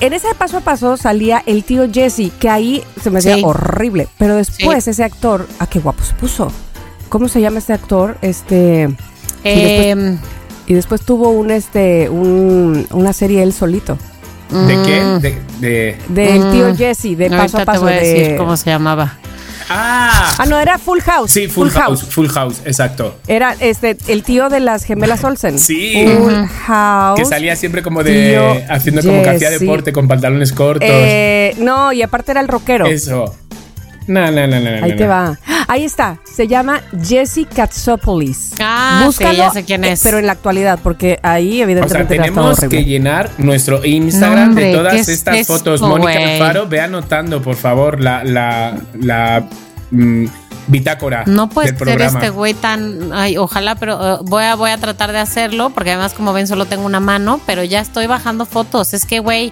En 0.00 0.12
ese 0.12 0.28
paso 0.36 0.58
a 0.58 0.60
paso 0.60 0.96
salía 0.96 1.42
el 1.46 1.64
tío 1.64 1.86
Jesse, 1.90 2.30
que 2.38 2.48
ahí 2.50 2.84
se 3.02 3.10
me 3.10 3.18
hacía 3.20 3.36
Sí. 3.36 3.42
horrible. 3.44 4.08
Pero 4.18 4.36
después 4.36 4.86
ese 4.88 5.04
actor, 5.04 5.46
ah, 5.58 5.66
qué 5.66 5.78
guapo 5.80 6.02
se 6.04 6.14
puso. 6.14 6.52
¿Cómo 7.08 7.28
se 7.28 7.40
llama 7.40 7.58
este 7.58 7.72
actor? 7.72 8.18
Este. 8.22 8.94
Eh, 9.44 10.16
Y 10.68 10.74
después 10.74 11.02
tuvo 11.02 11.30
un 11.30 11.52
este 11.52 12.08
un, 12.10 12.88
una 12.90 13.12
serie 13.12 13.40
él 13.44 13.52
solito. 13.52 13.96
¿De 14.50 14.74
qué? 14.84 15.00
Mm. 15.00 15.18
De, 15.20 15.38
de- 15.60 15.98
Del 16.08 16.40
Mm. 16.40 16.52
tío 16.52 16.76
Jesse, 16.76 17.16
de 17.16 17.30
paso 17.30 17.58
ahorita 17.58 17.62
a 17.62 17.64
paso. 17.64 17.80
te 17.86 17.86
voy 17.86 17.92
a 17.94 18.00
de- 18.00 18.34
cómo 18.36 18.56
se 18.56 18.70
llamaba. 18.70 19.14
Ah, 19.68 20.34
Ah, 20.38 20.46
no, 20.46 20.58
era 20.60 20.78
Full 20.78 21.00
House. 21.00 21.30
sí, 21.32 21.48
Full, 21.48 21.68
House, 21.70 22.02
Full 22.04 22.28
House, 22.28 22.60
exacto. 22.64 23.16
Era 23.26 23.54
este 23.60 23.96
el 24.08 24.22
tío 24.22 24.48
de 24.48 24.60
las 24.60 24.84
gemelas 24.84 25.24
Olsen. 25.24 25.58
Sí. 25.58 26.04
Full. 26.06 26.34
House. 26.66 27.18
Que 27.18 27.24
salía 27.24 27.56
siempre 27.56 27.82
como 27.82 28.02
de. 28.04 28.30
Tío 28.30 28.74
haciendo 28.74 29.02
como 29.02 29.22
que 29.22 29.30
hacía 29.30 29.50
deporte 29.50 29.92
con 29.92 30.08
pantalones 30.08 30.52
cortos. 30.52 30.88
Eh, 30.90 31.54
no, 31.58 31.92
y 31.92 32.02
aparte 32.02 32.32
era 32.32 32.40
el 32.40 32.48
rockero. 32.48 32.86
Eso. 32.86 33.34
No, 34.06 34.30
no, 34.30 34.46
no, 34.46 34.60
no. 34.60 34.84
Ahí 34.84 34.90
no. 34.92 34.96
te 34.96 35.06
va. 35.06 35.38
Ahí 35.68 35.84
está. 35.84 36.18
Se 36.24 36.46
llama 36.46 36.80
Jesse 37.02 37.46
Katsopoulos. 37.52 38.52
Ah, 38.60 39.08
sí, 39.12 39.24
ya 39.36 39.50
sé 39.50 39.64
quién 39.64 39.84
es. 39.84 40.00
Pero 40.02 40.18
en 40.18 40.26
la 40.26 40.32
actualidad, 40.32 40.78
porque 40.82 41.18
ahí 41.22 41.54
O 41.54 41.54
sea, 41.56 41.62
evidentemente 41.64 42.14
era 42.14 42.24
todo 42.26 42.34
tenemos 42.54 42.60
que 42.60 42.84
llenar 42.84 43.30
nuestro 43.38 43.84
Instagram 43.84 44.38
No, 44.38 44.46
hombre, 44.50 44.64
de 44.66 44.70
¿qué 44.72 44.76
todas 44.78 44.94
es 44.94 45.08
estas 45.08 45.36
esto, 45.38 45.54
fotos. 45.54 45.80
Mónica? 45.80 46.12
Alfaro, 46.18 46.68
ve 46.68 46.80
anotando, 46.80 47.42
por 47.42 47.56
favor, 47.56 48.00
la, 48.00 48.22
la, 48.24 48.76
la 49.00 49.44
mm, 49.90 50.26
bitácora 50.68 51.24
No 51.26 51.48
puede 51.48 51.68
del 51.68 51.76
ser 51.78 51.84
programa. 51.86 52.18
este 52.20 52.30
güey 52.30 52.54
tan. 52.54 53.12
Ay, 53.12 53.36
ojalá, 53.36 53.74
pero 53.74 54.20
uh, 54.20 54.24
voy, 54.24 54.44
a, 54.44 54.54
voy 54.54 54.70
a 54.70 54.78
tratar 54.78 55.10
de 55.12 55.18
hacerlo, 55.18 55.70
porque 55.70 55.90
además, 55.90 56.12
como 56.14 56.32
ven, 56.32 56.46
solo 56.46 56.66
tengo 56.66 56.86
una 56.86 57.00
mano, 57.00 57.40
pero 57.46 57.64
ya 57.64 57.80
estoy 57.80 58.06
bajando 58.06 58.46
fotos. 58.46 58.94
Es 58.94 59.04
que, 59.04 59.18
güey, 59.18 59.50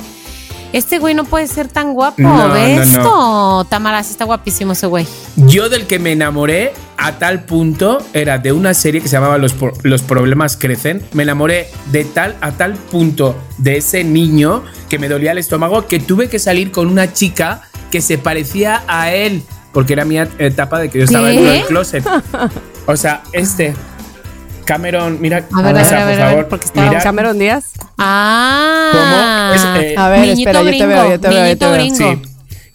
este 0.75 0.99
güey 0.99 1.14
no 1.14 1.25
puede 1.25 1.47
ser 1.47 1.68
tan 1.68 1.95
guapo. 1.95 2.20
No, 2.20 2.53
¿Ves 2.53 2.77
no, 2.77 2.83
esto? 2.83 3.66
Tamara, 3.70 4.03
sí 4.03 4.11
está 4.11 4.25
guapísimo 4.25 4.72
ese 4.72 4.89
güey. 4.89 5.07
Yo 5.37 5.68
del 5.68 5.87
que 5.87 6.01
me 6.01 6.11
enamoré 6.11 6.72
a 6.97 7.12
tal 7.12 7.45
punto 7.45 7.99
era 8.12 8.39
de 8.39 8.51
una 8.51 8.75
serie 8.75 9.01
que 9.01 9.07
se 9.07 9.14
llamaba 9.14 9.39
Los, 9.39 9.55
Los 9.85 10.03
problemas 10.03 10.57
crecen. 10.57 11.01
Me 11.12 11.22
enamoré 11.22 11.68
de 11.93 12.05
tal 12.05 12.35
a 12.41 12.51
tal 12.51 12.75
punto 12.75 13.37
de 13.59 13.77
ese 13.77 14.03
niño 14.03 14.64
que 14.89 14.99
me 14.99 15.09
dolía 15.09 15.31
el 15.31 15.39
estómago 15.39 15.87
que 15.87 16.01
tuve 16.01 16.29
que 16.29 16.41
salir 16.41 16.72
con 16.72 16.89
una 16.89 17.12
chica 17.12 17.62
que 17.93 18.01
se 18.01 18.18
parecía 18.18 18.83
a 18.89 19.12
él. 19.12 19.45
Porque 19.72 19.93
era 19.93 20.05
mi 20.05 20.18
etapa 20.18 20.81
de 20.81 20.89
que 20.89 20.99
yo 20.99 21.05
estaba 21.05 21.29
¿Qué? 21.29 21.35
dentro 21.35 21.53
del 21.53 21.66
closet. 21.66 22.05
O 22.87 22.97
sea, 22.97 23.22
este. 23.33 23.75
Cameron, 24.64 25.18
mira, 25.20 25.44
A 25.52 25.62
ver, 25.62 25.76
a 25.78 25.82
o 25.82 25.84
sea, 25.84 26.04
ver, 26.04 26.04
a 26.04 26.06
ver, 26.06 26.06
por 26.06 26.22
a 26.22 26.26
ver, 26.26 26.30
favor, 26.30 26.48
porque 26.48 26.64
estaba 26.66 26.88
mira, 26.88 27.02
Cameron 27.02 27.38
Díaz. 27.38 27.72
Ah. 27.98 28.90
¿Cómo? 28.92 29.78
Es, 29.80 29.84
eh, 29.84 29.94
A 29.96 30.08
ver, 30.08 30.20
Niñito 30.20 30.50
espera, 30.50 30.58
yo 30.60 30.64
te 30.64 30.70
gringo, 30.70 30.88
veo, 30.88 31.10
yo 31.10 31.20
te 31.20 31.28
veo, 31.28 31.46
yo 31.48 31.58
te 31.58 31.64
veo. 31.66 31.74
gringo. 31.74 31.96
sí. 31.96 32.22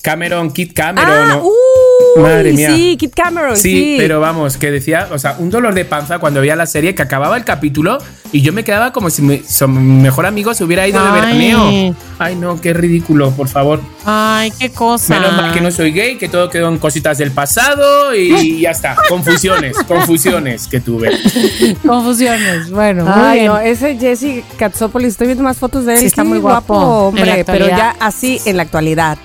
Cameron, 0.02 0.52
Kit 0.52 0.74
Cameron. 0.74 1.12
Ah, 1.12 1.26
¿no? 1.36 1.44
uy, 1.44 2.22
Madre 2.24 2.54
mía. 2.54 2.70
sí, 2.74 2.96
Kit 2.98 3.14
Cameron, 3.14 3.58
sí. 3.58 3.70
Sí, 3.72 3.96
pero 3.98 4.22
vamos, 4.22 4.56
que 4.56 4.72
decía, 4.72 5.10
o 5.12 5.20
sea, 5.20 5.36
un 5.40 5.50
dolor 5.50 5.74
de 5.74 5.84
panza 5.84 6.20
cuando 6.20 6.40
veía 6.40 6.56
la 6.56 6.68
serie 6.68 6.96
que 6.96 7.02
acababa 7.02 7.36
el 7.36 7.44
capítulo 7.44 7.98
y 8.32 8.42
yo 8.42 8.54
me 8.54 8.64
quedaba 8.64 8.92
como 8.92 9.10
si 9.10 9.22
mi, 9.22 9.42
mi 9.68 10.02
mejor 10.02 10.26
amigo 10.26 10.54
se 10.54 10.64
hubiera 10.64 10.88
ido 10.88 11.02
de 11.04 11.10
Ay. 11.10 11.14
veraneo. 11.16 11.96
Ay, 12.20 12.36
no, 12.36 12.60
qué 12.60 12.74
ridículo, 12.74 13.32
por 13.32 13.48
favor. 13.48 13.80
Ay, 14.06 14.52
qué 14.60 14.72
cosa. 14.72 15.20
Menos 15.20 15.34
mal 15.34 15.54
que 15.54 15.62
no 15.62 15.72
soy 15.72 15.92
gay, 15.92 16.18
que 16.18 16.28
todo 16.30 16.50
quedó 16.50 16.68
en 16.70 16.78
cositas 16.78 17.18
del 17.18 17.32
pasado 17.32 18.14
y 18.16 18.60
ya 18.62 18.72
está. 18.72 18.96
Confusiones, 19.08 19.78
confusiones 19.88 20.68
que 20.68 20.80
tuve. 20.80 21.12
Confusiones. 21.86 22.72
Bueno, 22.72 23.04
muy 23.06 23.14
Ay, 23.16 23.40
bien. 23.40 23.52
no, 23.52 23.60
ese 23.60 23.98
Jesse 23.98 24.44
Katsopoulos, 24.58 25.10
estoy 25.12 25.28
viendo 25.28 25.44
más 25.44 25.58
fotos 25.58 25.86
de 25.86 25.94
él. 25.94 26.00
Sí, 26.00 26.06
está 26.08 26.24
muy 26.24 26.40
guapo, 26.40 26.74
hombre, 26.76 27.44
pero 27.46 27.68
ya 27.68 27.96
así 28.00 28.40
en 28.46 28.58
la 28.58 28.64
actualidad. 28.64 29.18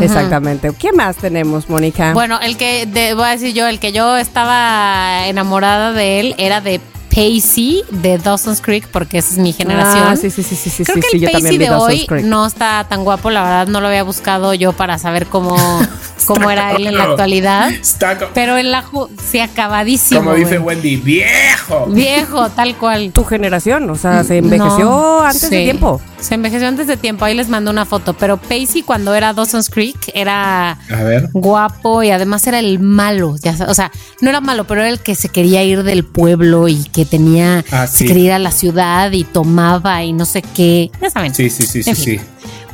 Exactamente. 0.00 0.72
¿Qué 0.78 0.92
más 0.92 1.16
tenemos, 1.16 1.68
Mónica? 1.68 2.12
Bueno, 2.12 2.38
el 2.40 2.56
que 2.56 2.86
de- 2.86 3.14
voy 3.14 3.24
a 3.24 3.30
decir 3.30 3.52
yo, 3.54 3.66
el 3.66 3.78
que 3.80 3.92
yo 3.92 4.16
estaba 4.16 5.26
enamorada 5.26 5.92
de 5.92 6.20
él 6.20 6.34
era 6.38 6.60
de 6.60 6.80
Pacey 7.18 7.82
de 7.90 8.18
Dawson's 8.18 8.60
Creek, 8.60 8.86
porque 8.92 9.18
esa 9.18 9.32
es 9.32 9.38
mi 9.38 9.52
generación. 9.52 10.04
Ah, 10.06 10.14
sí, 10.16 10.30
sí, 10.30 10.42
sí, 10.44 10.54
sí, 10.54 10.84
Creo 10.84 10.94
sí, 10.96 11.00
que 11.00 11.08
sí, 11.08 11.16
el 11.16 11.22
yo 11.22 11.32
Pacey 11.32 11.58
de 11.58 11.70
hoy 11.70 12.06
Creek. 12.06 12.24
no 12.24 12.46
está 12.46 12.86
tan 12.88 13.02
guapo, 13.02 13.28
la 13.30 13.42
verdad 13.42 13.66
no 13.66 13.80
lo 13.80 13.88
había 13.88 14.04
buscado 14.04 14.54
yo 14.54 14.72
para 14.72 14.98
saber 14.98 15.26
cómo, 15.26 15.56
cómo 16.26 16.48
era 16.50 16.72
él 16.72 16.86
en 16.86 16.96
la 16.96 17.04
actualidad. 17.04 17.70
Está 17.70 18.16
Pero 18.34 18.56
en 18.56 18.70
la 18.70 18.84
sí 19.30 19.40
acabadísimo. 19.40 20.20
como 20.20 20.34
dice. 20.34 20.58
Wendy, 20.58 20.96
viejo. 20.96 21.86
Viejo, 21.86 22.50
tal 22.50 22.76
cual. 22.76 23.10
Tu 23.12 23.24
generación, 23.24 23.90
o 23.90 23.96
sea, 23.96 24.22
se 24.22 24.38
envejeció 24.38 24.84
No, 24.84 25.22
antes 25.24 25.50
de 25.50 25.64
tiempo. 25.64 26.00
Se 26.20 26.34
envejeció 26.34 26.66
antes 26.68 26.86
de 26.86 26.96
tiempo. 26.96 27.24
Ahí 27.24 27.34
les 27.34 27.48
mando 27.48 27.70
una 27.70 27.84
foto. 27.84 28.12
Pero 28.14 28.36
Pacey, 28.38 28.82
cuando 28.82 29.14
era 29.14 29.32
Dawson's 29.32 29.70
Creek, 29.70 30.10
era 30.14 30.72
A 30.72 31.02
ver. 31.04 31.30
guapo 31.32 32.02
y 32.02 32.10
además 32.10 32.46
era 32.46 32.58
el 32.58 32.78
malo. 32.80 33.36
Ya, 33.42 33.56
o 33.68 33.74
sea, 33.74 33.90
no 34.20 34.28
era 34.30 34.40
malo, 34.40 34.66
pero 34.66 34.80
era 34.80 34.90
el 34.90 35.00
que 35.00 35.14
se 35.14 35.28
quería 35.28 35.62
ir 35.64 35.82
del 35.84 36.04
pueblo 36.04 36.68
y 36.68 36.84
que 36.92 37.07
tenía. 37.08 37.64
Ah, 37.70 37.86
sí. 37.86 38.30
a 38.30 38.38
la 38.38 38.52
ciudad 38.52 39.12
y 39.12 39.24
tomaba 39.24 40.02
y 40.04 40.12
no 40.12 40.24
sé 40.24 40.42
qué. 40.42 40.90
Ya 41.00 41.10
saben. 41.10 41.34
Sí, 41.34 41.50
sí, 41.50 41.64
sí, 41.64 41.82
sí, 41.82 41.90
En 41.90 41.96
fin. 41.96 42.20
sí. 42.20 42.20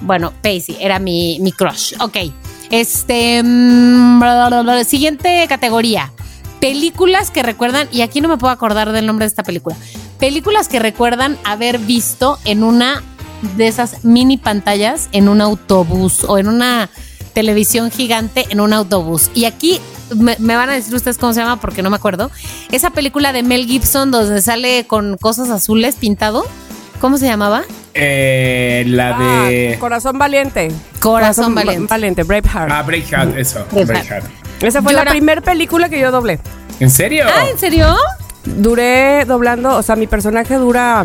Bueno, 0.01 0.33
Pacey 0.43 0.77
era 0.81 0.99
mi, 0.99 1.39
mi 1.41 1.53
crush. 1.53 1.95
Ok. 2.01 2.17
Este. 2.71 3.43
mm, 3.43 4.21
bla, 4.21 4.49
bla, 4.49 4.63
bla, 4.63 4.85
siguiente 4.85 5.45
categoría. 5.49 6.13
Películas 6.61 7.31
que 7.31 7.43
recuerdan, 7.43 7.89
y 7.93 8.01
aquí 8.01 8.21
no 8.21 8.29
me 8.29 8.39
puedo 8.39 8.53
acordar 8.53 8.93
del 8.93 9.07
nombre 9.07 9.25
de 9.25 9.29
esta 9.29 9.43
película. 9.43 9.77
Películas 10.19 10.69
que 10.69 10.79
recuerdan 10.79 11.37
haber 11.45 11.79
visto 11.79 12.39
en 12.45 12.65
una 12.65 13.03
de 13.57 13.67
esas 13.67 14.05
mini 14.05 14.39
pantallas 14.39 15.09
en 15.13 15.29
un 15.29 15.41
autobús 15.41 16.25
o 16.25 16.39
en 16.39 16.49
una 16.49 16.89
televisión 17.35 17.91
gigante 17.91 18.47
en 18.49 18.61
un 18.61 18.73
autobús. 18.73 19.31
Y 19.35 19.45
aquí 19.45 19.81
me, 20.17 20.37
me 20.39 20.57
van 20.57 20.71
a 20.71 20.73
decir 20.75 20.95
ustedes 20.95 21.19
cómo 21.19 21.33
se 21.35 21.41
llama 21.41 21.61
porque 21.61 21.83
no 21.83 21.91
me 21.91 21.97
acuerdo. 21.97 22.31
Esa 22.73 22.91
película 22.91 23.33
de 23.33 23.43
Mel 23.43 23.67
Gibson 23.67 24.11
donde 24.11 24.41
sale 24.41 24.87
con 24.87 25.17
cosas 25.19 25.51
azules 25.51 25.97
pintado. 25.97 26.47
¿Cómo 27.01 27.19
se 27.19 27.27
llamaba? 27.27 27.65
Eh, 27.93 28.85
la 28.87 29.19
de. 29.19 29.75
Ah, 29.77 29.79
Corazón 29.81 30.19
Valiente. 30.19 30.73
Corazón 31.01 31.53
Va- 31.53 31.57
Valiente. 31.63 31.87
Valiente, 31.91 32.23
Braveheart. 32.23 32.71
Ah, 32.73 32.83
Breakheart, 32.83 33.37
eso. 33.37 33.67
Braveheart. 33.71 34.25
Esa 34.63 34.81
fue 34.81 34.93
Yo 34.93 34.97
la 34.97 35.03
era- 35.03 35.11
primera 35.11 35.41
película 35.43 35.89
que 35.91 35.99
yo 36.01 36.11
doblé. 36.11 36.39
¿En 36.81 36.89
serio? 36.91 37.25
Ah, 37.29 37.49
¿en 37.51 37.59
serio? 37.59 37.95
Duré 38.45 39.25
doblando, 39.27 39.77
o 39.77 39.83
sea, 39.83 39.97
mi 39.97 40.07
personaje 40.07 40.55
dura, 40.57 41.05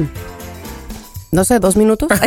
no 1.31 1.43
sé, 1.43 1.59
dos 1.59 1.75
minutos. 1.75 2.09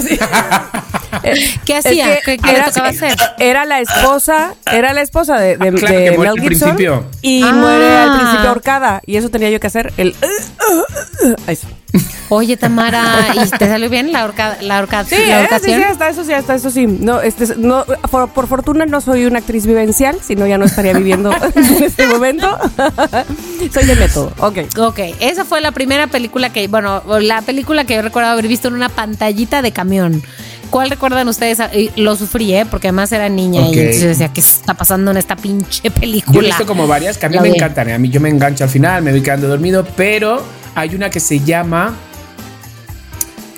Eh, 1.24 1.34
¿Qué 1.66 1.76
es 1.76 1.84
hacía? 1.86 2.20
que 2.22 2.38
¿Qué, 2.38 2.50
era- 2.50 2.66
tocaba 2.70 2.88
hacer? 2.88 3.14
Era 3.38 3.66
la 3.66 3.80
esposa, 3.80 4.54
era 4.72 4.94
la 4.94 5.02
esposa 5.02 5.38
de, 5.38 5.58
de, 5.58 5.68
Ah, 5.68 5.72
claro, 5.72 5.98
de 5.98 6.10
Mel 6.18 6.26
al 6.26 6.40
Gibson 6.40 6.46
principio. 6.70 7.04
y 7.20 7.42
Ah. 7.42 7.52
muere 7.52 7.96
al 7.98 8.18
principio 8.18 8.48
ahorcada 8.48 9.02
y 9.04 9.16
eso 9.16 9.28
tenía 9.28 9.50
yo 9.50 9.60
que 9.60 9.66
hacer 9.66 9.92
el 9.98 10.16
eso. 11.46 11.68
Oye, 12.30 12.56
Tamara, 12.56 13.04
¿y 13.34 13.50
te 13.50 13.66
salió 13.66 13.90
bien 13.90 14.10
la 14.10 14.24
horca, 14.24 14.56
la 14.62 14.78
horca, 14.78 15.04
Sí, 15.04 15.16
la 15.28 15.42
eh, 15.44 15.48
sí, 15.62 15.74
sí, 15.74 15.82
hasta 15.82 16.08
eso 16.08 16.24
sí, 16.24 16.32
hasta 16.32 16.54
eso 16.54 16.70
sí. 16.70 16.86
No, 16.86 17.20
este, 17.20 17.56
no, 17.58 17.84
por, 18.10 18.30
por 18.30 18.46
fortuna 18.46 18.86
no 18.86 19.02
soy 19.02 19.26
una 19.26 19.40
actriz 19.40 19.66
vivencial, 19.66 20.16
si 20.22 20.34
no 20.34 20.46
ya 20.46 20.56
no 20.56 20.64
estaría 20.64 20.94
viviendo 20.94 21.30
en 21.54 21.82
este 21.84 22.06
momento. 22.06 22.56
soy 23.74 23.84
de 23.84 23.96
método, 23.96 24.32
ok. 24.38 24.58
Ok, 24.78 24.98
esa 25.20 25.44
fue 25.44 25.60
la 25.60 25.72
primera 25.72 26.06
película 26.06 26.50
que, 26.50 26.66
bueno, 26.68 27.02
la 27.20 27.42
película 27.42 27.84
que 27.84 27.96
yo 27.96 28.02
recuerdo 28.02 28.30
haber 28.30 28.48
visto 28.48 28.68
en 28.68 28.74
una 28.74 28.88
pantallita 28.94 29.62
de 29.62 29.72
camión. 29.72 30.22
¿Cuál 30.70 30.88
recuerdan 30.88 31.28
ustedes? 31.28 31.58
Y 31.74 31.90
Lo 32.00 32.16
sufrí, 32.16 32.54
¿eh? 32.54 32.64
Porque 32.70 32.88
además 32.88 33.12
era 33.12 33.28
niña 33.28 33.60
y 33.68 33.78
entonces 33.78 34.02
decía, 34.02 34.28
¿qué 34.32 34.40
está 34.40 34.72
pasando 34.74 35.10
en 35.10 35.18
esta 35.18 35.36
pinche 35.36 35.90
película? 35.90 36.34
Yo 36.34 36.40
he 36.40 36.46
visto 36.46 36.64
como 36.66 36.86
varias 36.86 37.18
que 37.18 37.26
a 37.26 37.28
mí 37.28 37.34
La 37.36 37.42
me 37.42 37.50
vi. 37.50 37.56
encantan. 37.56 37.90
¿eh? 37.90 37.94
A 37.94 37.98
mí 37.98 38.08
yo 38.08 38.20
me 38.20 38.30
engancho 38.30 38.64
al 38.64 38.70
final, 38.70 39.02
me 39.02 39.10
voy 39.10 39.20
quedando 39.20 39.48
dormido, 39.48 39.86
pero 39.96 40.42
hay 40.74 40.94
una 40.94 41.10
que 41.10 41.20
se 41.20 41.40
llama 41.40 41.94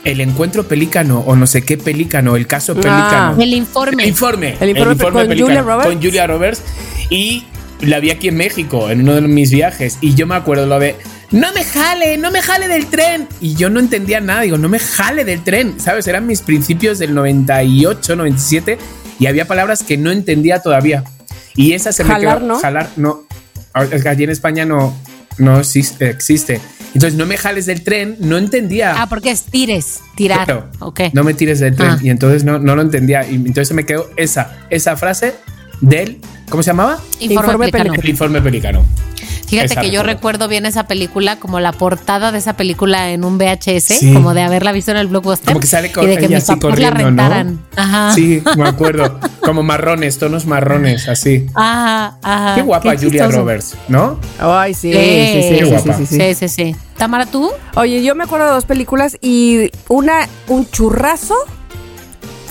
El 0.03 0.21
encuentro 0.21 0.65
pelícano 0.67 1.21
o 1.21 1.37
no 1.37 1.47
sé 1.47 1.63
qué 1.63 1.79
pelícano, 1.79 2.35
el 2.37 2.47
caso 2.49 2.75
pelícano. 2.75 3.41
El 3.41 3.55
informe. 3.55 4.03
El 4.03 4.09
informe. 4.09 4.57
El 4.61 4.71
informe 4.71 4.97
con 4.97 5.13
pelícano, 5.29 5.47
Julia 5.47 5.63
Roberts. 5.63 5.87
Con 5.87 6.03
Julia 6.03 6.27
Roberts. 6.27 6.63
Y 7.11 7.45
la 7.81 8.01
vi 8.01 8.11
aquí 8.11 8.29
en 8.29 8.37
México, 8.37 8.91
en 8.91 9.03
uno 9.03 9.15
de 9.15 9.21
mis 9.23 9.51
viajes. 9.51 9.99
Y 10.01 10.15
yo 10.15 10.27
me 10.27 10.35
acuerdo 10.35 10.67
lo 10.67 10.79
de. 10.81 10.97
No 11.35 11.53
me 11.53 11.65
jale, 11.65 12.17
no 12.17 12.31
me 12.31 12.41
jale 12.41 12.69
del 12.69 12.87
tren. 12.87 13.27
Y 13.41 13.57
yo 13.57 13.69
no 13.69 13.81
entendía 13.81 14.21
nada. 14.21 14.43
Digo, 14.43 14.57
no 14.57 14.69
me 14.69 14.79
jale 14.79 15.25
del 15.25 15.43
tren. 15.43 15.81
¿Sabes? 15.81 16.07
Eran 16.07 16.29
mis 16.29 16.43
principios 16.43 17.01
del 17.01 17.13
98, 17.13 18.15
97. 18.15 18.79
Y 19.19 19.27
había 19.27 19.45
palabras 19.45 19.83
que 19.83 19.97
no 19.97 20.13
entendía 20.13 20.63
todavía. 20.63 21.03
Y 21.57 21.73
esa 21.73 21.93
se 21.93 22.05
me 22.05 22.17
quedó. 22.21 22.39
¿no? 22.39 22.61
Jalar, 22.61 22.89
no. 22.95 23.25
Es 23.91 24.05
que 24.05 24.09
allí 24.09 24.23
en 24.23 24.31
España 24.31 24.65
no, 24.65 24.97
no 25.39 25.59
existe, 25.59 26.09
existe. 26.09 26.61
Entonces, 26.95 27.19
no 27.19 27.27
me 27.27 27.37
jales 27.37 27.67
del 27.67 27.83
tren, 27.83 28.17
no 28.21 28.39
entendía. 28.39 29.03
Ah, 29.03 29.09
porque 29.09 29.33
es 29.33 29.43
tires, 29.43 30.03
tirar. 30.15 30.45
Claro. 30.45 30.71
Ok. 30.79 31.01
No 31.15 31.25
me 31.25 31.35
tires 31.35 31.59
del 31.59 31.75
tren. 31.75 31.91
Ah. 31.91 31.99
Y 32.01 32.11
entonces 32.11 32.45
no, 32.45 32.61
no 32.61 32.77
lo 32.77 32.83
entendía. 32.83 33.29
Y 33.29 33.35
entonces 33.35 33.67
se 33.67 33.75
me 33.75 33.85
quedó 33.85 34.09
esa, 34.17 34.57
esa 34.71 34.97
frase 34.97 35.35
del. 35.81 36.21
¿Cómo 36.49 36.63
se 36.63 36.71
llamaba? 36.71 37.01
Informe, 37.19 37.25
Informe 37.25 37.69
pelicano. 37.73 37.95
El 38.01 38.09
informe 38.09 38.41
pelicano. 38.41 38.87
Fíjate 39.47 39.73
Esa 39.75 39.81
que 39.81 39.91
yo 39.91 40.03
recuerdo. 40.03 40.49
bien 40.49 40.67
esa 40.67 40.87
película 40.87 41.37
como 41.39 41.61
la 41.61 41.73
portada 41.73 42.33
de 42.33 42.39
esa 42.39 42.55
película 42.57 43.11
en 43.11 43.25
un 43.25 43.39
VHS, 43.39 43.99
Sí. 43.99 44.13
como 44.13 44.35
de 44.35 44.43
haberla 44.43 44.73
visto 44.73 44.91
en 44.91 44.97
el 44.97 45.07
blockbuster. 45.07 45.49
Como 45.49 45.61
que 45.61 45.67
sale 45.67 45.93
con 45.93 46.05
y 46.05 46.09
de 46.09 46.17
que 46.19 46.25
ella 46.27 46.37
mis 46.37 46.45
papás 46.45 46.79
la 46.79 46.91
rentaran. 46.91 47.61
Ajá. 47.77 48.13
Sí, 48.15 48.43
me 48.57 48.65
acuerdo. 48.69 49.19
Como 49.41 49.63
marrones, 49.63 50.19
tonos 50.19 50.47
marrones, 50.47 51.09
así. 51.09 51.47
Ajá, 51.55 52.17
ajá. 52.23 52.55
Qué 52.55 52.63
guapa 52.63 52.97
Qué 52.97 53.05
Julia. 53.07 53.29
Roberts, 53.29 53.77
¿no? 53.89 54.19
Ay, 54.39 54.75
sí, 54.75 54.93
Sí, 54.93 54.99
sí, 54.99 55.43
sí, 55.43 55.49
Qué 55.59 55.65
sí, 55.65 55.71
guapa. 55.71 55.93
sí, 55.95 56.07
sí, 56.07 56.19
sí. 56.19 56.21
Sí, 56.21 56.35
sí, 56.35 56.49
sí. 56.49 56.77
Tamara, 56.97 57.27
¿tú? 57.27 57.51
Oye, 57.77 58.03
yo 58.03 58.15
me 58.15 58.25
acuerdo 58.25 58.47
de 58.47 58.53
dos 58.53 58.65
películas 58.65 59.19
y 59.21 59.71
una, 59.89 60.29
un 60.49 60.69
churrazo, 60.71 61.35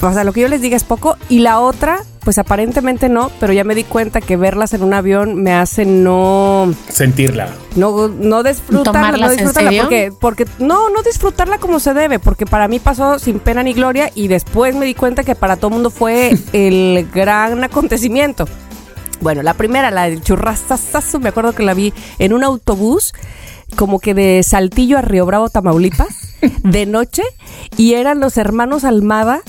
o 0.01 0.13
sea, 0.13 0.23
lo 0.23 0.33
que 0.33 0.41
yo 0.41 0.47
les 0.49 0.61
diga 0.61 0.75
es 0.75 0.83
poco, 0.83 1.17
y 1.29 1.39
la 1.39 1.59
otra, 1.59 1.99
pues 2.23 2.37
aparentemente 2.37 3.09
no, 3.09 3.31
pero 3.39 3.53
ya 3.53 3.63
me 3.63 3.75
di 3.75 3.83
cuenta 3.83 4.21
que 4.21 4.37
verlas 4.37 4.73
en 4.73 4.83
un 4.83 4.93
avión 4.93 5.41
me 5.41 5.53
hace 5.53 5.85
no, 5.85 6.73
Sentirla. 6.89 7.49
no, 7.75 8.07
no 8.07 8.43
disfrutarla, 8.43 8.83
¿Tomarlas 8.83 9.19
no 9.19 9.31
en 9.31 9.37
disfrutarla, 9.37 9.69
serio? 9.69 9.83
porque, 9.83 10.11
porque, 10.19 10.45
no, 10.59 10.89
no 10.89 11.01
disfrutarla 11.03 11.57
como 11.57 11.79
se 11.79 11.93
debe, 11.93 12.19
porque 12.19 12.45
para 12.45 12.67
mí 12.67 12.79
pasó 12.79 13.19
sin 13.19 13.39
pena 13.39 13.63
ni 13.63 13.73
gloria 13.73 14.11
y 14.15 14.27
después 14.27 14.75
me 14.75 14.85
di 14.85 14.93
cuenta 14.93 15.23
que 15.23 15.35
para 15.35 15.57
todo 15.57 15.67
el 15.69 15.73
mundo 15.75 15.89
fue 15.89 16.37
el 16.53 17.07
gran 17.13 17.63
acontecimiento. 17.63 18.45
Bueno, 19.21 19.41
la 19.41 19.53
primera, 19.53 19.89
la 19.91 20.03
del 20.09 20.21
churrasazo, 20.21 21.19
me 21.19 21.29
acuerdo 21.29 21.53
que 21.53 21.63
la 21.63 21.73
vi 21.73 21.93
en 22.19 22.33
un 22.33 22.43
autobús, 22.43 23.13
como 23.77 23.99
que 23.99 24.13
de 24.13 24.43
Saltillo 24.43 24.97
a 24.97 25.01
Río 25.01 25.25
Bravo, 25.25 25.49
Tamaulipas, 25.49 26.32
de 26.63 26.85
noche, 26.85 27.23
y 27.77 27.93
eran 27.93 28.19
los 28.19 28.37
hermanos 28.37 28.83
Almada, 28.83 29.41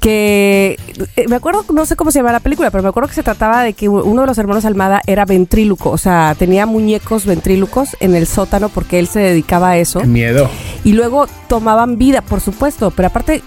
que 0.00 0.78
eh, 1.16 1.24
me 1.28 1.36
acuerdo, 1.36 1.64
no 1.72 1.86
sé 1.86 1.96
cómo 1.96 2.10
se 2.10 2.18
llama 2.18 2.32
la 2.32 2.40
película, 2.40 2.70
pero 2.70 2.82
me 2.82 2.88
acuerdo 2.88 3.08
que 3.08 3.14
se 3.14 3.22
trataba 3.22 3.62
de 3.62 3.72
que 3.72 3.88
uno 3.88 4.20
de 4.22 4.26
los 4.26 4.38
hermanos 4.38 4.64
Almada 4.64 5.00
era 5.06 5.24
ventríluco, 5.24 5.90
o 5.90 5.98
sea, 5.98 6.34
tenía 6.38 6.66
muñecos 6.66 7.26
ventrílucos 7.26 7.96
en 8.00 8.14
el 8.14 8.26
sótano 8.26 8.68
porque 8.68 8.98
él 8.98 9.06
se 9.08 9.20
dedicaba 9.20 9.70
a 9.70 9.76
eso, 9.78 10.00
Qué 10.00 10.06
miedo. 10.06 10.48
y 10.84 10.92
luego 10.92 11.26
tomaban 11.48 11.98
vida, 11.98 12.22
por 12.22 12.40
supuesto, 12.40 12.90
pero 12.90 13.08
aparte... 13.08 13.42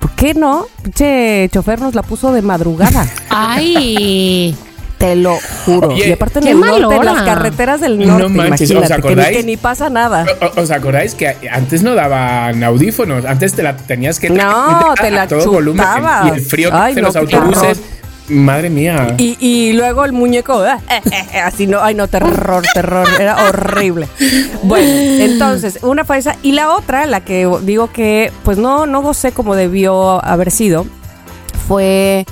¿Por 0.00 0.10
qué 0.16 0.34
no? 0.34 0.66
Pinche 0.82 1.48
chofer 1.50 1.80
nos 1.80 1.94
la 1.94 2.02
puso 2.02 2.30
de 2.32 2.42
madrugada. 2.42 3.08
Ay. 3.30 4.54
Te 4.98 5.16
lo 5.16 5.36
juro. 5.64 5.88
Oye, 5.88 6.08
y 6.08 6.12
aparte 6.12 6.38
en 6.38 6.46
el 6.48 6.60
norte, 6.60 6.96
en 6.96 7.04
las 7.04 7.22
carreteras 7.22 7.80
del 7.80 7.98
No 7.98 8.18
norte, 8.18 8.28
manches, 8.34 8.70
¿os 8.70 8.82
que 8.82 8.88
ni- 8.88 8.92
acordáis? 8.94 9.36
que, 9.36 9.42
ni 9.42 9.56
pasa 9.56 9.90
nada. 9.90 10.24
¿Os 10.56 10.70
acordáis 10.70 11.14
que 11.14 11.36
antes 11.50 11.82
no 11.82 11.94
daban 11.94 12.62
audífonos? 12.62 13.24
Antes 13.24 13.54
te 13.54 13.62
la 13.62 13.76
tenías 13.76 14.20
que 14.20 14.30
No, 14.30 14.94
te 15.00 15.10
la 15.10 15.22
a 15.22 15.28
todo 15.28 15.50
volumen. 15.50 15.84
Y 16.26 16.28
el 16.30 16.40
frío 16.40 16.70
que 16.70 16.76
Ay, 16.76 16.92
hace 16.92 17.00
no, 17.02 17.08
los 17.08 17.16
autobuses. 17.16 17.80
Madre 18.28 18.70
mía. 18.70 19.14
Y, 19.18 19.36
y 19.38 19.74
luego 19.74 20.02
el 20.06 20.12
muñeco, 20.12 20.64
eh, 20.64 20.70
eh, 20.88 21.02
eh, 21.34 21.38
así 21.40 21.66
no, 21.66 21.82
ay 21.82 21.94
no, 21.94 22.08
terror, 22.08 22.64
terror, 22.72 23.06
era 23.20 23.36
horrible. 23.48 24.08
Bueno, 24.62 24.88
entonces, 25.22 25.80
una 25.82 26.06
fue 26.06 26.16
esa. 26.16 26.34
Y 26.42 26.52
la 26.52 26.70
otra, 26.70 27.04
la 27.04 27.20
que 27.20 27.46
digo 27.64 27.92
que, 27.92 28.32
pues 28.42 28.56
no, 28.56 28.86
no 28.86 29.02
gocé 29.02 29.32
como 29.32 29.54
debió 29.56 30.24
haber 30.24 30.50
sido, 30.50 30.86
fue 31.68 32.24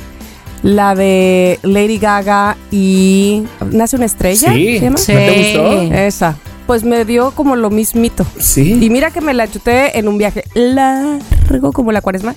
la 0.63 0.95
de 0.95 1.59
Lady 1.63 1.99
Gaga 1.99 2.57
y 2.71 3.43
Nace 3.71 3.97
una 3.97 4.07
estrella. 4.07 4.53
Sí. 4.53 4.79
¿se 4.79 4.85
llama? 4.85 4.97
Sí. 4.97 5.13
¿No 5.13 5.19
te 5.19 5.39
gustó? 5.39 5.95
Esa. 5.95 6.37
Pues 6.67 6.85
me 6.85 7.05
dio 7.05 7.33
como 7.33 7.57
lo 7.57 7.71
mismito. 7.71 8.25
Sí. 8.39 8.79
Y 8.81 8.89
mira 8.91 9.11
que 9.11 9.21
me 9.21 9.35
la 9.35 9.51
chuté 9.51 9.99
en 9.99 10.07
un 10.09 10.17
viaje 10.19 10.45
largo 10.55 11.73
como 11.73 11.93
la 11.93 12.01
cuaresma. 12.01 12.35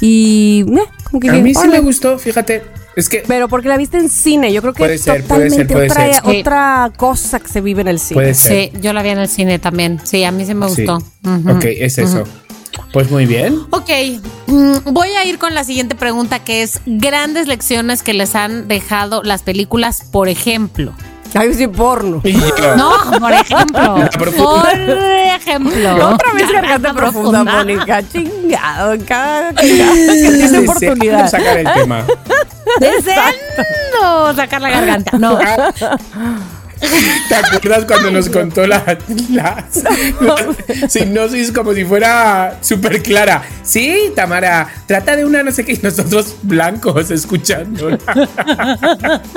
Y 0.00 0.64
eh, 0.72 0.80
como 1.04 1.20
que 1.20 1.28
A 1.30 1.32
dije, 1.32 1.42
mí 1.42 1.54
sí 1.54 1.68
me 1.68 1.80
gustó, 1.80 2.18
fíjate. 2.18 2.62
Es 2.94 3.08
que 3.10 3.22
Pero 3.26 3.48
porque 3.48 3.68
la 3.68 3.76
viste 3.76 3.98
en 3.98 4.08
cine, 4.08 4.50
yo 4.52 4.62
creo 4.62 4.72
que 4.72 4.94
es 4.94 5.02
ser, 5.02 5.22
puede 5.24 5.48
totalmente 5.50 5.56
ser, 5.56 5.66
puede 5.66 5.90
otra, 5.90 6.04
ser. 6.04 6.14
Sí. 6.32 6.40
otra 6.40 6.92
cosa 6.96 7.40
que 7.40 7.48
se 7.48 7.60
vive 7.60 7.82
en 7.82 7.88
el 7.88 7.98
cine. 7.98 8.14
puede 8.14 8.34
ser. 8.34 8.70
Sí, 8.72 8.78
yo 8.80 8.92
la 8.94 9.02
vi 9.02 9.10
en 9.10 9.18
el 9.18 9.28
cine 9.28 9.58
también. 9.58 10.00
Sí, 10.04 10.24
a 10.24 10.30
mí 10.30 10.46
sí 10.46 10.54
me 10.54 10.66
Sí. 10.70 10.86
gustó. 10.86 10.96
Ujú. 11.28 11.50
Ok, 11.50 11.64
es 11.66 11.98
eso. 11.98 12.24
Pues 12.92 13.10
muy 13.10 13.26
bien. 13.26 13.58
Ok, 13.70 13.90
mm, 14.46 14.92
voy 14.92 15.08
a 15.10 15.24
ir 15.24 15.38
con 15.38 15.54
la 15.54 15.64
siguiente 15.64 15.94
pregunta 15.94 16.38
que 16.38 16.62
es 16.62 16.80
grandes 16.86 17.46
lecciones 17.46 18.02
que 18.02 18.14
les 18.14 18.34
han 18.34 18.68
dejado 18.68 19.22
las 19.22 19.42
películas, 19.42 20.02
por 20.10 20.28
ejemplo. 20.28 20.92
Ay, 21.34 21.52
sí, 21.54 21.66
porno. 21.66 22.22
No, 22.76 22.92
por 23.20 23.32
ejemplo. 23.32 23.96
Por 24.36 24.68
ejemplo. 24.68 26.08
Otra 26.14 26.32
vez 26.32 26.50
garganta 26.50 26.94
profunda, 26.94 27.44
Mónica. 27.44 28.02
Chingado. 28.08 28.94
Cada, 29.06 29.52
que 29.52 29.66
Deseando 29.66 30.72
oportunidad. 30.72 31.30
sacar 31.30 31.58
el 31.58 31.72
tema. 31.74 32.04
Deseando 32.80 34.34
sacar 34.34 34.62
la 34.62 34.70
garganta. 34.70 35.18
No. 35.18 35.38
¿Te 37.28 37.34
acuerdas 37.34 37.84
cuando 37.86 38.10
nos 38.10 38.28
contó 38.28 38.66
la, 38.66 38.98
la, 39.30 39.66
la 40.20 40.88
sinopsis 40.88 41.50
como 41.50 41.72
si 41.72 41.84
fuera 41.84 42.58
súper 42.60 43.02
clara? 43.02 43.42
Sí, 43.62 44.12
Tamara, 44.14 44.68
trata 44.86 45.16
de 45.16 45.24
una 45.24 45.42
no 45.42 45.50
sé 45.52 45.64
qué 45.64 45.72
y 45.72 45.78
nosotros 45.82 46.36
blancos 46.42 47.10
escuchándola. 47.10 47.98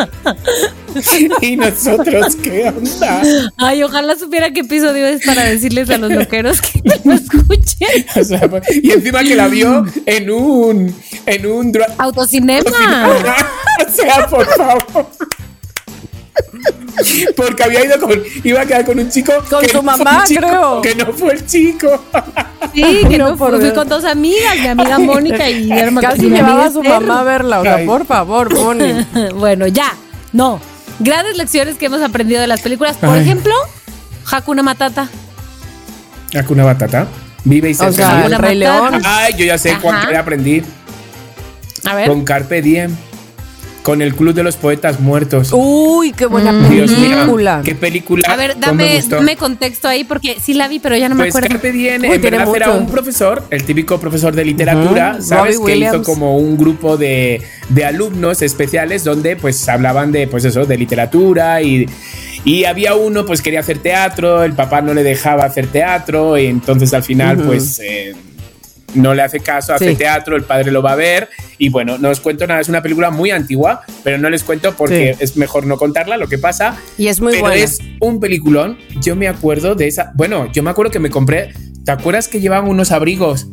y 1.42 1.56
nosotros, 1.56 2.36
¿qué 2.36 2.68
onda? 2.68 3.22
Ay, 3.58 3.84
ojalá 3.84 4.16
supiera 4.18 4.52
qué 4.52 4.62
episodio 4.62 5.08
es 5.08 5.26
para 5.26 5.44
decirles 5.44 5.90
a 5.90 5.98
los 5.98 6.12
loqueros 6.12 6.62
que 6.62 6.82
lo 7.04 7.14
escuchen. 7.14 7.66
O 8.20 8.24
sea, 8.24 8.42
y 8.84 8.92
encima 8.92 9.24
que 9.24 9.36
la 9.36 9.48
vio 9.48 9.86
en 10.06 10.30
un 10.30 10.94
en 11.26 11.46
un 11.46 11.72
dra- 11.72 11.94
Autocinema. 11.98 12.70
o 13.88 13.92
sea, 13.92 14.28
por 14.28 14.46
favor. 14.56 15.08
Porque 17.36 17.64
había 17.64 17.86
ido 17.86 18.00
con. 18.00 18.12
Iba 18.43 18.62
a 18.62 18.66
quedar 18.66 18.86
con 18.86 19.00
un 19.00 19.10
chico. 19.10 19.34
Con 19.50 19.62
que 19.62 19.70
su 19.70 19.78
no 19.78 19.84
mamá, 19.84 20.24
chico, 20.26 20.41
creo. 20.41 20.82
Que 20.82 20.95
no 20.95 21.14
fue 21.14 21.34
el 21.34 21.45
chico. 21.45 22.04
Sí, 22.74 23.02
que 23.10 23.18
No, 23.18 23.32
no, 23.32 23.38
por 23.38 23.60
fui 23.60 23.72
con 23.72 23.88
dos 23.88 24.06
amigas, 24.06 24.58
mi 24.60 24.68
amiga 24.68 25.00
Mónica 25.00 25.50
y 25.50 25.66
mi 25.66 25.80
hermana. 25.80 26.10
Casi 26.10 26.26
y 26.28 26.30
llevaba 26.30 26.66
a 26.66 26.72
su 26.72 26.82
Esther. 26.82 27.02
mamá 27.02 27.22
a 27.22 27.24
verla. 27.24 27.60
O 27.60 27.64
sea, 27.64 27.76
Ay. 27.76 27.86
por 27.86 28.06
favor, 28.06 28.54
Bonnie. 28.54 29.06
bueno, 29.36 29.68
ya. 29.68 29.93
No. 30.34 30.60
Grandes 31.00 31.38
lecciones 31.38 31.78
que 31.78 31.86
hemos 31.86 32.02
aprendido 32.02 32.41
de 32.41 32.47
las 32.47 32.62
películas. 32.62 32.97
Por 32.97 33.10
Ay. 33.10 33.22
ejemplo, 33.22 33.54
Hakuna 34.32 34.62
Matata. 34.64 35.10
Hakuna 36.38 36.64
Batata. 36.66 37.08
Vive 37.45 37.70
y 37.70 37.74
se 37.74 37.86
O 37.86 37.91
sea, 37.93 38.26
el 38.26 38.36
Rey 38.38 38.60
Matata. 38.60 38.89
León. 38.91 39.02
Ay, 39.06 39.34
yo 39.38 39.45
ya 39.45 39.58
sé 39.58 39.78
cuál 39.82 40.16
aprendí. 40.16 40.62
A 41.86 41.95
ver. 41.95 42.08
Con 42.10 42.26
Carpe 42.26 42.62
Diem. 42.62 42.95
Con 43.84 44.02
el 44.02 44.14
Club 44.14 44.34
de 44.36 44.44
los 44.44 44.56
Poetas 44.58 45.00
Muertos. 45.00 45.50
Uy, 45.54 46.12
qué 46.12 46.26
buena 46.26 46.52
mío, 46.52 46.86
película. 46.86 47.62
qué 47.64 47.74
película. 47.76 48.28
A 48.32 48.36
ver, 48.36 48.56
dame, 48.60 49.36
contexto 49.38 49.88
ahí 49.88 50.04
porque 50.04 50.38
sí 50.40 50.54
la 50.54 50.68
vi, 50.68 50.80
pero 50.80 50.96
ya 50.98 51.08
no 51.10 51.16
me 51.16 51.24
Pues 51.24 51.30
acuerdo. 51.36 51.50
Carpe 51.50 51.72
Diem 51.72 52.02
Uy, 52.04 52.16
en 52.16 52.22
verdad 52.22 52.48
era 52.56 52.68
mucho. 52.68 52.78
un 52.80 52.88
profesor, 52.92 53.44
el 53.50 53.64
típico 53.64 53.98
profesor 54.00 54.36
de 54.36 54.46
literatura, 54.46 55.20
¿sabes? 55.22 55.56
Robbie 55.58 55.74
Que 55.74 55.80
hizo 55.86 56.04
como 56.04 56.38
un 56.38 56.58
grupo 56.58 56.98
de, 56.98 57.42
de 57.70 57.86
alumnos 57.86 58.42
especiales 58.42 59.04
donde 59.06 59.38
pues 59.38 59.68
hablaban 59.70 60.12
de, 60.12 60.28
pues 60.28 60.44
eso, 60.46 60.66
de 60.66 60.78
literatura 60.78 61.62
y, 61.62 61.88
y 62.44 62.66
había 62.66 62.96
uno 62.96 63.26
pues 63.26 63.42
quería 63.42 63.62
hacer 63.62 63.80
teatro, 63.80 64.44
el 64.44 64.54
papá 64.54 64.82
no 64.82 64.94
le 64.94 65.04
dejaba 65.04 65.46
hacer 65.46 65.68
teatro 65.68 66.38
y 66.38 66.46
entonces 66.48 66.94
al 66.94 67.04
final 67.04 67.38
pues... 67.38 67.80
eh, 67.80 68.14
no 68.96 69.14
le 69.14 69.22
hace 69.22 69.40
caso, 69.40 69.74
hace 69.74 69.90
Sí. 69.92 69.96
teatro, 69.96 70.36
el 70.36 70.44
padre 70.44 70.72
lo 70.72 70.82
va 70.82 70.94
a 70.94 70.96
ver 70.96 71.30
y 71.60 71.70
bueno, 71.70 71.97
no 71.99 72.10
os 72.10 72.20
cuento 72.20 72.47
nada, 72.47 72.60
es 72.62 72.70
una 72.70 72.82
película 72.82 73.12
muy 73.12 73.30
antigua, 73.32 73.82
pero 74.03 74.18
no 74.18 74.30
les 74.32 74.43
cuento 74.43 74.74
porque 74.76 75.14
Sí. 75.14 75.24
es 75.24 75.38
mejor 75.38 75.68
no 75.68 75.78
contarla, 75.78 76.18
lo 76.18 76.28
que 76.28 76.38
pasa 76.39 76.76
Y 76.97 77.07
es 77.07 77.22
muy 77.22 77.34
pero 77.34 77.43
buena. 77.47 77.57
es 77.64 77.78
un 77.99 78.20
peliculón. 78.20 78.78
Yo 79.01 79.16
me 79.16 79.28
acuerdo 79.28 79.76
de 79.76 79.88
esa. 79.88 80.12
Bueno, 80.16 80.51
yo 80.51 80.64
me 80.64 80.72
acuerdo 80.72 80.91
que 80.91 80.99
me 80.99 81.10
compré. 81.12 81.53
¿Te 81.86 81.91
acuerdas 81.91 82.28
que 82.28 82.39
llevaban 82.39 82.70
unos 82.70 82.91
abrigos 82.91 83.47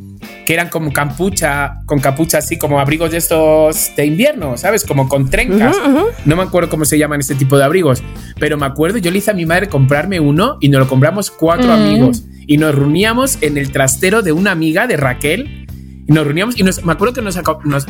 que 0.46 0.54
eran 0.54 0.68
como 0.68 0.92
capucha, 0.92 1.80
con 1.86 1.98
capucha 1.98 2.38
así, 2.38 2.56
como 2.56 2.78
abrigos 2.78 3.10
de 3.10 3.16
estos 3.18 3.90
de 3.96 4.06
invierno, 4.06 4.56
¿sabes? 4.56 4.84
Como 4.84 5.08
con 5.08 5.28
trencas. 5.28 5.76
No 6.24 6.36
me 6.36 6.42
acuerdo 6.44 6.68
cómo 6.70 6.84
se 6.84 6.98
llaman 6.98 7.18
este 7.20 7.34
tipo 7.34 7.58
de 7.58 7.64
abrigos, 7.64 8.02
pero 8.38 8.56
me 8.56 8.66
acuerdo, 8.66 8.98
yo 8.98 9.10
le 9.10 9.18
hice 9.18 9.32
a 9.32 9.34
mi 9.34 9.44
madre 9.46 9.68
comprarme 9.68 10.20
uno 10.20 10.58
y 10.60 10.68
nos 10.68 10.80
lo 10.80 10.88
compramos 10.88 11.30
cuatro 11.32 11.66
Mm. 11.68 11.70
amigos 11.72 12.22
y 12.46 12.58
nos 12.58 12.74
reuníamos 12.76 13.38
en 13.40 13.58
el 13.58 13.72
trastero 13.72 14.22
de 14.22 14.30
una 14.30 14.52
amiga 14.52 14.86
de 14.86 14.96
Raquel 14.96 15.65
y 16.08 16.12
nos 16.12 16.24
reuníamos 16.24 16.58
y 16.58 16.62
nos, 16.62 16.84
me 16.84 16.92
acuerdo 16.92 17.14
que 17.14 17.22
nos, 17.22 17.38
nos 17.64 17.86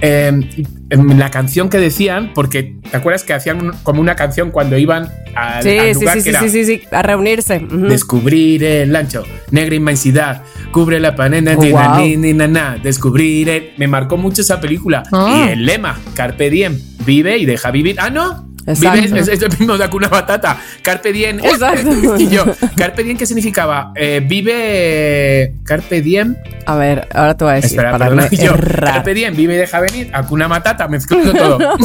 eh, 0.00 0.32
em, 0.90 1.18
la 1.18 1.30
canción 1.30 1.68
que 1.68 1.78
decían, 1.78 2.32
porque 2.34 2.76
te 2.90 2.96
acuerdas 2.96 3.24
que 3.24 3.32
hacían 3.34 3.72
como 3.82 4.00
una 4.00 4.16
canción 4.16 4.50
cuando 4.50 4.78
iban 4.78 5.08
al, 5.34 5.62
Sí, 5.62 5.76
al 5.78 5.94
sí, 5.94 6.00
lugar 6.00 6.14
sí, 6.16 6.18
que 6.18 6.22
sí, 6.22 6.28
era 6.30 6.40
sí, 6.40 6.48
sí, 6.50 6.64
sí, 6.64 6.82
a 6.90 7.02
reunirse. 7.02 7.58
Descubrir 7.70 8.64
el 8.64 8.94
ancho, 8.96 9.24
negra 9.50 9.74
inmensidad, 9.74 10.42
cubre 10.72 11.00
la 11.00 11.14
panena, 11.16 11.54
Oh, 11.56 11.60
wow. 11.64 11.98
ni, 11.98 12.16
ni, 12.16 12.32
na, 12.32 12.46
na, 12.46 12.78
descubrir 12.82 13.48
el- 13.48 13.70
Me 13.76 13.88
marcó 13.88 14.16
mucho 14.16 14.42
esa 14.42 14.60
película. 14.60 15.02
Ah. 15.12 15.46
Y 15.48 15.52
el 15.52 15.66
lema, 15.66 15.98
Carpe 16.14 16.48
Diem, 16.50 16.78
vive 17.04 17.36
y 17.38 17.44
deja 17.44 17.70
vivir. 17.70 17.96
Ah, 17.98 18.10
no. 18.10 18.48
Exacto. 18.66 19.02
Vive, 19.02 19.20
es, 19.20 19.28
es 19.28 19.42
el 19.42 19.58
mismo 19.58 19.76
de 19.78 19.84
Hakuna 19.84 20.08
Batata. 20.08 20.58
Carpe 20.82 21.12
Diem. 21.12 21.38
Exacto. 21.42 22.16
y 22.18 22.28
yo, 22.28 22.44
Carpe 22.76 23.02
Diem, 23.02 23.16
¿qué 23.16 23.26
significaba? 23.26 23.92
Eh, 23.96 24.20
vive. 24.24 25.54
Carpe 25.64 26.02
Diem. 26.02 26.36
A 26.66 26.76
ver, 26.76 27.08
ahora 27.14 27.36
te 27.36 27.44
voy 27.44 27.52
a 27.52 27.56
decir. 27.56 27.70
Espera, 27.70 27.90
para 27.92 28.06
perdona. 28.08 28.28
yo. 28.30 28.52
Carpe 28.56 29.14
Diem, 29.14 29.34
vive 29.34 29.54
y 29.54 29.58
deja 29.58 29.80
venir. 29.80 30.10
Hakuna 30.12 30.46
Matata, 30.48 30.88
mezclando 30.88 31.32
todo. 31.32 31.58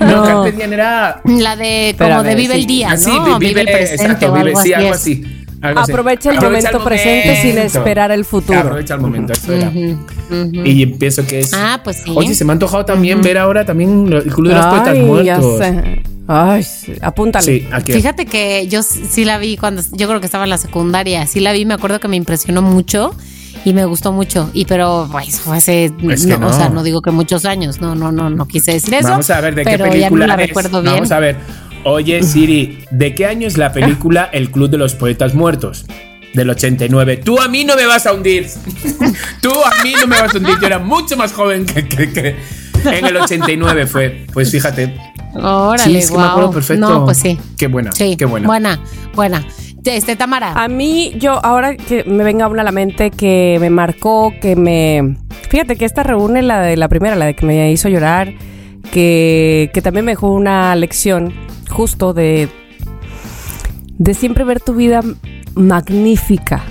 no, 0.00 0.06
No. 0.06 0.24
Carpe 0.24 0.52
Diem 0.52 0.72
era. 0.72 1.20
La 1.24 1.56
de 1.56 1.94
como 1.98 2.10
Espérame, 2.10 2.24
de 2.28 2.34
vive 2.34 2.54
sí. 2.54 2.60
el 2.60 2.66
día, 2.66 2.88
Ah, 2.90 2.94
¿no? 2.94 3.00
sí, 3.00 3.10
vi- 3.10 3.46
vive, 3.48 3.60
el 3.62 3.66
presente 3.66 4.02
exacto, 4.04 4.26
o 4.26 4.32
vive, 4.34 4.48
algo 4.50 4.62
sí, 4.62 4.72
así. 4.72 4.74
algo 4.82 4.94
es. 4.94 5.00
así. 5.00 5.44
Aprovecha 5.62 6.30
el 6.30 6.40
momento 6.40 6.84
presente 6.84 7.42
sin 7.42 7.58
esperar 7.58 8.10
el 8.10 8.24
futuro. 8.24 8.58
Aprovecha 8.58 8.94
el 8.94 9.00
momento, 9.00 9.32
eso 9.32 9.52
era. 9.52 9.72
Y 9.72 10.86
pienso 10.86 11.26
que 11.26 11.40
es. 11.40 11.52
Ah, 11.54 11.80
pues 11.82 12.02
sí. 12.04 12.12
Oye, 12.14 12.34
se 12.34 12.44
me 12.44 12.52
ha 12.52 12.54
antojado 12.54 12.84
también 12.84 13.20
ver 13.22 13.38
ahora 13.38 13.64
también 13.64 14.10
el 14.12 14.32
Club 14.32 14.48
de 14.48 14.54
los 14.54 14.66
Poetas 14.66 14.88
Ay, 14.88 15.24
ya 15.24 15.38
Muertos. 15.38 15.58
sé. 15.58 16.02
Ay, 16.30 16.62
sí, 16.62 16.92
apúntale. 17.00 17.44
Sí, 17.44 17.66
aquí. 17.72 17.92
Fíjate 17.92 18.26
que 18.26 18.68
yo 18.68 18.82
sí 18.82 19.24
la 19.24 19.38
vi 19.38 19.56
cuando 19.56 19.82
yo 19.92 20.06
creo 20.08 20.20
que 20.20 20.26
estaba 20.26 20.44
en 20.44 20.50
la 20.50 20.58
secundaria. 20.58 21.26
Sí 21.26 21.40
la 21.40 21.52
vi, 21.52 21.64
me 21.64 21.74
acuerdo 21.74 22.00
que 22.00 22.08
me 22.08 22.16
impresionó 22.16 22.60
mucho 22.60 23.14
y 23.64 23.72
me 23.72 23.86
gustó 23.86 24.12
mucho. 24.12 24.50
Y 24.52 24.66
pero 24.66 25.08
pues 25.10 25.40
fue 25.40 25.56
hace 25.56 25.86
Es 26.10 26.26
que 26.26 26.36
no, 26.36 26.48
o 26.48 26.52
sea, 26.52 26.68
no 26.68 26.82
digo 26.82 27.00
que 27.00 27.10
muchos 27.10 27.46
años. 27.46 27.80
No, 27.80 27.94
no, 27.94 28.12
no, 28.12 28.28
no 28.28 28.46
quise 28.46 28.72
decir 28.72 28.94
eso. 28.94 29.08
Vamos 29.08 29.30
a 29.30 29.40
ver 29.40 29.54
de 29.54 29.64
qué 29.64 29.78
película 29.78 29.96
ya 29.96 30.10
no 30.10 30.26
la 30.26 30.34
es. 30.34 30.48
recuerdo 30.48 30.82
bien. 30.82 30.94
Vamos 30.94 31.12
a 31.12 31.18
ver. 31.18 31.36
Oye, 31.84 32.22
Siri, 32.22 32.84
¿de 32.90 33.14
qué 33.14 33.26
año 33.26 33.46
es 33.46 33.56
la 33.58 33.72
película 33.72 34.28
El 34.32 34.50
Club 34.50 34.70
de 34.70 34.78
los 34.78 34.94
Poetas 34.94 35.34
Muertos? 35.34 35.86
Del 36.34 36.50
89. 36.50 37.16
Tú 37.18 37.40
a 37.40 37.48
mí 37.48 37.64
no 37.64 37.74
me 37.74 37.86
vas 37.86 38.06
a 38.06 38.12
hundir. 38.12 38.46
Tú 39.40 39.50
a 39.50 39.82
mí 39.82 39.94
no 40.00 40.06
me 40.06 40.20
vas 40.20 40.34
a 40.34 40.38
hundir. 40.38 40.56
Yo 40.60 40.66
era 40.66 40.78
mucho 40.78 41.16
más 41.16 41.32
joven 41.32 41.64
que, 41.64 41.86
que- 41.88 42.12
que- 42.12 42.36
en 42.84 43.04
el 43.06 43.16
89 43.16 43.86
fue. 43.86 44.26
Pues 44.32 44.50
fíjate. 44.52 44.94
Órale, 45.34 45.82
sí, 45.84 45.96
es 45.96 46.06
que 46.10 46.16
me 46.16 46.22
guau. 46.22 46.30
acuerdo 46.30 46.50
perfecto. 46.52 46.88
No, 46.88 47.04
pues 47.06 47.18
sí. 47.18 47.38
Qué 47.56 47.66
buena. 47.66 47.92
Sí, 47.92 48.16
Qué 48.16 48.24
buena. 48.24 48.46
Buena, 48.46 48.80
buena. 49.14 49.44
Este, 49.84 50.16
Tamara. 50.16 50.52
A 50.52 50.68
mí, 50.68 51.14
yo, 51.18 51.42
ahora 51.44 51.74
que 51.76 52.04
me 52.04 52.22
venga 52.22 52.46
una 52.48 52.60
a 52.60 52.64
la 52.64 52.72
mente 52.72 53.10
que 53.10 53.56
me 53.60 53.70
marcó, 53.70 54.34
que 54.40 54.54
me. 54.54 55.16
Fíjate 55.48 55.76
que 55.76 55.86
esta 55.86 56.02
reúne 56.02 56.42
la 56.42 56.60
de 56.60 56.76
la 56.76 56.88
primera, 56.88 57.16
la 57.16 57.24
de 57.24 57.34
que 57.34 57.46
me 57.46 57.72
hizo 57.72 57.88
llorar, 57.88 58.34
que, 58.92 59.70
que 59.72 59.82
también 59.82 60.04
me 60.04 60.12
dejó 60.12 60.32
una 60.32 60.74
lección 60.76 61.32
justo 61.70 62.12
de. 62.14 62.48
de 63.98 64.14
siempre 64.14 64.44
ver 64.44 64.60
tu 64.60 64.74
vida 64.74 65.02
magnífica. 65.54 66.62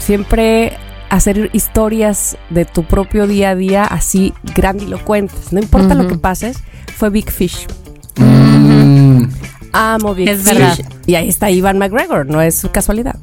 Siempre 0.00 0.76
hacer 1.10 1.50
historias 1.52 2.36
de 2.50 2.64
tu 2.64 2.84
propio 2.84 3.26
día 3.26 3.50
a 3.50 3.54
día 3.54 3.84
así 3.84 4.34
grandilocuentes. 4.54 5.52
No 5.52 5.60
importa 5.60 5.94
lo 5.94 6.08
que 6.08 6.16
pases, 6.18 6.58
fue 6.96 7.10
Big 7.10 7.30
Fish. 7.30 7.66
Mm, 8.16 9.24
Amo 9.72 10.14
Big 10.14 10.28
Es 10.28 10.40
Fish. 10.42 10.58
verdad. 10.58 10.78
Y 11.06 11.14
ahí 11.14 11.28
está 11.28 11.50
Ivan 11.50 11.78
McGregor, 11.78 12.26
no 12.26 12.40
es 12.42 12.66
casualidad. 12.72 13.16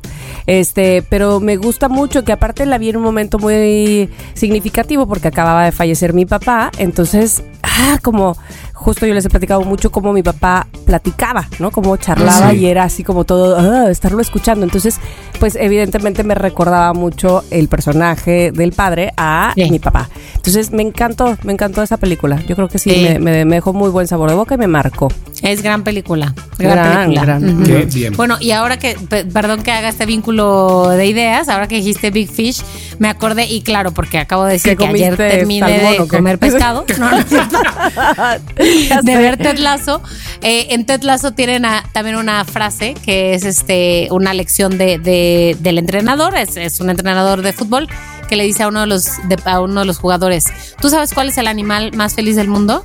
Este, 0.48 1.04
pero 1.08 1.40
me 1.40 1.58
gusta 1.58 1.88
mucho 1.90 2.24
que 2.24 2.32
aparte 2.32 2.66
la 2.66 2.78
vi 2.78 2.90
en 2.90 2.98
un 2.98 3.04
momento 3.04 3.38
muy 3.40 4.10
significativo 4.34 5.08
porque 5.08 5.28
acababa 5.28 5.66
de 5.66 5.72
fallecer 5.72 6.14
mi 6.14 6.26
papá, 6.26 6.72
entonces, 6.78 7.44
ah, 7.80 7.98
como 8.04 8.38
justo 8.82 9.06
yo 9.06 9.14
les 9.14 9.24
he 9.26 9.30
platicado 9.30 9.62
mucho 9.62 9.92
cómo 9.92 10.12
mi 10.12 10.24
papá 10.24 10.68
platicaba, 10.86 11.48
¿no? 11.60 11.70
Cómo 11.72 11.96
charlaba 11.98 12.52
Sí. 12.52 12.58
y 12.58 12.66
era 12.66 12.84
así 12.84 13.04
como 13.04 13.24
todo, 13.24 13.56
ah, 13.58 13.90
estarlo 13.90 14.20
escuchando. 14.22 14.66
Entonces, 14.66 15.00
pues 15.40 15.56
evidentemente 15.56 16.24
me 16.24 16.36
recordaba 16.36 16.94
mucho 16.94 17.44
el 17.52 17.68
personaje 17.68 18.52
del 18.52 18.72
padre 18.74 19.14
a 19.18 19.54
Sí. 19.56 19.70
mi 19.70 19.80
papá. 19.80 20.10
Entonces, 20.36 20.72
me 20.72 20.82
encantó, 20.82 21.38
me 21.44 21.54
encantó 21.54 21.84
esa 21.84 21.98
película. 21.98 22.42
Yo 22.48 22.56
creo 22.56 22.68
que 22.68 22.80
sí. 22.80 22.90
Me, 22.90 23.20
me- 23.20 23.46
me 23.46 23.56
dejó 23.56 23.74
muy 23.74 23.90
buen 23.90 24.08
sabor 24.08 24.30
de 24.30 24.36
boca 24.36 24.56
y 24.56 24.58
me 24.58 24.68
marcó. 24.68 25.08
Es 25.44 25.62
gran 25.62 25.84
película. 25.84 26.34
Gran, 26.58 26.76
Gran, 26.76 26.98
película. 27.06 27.22
gran. 27.26 27.50
Ujú. 27.56 27.64
Qué 27.64 27.86
bien. 27.86 28.14
Bueno, 28.18 28.38
y 28.40 28.52
ahora 28.52 28.78
que, 28.78 28.96
pe- 29.10 29.26
perdón 29.26 29.62
que 29.64 29.72
haga 29.72 29.90
este 29.90 30.06
vínculo 30.06 30.90
de 30.90 31.06
ideas, 31.06 31.50
ahora 31.50 31.68
que 31.68 31.76
dijiste 31.76 32.10
Big 32.12 32.30
Fish, 32.30 32.62
me 33.00 33.08
acordé, 33.10 33.46
y 33.46 33.62
claro, 33.62 33.92
porque 33.92 34.18
acabo 34.20 34.46
de 34.46 34.54
decir 34.54 34.78
¿Qué 34.78 34.84
que 34.86 34.90
ayer 34.90 35.18
terminé 35.18 35.78
salmón 35.80 36.04
de 36.04 36.08
comer 36.08 36.40
pescado. 36.40 36.86
No, 37.00 37.10
no 37.10 37.18
de 39.04 39.18
ver 39.18 39.38
Ted 39.38 39.58
Lasso. 39.58 40.02
Eh, 40.42 40.68
en 40.72 40.86
Ted 40.86 41.04
Lasso 41.04 41.32
tienen 41.34 41.66
a- 41.66 41.84
también 41.94 42.16
una 42.16 42.44
frase 42.46 42.94
que 43.06 43.34
es 43.34 43.44
este 43.46 44.08
una 44.12 44.34
lección 44.34 44.78
de, 44.78 44.98
de- 44.98 45.56
del 45.60 45.78
entrenador, 45.78 46.36
es, 46.36 46.58
es 46.58 46.80
un 46.80 46.90
entrenador 46.90 47.42
de 47.42 47.54
fútbol 47.54 47.88
que 48.30 48.36
le 48.36 48.44
dice 48.46 48.64
a 48.64 48.68
uno 48.70 48.82
de 48.82 48.88
los 48.88 49.06
de- 49.28 49.38
a 49.46 49.60
uno 49.62 49.82
de 49.82 49.86
los 49.86 49.98
jugadores, 49.98 50.46
¿tú 50.82 50.90
sabes 50.90 51.14
cuál 51.14 51.30
es 51.30 51.38
el 51.38 51.48
animal 51.48 51.92
más 51.96 52.14
feliz 52.16 52.36
del 52.36 52.48
mundo? 52.48 52.84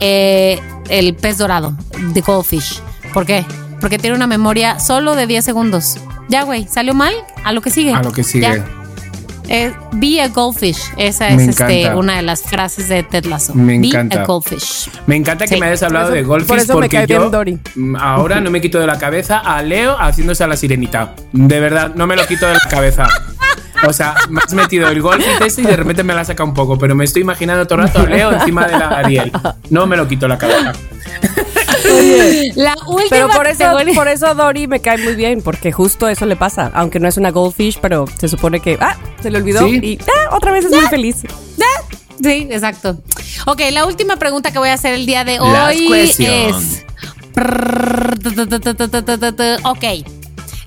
Eh, 0.00 0.60
el 0.88 1.14
pez 1.14 1.38
dorado, 1.38 1.76
the 2.14 2.20
goldfish. 2.20 2.80
¿Por 3.12 3.26
qué? 3.26 3.44
Porque 3.80 3.98
tiene 3.98 4.14
una 4.16 4.26
memoria 4.26 4.78
solo 4.78 5.14
de 5.16 5.26
10 5.26 5.44
segundos. 5.44 5.96
Ya, 6.28 6.42
güey, 6.42 6.66
salió 6.68 6.94
mal, 6.94 7.14
a 7.44 7.52
lo 7.52 7.60
que 7.62 7.70
sigue. 7.70 7.94
A 7.94 8.02
lo 8.02 8.12
que 8.12 8.22
sigue. 8.24 8.42
Ya. 8.42 8.64
Eh, 9.48 9.72
be 9.92 10.20
a 10.20 10.28
goldfish. 10.28 10.78
Esa 10.96 11.30
Me 11.30 11.42
es 11.44 11.48
este, 11.58 11.94
una 11.94 12.16
de 12.16 12.22
las 12.22 12.42
frases 12.42 12.88
de 12.88 13.02
Ted 13.02 13.24
Lasso. 13.24 13.54
Me 13.54 13.78
be 13.78 13.86
encanta. 13.88 14.22
a 14.22 14.24
goldfish. 14.26 14.90
Me 15.06 15.16
encanta 15.16 15.46
que 15.46 15.54
Sí. 15.54 15.60
me 15.60 15.66
hayas 15.66 15.82
hablado 15.82 16.06
Por 16.08 16.14
de 16.14 16.20
eso- 16.20 16.28
golfis 16.28 16.48
por 16.48 16.58
eso 16.58 16.72
me 16.74 16.74
porque 16.74 16.96
cae 16.98 17.06
yo 17.06 17.18
bien 17.20 17.30
Dory. 17.30 17.58
mm, 17.74 17.96
ahora 17.96 18.40
no 18.40 18.50
me 18.50 18.60
quito 18.60 18.78
de 18.78 18.86
la 18.86 18.98
cabeza 18.98 19.38
a 19.38 19.62
Leo 19.62 19.96
haciéndose 19.98 20.44
a 20.44 20.46
la 20.46 20.56
sirenita. 20.56 21.14
De 21.32 21.60
verdad, 21.60 21.92
no 21.94 22.06
me 22.06 22.14
lo 22.16 22.26
quito 22.26 22.46
de 22.46 22.54
la 22.54 22.60
cabeza. 22.70 23.08
O 23.86 23.92
sea, 23.92 24.14
me 24.28 24.40
has 24.44 24.52
metido 24.54 24.88
el 24.88 25.00
golf 25.00 25.24
y 25.40 25.44
eso 25.44 25.60
y 25.60 25.64
de 25.64 25.76
repente 25.76 26.02
me 26.02 26.12
la 26.12 26.24
saca 26.24 26.42
un 26.44 26.52
poco, 26.52 26.76
pero 26.76 26.94
me 26.94 27.04
estoy 27.04 27.22
imaginando 27.22 27.64
todo 27.66 27.78
el 27.80 27.86
rato 27.86 28.00
a 28.00 28.06
Leo 28.06 28.32
encima 28.32 28.66
de 28.66 28.72
la 28.76 28.88
Ariel. 28.88 29.32
No 29.70 29.86
me 29.86 29.96
lo 29.96 30.06
quito 30.08 30.26
de 30.26 30.30
la 30.30 30.38
cabeza. 30.38 30.72
La 32.56 32.74
última 32.86 33.08
Pero 33.10 33.28
por 33.28 33.46
eso, 33.46 33.58
categoría- 33.60 33.94
por 33.94 34.08
eso 34.08 34.34
Dory 34.34 34.66
me 34.66 34.80
cae 34.80 34.98
muy 34.98 35.14
bien, 35.14 35.42
porque 35.42 35.72
justo 35.72 36.08
eso 36.08 36.26
le 36.26 36.36
pasa. 36.36 36.70
Aunque 36.74 37.00
no 37.00 37.08
es 37.08 37.16
una 37.16 37.30
goldfish, 37.30 37.78
pero 37.80 38.06
se 38.18 38.28
supone 38.28 38.60
que, 38.60 38.76
ah, 38.80 38.96
se 39.22 39.30
le 39.30 39.38
olvidó 39.38 39.60
Sí. 39.68 39.80
y 39.82 39.98
ah, 40.02 40.34
otra 40.36 40.52
vez 40.52 40.64
es 40.64 40.70
muy 40.72 40.86
feliz. 40.86 41.16
Sí, 42.20 42.48
exacto. 42.50 42.98
Ok, 43.46 43.60
la 43.70 43.86
última 43.86 44.16
pregunta 44.16 44.50
que 44.50 44.58
voy 44.58 44.70
a 44.70 44.74
hacer 44.74 44.92
el 44.94 45.06
día 45.06 45.22
de 45.24 45.38
Last 45.38 45.68
hoy 45.78 45.88
question. 45.88 46.32
es. 46.32 46.84
Ok. 49.64 49.84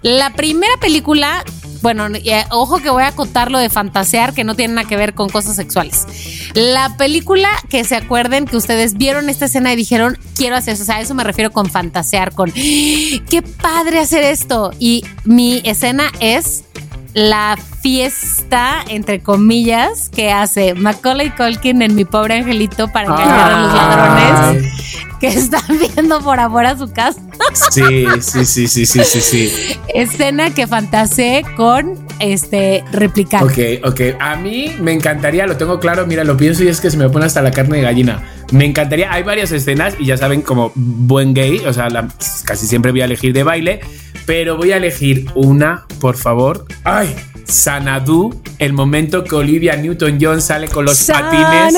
La 0.02 0.34
primera 0.34 0.74
película. 0.80 1.44
Bueno, 1.82 2.08
eh, 2.08 2.46
ojo 2.52 2.80
que 2.80 2.90
voy 2.90 3.04
a 3.04 3.08
acotar 3.08 3.52
lo 3.52 3.60
de 3.60 3.70
fantasear, 3.70 4.34
que 4.34 4.44
no 4.44 4.56
tiene 4.56 4.76
nada 4.76 4.88
que 4.88 4.96
ver 4.96 5.14
con 5.14 5.30
cosas 5.30 5.56
sexuales. 5.56 6.06
La 6.54 6.96
película 6.98 7.50
que 7.70 7.84
se 7.84 7.96
acuerden 7.96 8.46
que 8.46 8.58
ustedes 8.58 8.96
vieron 8.96 9.30
esta 9.30 9.46
escena 9.46 9.74
y 9.74 9.76
dijeron, 9.76 10.18
quiero 10.36 10.56
hacer 10.56 10.76
eso. 10.76 10.84
O 10.84 10.86
sea, 10.86 10.98
a 10.98 11.02
eso 11.02 11.16
me 11.16 11.24
refiero 11.24 11.52
con 11.52 11.70
fantasear, 11.70 12.34
con 12.34 12.52
qué 12.52 13.44
padre 13.62 14.00
hacer 14.00 14.24
esto. 14.24 14.72
Y 14.80 15.04
mi 15.26 15.62
escena 15.66 16.12
es 16.20 16.66
la 17.14 17.58
fiesta, 17.82 18.84
entre 18.88 19.22
comillas, 19.22 20.10
que 20.10 20.32
hace 20.32 20.76
Macaulay 20.76 21.32
Culkin 21.32 21.82
en 21.82 21.96
Mi 21.96 22.06
Pobre 22.06 22.36
Angelito 22.36 22.88
para 22.90 23.08
engañar 23.08 23.52
a 23.52 23.62
los 23.62 23.74
ladrones 23.74 24.81
que 25.22 25.28
están 25.28 25.62
viendo 25.80 26.20
por 26.22 26.40
amor 26.40 26.66
a 26.66 26.76
su 26.78 26.92
casa. 26.92 27.22
Sí, 27.70 28.06
sí, 28.20 28.46
sí, 28.46 28.68
sí, 28.68 28.86
sí, 28.86 29.04
sí, 29.04 29.22
sí. 29.22 29.78
Escena 29.94 30.54
que 30.54 30.66
fantaseé 30.68 31.44
con 31.56 31.98
este 32.20 32.84
replicante. 32.92 33.82
Ok, 33.84 33.92
ok. 33.92 34.02
A 34.20 34.36
mí 34.36 34.76
me 34.80 34.92
encantaría, 34.92 35.46
lo 35.46 35.58
tengo 35.58 35.80
claro, 35.80 36.08
mira, 36.08 36.24
lo 36.24 36.36
pienso 36.38 36.64
y 36.64 36.70
es 36.70 36.82
que 36.82 36.90
se 36.90 36.98
me 36.98 37.08
pone 37.10 37.26
hasta 37.26 37.42
la 37.42 37.52
carne 37.52 37.78
de 37.78 37.84
gallina. 37.84 38.24
Me 38.52 38.66
encantaría, 38.66 39.12
hay 39.12 39.24
varias 39.24 39.52
escenas 39.52 39.96
y 40.00 40.06
ya 40.06 40.18
saben, 40.18 40.42
como 40.42 40.72
buen 40.76 41.34
gay, 41.34 41.60
o 41.66 41.74
sea, 41.74 41.90
la- 41.90 42.08
casi 42.46 42.68
siempre 42.68 42.92
voy 42.92 43.02
a 43.02 43.06
elegir 43.06 43.34
de 43.34 43.44
baile, 43.44 43.80
pero 44.26 44.58
voy 44.58 44.72
a 44.74 44.78
elegir 44.78 45.26
una, 45.36 45.86
por 46.00 46.18
favor. 46.18 46.66
Ay, 46.84 47.16
Sanadu, 47.46 48.42
el 48.60 48.72
momento 48.74 49.24
que 49.24 49.36
Olivia 49.36 49.76
Newton-John 49.76 50.42
sale 50.42 50.68
con 50.68 50.86
los 50.86 50.98
patines. 51.06 51.74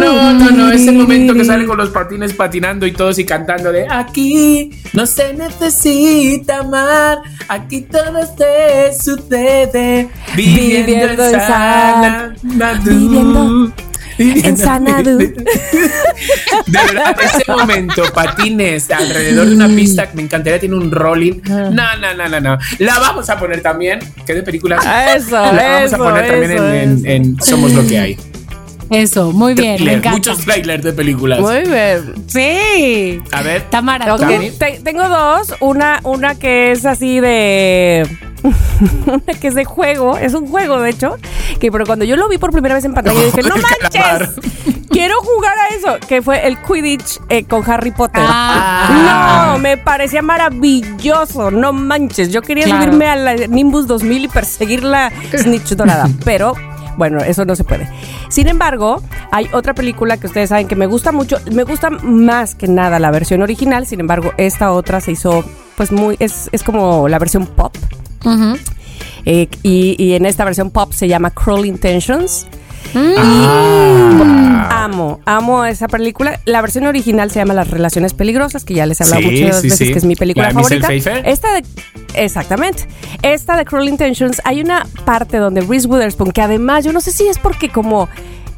No, 0.00 0.32
no, 0.34 0.50
no, 0.50 0.72
es 0.72 0.86
el 0.86 0.96
momento 0.96 1.34
que 1.34 1.44
sale 1.44 1.66
con 1.66 1.76
los 1.78 1.90
patines 1.90 2.32
patinando 2.32 2.86
y 2.86 2.92
todos 2.92 3.18
y 3.18 3.24
cantando 3.24 3.70
de 3.72 3.86
aquí 3.88 4.70
no 4.94 5.06
se 5.06 5.34
necesita 5.34 6.58
amar, 6.60 7.18
aquí 7.48 7.82
todo 7.82 8.20
se 8.36 8.92
sucede 8.98 10.08
viviendo, 10.34 10.86
Viviendo 10.86 11.24
en 11.24 11.34
en 11.34 11.40
Sa- 11.40 11.46
Sanadu. 12.42 12.90
Viviendo- 12.90 13.72
en 14.44 14.56
Sanadu. 14.58 15.18
De 15.18 15.32
verdad, 16.66 17.16
ese 17.22 17.50
momento, 17.50 18.02
patines 18.12 18.90
alrededor 18.90 19.46
de 19.48 19.54
una 19.54 19.68
pista, 19.68 20.08
me 20.14 20.22
encantaría, 20.22 20.58
tiene 20.60 20.76
un 20.76 20.90
rolling. 20.90 21.40
No, 21.46 21.70
no, 21.70 22.14
no, 22.16 22.28
no, 22.28 22.40
no. 22.40 22.58
La 22.78 22.98
vamos 22.98 23.30
a 23.30 23.38
poner 23.38 23.60
también, 23.62 24.00
que 24.26 24.34
de 24.34 24.42
películas. 24.42 24.84
Eso, 25.16 25.30
la 25.30 25.52
vamos 25.52 25.92
eso, 25.92 25.96
a 25.96 25.98
poner 25.98 26.26
también 26.30 26.50
eso, 26.52 26.68
en, 26.68 26.74
en- 26.74 26.98
eso. 26.98 27.06
en 27.06 27.42
Somos 27.42 27.72
lo 27.72 27.86
que 27.86 27.98
hay. 27.98 28.18
Eso, 28.90 29.32
muy 29.32 29.54
bien, 29.54 29.72
me 29.72 29.76
Trailer, 29.76 29.98
encanta. 29.98 30.10
muchos 30.16 30.44
trailers 30.44 30.82
de 30.82 30.92
películas. 30.92 31.40
Muy 31.40 31.62
bien. 31.64 32.14
Sí. 32.26 33.20
A 33.32 33.42
ver. 33.42 33.62
Tamara, 33.70 34.14
Ok, 34.14 34.20
¿tú? 34.20 34.26
Dani. 34.26 34.50
te- 34.50 34.80
tengo 34.82 35.08
dos. 35.08 35.54
Una, 35.60 36.00
una 36.04 36.34
que 36.36 36.72
es 36.72 36.84
así 36.86 37.20
de. 37.20 38.06
una 39.06 39.20
que 39.40 39.48
es 39.48 39.54
de 39.54 39.64
juego. 39.64 40.16
Es 40.16 40.34
un 40.34 40.46
juego, 40.46 40.80
de 40.80 40.90
hecho. 40.90 41.16
Que 41.60 41.70
pero 41.72 41.84
cuando 41.86 42.04
yo 42.04 42.16
lo 42.16 42.28
vi 42.28 42.38
por 42.38 42.50
primera 42.52 42.74
vez 42.74 42.84
en 42.84 42.94
pantalla, 42.94 43.20
dije, 43.22 43.42
no 43.42 43.54
manches. 43.82 44.30
Quiero 44.90 45.16
jugar 45.20 45.54
a 45.58 45.74
eso. 45.74 46.06
Que 46.08 46.22
fue 46.22 46.46
el 46.46 46.58
Quidditch 46.62 47.20
eh, 47.28 47.44
con 47.44 47.68
Harry 47.70 47.90
Potter. 47.90 48.22
Ah. 48.24 49.52
No, 49.52 49.58
me 49.58 49.76
parecía 49.76 50.22
maravilloso. 50.22 51.50
No 51.50 51.72
manches. 51.72 52.30
Yo 52.32 52.40
quería 52.42 52.64
Claro. 52.64 52.84
subirme 52.84 53.06
a 53.06 53.16
la 53.16 53.34
Nimbus 53.48 53.86
2000 53.86 54.24
y 54.24 54.28
perseguir 54.28 54.82
la 54.82 55.12
Snitch 55.36 55.70
dorada. 55.74 56.08
Pero. 56.24 56.54
Bueno, 56.98 57.20
eso 57.20 57.44
no 57.44 57.54
se 57.54 57.62
puede. 57.62 57.88
Sin 58.28 58.48
embargo, 58.48 59.00
hay 59.30 59.48
otra 59.52 59.72
película 59.72 60.16
que 60.16 60.26
ustedes 60.26 60.48
saben 60.48 60.66
que 60.66 60.74
me 60.74 60.86
gusta 60.86 61.12
mucho. 61.12 61.38
Me 61.52 61.62
gusta 61.62 61.90
más 61.90 62.56
que 62.56 62.66
nada 62.66 62.98
la 62.98 63.12
versión 63.12 63.40
original. 63.40 63.86
Sin 63.86 64.00
embargo, 64.00 64.32
esta 64.36 64.72
otra 64.72 65.00
se 65.00 65.12
hizo, 65.12 65.44
pues 65.76 65.92
muy, 65.92 66.16
es, 66.18 66.50
es 66.50 66.64
como 66.64 67.08
la 67.08 67.20
versión 67.20 67.46
pop. 67.46 67.72
Eh, 69.24 69.48
y, 69.62 69.94
y 70.02 70.14
en 70.14 70.26
esta 70.26 70.44
versión 70.44 70.70
pop 70.70 70.92
se 70.92 71.06
llama 71.06 71.30
Cruel 71.30 71.66
Intentions. 71.66 72.48
Ah. 72.94 74.84
Amo, 74.84 75.20
amo 75.26 75.64
esa 75.64 75.88
película. 75.88 76.40
La 76.44 76.60
versión 76.60 76.86
original 76.86 77.30
se 77.30 77.40
llama 77.40 77.54
Las 77.54 77.70
Relaciones 77.70 78.14
Peligrosas, 78.14 78.64
que 78.64 78.74
ya 78.74 78.86
les 78.86 79.00
he 79.00 79.04
hablado 79.04 79.22
Sí, 79.22 79.42
muchas 79.42 79.60
sí, 79.60 79.68
veces 79.68 79.78
sí. 79.78 79.92
que 79.92 79.98
es 79.98 80.04
mi 80.04 80.16
película 80.16 80.50
favorita. 80.50 80.92
Esta 80.92 81.54
de, 81.54 81.64
exactamente. 82.14 82.86
Esta 83.22 83.56
de 83.56 83.64
Cruel 83.64 83.88
Intentions, 83.88 84.40
hay 84.44 84.60
una 84.60 84.86
parte 85.04 85.38
donde 85.38 85.60
Reese 85.62 85.86
Witherspoon, 85.88 86.32
que 86.32 86.42
además 86.42 86.84
yo 86.84 86.92
no 86.92 87.00
sé 87.00 87.12
si 87.12 87.26
es 87.26 87.38
porque 87.38 87.68
como 87.68 88.08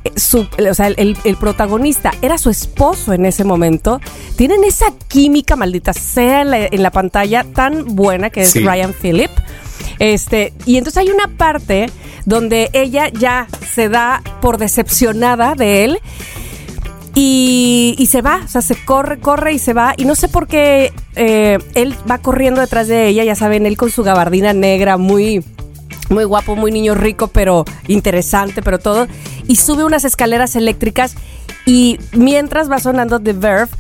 eh, 0.04 0.12
su, 0.16 0.46
o 0.70 0.74
sea, 0.74 0.88
el, 0.88 1.16
el 1.24 1.36
protagonista 1.36 2.12
era 2.22 2.38
su 2.38 2.50
esposo 2.50 3.12
en 3.12 3.26
ese 3.26 3.44
momento, 3.44 4.00
tienen 4.36 4.62
esa 4.64 4.86
química 5.08 5.56
maldita 5.56 5.92
sea 5.92 6.42
en 6.42 6.50
la, 6.50 6.58
en 6.66 6.82
la 6.82 6.90
pantalla 6.90 7.44
tan 7.44 7.96
buena 7.96 8.30
que 8.30 8.42
es 8.42 8.50
Sí. 8.50 8.60
Ryan 8.60 8.92
Phillip. 8.94 9.30
Este, 9.98 10.52
y 10.66 10.76
entonces 10.76 10.98
hay 10.98 11.10
una 11.10 11.28
parte 11.28 11.90
donde 12.26 12.70
ella 12.72 13.08
ya 13.08 13.48
se 13.74 13.88
da 13.88 14.22
por 14.40 14.58
decepcionada 14.58 15.54
de 15.54 15.84
él 15.84 15.98
y, 17.14 17.94
y 17.98 18.06
se 18.06 18.22
va, 18.22 18.40
o 18.44 18.48
sea, 18.48 18.62
se 18.62 18.76
corre, 18.84 19.18
corre 19.18 19.52
y 19.52 19.58
se 19.58 19.72
va. 19.72 19.94
Y 19.96 20.04
no 20.04 20.14
sé 20.14 20.28
por 20.28 20.46
qué 20.46 20.92
eh, 21.16 21.58
él 21.74 21.94
va 22.10 22.18
corriendo 22.18 22.60
detrás 22.60 22.88
de 22.88 23.08
ella, 23.08 23.24
ya 23.24 23.34
saben, 23.34 23.66
él 23.66 23.76
con 23.76 23.90
su 23.90 24.02
gabardina 24.02 24.52
negra, 24.52 24.96
muy, 24.96 25.44
muy 26.08 26.24
guapo, 26.24 26.56
muy 26.56 26.70
niño 26.70 26.94
rico, 26.94 27.28
pero 27.28 27.64
interesante, 27.88 28.62
pero 28.62 28.78
todo. 28.78 29.06
Y 29.46 29.56
sube 29.56 29.84
unas 29.84 30.04
escaleras 30.04 30.56
eléctricas 30.56 31.14
y 31.66 31.98
mientras 32.12 32.70
va 32.70 32.78
sonando 32.78 33.20
The 33.20 33.32
Verve, 33.32 33.72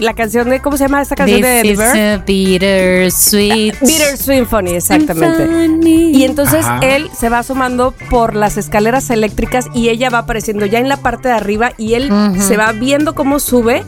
la 0.00 0.14
canción 0.14 0.50
de, 0.50 0.60
¿cómo 0.60 0.76
se 0.76 0.84
llama 0.84 1.02
esta 1.02 1.16
canción 1.16 1.40
de 1.40 1.62
This 1.62 1.78
Verve? 1.78 2.12
a 2.12 2.18
bittersweet 2.18 3.80
Bitter 3.80 4.16
Symphony, 4.16 4.74
exactamente. 4.74 5.46
symphony. 5.46 6.10
Y 6.16 6.24
entonces 6.24 6.64
Ajá. 6.64 6.80
él 6.82 7.10
se 7.16 7.28
va 7.28 7.40
asomando 7.40 7.92
por 8.10 8.34
las 8.34 8.56
escaleras 8.56 9.10
eléctricas 9.10 9.66
y 9.74 9.88
ella 9.88 10.10
va 10.10 10.18
apareciendo 10.18 10.66
ya 10.66 10.78
en 10.78 10.88
la 10.88 10.98
parte 10.98 11.28
de 11.28 11.34
arriba 11.34 11.72
y 11.76 11.94
él 11.94 12.10
se 12.38 12.56
va 12.56 12.72
viendo 12.72 13.14
cómo 13.14 13.40
sube 13.40 13.84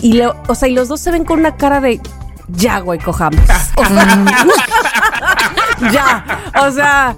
y 0.00 0.14
lo, 0.14 0.34
o 0.48 0.54
sea, 0.54 0.68
y 0.68 0.72
los 0.72 0.88
dos 0.88 1.00
se 1.00 1.12
ven 1.12 1.24
con 1.24 1.38
una 1.38 1.56
cara 1.56 1.80
de 1.80 2.00
ya, 2.48 2.80
güey, 2.80 2.98
cojamos. 2.98 3.40
Ya, 5.90 6.24
o 6.60 6.70
sea, 6.70 7.16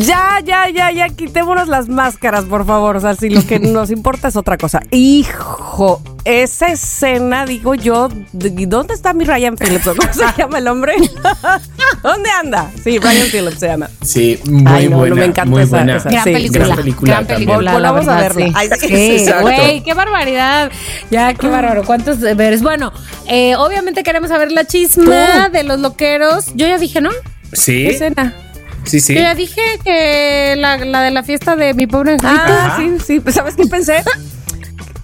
ya, 0.00 0.40
ya, 0.44 0.68
ya, 0.70 0.90
ya, 0.92 1.08
quitémonos 1.08 1.68
las 1.68 1.88
máscaras, 1.88 2.44
por 2.44 2.66
favor. 2.66 2.96
O 2.96 3.00
sea, 3.00 3.14
si 3.14 3.28
lo 3.30 3.44
que 3.46 3.58
nos 3.60 3.90
importa 3.90 4.28
es 4.28 4.36
otra 4.36 4.56
cosa. 4.58 4.80
Hijo, 4.90 6.00
esa 6.24 6.68
escena, 6.68 7.44
digo 7.46 7.74
yo, 7.74 8.08
¿de- 8.32 8.66
¿dónde 8.66 8.94
está 8.94 9.12
mi 9.12 9.24
Ryan 9.24 9.56
Phillips? 9.56 9.86
¿O 9.88 9.94
¿Cómo 9.96 10.12
se 10.12 10.24
llama 10.38 10.58
el 10.58 10.68
hombre? 10.68 10.94
¿Dónde 12.02 12.30
anda? 12.30 12.70
Sí, 12.82 12.98
Ryan 12.98 13.26
Phillips 13.30 13.58
se 13.60 13.66
llama. 13.68 13.90
Sí, 14.02 14.38
muy 14.46 14.64
Ay, 14.66 14.88
no, 14.88 14.98
me 15.00 15.24
encanta 15.24 15.44
muy 15.46 15.62
esa- 15.62 15.76
buena. 15.76 15.96
esa. 15.96 16.10
Gran 16.10 16.24
Sí, 16.24 16.32
película. 16.32 16.64
gran 16.66 16.76
película 16.76 17.12
Gran 17.14 17.26
película. 17.26 17.72
Volvamos 17.72 18.08
a 18.08 18.16
verla. 18.16 18.46
sí. 18.46 18.52
Ay, 18.54 18.68
sí, 18.80 18.88
Sí, 18.88 19.10
exacto. 19.16 19.42
güey, 19.42 19.82
qué 19.82 19.94
barbaridad. 19.94 20.70
Ya, 21.10 21.34
qué 21.34 21.48
bárbaro. 21.48 21.84
¿Cuántos 21.84 22.20
veres? 22.20 22.62
Bueno, 22.62 22.92
eh, 23.28 23.56
obviamente 23.56 24.02
queremos 24.02 24.28
saber 24.30 24.52
la 24.52 24.64
chisma 24.66 25.48
de 25.50 25.62
los 25.64 25.80
loqueros. 25.80 26.46
Yo 26.54 26.66
ya 26.66 26.78
dije, 26.78 27.00
¿no? 27.00 27.10
Sí, 27.52 27.84
¿Qué 27.84 27.90
escena? 27.90 28.34
Sí, 28.84 29.00
sí. 29.00 29.14
Yo 29.14 29.20
ya 29.20 29.34
dije 29.34 29.60
que 29.84 30.54
la, 30.56 30.76
la 30.78 31.02
de 31.02 31.10
la 31.10 31.22
fiesta 31.22 31.56
de 31.56 31.74
mi 31.74 31.86
pobre 31.86 32.12
angelito. 32.12 32.42
Ah, 32.46 32.66
Ajá. 32.66 32.76
sí, 32.78 33.20
sí. 33.24 33.32
¿Sabes 33.32 33.54
qué 33.56 33.66
pensé? 33.66 34.02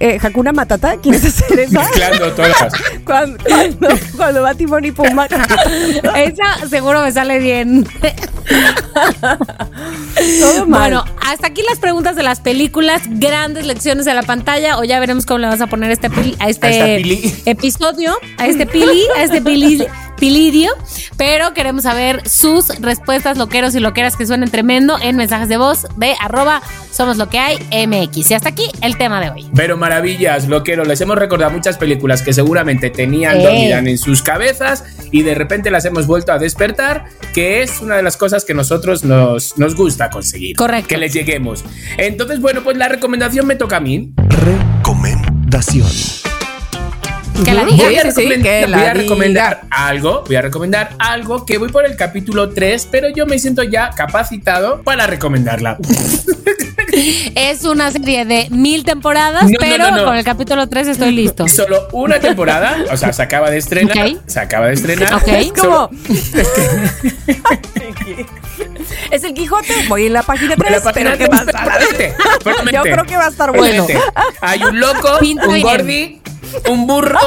Eh, 0.03 0.18
Hakuna 0.22 0.53
Matata, 0.53 0.97
¿quieres 0.97 1.22
hacer 1.26 1.61
esa? 1.61 1.81
Mezclando 1.81 2.33
todas. 2.33 2.72
cuando, 3.05 3.37
cuando, 3.45 3.89
cuando 4.16 4.43
va 4.43 4.55
Timón 4.55 4.85
y 4.87 4.93
Pumba. 4.93 5.26
Esa 6.16 6.66
seguro 6.70 7.03
me 7.03 7.12
sale 7.12 7.39
bien. 7.39 7.87
Todo 10.41 10.66
mal. 10.66 10.81
Bueno, 10.81 11.05
hasta 11.26 11.49
aquí 11.49 11.62
las 11.68 11.78
preguntas 11.78 12.16
de 12.16 12.22
las 12.22 12.41
películas, 12.41 13.03
grandes 13.07 13.66
lecciones 13.66 14.07
en 14.07 14.16
la 14.16 14.22
pantalla, 14.22 14.78
o 14.78 14.85
ya 14.85 14.99
veremos 15.01 15.26
cómo 15.26 15.39
le 15.39 15.49
vas 15.49 15.61
a 15.61 15.66
poner 15.66 15.91
este 15.91 16.11
pili- 16.11 16.37
a 16.39 16.49
este 16.49 16.66
A 16.66 17.51
episodio, 17.51 18.16
a 18.39 18.47
este 18.47 18.66
pili, 18.66 19.03
a 19.16 19.22
este 19.22 19.43
pili, 19.43 19.87
pilidio, 20.21 20.71
pero 21.16 21.53
queremos 21.55 21.83
saber 21.83 22.29
sus 22.29 22.68
respuestas 22.80 23.38
loqueros 23.38 23.75
y 23.75 23.80
loqueras 23.80 24.17
que 24.17 24.26
suenen 24.26 24.51
tremendo 24.51 24.99
en 25.01 25.17
mensajes 25.17 25.49
de 25.49 25.57
voz 25.57 25.87
de 25.97 26.14
arroba 26.21 26.63
somos 26.92 27.17
lo 27.17 27.29
que 27.29 27.38
hay 27.38 27.57
MX. 27.87 28.30
Y 28.30 28.34
hasta 28.34 28.51
aquí 28.51 28.64
el 28.83 28.97
tema 28.99 29.21
de 29.21 29.30
hoy. 29.30 29.51
Pero 29.57 29.76
maravillas, 29.76 30.47
loquero. 30.49 30.84
Les 30.84 31.01
hemos 31.01 31.17
recordado 31.17 31.51
muchas 31.51 31.79
películas 31.79 32.22
que 32.22 32.33
seguramente 32.33 32.91
tenían 32.91 33.41
Eh. 33.41 33.45
dormidas 33.45 33.87
en 33.87 33.99
sus 33.99 34.22
cabezas 34.22 34.84
y 35.11 35.22
de 35.22 35.34
repente 35.34 35.71
las 35.71 35.84
hemos 35.87 36.07
vuelto 36.07 36.33
a 36.33 36.38
despertar, 36.38 37.07
que 37.33 37.63
es 37.63 37.80
una 37.80 37.97
de 37.97 38.03
las 38.03 38.17
cosas 38.17 38.45
que 38.45 38.53
nosotros 38.55 39.05
nos, 39.05 39.57
nos 39.57 39.75
gusta 39.75 40.11
conseguir. 40.11 40.57
Correcto. 40.57 40.88
Que 40.88 40.99
les 40.99 41.13
lleguemos. 41.14 41.64
Entonces, 41.97 42.41
bueno, 42.41 42.63
pues 42.63 42.76
la 42.76 42.88
recomendación 42.88 43.47
me 43.47 43.57
toca 43.57 43.79
a 43.79 43.80
mí. 43.80 44.13
Recomendación. 44.29 45.88
Que 47.45 47.53
la 47.55 47.65
diga. 47.65 47.85
Voy 47.85 47.97
a, 47.97 48.03
Sí, 48.03 48.11
sí, 48.11 48.15
sí, 48.23 48.29
recomend- 48.29 48.43
que 48.43 48.61
voy 48.63 48.71
la 48.71 48.91
a 48.91 48.95
recomendar 48.95 49.61
diga. 49.63 49.87
algo, 49.89 50.25
voy 50.27 50.37
a 50.37 50.43
recomendar 50.43 50.91
algo 50.99 51.47
que 51.47 51.59
voy 51.59 51.71
por 51.71 51.87
el 51.87 51.97
capítulo 51.97 52.51
3, 52.51 52.89
pero 52.91 53.09
yo 53.09 53.25
me 53.27 53.39
siento 53.39 53.63
ya 53.63 53.91
capacitado 53.91 54.83
para 54.83 55.07
recomendarla. 55.07 55.79
Es 57.37 57.65
una 57.65 57.91
serie 57.93 58.25
de 58.27 58.49
mil 58.51 58.85
temporadas, 58.85 59.45
No, 59.49 59.57
pero 59.61 59.91
no, 59.91 59.97
no. 59.99 60.05
con 60.05 60.17
el 60.17 60.25
capítulo 60.25 60.69
3 60.69 60.89
estoy 60.89 61.13
listo. 61.13 61.47
Solo 61.57 61.87
una 61.93 62.19
temporada, 62.19 62.77
o 62.93 62.97
sea, 62.97 63.13
se 63.13 63.23
acaba 63.23 63.49
de 63.49 63.59
estrenar. 63.59 63.97
Ok. 63.97 64.19
Se 64.27 64.41
acaba 64.41 64.67
de 64.67 64.75
estrenar. 64.75 65.15
Ok. 65.15 65.29
Es 65.29 65.53
Solo- 65.57 65.89
es 69.11 69.25
el 69.25 69.35
Quijote. 69.35 69.73
Voy 69.89 70.07
en 70.07 70.13
la 70.15 70.23
página 70.25 70.57
Voy 70.57 70.67
a 70.67 70.71
3. 70.71 70.85
la 70.85 70.93
página 70.93 71.15
pero 71.17 71.31
promete. 72.43 72.73
Yo 72.77 72.83
creo 72.83 73.05
que 73.05 73.17
va 73.17 73.27
a 73.27 73.29
estar 73.29 73.57
bueno. 73.57 73.87
Promete. 73.87 74.05
Hay 74.41 74.63
un 74.65 74.81
loco, 74.81 75.09
Pinta 75.21 75.47
un 75.47 75.55
bien. 75.55 75.67
gordi, 75.67 76.21
un 76.68 76.87
burro 76.87 77.18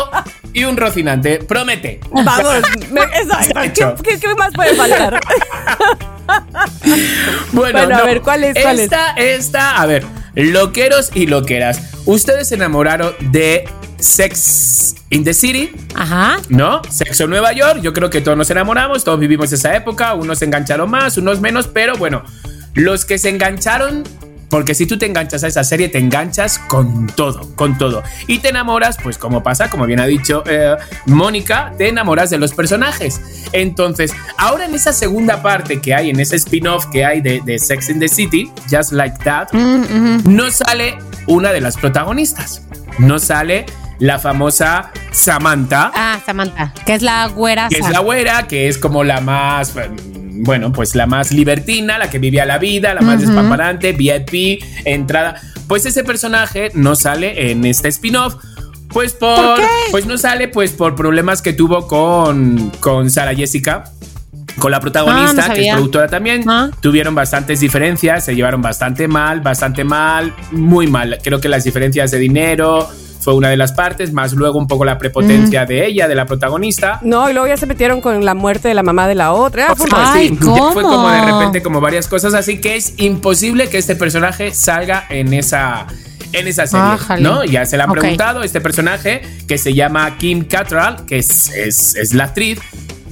y 0.53 0.63
un 0.63 0.77
rocinante. 0.77 1.39
Promete. 1.39 1.99
Vamos. 2.11 2.55
exacto. 3.41 3.95
¿Qué, 4.03 4.19
más 4.37 4.53
puede 4.53 4.75
faltar? 4.75 5.19
Bueno, 7.51 7.79
Bueno, 7.79 7.97
a 7.97 8.03
ver, 8.03 8.21
¿cuál 8.21 8.45
es, 8.45 8.55
cuál 8.59 8.79
es? 8.79 8.85
esta, 8.85 9.11
esta, 9.11 9.81
a 9.81 9.85
ver, 9.85 10.05
loqueros 10.35 11.11
y 11.13 11.27
loqueras. 11.27 11.81
Ustedes 12.05 12.47
se 12.47 12.55
enamoraron 12.55 13.13
de 13.19 13.67
Sex 13.99 14.95
in 15.09 15.23
the 15.23 15.33
City, 15.33 15.71
Ajá. 15.95 16.37
¿no? 16.49 16.81
Sexo 16.89 17.25
en 17.25 17.29
Nueva 17.29 17.53
York. 17.53 17.79
Yo 17.81 17.93
creo 17.93 18.09
que 18.09 18.21
todos 18.21 18.37
nos 18.37 18.49
enamoramos, 18.49 19.03
todos 19.03 19.19
vivimos 19.19 19.51
esa 19.51 19.75
época. 19.75 20.13
Unos 20.13 20.39
se 20.39 20.45
engancharon 20.45 20.89
más, 20.89 21.17
unos 21.17 21.39
menos, 21.39 21.67
pero 21.67 21.95
bueno, 21.95 22.23
los 22.73 23.05
que 23.05 23.17
se 23.17 23.29
engancharon. 23.29 24.03
Porque 24.53 24.75
si 24.75 24.85
tú 24.85 24.99
te 24.99 25.07
enganchas 25.07 25.43
a 25.43 25.47
esa 25.47 25.63
serie, 25.63 25.89
te 25.89 25.97
enganchas 25.97 26.59
con 26.59 27.07
todo, 27.07 27.49
con 27.55 27.75
todo. 27.79 28.03
Y 28.27 28.37
te 28.37 28.49
enamoras, 28.49 28.97
pues 29.01 29.17
como 29.17 29.41
pasa, 29.41 29.67
como 29.71 29.87
bien 29.87 29.99
ha 29.99 30.05
dicho 30.05 30.43
eh, 30.45 30.75
Mónica, 31.07 31.73
te 31.75 31.89
enamoras 31.89 32.29
de 32.29 32.37
los 32.37 32.53
personajes. 32.53 33.19
Entonces, 33.51 34.13
ahora 34.37 34.65
en 34.65 34.75
esa 34.75 34.93
segunda 34.93 35.41
parte 35.41 35.81
que 35.81 35.95
hay, 35.95 36.11
en 36.11 36.19
ese 36.19 36.35
spin-off 36.35 36.85
que 36.91 37.03
hay 37.03 37.19
de, 37.21 37.41
de 37.43 37.57
Sex 37.57 37.89
in 37.89 37.99
the 37.99 38.07
City, 38.07 38.51
Just 38.69 38.91
Like 38.91 39.17
That, 39.23 39.51
no 39.53 40.51
sale 40.51 40.99
una 41.25 41.51
de 41.51 41.59
las 41.59 41.75
protagonistas. 41.75 42.61
No 42.99 43.17
sale 43.17 43.65
la 43.97 44.19
famosa 44.19 44.91
Samantha, 45.11 45.91
Ah, 45.95 46.19
Samantha, 46.23 46.73
que 46.85 46.93
es 46.93 47.01
la 47.01 47.25
güera. 47.27 47.69
que 47.69 47.77
es 47.79 47.89
la 47.89 47.99
güera, 48.01 48.47
que 48.47 48.67
es 48.67 48.77
como 48.77 49.03
la 49.03 49.19
más, 49.19 49.73
bueno, 50.43 50.71
pues 50.71 50.95
la 50.95 51.05
más 51.07 51.31
libertina, 51.31 51.97
la 51.97 52.09
que 52.09 52.19
vivía 52.19 52.45
la 52.45 52.57
vida, 52.57 52.93
la 52.93 53.01
más 53.01 53.17
Ujú. 53.17 53.27
despamparante, 53.27 53.93
VIP, 53.93 54.63
entrada. 54.85 55.35
Pues 55.67 55.85
ese 55.85 56.03
personaje 56.03 56.71
no 56.73 56.95
sale 56.95 57.51
en 57.51 57.65
este 57.65 57.87
spin-off. 57.89 58.35
Pues 58.89 59.13
por, 59.13 59.35
¿Por 59.35 59.55
qué? 59.57 59.65
pues 59.91 60.05
no 60.05 60.17
sale 60.17 60.47
pues 60.49 60.71
por 60.71 60.95
problemas 60.95 61.41
que 61.41 61.53
tuvo 61.53 61.87
con, 61.87 62.69
con 62.79 63.09
Sara 63.09 63.33
Jessica. 63.33 63.85
Con 64.59 64.69
la 64.69 64.79
protagonista, 64.79 65.45
Ah, 65.45 65.47
no 65.47 65.53
que 65.55 65.67
es 65.67 65.73
productora 65.73 66.07
también, 66.07 66.43
Ah. 66.47 66.69
tuvieron 66.79 67.15
bastantes 67.15 67.59
diferencias, 67.59 68.23
se 68.23 68.35
llevaron 68.35 68.61
bastante 68.61 69.07
mal, 69.07 69.41
bastante 69.41 69.83
mal, 69.83 70.31
muy 70.51 70.85
mal. 70.85 71.17
Creo 71.23 71.41
que 71.41 71.49
las 71.49 71.63
diferencias 71.63 72.11
de 72.11 72.19
dinero 72.19 72.87
fue 73.23 73.33
una 73.33 73.49
de 73.49 73.57
las 73.57 73.71
partes, 73.71 74.11
más 74.13 74.33
luego 74.33 74.57
un 74.59 74.67
poco 74.67 74.85
la 74.85 74.97
prepotencia 74.97 75.65
de 75.65 75.85
ella, 75.85 76.07
de 76.07 76.15
la 76.15 76.25
protagonista. 76.25 76.99
No, 77.01 77.29
y 77.29 77.33
luego 77.33 77.47
ya 77.47 77.57
se 77.57 77.65
metieron 77.65 78.01
con 78.01 78.23
la 78.25 78.33
muerte 78.33 78.67
de 78.67 78.73
la 78.73 78.83
mamá 78.83 79.07
de 79.07 79.15
la 79.15 79.33
otra. 79.33 79.67
Ah, 79.69 79.75
fue 79.75 79.87
Ay, 79.93 80.29
Sí, 80.29 80.35
¿cómo? 80.37 80.73
Fue 80.73 80.83
como 80.83 81.09
de 81.09 81.21
repente 81.21 81.61
como 81.63 81.79
varias 81.81 82.07
cosas, 82.07 82.33
así 82.33 82.59
que 82.59 82.75
es 82.75 82.93
imposible 82.97 83.69
que 83.69 83.77
este 83.77 83.95
personaje 83.95 84.53
salga 84.53 85.05
en 85.09 85.33
esa 85.33 85.87
en 86.31 86.47
esa 86.47 86.65
serie, 86.65 86.83
Ájale. 86.83 87.21
¿no? 87.21 87.43
Ya 87.43 87.63
se 87.65 87.77
le 87.77 87.83
Ok. 87.83 87.91
preguntado 87.91 88.41
este 88.41 88.59
personaje 88.59 89.21
que 89.47 89.59
se 89.59 89.75
llama 89.75 90.17
Kim 90.17 90.43
Cattrall, 90.45 91.05
que 91.05 91.19
es, 91.19 91.49
es, 91.51 91.95
es 91.95 92.13
la 92.15 92.23
actriz. 92.23 92.59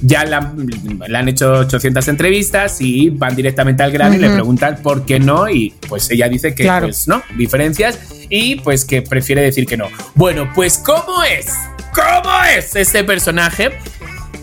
Ya 0.04 0.24
le 0.24 0.34
han, 0.34 0.66
le 1.06 1.16
han 1.18 1.28
hecho 1.28 1.52
800 1.52 2.08
entrevistas 2.08 2.80
y 2.80 3.08
van 3.10 3.36
directamente 3.36 3.82
al 3.84 3.92
grano 3.92 4.16
y 4.16 4.18
le 4.18 4.30
preguntan 4.30 4.78
por 4.82 5.06
qué 5.06 5.20
no 5.20 5.48
y 5.48 5.72
pues 5.88 6.10
ella 6.10 6.28
dice 6.28 6.54
que 6.54 6.64
Claro. 6.64 6.86
pues 6.86 7.06
no, 7.06 7.22
diferencias 7.36 7.98
y 8.28 8.56
pues 8.56 8.84
que 8.84 9.02
prefiere 9.02 9.42
decir 9.42 9.64
que 9.66 9.76
no. 9.76 9.86
Bueno, 10.16 10.50
pues 10.54 10.78
¿cómo 10.78 11.22
es? 11.22 11.52
¿Cómo 11.94 12.30
es 12.56 12.74
este 12.76 13.04
personaje? 13.04 13.70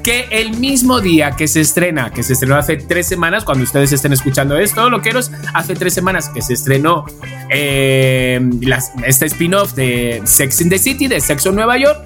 que 0.03 0.27
el 0.31 0.51
mismo 0.57 1.01
día 1.01 1.31
que 1.31 1.45
se 1.49 1.59
estrena, 1.59 2.09
que 2.11 2.23
se 2.23 2.31
estrenó 2.31 2.55
hace 2.55 2.77
tres 2.77 3.05
semanas, 3.05 3.43
cuando 3.43 3.65
ustedes 3.65 3.91
estén 3.91 4.13
escuchando 4.13 4.57
esto, 4.57 4.89
loqueros, 4.89 5.29
hace 5.53 5.75
tres 5.75 5.93
semanas 5.93 6.29
que 6.29 6.41
se 6.41 6.53
estrenó 6.53 7.03
eh, 7.49 8.39
las- 8.61 8.91
este 9.05 9.25
spin-off 9.25 9.73
de 9.73 10.21
Sex 10.23 10.61
in 10.61 10.69
the 10.69 10.79
City, 10.79 11.07
de 11.07 11.19
Sexo 11.19 11.49
en 11.49 11.55
Nueva 11.55 11.77
York, 11.77 11.99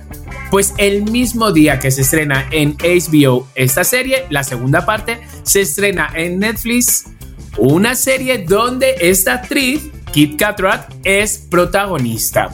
pues 0.53 0.75
el 0.77 1.09
mismo 1.09 1.51
día 1.51 1.79
que 1.79 1.89
se 1.89 2.01
estrena 2.01 2.45
en 2.51 2.77
HBO 2.77 3.47
esta 3.55 3.83
serie, 3.83 4.25
la 4.29 4.43
segunda 4.43 4.85
parte, 4.85 5.19
se 5.41 5.61
estrena 5.61 6.11
en 6.13 6.37
Netflix 6.37 7.05
una 7.57 7.95
serie 7.95 8.45
donde 8.47 8.93
esta 9.01 9.33
actriz, 9.33 9.89
Kit 10.11 10.37
Catrat, 10.37 10.93
es 11.03 11.39
protagonista. 11.39 12.51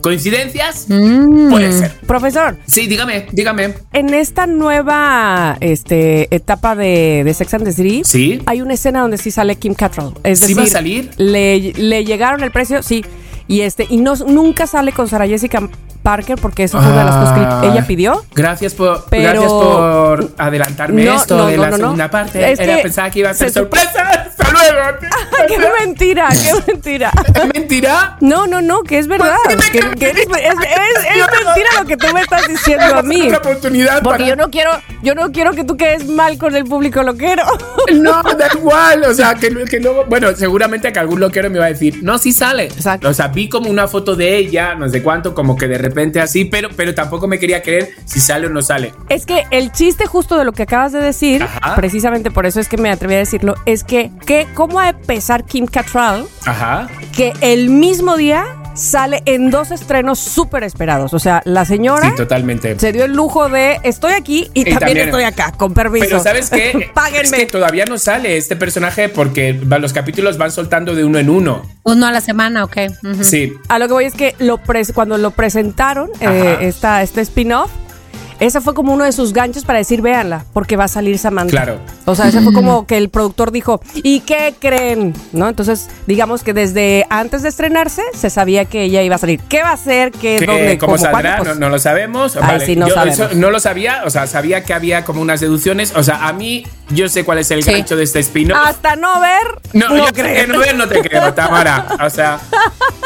¿Coincidencias? 0.00 0.86
Mm. 0.88 1.50
Puede 1.50 1.72
ser. 1.72 1.92
Profesor, 2.06 2.56
Sí, 2.66 2.86
dígame, 2.86 3.26
dígame. 3.32 3.74
en 3.92 4.14
esta 4.14 4.46
nueva 4.46 5.58
este, 5.60 6.34
etapa 6.34 6.74
de, 6.74 7.20
de 7.22 7.34
Sex 7.34 7.52
and 7.52 7.64
the 7.64 7.72
City, 7.72 8.00
Sí. 8.02 8.40
hay 8.46 8.62
una 8.62 8.72
escena 8.72 9.02
donde 9.02 9.18
sí 9.18 9.30
sale 9.30 9.56
Kim 9.56 9.74
Cattrall. 9.74 10.14
Es 10.24 10.38
¿Sí 10.38 10.44
decir, 10.54 10.58
va 10.58 10.62
a 10.62 10.66
salir? 10.68 11.10
Le, 11.18 11.74
le 11.74 12.06
llegaron 12.06 12.42
el 12.44 12.50
precio, 12.50 12.82
sí. 12.82 13.04
Y 13.46 13.60
este, 13.60 13.86
y 13.90 13.98
no, 13.98 14.14
nunca 14.16 14.66
sale 14.66 14.92
con 14.92 15.06
Sarah 15.06 15.26
Jessica 15.26 15.68
Parker 16.02 16.36
porque 16.40 16.64
eso 16.64 16.78
fue 16.80 16.88
una 16.90 16.98
de 17.00 17.04
las 17.04 17.16
cosas 17.16 17.38
Ah. 17.38 17.58
que 17.62 17.68
ella 17.68 17.86
pidió. 17.86 18.24
Gracias 18.34 18.74
por, 18.74 19.04
Pero- 19.08 19.22
gracias 19.42 19.52
por 19.52 20.30
adelantarme 20.38 21.04
No, 21.04 21.14
esto 21.14 21.36
no, 21.36 21.46
de 21.46 21.56
no, 21.56 21.62
la 21.62 21.76
segunda 21.76 22.10
parte. 22.10 22.52
Es 22.52 22.60
Era, 22.60 22.76
que 22.76 22.82
pensaba 22.82 23.10
que 23.10 23.18
iba 23.20 23.30
a 23.30 23.34
ser 23.34 23.48
se 23.48 23.54
sorpresa. 23.60 24.28
¡Hasta 24.70 25.46
luego! 25.46 25.48
¡Qué 25.48 25.86
mentira! 25.86 26.28
¡Qué 26.30 26.62
mentira! 26.72 27.10
¿Es 27.34 27.54
mentira? 27.54 28.16
No, 28.20 28.46
no, 28.46 28.60
no, 28.62 28.82
que 28.82 28.98
es 28.98 29.06
verdad. 29.08 29.36
Que, 29.72 29.80
que 29.80 30.10
eres- 30.10 30.26
es, 30.26 30.36
es- 30.36 31.16
es 31.16 31.44
mentira 31.44 31.70
lo 31.80 31.86
que 31.86 31.96
tú 31.96 32.06
me 32.14 32.20
estás 32.20 32.46
diciendo 32.48 32.84
a 32.96 33.02
mí. 33.02 33.28
Porque 34.02 34.26
yo 34.26 34.36
no 34.36 34.50
quiero, 34.50 34.70
yo 35.02 35.14
no 35.14 35.30
quiero 35.32 35.52
que 35.52 35.64
tú 35.64 35.76
quedes 35.76 36.06
mal 36.06 36.38
con 36.38 36.54
el 36.56 36.64
público 36.64 37.02
loquero. 37.02 37.44
No, 37.92 38.22
da 38.22 38.48
igual. 38.54 39.04
O 39.04 39.12
sea, 39.12 39.34
que, 39.34 39.50
que 39.68 39.80
luego. 39.80 40.04
Bueno, 40.08 40.28
seguramente 40.36 40.92
que 40.92 40.98
algún 40.98 41.20
loquero 41.20 41.50
me 41.50 41.58
va 41.58 41.66
a 41.66 41.68
decir, 41.68 41.98
no, 42.02 42.16
sí 42.16 42.32
sale. 42.32 42.64
Exacto. 42.66 43.08
O 43.08 43.12
sea, 43.12 43.28
vi 43.28 43.48
como 43.48 43.68
una 43.68 43.88
foto 43.88 44.14
de 44.14 44.36
ella, 44.36 44.74
no 44.76 44.88
sé 44.88 45.02
cuánto, 45.02 45.34
como 45.34 45.56
que 45.58 45.66
de 45.68 45.78
repente 45.78 46.20
así, 46.20 46.44
pero, 46.44 46.70
pero 46.74 46.94
tampoco 46.94 47.26
me 47.26 47.38
quería 47.38 47.60
creer 47.60 47.90
si 48.06 48.20
sale 48.20 48.46
o 48.46 48.50
no 48.50 48.62
sale. 48.62 48.94
Es 49.08 49.26
que 49.26 49.44
el 49.50 49.72
chiste 49.72 50.06
justo 50.06 50.38
de 50.38 50.44
lo 50.44 50.52
que 50.52 50.62
acabas 50.62 50.92
de 50.92 51.00
decir, 51.00 51.42
Ajá. 51.42 51.74
precisamente 51.74 52.30
por 52.30 52.46
eso 52.46 52.60
es 52.60 52.68
que 52.68 52.76
me 52.78 52.88
atreví 52.90 53.14
a 53.14 53.18
decirlo, 53.18 53.56
es 53.66 53.82
que, 53.84 54.10
que 54.26 54.46
¿cómo 54.54 54.76
va 54.76 54.84
a 54.84 54.88
empezar 54.90 55.44
Kim 55.44 55.66
Cattrall 55.66 56.26
Ajá. 56.46 56.88
que 57.14 57.32
el 57.40 57.70
mismo 57.70 58.16
día 58.16 58.44
sale 58.74 59.22
en 59.26 59.50
dos 59.50 59.70
estrenos 59.70 60.18
súper 60.18 60.64
esperados? 60.64 61.12
O 61.14 61.18
sea, 61.18 61.42
la 61.44 61.64
señora 61.64 62.10
Sí, 62.10 62.16
totalmente. 62.16 62.78
se 62.78 62.92
dio 62.92 63.04
el 63.04 63.12
lujo 63.12 63.48
de 63.48 63.78
estoy 63.82 64.12
aquí 64.12 64.50
y, 64.54 64.60
Y 64.60 64.64
también, 64.64 64.78
también- 64.80 65.08
estoy 65.08 65.24
acá, 65.24 65.52
con 65.52 65.74
permiso. 65.74 66.06
Pero 66.06 66.22
¿sabes 66.22 66.48
qué? 66.50 66.90
Páguenme. 66.94 67.22
Es 67.22 67.32
que 67.32 67.46
todavía 67.46 67.84
no 67.84 67.98
sale 67.98 68.36
este 68.36 68.56
personaje 68.56 69.08
porque 69.08 69.52
los 69.54 69.92
capítulos 69.92 70.38
van 70.38 70.50
soltando 70.52 70.94
de 70.94 71.04
uno 71.04 71.18
en 71.18 71.28
uno. 71.30 71.62
Uno 71.82 72.06
a 72.06 72.12
la 72.12 72.20
semana, 72.20 72.64
ok. 72.64 72.76
Sí. 73.22 73.52
A 73.68 73.78
lo 73.78 73.88
que 73.88 73.92
voy 73.94 74.04
es 74.06 74.14
que 74.14 74.34
lo 74.38 74.58
pres- 74.58 74.92
cuando 74.92 75.18
lo 75.18 75.32
presentaron, 75.32 76.10
eh, 76.20 76.58
esta, 76.62 77.02
este 77.02 77.20
spin-off, 77.20 77.70
ese 78.40 78.60
fue 78.60 78.74
como 78.74 78.92
uno 78.92 79.04
de 79.04 79.12
sus 79.12 79.32
ganchos 79.32 79.64
para 79.64 79.78
decir, 79.78 80.00
véanla, 80.02 80.44
porque 80.52 80.76
va 80.76 80.84
a 80.84 80.88
salir 80.88 81.16
Samantha. 81.18 81.50
Claro. 81.50 81.78
O 82.04 82.14
sea, 82.14 82.28
ese 82.28 82.40
fue 82.40 82.52
como 82.52 82.86
que 82.86 82.96
el 82.96 83.08
productor 83.10 83.52
dijo, 83.52 83.80
¿y 83.94 84.20
qué 84.20 84.54
creen? 84.58 85.14
¿No? 85.32 85.48
Entonces, 85.48 85.88
digamos 86.06 86.42
que 86.42 86.52
desde 86.52 87.06
antes 87.10 87.42
de 87.42 87.48
estrenarse, 87.48 88.02
se 88.14 88.28
sabía 88.30 88.64
que 88.64 88.82
ella 88.82 89.02
iba 89.02 89.14
a 89.14 89.18
salir. 89.18 89.40
¿Qué 89.48 89.62
va 89.62 89.70
a 89.70 89.74
hacer? 89.74 90.10
¿Qué, 90.12 90.36
¿Qué- 90.40 90.46
dónde? 90.46 90.78
¿Cómo 90.78 90.92
cómo, 90.94 90.98
saldrá? 91.02 91.36
cuándo? 91.36 91.44
Pues, 91.44 91.58
no, 91.58 91.66
no 91.66 91.70
lo 91.70 91.78
sabemos. 91.78 92.36
Ay, 92.40 92.60
sí, 92.66 92.76
no 92.76 92.88
yo 92.88 92.94
sabemos. 92.94 93.18
eso 93.18 93.28
no 93.34 93.50
lo 93.50 93.60
sabía. 93.60 94.02
O 94.04 94.10
sea, 94.10 94.26
sabía 94.26 94.64
que 94.64 94.74
había 94.74 95.04
como 95.04 95.20
unas 95.22 95.40
deducciones. 95.40 95.92
O 95.96 96.02
sea, 96.02 96.26
a 96.26 96.32
mí, 96.32 96.66
yo 96.90 97.08
sé 97.08 97.24
cuál 97.24 97.38
es 97.38 97.50
el 97.50 97.62
Sí. 97.62 97.72
gancho 97.72 97.96
de 97.96 98.04
este 98.04 98.18
spin-off. 98.20 98.58
Hasta 98.64 98.96
no 98.96 99.20
ver, 99.20 99.60
No, 99.72 99.88
no, 99.90 99.98
yo 100.06 100.12
creo. 100.12 100.46
no, 100.48 100.58
ver 100.58 100.74
no 100.76 100.88
te 100.88 101.00
creo, 101.00 101.32
Tamara. 101.34 101.86
O 102.04 102.10
sea, 102.10 102.40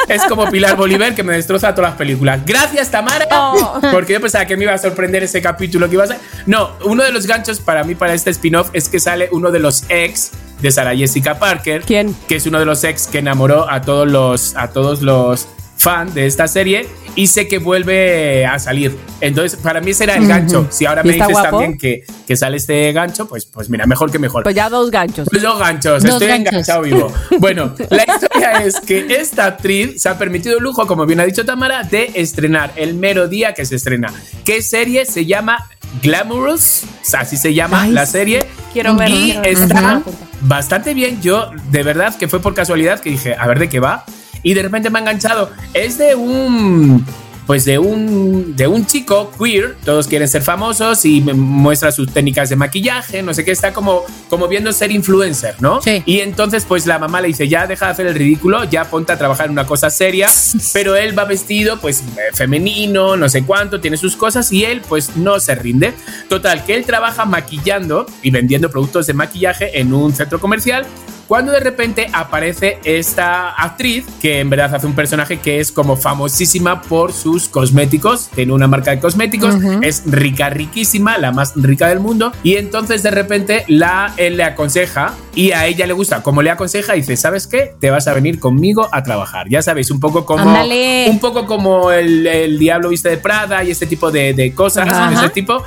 es 0.09 0.23
como 0.25 0.51
Pilar 0.51 0.77
Bolívar 0.77 1.15
que 1.15 1.23
me 1.23 1.35
destroza 1.35 1.75
todas 1.75 1.91
las 1.91 1.99
películas. 1.99 2.41
Gracias, 2.47 2.91
Tamara. 2.91 3.27
Oh. 3.31 3.81
Porque 3.93 4.15
yo 4.15 4.21
pensaba 4.21 4.45
que 4.47 4.57
me 4.57 4.65
iba 4.65 4.73
a 4.73 4.79
sorprender 4.79 5.23
ese 5.23 5.43
capítulo 5.43 5.89
que 5.89 5.95
iba 5.95 6.05
a 6.05 6.09
ser. 6.09 6.19
No, 6.47 6.71
uno 6.85 7.03
de 7.05 7.13
los 7.13 7.27
ganchos 7.27 7.61
para 7.61 7.85
mí, 7.85 7.95
para 7.95 8.15
este 8.15 8.31
spin-off, 8.31 8.71
es 8.73 8.86
que 8.89 9.01
sale 9.01 9.29
uno 9.33 9.51
de 9.51 9.59
los 9.59 9.85
ex 9.89 10.33
de 10.61 10.71
Sarah 10.71 10.97
Jessica 10.97 11.39
Parker. 11.39 11.83
¿Quién? 11.83 12.15
Que 12.29 12.37
es 12.37 12.47
uno 12.47 12.59
de 12.59 12.65
los 12.65 12.85
ex 12.85 13.07
que 13.07 13.19
enamoró 13.19 13.71
a 13.71 13.83
todos 13.83 14.09
los, 14.09 14.57
a 14.57 14.69
todos 14.69 15.03
los 15.03 15.49
fan 15.77 16.13
de 16.15 16.27
esta 16.27 16.49
serie 16.49 16.89
y 17.15 17.27
sé 17.27 17.49
que 17.49 17.59
vuelve 17.59 18.45
a 18.47 18.59
salir. 18.59 18.97
Entonces, 19.21 19.59
para 19.59 19.81
mí 19.81 19.95
será 19.95 20.17
el 20.17 20.27
gancho. 20.27 20.67
Si 20.71 20.85
ahora 20.85 21.03
me 21.03 21.13
dices 21.13 21.37
también 21.43 21.79
que, 21.79 22.05
que, 22.27 22.37
sale 22.37 22.57
este 22.57 22.93
gancho, 22.93 23.29
pues, 23.29 23.47
pues 23.47 23.71
mira, 23.71 23.87
mejor 23.87 24.11
que 24.11 24.19
mejor. 24.19 24.43
Pues 24.43 24.55
ya 24.55 24.69
dos 24.69 24.91
ganchos. 24.91 25.29
Pues 25.31 25.43
dos 25.43 25.59
ganchos, 25.59 26.05
estoy 26.05 26.31
enganchado 26.31 26.83
vivo. 26.83 27.13
Bueno, 27.39 27.75
la 27.91 28.05
historia 28.05 28.65
es 28.65 28.81
que 28.81 29.07
esta 29.19 29.47
actriz 29.47 30.03
se 30.03 30.09
ha 30.09 30.19
permitido 30.19 30.57
el 30.59 30.63
lujo, 30.63 30.87
como 30.87 31.07
bien 31.07 31.21
ha 31.21 31.25
dicho 31.25 31.45
Tamara, 31.45 31.83
de 31.83 32.11
estrenar 32.15 32.73
el 32.77 32.95
mero 32.95 33.29
día 33.29 33.55
que 33.55 33.65
se 33.65 33.77
estrena. 33.77 34.13
¿Qué 34.45 34.63
serie 34.63 35.07
se 35.07 35.27
llama 35.27 35.69
Glamorous? 36.03 36.85
Así 37.17 37.37
se 37.37 37.55
llama 37.55 37.87
la 37.87 38.07
serie. 38.07 38.47
Quiero 38.73 38.95
ver. 38.97 39.11
Y 39.11 39.31
está 39.45 40.03
bastante 40.43 40.95
bien. 40.95 41.21
Yo, 41.23 41.51
de 41.71 41.83
verdad, 41.83 42.17
que 42.17 42.29
fue 42.29 42.41
por 42.41 42.55
casualidad 42.55 43.01
que 43.01 43.11
dije, 43.11 43.35
a 43.39 43.47
ver 43.47 43.59
de 43.59 43.69
qué 43.69 43.81
va 43.81 44.05
y 44.43 44.55
de 44.55 44.63
repente 44.63 44.91
me 44.91 44.99
ha 44.99 45.03
enganchado. 45.03 45.51
Es 45.75 45.99
de 45.99 46.15
un 46.15 47.05
pues 47.47 47.65
de 47.65 47.79
un, 47.79 48.57
de 48.57 48.67
un 48.67 48.87
chico 48.87 49.31
queer, 49.39 49.77
todos 49.85 50.09
quieren 50.09 50.29
ser 50.29 50.43
famosos 50.43 51.05
y 51.05 51.21
muestra 51.21 51.93
sus 51.93 52.13
técnicas 52.13 52.49
de 52.49 52.57
maquillaje, 52.57 53.23
no 53.23 53.33
sé 53.33 53.45
qué, 53.45 53.53
está 53.53 53.73
como, 53.73 54.03
como 54.29 54.49
viendo 54.49 54.73
ser 54.73 54.91
influencer, 54.91 55.55
¿no? 55.61 55.81
Sí. 55.81 56.03
Y 56.07 56.21
entonces 56.21 56.65
pues 56.65 56.87
la 56.87 56.99
mamá 56.99 57.21
le 57.21 57.29
dice, 57.29 57.49
ya 57.49 57.67
deja 57.67 57.87
de 57.87 57.93
hacer 57.93 58.07
el 58.07 58.15
ridículo, 58.15 58.65
ya 58.65 58.85
ponte 58.85 59.13
a 59.13 59.19
trabajar 59.19 59.47
en 59.47 59.53
una 59.53 59.67
cosa 59.67 59.91
seria, 59.91 60.29
pero 60.73 60.97
él 60.97 61.17
va 61.17 61.25
vestido 61.25 61.81
pues 61.81 62.03
femenino, 62.35 63.17
no 63.17 63.29
sé 63.29 63.45
cuánto, 63.45 63.81
tiene 63.81 63.97
sus 63.97 64.17
cosas 64.17 64.53
y 64.53 64.65
él 64.65 64.83
pues 64.89 65.17
no 65.17 65.39
se 65.39 65.55
rinde. 65.55 65.95
Total, 66.29 66.65
que 66.65 66.75
él 66.75 66.85
trabaja 66.85 67.25
maquillando 67.25 68.07
y 68.23 68.31
vendiendo 68.31 68.71
productos 68.71 69.07
de 69.07 69.15
maquillaje 69.15 69.81
en 69.81 69.95
un 69.95 70.13
centro 70.13 70.41
comercial 70.41 70.87
cuando 71.29 71.53
de 71.53 71.61
repente 71.61 72.09
aparece 72.13 72.79
esta 72.85 73.51
actriz 73.51 74.05
que 74.21 74.41
en 74.41 74.51
verdad 74.51 74.75
hace 74.75 74.87
un 74.87 74.95
personaje 74.95 75.39
que 75.39 75.61
es 75.61 75.73
como 75.73 75.97
famosísima 75.97 76.83
por 76.83 77.13
sus 77.13 77.49
cosméticos, 77.49 78.29
tiene 78.35 78.53
una 78.53 78.69
marca 78.69 78.93
de 78.93 79.01
cosméticos, 79.01 79.57
es 79.83 80.05
rica, 80.07 80.51
riquísima, 80.51 81.19
la 81.19 81.33
más 81.33 81.53
rica 81.57 81.89
del 81.89 82.01
mundo 82.01 82.33
y 82.43 82.57
entonces 82.57 83.03
de 83.03 83.11
repente 83.11 83.65
la 83.69 84.15
él 84.17 84.37
le 84.37 84.45
aconseja 84.45 85.15
y 85.35 85.53
a 85.53 85.67
ella 85.67 85.87
le 85.87 85.93
gusta, 85.93 86.23
como 86.23 86.43
le 86.43 86.51
aconseja 86.51 86.95
dice, 86.95 87.17
¿sabes 87.17 87.47
qué? 87.47 87.75
Te 87.81 87.91
vas 87.91 88.07
a 88.09 88.15
venir 88.15 88.39
conmigo 88.39 88.89
a 88.93 89.03
trabajar. 89.03 89.49
Ya 89.49 89.63
sabéis, 89.63 89.91
un 89.91 90.01
poco 90.01 90.25
como 90.25 90.45
un 90.45 91.19
poco 91.21 91.47
como 91.47 91.91
el, 91.91 92.59
diablo 92.59 92.89
viste 92.89 93.11
de 93.11 93.17
Prada 93.19 93.65
y 93.65 93.71
este 93.71 93.87
tipo 93.87 94.11
de, 94.11 94.53
cosas, 94.55 94.89
ese 95.13 95.29
tipo, 95.31 95.63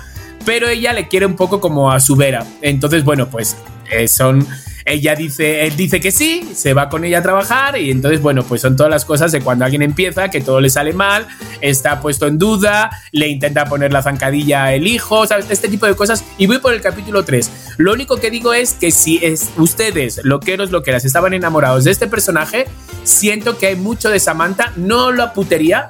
pero 0.46 0.68
ella 0.68 0.94
le 0.94 1.08
quiere 1.08 1.26
un 1.26 1.36
poco 1.36 1.60
como 1.60 1.92
a 1.92 2.00
su 2.00 2.16
vera. 2.16 2.46
Entonces, 2.62 3.04
bueno, 3.04 3.30
pues 3.30 3.58
eh, 3.92 4.08
son 4.08 4.48
ella 4.92 5.16
dice, 5.16 5.66
él 5.66 5.76
dice 5.76 6.00
que 6.00 6.12
sí, 6.12 6.50
se 6.54 6.74
va 6.74 6.90
con 6.90 7.04
ella 7.04 7.20
a 7.20 7.22
trabajar 7.22 7.78
y 7.78 7.92
entonces, 7.92 8.22
bueno, 8.22 8.44
pues 8.44 8.62
son 8.62 8.76
todas 8.76 8.90
las 8.90 9.06
cosas 9.06 9.32
de 9.32 9.42
cuando 9.42 9.66
alguien 9.66 9.82
empieza, 9.82 10.30
que 10.30 10.42
todo 10.42 10.60
le 10.60 10.70
sale 10.70 10.94
mal, 10.94 11.28
está 11.62 12.02
puesto 12.02 12.28
en 12.28 12.38
duda, 12.38 12.90
le 13.12 13.28
intenta 13.28 13.66
poner 13.66 13.94
la 13.94 14.02
zancadilla 14.02 14.74
el 14.74 14.88
hijo, 14.88 15.26
¿sabes? 15.28 15.50
Este 15.50 15.68
tipo 15.68 15.86
de 15.86 15.96
cosas. 15.96 16.24
Y 16.38 16.48
voy 16.48 16.60
por 16.60 16.74
el 16.74 16.82
capítulo 16.82 17.24
3. 17.24 17.76
Lo 17.78 17.94
único 17.94 18.18
que 18.18 18.30
digo 18.32 18.54
es 18.54 18.74
que 18.74 18.92
si 18.92 19.20
es, 19.24 19.50
ustedes, 19.58 20.22
loqueros, 20.24 20.72
loqueras, 20.72 21.06
estaban 21.06 21.34
enamorados 21.34 21.84
de 21.84 21.92
este 21.92 22.08
personaje, 22.08 22.68
siento 23.04 23.58
que 23.58 23.68
hay 23.68 23.76
mucho 23.76 24.10
de 24.10 24.20
Samantha, 24.20 24.74
no 24.76 25.12
la 25.12 25.34
putería, 25.34 25.90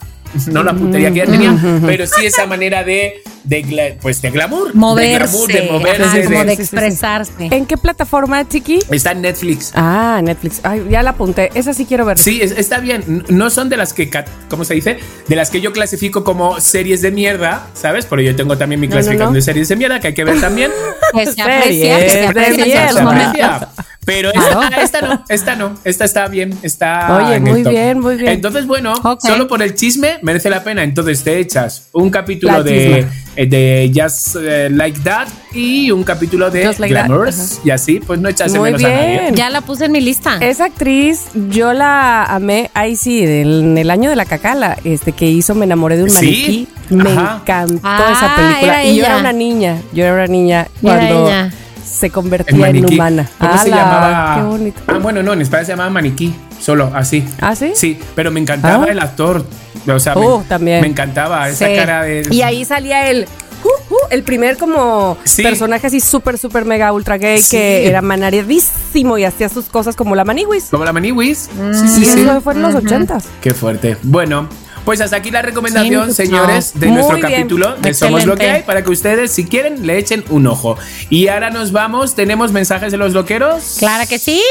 no 0.51 0.63
la 0.63 0.73
putería 0.73 1.11
que 1.11 1.21
ella 1.21 1.31
tenía, 1.31 1.79
pero 1.85 2.05
sí 2.05 2.25
esa 2.25 2.45
manera 2.45 2.83
de, 2.83 3.21
de, 3.43 3.97
pues 4.01 4.21
de 4.21 4.31
glamour. 4.31 4.75
Moverse. 4.75 5.47
De, 5.47 5.61
de 5.61 5.71
moverse. 5.71 6.27
de, 6.27 6.53
expresarse. 6.53 7.33
¿En 7.39 7.65
qué 7.65 7.77
plataforma, 7.77 8.47
Chiqui? 8.47 8.79
Está 8.89 9.11
en 9.11 9.21
Netflix. 9.21 9.71
Ah, 9.75 10.21
Netflix. 10.23 10.61
Ay, 10.63 10.85
ya 10.89 11.03
la 11.03 11.11
apunté. 11.11 11.49
Esa 11.53 11.73
sí 11.73 11.85
quiero 11.85 12.05
ver. 12.05 12.17
Sí, 12.17 12.39
está 12.41 12.79
bien. 12.79 13.25
No 13.29 13.49
son 13.49 13.69
de 13.69 13.77
las 13.77 13.93
que, 13.93 14.09
¿cómo 14.49 14.65
se 14.65 14.73
dice? 14.73 14.99
De 15.27 15.35
las 15.35 15.49
que 15.49 15.61
yo 15.61 15.73
clasifico 15.73 16.23
como 16.23 16.59
series 16.59 17.01
de 17.01 17.11
mierda, 17.11 17.67
¿sabes? 17.73 18.05
Porque 18.05 18.25
yo 18.25 18.35
tengo 18.35 18.57
también 18.57 18.81
mi 18.81 18.87
clasificación 18.87 19.33
de 19.33 19.41
series 19.41 19.67
de 19.69 19.75
mierda 19.75 19.99
que 19.99 20.07
hay 20.07 20.13
que 20.13 20.23
ver 20.23 20.39
también. 20.39 20.71
que 21.13 21.25
se 21.25 21.41
aprecia, 21.41 21.99
que 21.99 22.09
se 22.09 22.27
aprecia 22.27 23.67
pero 24.05 24.31
esta, 24.33 25.01
no, 25.01 25.23
esta 25.29 25.55
no, 25.55 25.77
esta 25.83 26.05
está 26.05 26.27
bien, 26.27 26.57
está. 26.63 27.15
Oye, 27.17 27.39
muy 27.39 27.63
bien, 27.63 27.99
muy 27.99 28.15
bien. 28.15 28.33
Entonces, 28.33 28.65
bueno, 28.65 28.95
solo 29.19 29.47
por 29.47 29.61
el 29.61 29.75
chisme 29.75 30.19
merece 30.21 30.49
la 30.49 30.63
pena. 30.63 30.83
Entonces 30.83 31.23
te 31.23 31.37
echas 31.37 31.89
un 31.91 32.09
capítulo 32.09 32.63
de, 32.63 33.05
eh, 33.35 33.45
de 33.45 33.91
Just 33.93 34.37
eh, 34.41 34.69
Like 34.71 35.01
That 35.01 35.27
y 35.53 35.91
un 35.91 36.03
capítulo 36.03 36.49
de 36.49 36.73
Glamours 36.73 37.61
y 37.63 37.69
así, 37.69 37.99
pues 37.99 38.19
no 38.19 38.29
echas 38.29 38.51
menos 38.53 38.83
a 38.83 38.89
nadie. 38.89 39.31
Ya 39.35 39.49
la 39.49 39.61
puse 39.61 39.85
en 39.85 39.91
mi 39.91 40.01
lista. 40.01 40.37
Esa 40.41 40.65
actriz, 40.65 41.25
yo 41.49 41.73
la 41.73 42.23
amé, 42.23 42.71
ahí 42.73 42.95
sí, 42.95 43.23
en 43.23 43.77
el 43.77 43.91
año 43.91 44.09
de 44.09 44.15
la 44.15 44.25
cacala, 44.25 44.77
este 44.83 45.11
que 45.11 45.29
hizo 45.29 45.53
Me 45.55 45.65
enamoré 45.65 45.97
de 45.97 46.03
un 46.03 46.13
maniquí. 46.13 46.67
Me 46.89 47.11
encantó 47.11 47.75
esa 47.77 48.33
ah, 48.33 48.35
película. 48.35 48.83
Y 48.85 48.97
yo 48.97 49.05
era 49.05 49.17
una 49.17 49.33
niña, 49.33 49.77
yo 49.93 50.05
era 50.05 50.15
una 50.15 50.27
niña 50.27 50.67
cuando 50.81 51.29
se 51.89 52.09
convertía 52.09 52.69
en, 52.69 52.85
humana. 52.85 53.29
¿Cómo 53.37 53.57
se 53.57 53.69
llamaba? 53.69 54.35
Qué 54.35 54.43
bonito. 54.43 54.81
Ah, 54.87 54.99
bueno, 55.01 55.23
no, 55.23 55.33
en 55.33 55.41
España 55.41 55.65
se 55.65 55.71
llamaba 55.71 55.89
maniquí, 55.89 56.35
solo 56.59 56.91
así. 56.93 57.25
¿Ah, 57.41 57.55
sí? 57.55 57.71
Sí, 57.75 57.99
pero 58.15 58.31
me 58.31 58.39
encantaba 58.39 58.85
ah. 58.85 58.91
el 58.91 58.99
actor. 58.99 59.45
O 59.87 59.99
sea, 59.99 60.17
uh, 60.17 60.43
también. 60.43 60.81
me 60.81 60.87
encantaba 60.87 61.49
esa 61.49 61.65
cara 61.73 62.03
de. 62.03 62.27
Y 62.29 62.41
ahí 62.41 62.65
salía 62.65 63.09
el. 63.09 63.27
Uh, 63.63 63.93
uh, 63.93 63.97
el 64.11 64.23
primer 64.23 64.55
como 64.55 65.17
personaje 65.35 65.87
así 65.87 65.99
súper, 65.99 66.37
súper 66.37 66.63
mega 66.63 66.93
ultra 66.93 67.17
gay 67.17 67.41
que 67.43 67.87
era 67.87 68.01
manariadísimo 68.01 69.17
y 69.17 69.25
hacía 69.25 69.49
sus 69.49 69.65
cosas 69.65 69.97
como 69.97 70.15
la 70.15 70.23
Maniwis. 70.23 70.67
Como 70.71 70.85
la 70.85 70.93
Maniwis. 70.93 71.49
Sí, 71.73 71.87
sí, 71.87 72.05
sí. 72.05 72.21
Eso 72.21 72.39
fue 72.39 72.53
en 72.53 72.61
los 72.61 72.75
ochentas. 72.75 73.25
Qué 73.41 73.53
fuerte. 73.53 73.97
Bueno, 74.03 74.47
pues 74.89 75.01
hasta 75.01 75.17
aquí 75.17 75.29
la 75.29 75.43
recomendación, 75.43 76.15
señores, 76.15 76.71
de 76.73 76.87
nuestro 76.87 77.19
capítulo 77.19 77.75
de 77.75 77.93
Somos 77.93 78.25
lo 78.25 78.35
que 78.35 78.49
hay, 78.49 78.63
para 78.63 78.83
que 78.83 78.89
ustedes, 78.89 79.29
si 79.29 79.45
quieren, 79.45 79.85
le 79.85 79.99
echen 79.99 80.23
un 80.29 80.47
ojo. 80.47 80.79
Y 81.11 81.27
ahora 81.27 81.51
nos 81.51 81.71
vamos. 81.71 82.15
¿Tenemos 82.15 82.51
mensajes 82.51 82.91
de 82.91 82.97
los 82.97 83.13
loqueros? 83.13 83.75
Claro 83.77 84.09
que 84.09 84.17
sí. 84.17 84.41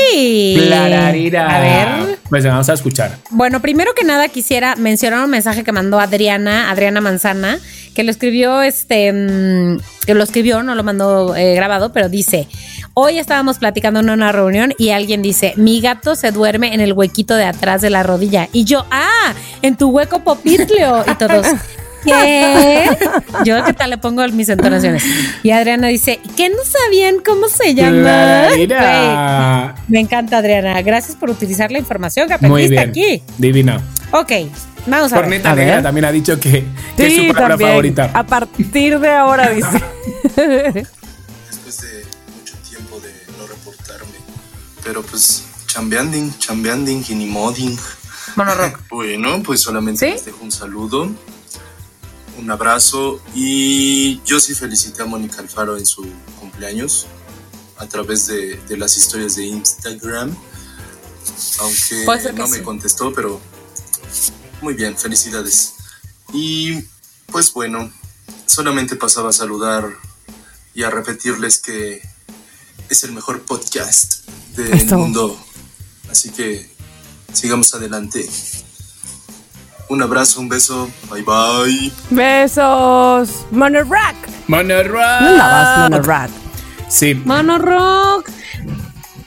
Clararira. 0.57 1.57
A 1.57 1.61
ver. 1.61 2.19
Pues 2.31 2.45
vamos 2.45 2.69
a 2.69 2.75
escuchar. 2.75 3.19
Bueno, 3.31 3.61
primero 3.61 3.95
que 3.97 4.05
nada 4.05 4.29
quisiera 4.29 4.77
mencionar 4.77 5.25
un 5.25 5.31
mensaje 5.31 5.65
que 5.65 5.73
mandó 5.73 5.99
Adriana, 5.99 6.71
Adriana 6.71 7.01
Manzana, 7.01 7.59
que 7.97 8.05
lo 8.05 8.13
escribió, 8.13 8.63
este, 8.63 9.13
mm, 9.13 9.81
que 10.07 10.15
lo 10.15 10.23
escribió, 10.23 10.63
no 10.63 10.77
lo 10.77 10.85
mandó 10.85 11.35
eh, 11.35 11.57
grabado, 11.57 11.93
pero 11.93 12.09
dice, 12.09 12.47
hoy 13.01 13.21
estábamos 13.21 13.59
platicando 13.59 14.01
en 14.01 14.11
una 14.11 14.33
reunión 14.33 14.75
y 14.77 14.91
alguien 14.91 15.23
dice, 15.23 15.53
mi 15.55 15.81
gato 15.81 16.17
se 16.17 16.33
duerme 16.33 16.75
en 16.75 16.81
el 16.81 16.93
huequito 16.93 17.37
de 17.37 17.45
atrás 17.45 17.81
de 17.81 17.91
la 17.91 18.03
rodilla. 18.03 18.49
Y 18.53 18.65
yo, 18.65 18.85
ah, 18.91 19.35
en 19.63 19.77
tu 19.77 19.91
hueco 19.91 20.25
popitlio. 20.25 21.05
Y 21.09 21.15
todos, 21.15 21.47
¿qué? 22.05 22.91
Yo, 23.45 23.63
¿qué 23.65 23.73
tal 23.73 23.91
le 23.91 23.99
pongo 23.99 24.27
mis 24.29 24.49
entonaciones? 24.49 25.05
Y 25.45 25.53
Adriana 25.53 25.87
dice, 25.87 26.19
¿qué 26.37 26.49
no 26.49 26.57
sabían 26.65 27.19
cómo 27.25 27.47
se 27.47 27.73
llama? 27.73 28.49
me 29.87 30.01
encanta, 30.01 30.39
Adriana. 30.39 30.83
Gracias 30.83 31.17
por 31.17 31.31
utilizar 31.31 31.71
la 31.71 31.79
información 31.79 32.27
que 32.27 32.35
aprendiste 32.35 32.81
aquí. 32.81 33.23
Divina. 33.39 33.81
Ok, 34.11 34.33
Vamos 34.87 35.13
a 35.13 35.17
Corneta 35.17 35.55
ver. 35.55 35.67
Negra 35.67 35.83
también 35.83 36.07
ha 36.07 36.13
dicho 36.13 36.41
que, 36.41 36.65
es 36.97 37.15
su 37.15 37.33
palabra 37.33 37.59
favorita. 37.59 38.11
A 38.15 38.25
partir 38.25 38.99
de 38.99 39.11
ahora, 39.11 39.51
dice. 39.51 40.87
Pero 44.89 45.03
pues, 45.03 45.43
chambeanding, 45.67 46.39
chambeanding 46.39 47.05
y 47.11 47.15
ni 47.15 47.27
modding. 47.27 47.79
Bueno, 48.91 49.43
pues 49.45 49.61
solamente 49.61 50.13
les 50.13 50.25
dejo 50.25 50.39
un 50.43 50.51
saludo, 50.51 51.15
un 52.39 52.51
abrazo 52.51 53.21
y 53.35 54.19
yo 54.23 54.41
sí 54.41 54.55
felicité 54.55 55.03
a 55.03 55.05
Mónica 55.05 55.43
Alfaro 55.43 55.77
en 55.77 55.85
su 55.85 56.07
cumpleaños 56.41 57.07
a 57.77 57.87
través 57.87 58.29
de, 58.29 58.57
de 58.67 58.77
las 58.79 58.97
historias 58.97 59.37
de 59.37 59.45
Instagram. 59.45 60.35
Aunque 61.59 62.33
no 62.33 62.49
me 62.49 62.63
contestó, 62.63 63.13
pero 63.13 63.39
muy 64.63 64.73
bien, 64.73 64.97
felicidades. 64.97 65.75
Y 66.33 66.83
pues 67.27 67.53
bueno, 67.53 67.93
solamente 68.47 68.97
pasaba 68.97 69.29
a 69.29 69.35
saludar 69.35 69.85
y 70.73 70.83
a 70.83 70.89
repetirles 70.89 71.59
que 71.59 72.01
es 72.91 73.05
el 73.05 73.13
mejor 73.13 73.43
podcast 73.43 74.27
del 74.57 74.87
mundo. 74.97 75.39
Así 76.11 76.31
que 76.31 76.75
sigamos 77.33 77.73
adelante. 77.75 78.29
Un 79.89 80.03
abrazo, 80.03 80.41
un 80.41 80.49
beso. 80.49 80.91
Bye 81.11 81.23
bye. 81.23 81.93
Besos. 82.11 83.47
Monorack. 83.51 84.17
Monorack. 84.49 85.23
No 85.23 85.31
la 85.31 85.49
vas, 85.49 86.31
Sí. 86.89 87.15
Monorack. 87.15 88.31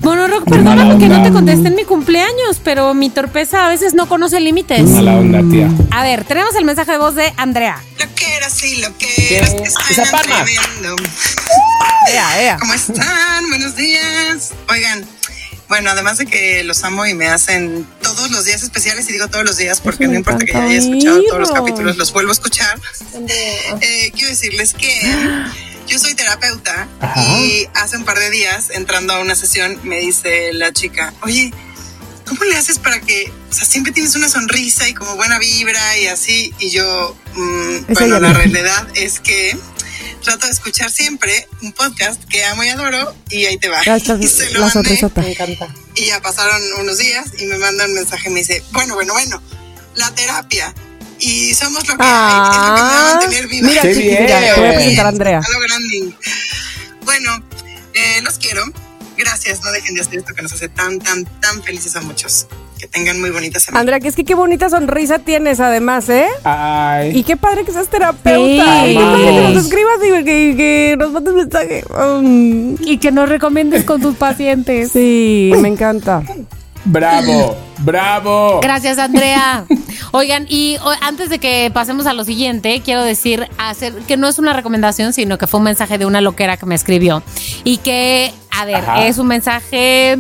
Bueno, 0.02 0.28
Rock, 0.28 0.50
perdóname 0.50 0.98
que 0.98 1.08
no 1.08 1.22
te 1.22 1.32
contesté 1.32 1.68
en 1.68 1.76
mi 1.76 1.84
cumpleaños, 1.84 2.60
pero 2.64 2.96
mi 2.96 3.12
torpeza 3.12 3.66
a 3.66 3.70
veces 3.70 3.94
no 3.94 4.10
conoce 4.10 4.40
límites. 4.40 4.90
Mala 4.90 5.14
onda, 5.14 5.42
tía. 5.50 5.70
A 5.92 6.04
ver, 6.04 6.24
tenemos 6.24 6.56
el 6.56 6.66
mensaje 6.66 6.94
de 6.94 6.98
voz 6.98 7.14
de 7.14 7.32
Andrea. 7.38 7.80
Lo 8.00 8.16
que 8.16 8.36
era, 8.36 8.50
sí, 8.50 8.78
lo 8.78 8.98
que 8.98 9.38
era. 9.38 9.46
Esa 9.46 10.04
palma. 10.10 10.44
¿Cómo 12.60 12.74
están? 12.74 13.48
Buenos 13.50 13.76
días. 13.76 14.54
Oigan, 14.70 15.06
Bueno, 15.70 15.92
además 15.92 16.18
de 16.18 16.26
que 16.26 16.64
los 16.64 16.84
amo 16.84 17.06
y 17.06 17.14
me 17.14 17.28
hacen 17.28 17.86
todos 18.02 18.32
los 18.32 18.46
días 18.46 18.64
especiales, 18.64 19.08
y 19.08 19.14
digo 19.14 19.28
todos 19.28 19.46
los 19.46 19.58
días 19.58 19.82
porque 19.82 20.08
no 20.08 20.16
importa 20.16 20.46
que 20.46 20.52
ya 20.52 20.64
haya 20.64 20.80
escuchado 20.80 21.22
todos 21.28 21.40
los 21.40 21.52
capítulos, 21.52 21.96
los 21.98 22.12
vuelvo 22.12 22.32
a 22.32 22.34
escuchar. 22.34 22.80
Eh, 23.30 24.12
quiero 24.16 24.30
decirles 24.30 24.74
que 24.74 24.90
yo 25.92 26.00
soy 26.00 26.16
terapeuta 26.16 26.88
Ajá. 27.02 27.22
y 27.40 27.68
hace 27.74 27.98
un 27.98 28.06
par 28.06 28.18
de 28.18 28.30
días, 28.30 28.70
entrando 28.72 29.14
a 29.14 29.20
una 29.20 29.36
sesión, 29.36 29.78
me 29.84 30.00
dice 30.00 30.54
la 30.54 30.72
chica, 30.72 31.14
oye, 31.22 31.54
¿cómo 32.26 32.46
le 32.46 32.56
haces 32.56 32.80
para 32.80 33.02
que, 33.02 33.32
o 33.50 33.54
sea, 33.54 33.66
siempre 33.66 33.92
tienes 33.92 34.16
una 34.16 34.30
sonrisa 34.30 34.88
y 34.88 34.94
como 34.94 35.16
buena 35.18 35.38
vibra 35.38 35.98
y 35.98 36.08
así? 36.08 36.54
Y 36.60 36.70
yo, 36.70 37.16
mm, 37.36 37.76
Es 37.90 38.00
bueno, 38.00 38.20
la 38.22 38.32
realidad 38.32 38.88
es 38.96 39.20
que 39.20 39.58
trato 40.24 40.46
de 40.46 40.54
escuchar 40.54 40.90
siempre 40.92 41.48
un 41.62 41.74
podcast 41.74 42.24
que 42.26 42.46
amo 42.46 42.64
y 42.64 42.70
adoro 42.70 43.14
y 43.30 43.46
ahí 43.46 43.58
te 43.58 43.68
va. 43.68 43.82
Y 44.22 44.28
se 44.28 44.46
lo 44.52 44.62
la 44.62 44.68
mandé. 44.68 44.72
sonrisota. 44.72 45.26
Y 45.96 46.06
ya 46.06 46.22
pasaron 46.22 46.62
unos 46.80 47.00
días 47.00 47.26
y 47.38 47.46
me 47.48 47.58
manda 47.58 47.86
un 47.86 47.94
mensaje 47.96 48.30
y 48.30 48.32
me 48.32 48.40
dice, 48.40 48.64
bueno, 48.72 48.96
bueno, 48.96 49.14
bueno, 49.14 49.42
la 49.96 50.10
terapia. 50.16 50.74
Y 51.22 51.54
somos 51.54 51.88
lo 51.88 51.96
que 51.98 52.04
hay, 52.04 52.32
es 52.34 52.48
lo 52.48 52.52
que 52.52 52.72
me 52.72 52.82
va 52.82 53.00
a 53.00 53.14
mantener 53.16 53.48
viva. 53.48 53.68
Ah, 53.68 53.70
mira, 53.70 53.82
Qué 53.84 53.94
bien. 53.94 54.24
mira, 54.24 54.40
te 54.56 54.60
voy 54.60 54.70
a 54.70 54.74
presentar 54.74 55.06
a 55.06 55.10
Andrea. 55.10 55.38
A 55.40 55.50
lo 55.52 55.60
grande. 55.60 56.16
Bueno, 57.06 57.44
eh, 57.94 58.22
los 58.24 58.38
quiero. 58.40 58.64
Gracias, 59.18 59.62
no 59.64 59.72
dejen 59.72 59.94
de 59.96 60.02
hacer 60.02 60.18
esto 60.20 60.34
que 60.34 60.42
nos 60.42 60.52
hace 60.54 60.68
tan, 60.70 60.98
tan, 61.00 61.26
tan 61.42 61.62
felices 61.64 61.96
a 61.96 62.02
muchos. 62.02 62.48
Que 62.80 62.88
tengan 62.88 63.20
muy 63.22 63.30
bonitas 63.30 63.62
semanas. 63.62 63.82
Andrea, 63.82 64.00
que 64.00 64.08
es 64.08 64.16
que 64.16 64.26
qué 64.26 64.34
bonita 64.34 64.68
sonrisa 64.68 65.20
tienes 65.20 65.60
además, 65.60 66.10
¿eh? 66.10 66.26
Ay. 66.44 67.12
Y 67.16 67.24
qué 67.24 67.38
padre 67.38 67.64
que 67.64 67.72
seas 67.72 67.88
terapeuta. 67.90 68.84
Sí. 68.86 68.90
Y 68.92 68.96
qué 68.98 69.04
padre 69.04 69.26
que 69.26 69.42
nos 69.54 69.66
escribas 69.66 69.98
y 70.04 70.24
que, 70.26 70.54
que 70.58 70.96
nos 70.98 71.12
mandes 71.12 71.34
mensaje. 71.36 71.84
Mm, 72.24 72.76
Y 72.84 72.98
que 72.98 73.12
nos 73.12 73.30
recomiendes 73.30 73.84
con 73.84 74.02
tus 74.02 74.16
pacientes. 74.16 74.92
sí, 74.92 75.52
me 75.60 75.68
encanta. 75.68 76.24
Bravo, 76.86 77.56
bravo. 77.80 78.60
Gracias, 78.62 78.98
Andrea. 78.98 79.66
Oigan, 80.12 80.46
y 80.50 80.78
o- 80.84 80.92
antes 81.02 81.30
de 81.30 81.40
que 81.40 81.70
pasemos 81.74 82.06
a 82.08 82.14
lo 82.14 82.24
siguiente, 82.24 82.82
quiero 82.84 83.04
decir 83.04 83.48
hacer 83.58 83.94
que 84.08 84.18
no 84.18 84.28
es 84.28 84.40
una 84.40 84.54
recomendación, 84.54 85.14
sino 85.14 85.38
que 85.38 85.48
fue 85.48 85.60
un 85.60 85.66
mensaje 85.66 85.98
de 85.98 86.06
una 86.06 86.22
loquera 86.22 86.58
que 86.58 86.66
me 86.66 86.76
escribió. 86.76 87.22
Y 87.64 87.78
que, 87.78 88.34
a 88.52 88.66
ver, 88.66 88.76
Ajá. 88.78 89.06
es 89.06 89.18
un 89.20 89.28
mensaje 89.28 90.20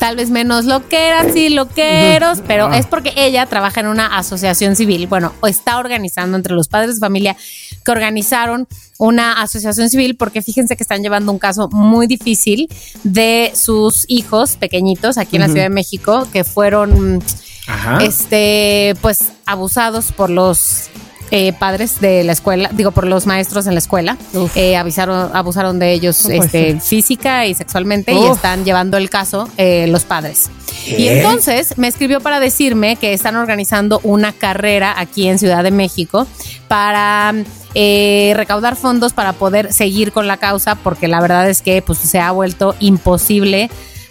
tal 0.00 0.16
vez 0.16 0.30
menos 0.30 0.64
loqueras 0.64 1.36
y 1.36 1.50
loqueros, 1.50 2.42
pero 2.46 2.72
es 2.72 2.86
porque 2.86 3.12
ella 3.16 3.44
trabaja 3.44 3.80
en 3.80 3.86
una 3.86 4.16
asociación 4.16 4.74
civil, 4.74 5.06
bueno, 5.06 5.34
o 5.40 5.46
está 5.46 5.78
organizando 5.78 6.38
entre 6.38 6.54
los 6.54 6.68
padres 6.68 6.94
de 6.94 7.00
familia 7.00 7.36
que 7.84 7.92
organizaron 7.92 8.66
una 8.98 9.42
asociación 9.42 9.90
civil 9.90 10.16
porque 10.16 10.40
fíjense 10.40 10.74
que 10.74 10.82
están 10.82 11.02
llevando 11.02 11.30
un 11.30 11.38
caso 11.38 11.68
muy 11.68 12.06
difícil 12.06 12.68
de 13.04 13.52
sus 13.54 14.06
hijos 14.08 14.56
pequeñitos 14.56 15.18
aquí 15.18 15.36
en 15.36 15.42
la 15.42 15.48
Ciudad 15.48 15.64
de 15.64 15.70
México 15.70 16.26
que 16.32 16.44
fueron 16.44 17.22
Ajá. 17.66 17.98
este, 18.02 18.94
pues 19.02 19.32
abusados 19.44 20.12
por 20.12 20.30
los 20.30 20.88
eh, 21.30 21.52
padres 21.52 22.00
de 22.00 22.24
la 22.24 22.32
escuela, 22.32 22.70
digo, 22.72 22.90
por 22.90 23.06
los 23.06 23.26
maestros 23.26 23.66
en 23.66 23.74
la 23.74 23.78
escuela. 23.78 24.16
Eh, 24.54 24.76
avisaron, 24.76 25.30
abusaron 25.34 25.78
de 25.78 25.92
ellos 25.92 26.24
No 26.26 26.42
este, 26.42 26.80
física 26.80 27.46
y 27.46 27.54
sexualmente 27.54 28.12
y 28.12 28.24
están 28.24 28.64
llevando 28.64 28.96
el 28.96 29.10
caso 29.10 29.48
eh, 29.56 29.86
los 29.88 30.04
padres. 30.04 30.50
Y 30.86 31.08
entonces 31.08 31.76
me 31.78 31.88
escribió 31.88 32.20
para 32.20 32.40
decirme 32.40 32.96
que 32.96 33.12
están 33.12 33.36
organizando 33.36 34.00
una 34.02 34.32
carrera 34.32 34.94
aquí 34.98 35.28
en 35.28 35.38
Ciudad 35.38 35.62
de 35.62 35.70
México 35.70 36.26
para 36.68 37.34
eh, 37.74 38.32
recaudar 38.34 38.74
fondos 38.74 39.12
para 39.12 39.32
poder 39.32 39.72
seguir 39.72 40.10
con 40.10 40.26
la 40.26 40.38
causa, 40.38 40.74
porque 40.74 41.06
la 41.06 41.20
verdad 41.20 41.48
es 41.48 41.62
que 41.62 41.82
pues, 41.82 41.98
se 41.98 42.18
ha 42.18 42.32
vuelto 42.32 42.74
imposible 42.80 43.70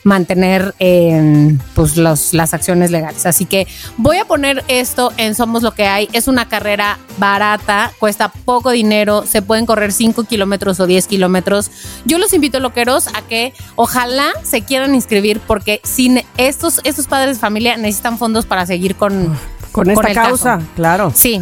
mantener 0.10 0.74
eh, 0.80 1.56
pues 1.76 1.96
los, 1.96 2.34
las 2.34 2.54
acciones 2.54 2.90
legales. 2.92 3.26
Así 3.28 3.46
que 3.46 3.68
voy 3.98 4.18
a 4.18 4.26
poner 4.26 4.64
esto 4.68 5.14
en 5.18 5.36
Somos 5.36 5.62
lo 5.64 5.72
que 5.74 5.86
hay. 5.88 6.10
Es 6.12 6.28
una 6.28 6.50
carrera 6.50 6.98
barata, 7.18 7.92
cuesta 8.00 8.30
poco 8.30 8.72
dinero, 8.72 9.24
se 9.26 9.42
pueden 9.42 9.66
correr 9.68 9.92
5 9.94 10.24
kilómetros 10.24 10.80
o 10.80 10.88
10 10.88 11.06
kilómetros. 11.08 11.70
Yo 12.06 12.18
los 12.18 12.34
invito, 12.34 12.60
loqueros, 12.60 13.08
a 13.10 13.22
que 13.22 13.54
ojalá 13.76 14.32
se 14.44 14.64
quieran 14.64 14.96
inscribir 14.96 15.40
porque 15.46 15.80
sin 15.84 16.22
estos, 16.38 16.82
estos 16.84 17.06
padres 17.08 17.38
de 17.38 17.40
familia 17.42 17.78
necesitan 17.78 18.18
fondos 18.18 18.46
para 18.48 18.66
seguir 18.66 18.96
con, 18.96 19.38
Con 19.72 19.90
esta 19.92 20.08
el 20.08 20.16
caso. 20.16 20.28
causa, 20.30 20.60
claro. 20.76 21.12
Sí. 21.16 21.42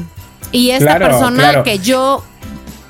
Y 0.51 0.71
esta 0.71 0.97
Claro, 0.97 1.05
persona 1.07 1.43
claro. 1.43 1.63
que 1.63 1.79
yo 1.79 2.23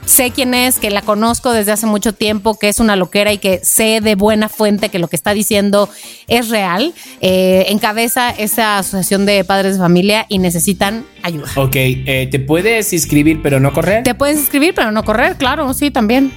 sé 0.07 0.31
quién 0.31 0.53
es, 0.53 0.79
que 0.79 0.89
la 0.89 1.01
conozco 1.01 1.51
desde 1.51 1.71
hace 1.71 1.85
mucho 1.85 2.13
tiempo, 2.13 2.57
que 2.57 2.69
es 2.69 2.79
una 2.79 2.95
loquera 2.95 3.33
y 3.33 3.37
que 3.37 3.59
sé 3.63 3.99
de 4.01 4.15
buena 4.15 4.49
fuente 4.49 4.89
que 4.89 4.99
lo 4.99 5.07
que 5.07 5.15
está 5.15 5.33
diciendo 5.33 5.89
es 6.27 6.49
real, 6.49 6.93
eh, 7.21 7.65
encabeza 7.69 8.29
esa 8.29 8.79
asociación 8.79 9.25
de 9.25 9.43
padres 9.43 9.73
de 9.73 9.79
familia 9.79 10.25
y 10.29 10.39
necesitan 10.39 11.05
ayuda. 11.23 11.49
Ok, 11.55 11.75
eh, 11.75 12.27
¿te 12.31 12.39
puedes 12.39 12.93
inscribir 12.93 13.41
pero 13.41 13.59
no 13.59 13.73
correr? 13.73 14.03
Te 14.03 14.15
puedes 14.15 14.37
inscribir, 14.37 14.73
pero 14.73 14.91
no 14.91 15.03
correr, 15.03 15.35
claro, 15.35 15.73
sí, 15.73 15.91
también. 15.91 16.31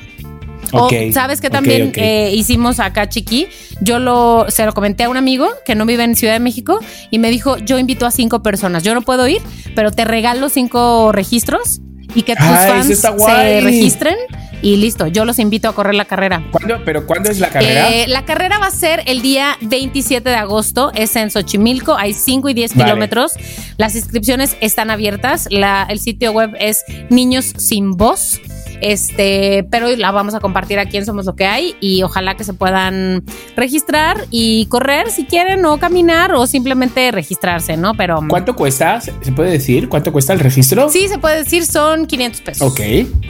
O 0.72 0.88
sabes 1.12 1.40
que 1.40 1.51
también 1.51 1.92
eh, 1.97 2.30
hicimos 2.32 2.78
acá 2.78 3.09
chiqui. 3.09 3.48
Yo 3.80 3.98
lo 3.98 4.47
se 4.51 4.64
lo 4.64 4.72
comenté 4.72 5.05
a 5.05 5.09
un 5.09 5.16
amigo 5.16 5.48
que 5.64 5.74
no 5.74 5.84
vive 5.84 6.05
en 6.05 6.14
Ciudad 6.14 6.34
de 6.34 6.38
México 6.38 6.78
y 7.10 7.18
me 7.18 7.30
dijo 7.30 7.56
yo 7.59 7.76
invito 7.78 8.06
a 8.06 8.12
cinco 8.12 8.42
personas. 8.42 8.84
Yo 8.84 8.94
no 8.94 9.02
puedo 9.02 9.26
ir, 9.26 9.42
pero 9.74 9.90
te 9.90 10.05
regalo 10.05 10.48
cinco 10.48 11.10
registros 11.10 11.80
y 12.15 12.23
que 12.23 12.35
tus 12.37 12.45
Ah, 12.47 12.65
fans 12.69 12.99
se 12.99 13.61
registren 13.61 14.16
y 14.62 14.77
listo. 14.77 15.07
Yo 15.07 15.24
los 15.24 15.39
invito 15.39 15.69
a 15.69 15.74
correr 15.74 15.95
la 15.95 16.05
carrera. 16.05 16.43
¿Cuándo? 16.51 16.82
¿Pero 16.85 17.07
cuándo 17.07 17.31
es 17.31 17.39
la 17.41 17.49
carrera? 17.49 17.89
Eh, 17.91 18.07
la 18.09 18.24
carrera 18.24 18.59
va 18.59 18.66
a 18.66 18.70
ser 18.70 19.03
el 19.07 19.23
día 19.23 19.57
27 19.62 20.28
de 20.28 20.37
agosto, 20.37 20.93
es 20.95 21.16
en 21.16 21.31
Xochimilco, 21.31 21.97
hay 21.97 22.12
5 22.12 22.49
y 22.51 22.55
10 22.55 22.74
Vale. 22.74 22.85
kilómetros. 22.85 23.32
Las 23.78 23.95
inscripciones 23.97 24.57
están 24.61 24.91
abiertas, 24.91 25.49
la- 25.51 25.87
el 25.89 25.99
sitio 25.99 26.32
web 26.32 26.51
es 26.61 26.85
Niños 27.09 27.53
Sin 27.57 27.93
Voz. 27.93 28.41
Este, 28.81 29.66
pero 29.70 29.89
la 29.97 30.11
vamos 30.11 30.35
a 30.35 30.40
compartir 30.40 30.78
aquí 30.78 30.97
en 30.97 31.05
Somos 31.07 31.27
Lo 31.27 31.36
que 31.36 31.47
hay 31.47 31.77
y 31.81 32.02
ojalá 32.02 32.36
que 32.36 32.44
se 32.44 32.52
puedan 32.55 33.23
registrar 33.57 34.27
y 34.31 34.66
correr 34.66 35.11
si 35.11 35.24
quieren 35.24 35.65
o 35.65 35.78
caminar 35.78 36.32
o 36.35 36.47
simplemente 36.47 37.11
registrarse, 37.11 37.77
¿no? 37.77 37.94
Pero 37.94 38.20
¿Cuánto 38.28 38.57
cuesta? 38.57 39.01
¿Se 39.01 39.12
puede 39.32 39.51
decir? 39.51 39.89
¿Cuánto 39.89 40.12
cuesta 40.12 40.32
el 40.32 40.40
registro? 40.40 40.89
sí 40.89 41.09
se 41.09 41.19
puede 41.19 41.36
decir 41.36 41.65
son 41.66 42.07
500 42.07 42.40
pesos. 42.40 42.70
Ok, 42.73 42.81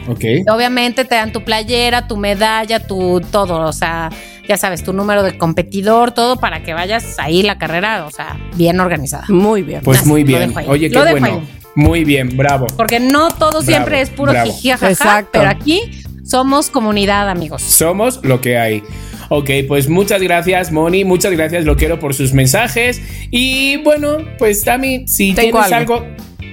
ok. 0.08 0.24
Obviamente 0.52 1.04
te 1.04 1.14
dan 1.14 1.32
tu 1.32 1.42
playera, 1.44 2.06
tu 2.06 2.16
medalla, 2.16 2.86
tu 2.86 3.20
todo, 3.30 3.66
o 3.66 3.72
sea, 3.72 4.10
ya 4.48 4.56
sabes, 4.56 4.82
tu 4.82 4.92
número 4.92 5.22
de 5.22 5.36
competidor, 5.38 6.12
todo 6.12 6.36
para 6.36 6.62
que 6.62 6.74
vayas 6.74 7.18
ahí 7.18 7.42
la 7.42 7.58
carrera, 7.58 8.04
o 8.06 8.10
sea, 8.10 8.36
bien 8.56 8.80
organizada. 8.80 9.24
Muy 9.28 9.62
bien. 9.62 9.80
Pues 9.82 10.00
Así, 10.00 10.08
muy 10.08 10.22
lo 10.22 10.26
bien. 10.26 10.48
dejo 10.48 10.58
ahí. 10.58 10.66
Oye, 10.68 10.88
qué 10.90 10.94
Lo 10.94 11.04
dejo 11.04 11.18
bueno. 11.20 11.36
ahí. 11.38 11.59
Muy 11.74 12.04
bien, 12.04 12.36
bravo. 12.36 12.66
Porque 12.76 13.00
no 13.00 13.28
todo 13.30 13.62
siempre 13.62 14.00
es 14.00 14.10
puro 14.10 14.32
bravo. 14.32 14.50
jiji, 14.52 14.70
jajaja, 14.70 14.90
Exacto. 14.90 15.30
pero 15.32 15.48
aquí 15.48 16.02
somos 16.24 16.70
comunidad, 16.70 17.28
amigos. 17.28 17.62
Somos 17.62 18.20
lo 18.24 18.40
que 18.40 18.58
hay. 18.58 18.82
Ok, 19.28 19.48
pues 19.68 19.88
muchas 19.88 20.20
gracias, 20.22 20.72
Moni. 20.72 21.04
Muchas 21.04 21.30
gracias, 21.32 21.64
Loquero, 21.64 22.00
por 22.00 22.14
sus 22.14 22.32
mensajes. 22.32 23.00
Y 23.30 23.76
bueno, 23.84 24.18
pues 24.38 24.62
Tami, 24.64 25.06
si 25.06 25.32
Tengo 25.34 25.58
tienes 25.58 25.72
algo. 25.72 25.94
algo. 25.98 26.06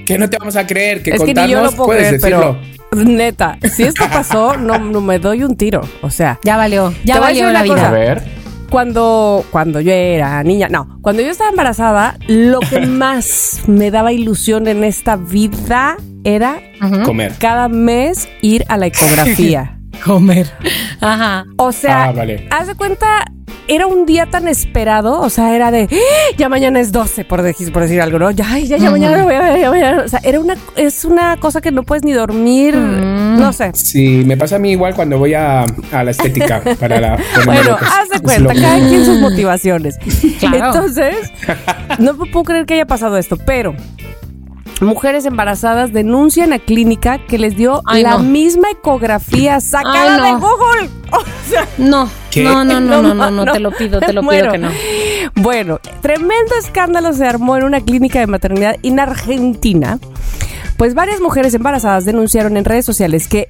que 0.06 0.18
no 0.19 0.30
te 0.30 0.38
vamos 0.38 0.56
a 0.56 0.68
creer, 0.68 1.02
que 1.02 1.10
es 1.11 1.19
que 1.19 1.26
contarnos, 1.26 1.48
ni 1.48 1.53
yo 1.53 1.64
lo 1.64 1.72
puedo 1.72 1.85
puedes 1.88 2.07
creer, 2.07 2.22
decirlo. 2.22 2.60
pero 2.91 3.03
neta, 3.03 3.57
si 3.76 3.84
esto 3.84 4.06
pasó, 4.10 4.56
no, 4.57 4.77
no 4.77 5.02
me 5.02 5.18
doy 5.19 5.44
un 5.44 5.57
tiro. 5.57 5.81
O 6.02 6.10
sea, 6.11 6.39
Ya 6.44 6.56
valió, 6.56 6.94
ya 7.03 7.19
valió 7.19 7.49
la 7.52 7.65
cosa. 7.65 7.88
A 7.88 7.91
vida. 7.91 7.91
ver. 7.91 8.36
Cuando, 8.69 9.44
cuando 9.52 9.80
yo 9.81 9.91
era 9.91 10.44
niña, 10.44 10.68
no, 10.69 10.99
cuando 11.02 11.22
yo 11.22 11.30
estaba 11.30 11.49
embarazada, 11.49 12.18
lo 12.27 12.60
que 12.60 12.81
más 12.88 13.61
me 13.68 13.91
daba 13.91 14.11
ilusión 14.14 14.68
en 14.68 14.84
esta 14.84 15.15
vida 15.15 15.98
era. 16.23 16.60
Comer. 17.06 17.34
cada 17.39 17.69
mes 17.69 18.30
ir 18.41 18.64
a 18.68 18.77
la 18.77 18.88
ecografía. 18.88 19.80
Comer. 20.06 20.48
Ajá. 21.02 21.45
O 21.57 21.72
sea, 21.72 22.06
Ah, 22.06 22.11
vale. 22.11 22.48
haz 22.52 22.68
de 22.68 22.76
cuenta, 22.76 23.26
era 23.68 23.88
un 23.88 24.06
día 24.06 24.26
tan 24.26 24.48
esperado, 24.48 25.19
o 25.22 25.30
sea, 25.30 25.56
era 25.56 25.72
de, 25.72 25.88
¡Ah! 25.91 26.35
ya 26.38 26.49
mañana 26.49 26.80
es 26.80 26.91
12, 26.91 27.26
por 27.26 27.41
decir, 27.41 27.72
por 27.72 27.81
decir 27.84 28.02
algo, 28.02 28.19
¿no? 28.19 28.31
Ya, 28.31 28.57
ya, 28.60 28.77
ya 28.77 28.91
mañana, 28.91 29.23
voy 29.23 29.34
a- 29.35 29.57
ya 29.57 29.69
mañana. 29.69 30.03
O 30.06 30.07
sea, 30.07 30.19
era 30.23 30.39
una, 30.39 30.56
es 30.76 31.06
una 31.06 31.38
cosa 31.38 31.61
que 31.61 31.72
no 31.72 31.84
puedes 31.84 32.03
ni 32.03 32.11
dormir, 32.14 32.76
Mm. 32.76 33.39
no 33.39 33.52
sé. 33.53 33.72
Sí, 33.73 34.23
me 34.26 34.38
pasa 34.38 34.56
a 34.57 34.60
mí 34.60 34.72
igual 34.72 34.95
cuando 34.95 35.18
voy 35.18 35.34
a, 35.34 35.65
a 35.91 36.03
la 36.03 36.11
estética 36.11 36.61
para 36.80 36.99
la. 37.02 37.18
Bueno, 37.45 37.77
haz 37.80 38.10
de 38.10 38.19
cuenta, 38.19 38.53
cada 38.53 38.76
mismo. 38.76 38.89
quien 38.89 39.06
sus 39.06 39.19
motivaciones. 39.19 39.98
Claro. 40.39 40.68
Entonces, 40.68 41.15
no 41.99 42.15
puedo 42.15 42.44
creer 42.44 42.65
que 42.65 42.76
haya 42.76 42.85
pasado 42.85 43.18
esto, 43.18 43.38
pero 43.45 43.76
mujeres 44.82 45.26
embarazadas 45.26 45.91
denuncian 45.94 46.54
a 46.54 46.60
clínica 46.60 47.18
que 47.20 47.38
les 47.38 47.56
dio 47.56 47.82
Ay, 47.86 48.04
la 48.04 48.12
no. 48.18 48.20
misma 48.20 48.70
ecografía 48.72 49.60
sacada 49.60 50.16
Ay, 50.16 50.20
no. 50.20 50.26
de 50.26 50.32
Google. 50.45 50.90
O 51.12 51.49
sea, 51.49 51.66
No, 51.78 52.10
¿Qué? 52.30 52.44
no, 52.44 52.66
no, 52.66 52.82
no, 52.82 53.02
no, 53.02 53.14
no, 53.14 53.32
No, 53.32 53.45
no, 53.45 53.52
te 53.54 53.60
lo 53.62 53.72
pido, 53.72 53.99
te 54.02 54.12
lo 54.12 54.22
pido 54.28 54.52
que 54.52 54.58
no. 54.58 54.70
Bueno, 55.36 55.80
tremendo 56.02 56.54
escándalo 56.60 57.14
se 57.14 57.26
armó 57.26 57.56
en 57.56 57.64
una 57.64 57.80
clínica 57.80 58.20
de 58.20 58.28
maternidad 58.28 58.76
en 58.84 58.99
Argentina 58.99 59.99
Pues 60.78 60.94
varias 60.94 61.22
mujeres 61.22 61.54
embarazadas 61.54 62.06
denunciaron 62.06 62.56
en 62.56 62.66
redes 62.66 62.86
sociales 62.86 63.28
que 63.28 63.49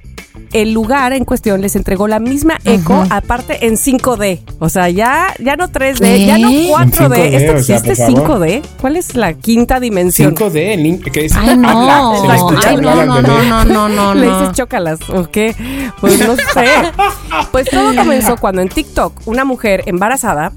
el 0.52 0.72
lugar 0.72 1.12
en 1.12 1.24
cuestión 1.24 1.60
les 1.60 1.76
entregó 1.76 2.08
la 2.08 2.20
misma 2.20 2.58
eco, 2.64 3.04
aparte 3.10 3.66
en 3.66 3.74
5D. 3.74 4.40
O 4.58 4.68
sea, 4.68 4.88
ya, 4.88 5.34
ya 5.38 5.56
no 5.56 5.68
3D, 5.68 6.26
ya 6.26 6.38
no 6.38 6.48
¿Qué? 6.48 6.68
4D. 6.70 6.78
En 6.78 6.90
5D, 6.92 7.34
¿Esto 7.34 7.56
o 7.56 7.62
sea, 7.62 7.76
existe 7.76 8.12
por 8.12 8.22
favor. 8.26 8.48
5D? 8.48 8.62
¿Cuál 8.80 8.96
es 8.96 9.14
la 9.14 9.34
quinta 9.34 9.78
dimensión? 9.80 10.34
5D, 10.34 10.56
el 10.56 10.82
link 10.82 11.10
que 11.10 11.26
es 11.26 11.36
Ay, 11.36 11.56
no. 11.56 12.60
se 12.62 12.68
Ay, 12.68 12.76
no, 12.76 13.04
no, 13.04 13.20
no, 13.22 13.42
no, 13.42 13.64
no, 13.64 13.88
no, 13.90 14.14
Le 14.14 14.26
no. 14.26 14.40
dices 14.40 14.56
chócalas, 14.56 15.00
¿o 15.10 15.30
qué? 15.30 15.54
Pues 16.00 16.26
no 16.26 16.34
sé. 16.36 16.66
Pues 17.52 17.66
todo 17.70 17.94
comenzó 17.94 18.36
cuando 18.36 18.62
en 18.62 18.68
TikTok 18.68 19.26
una 19.26 19.44
mujer 19.44 19.82
embarazada 19.86 20.52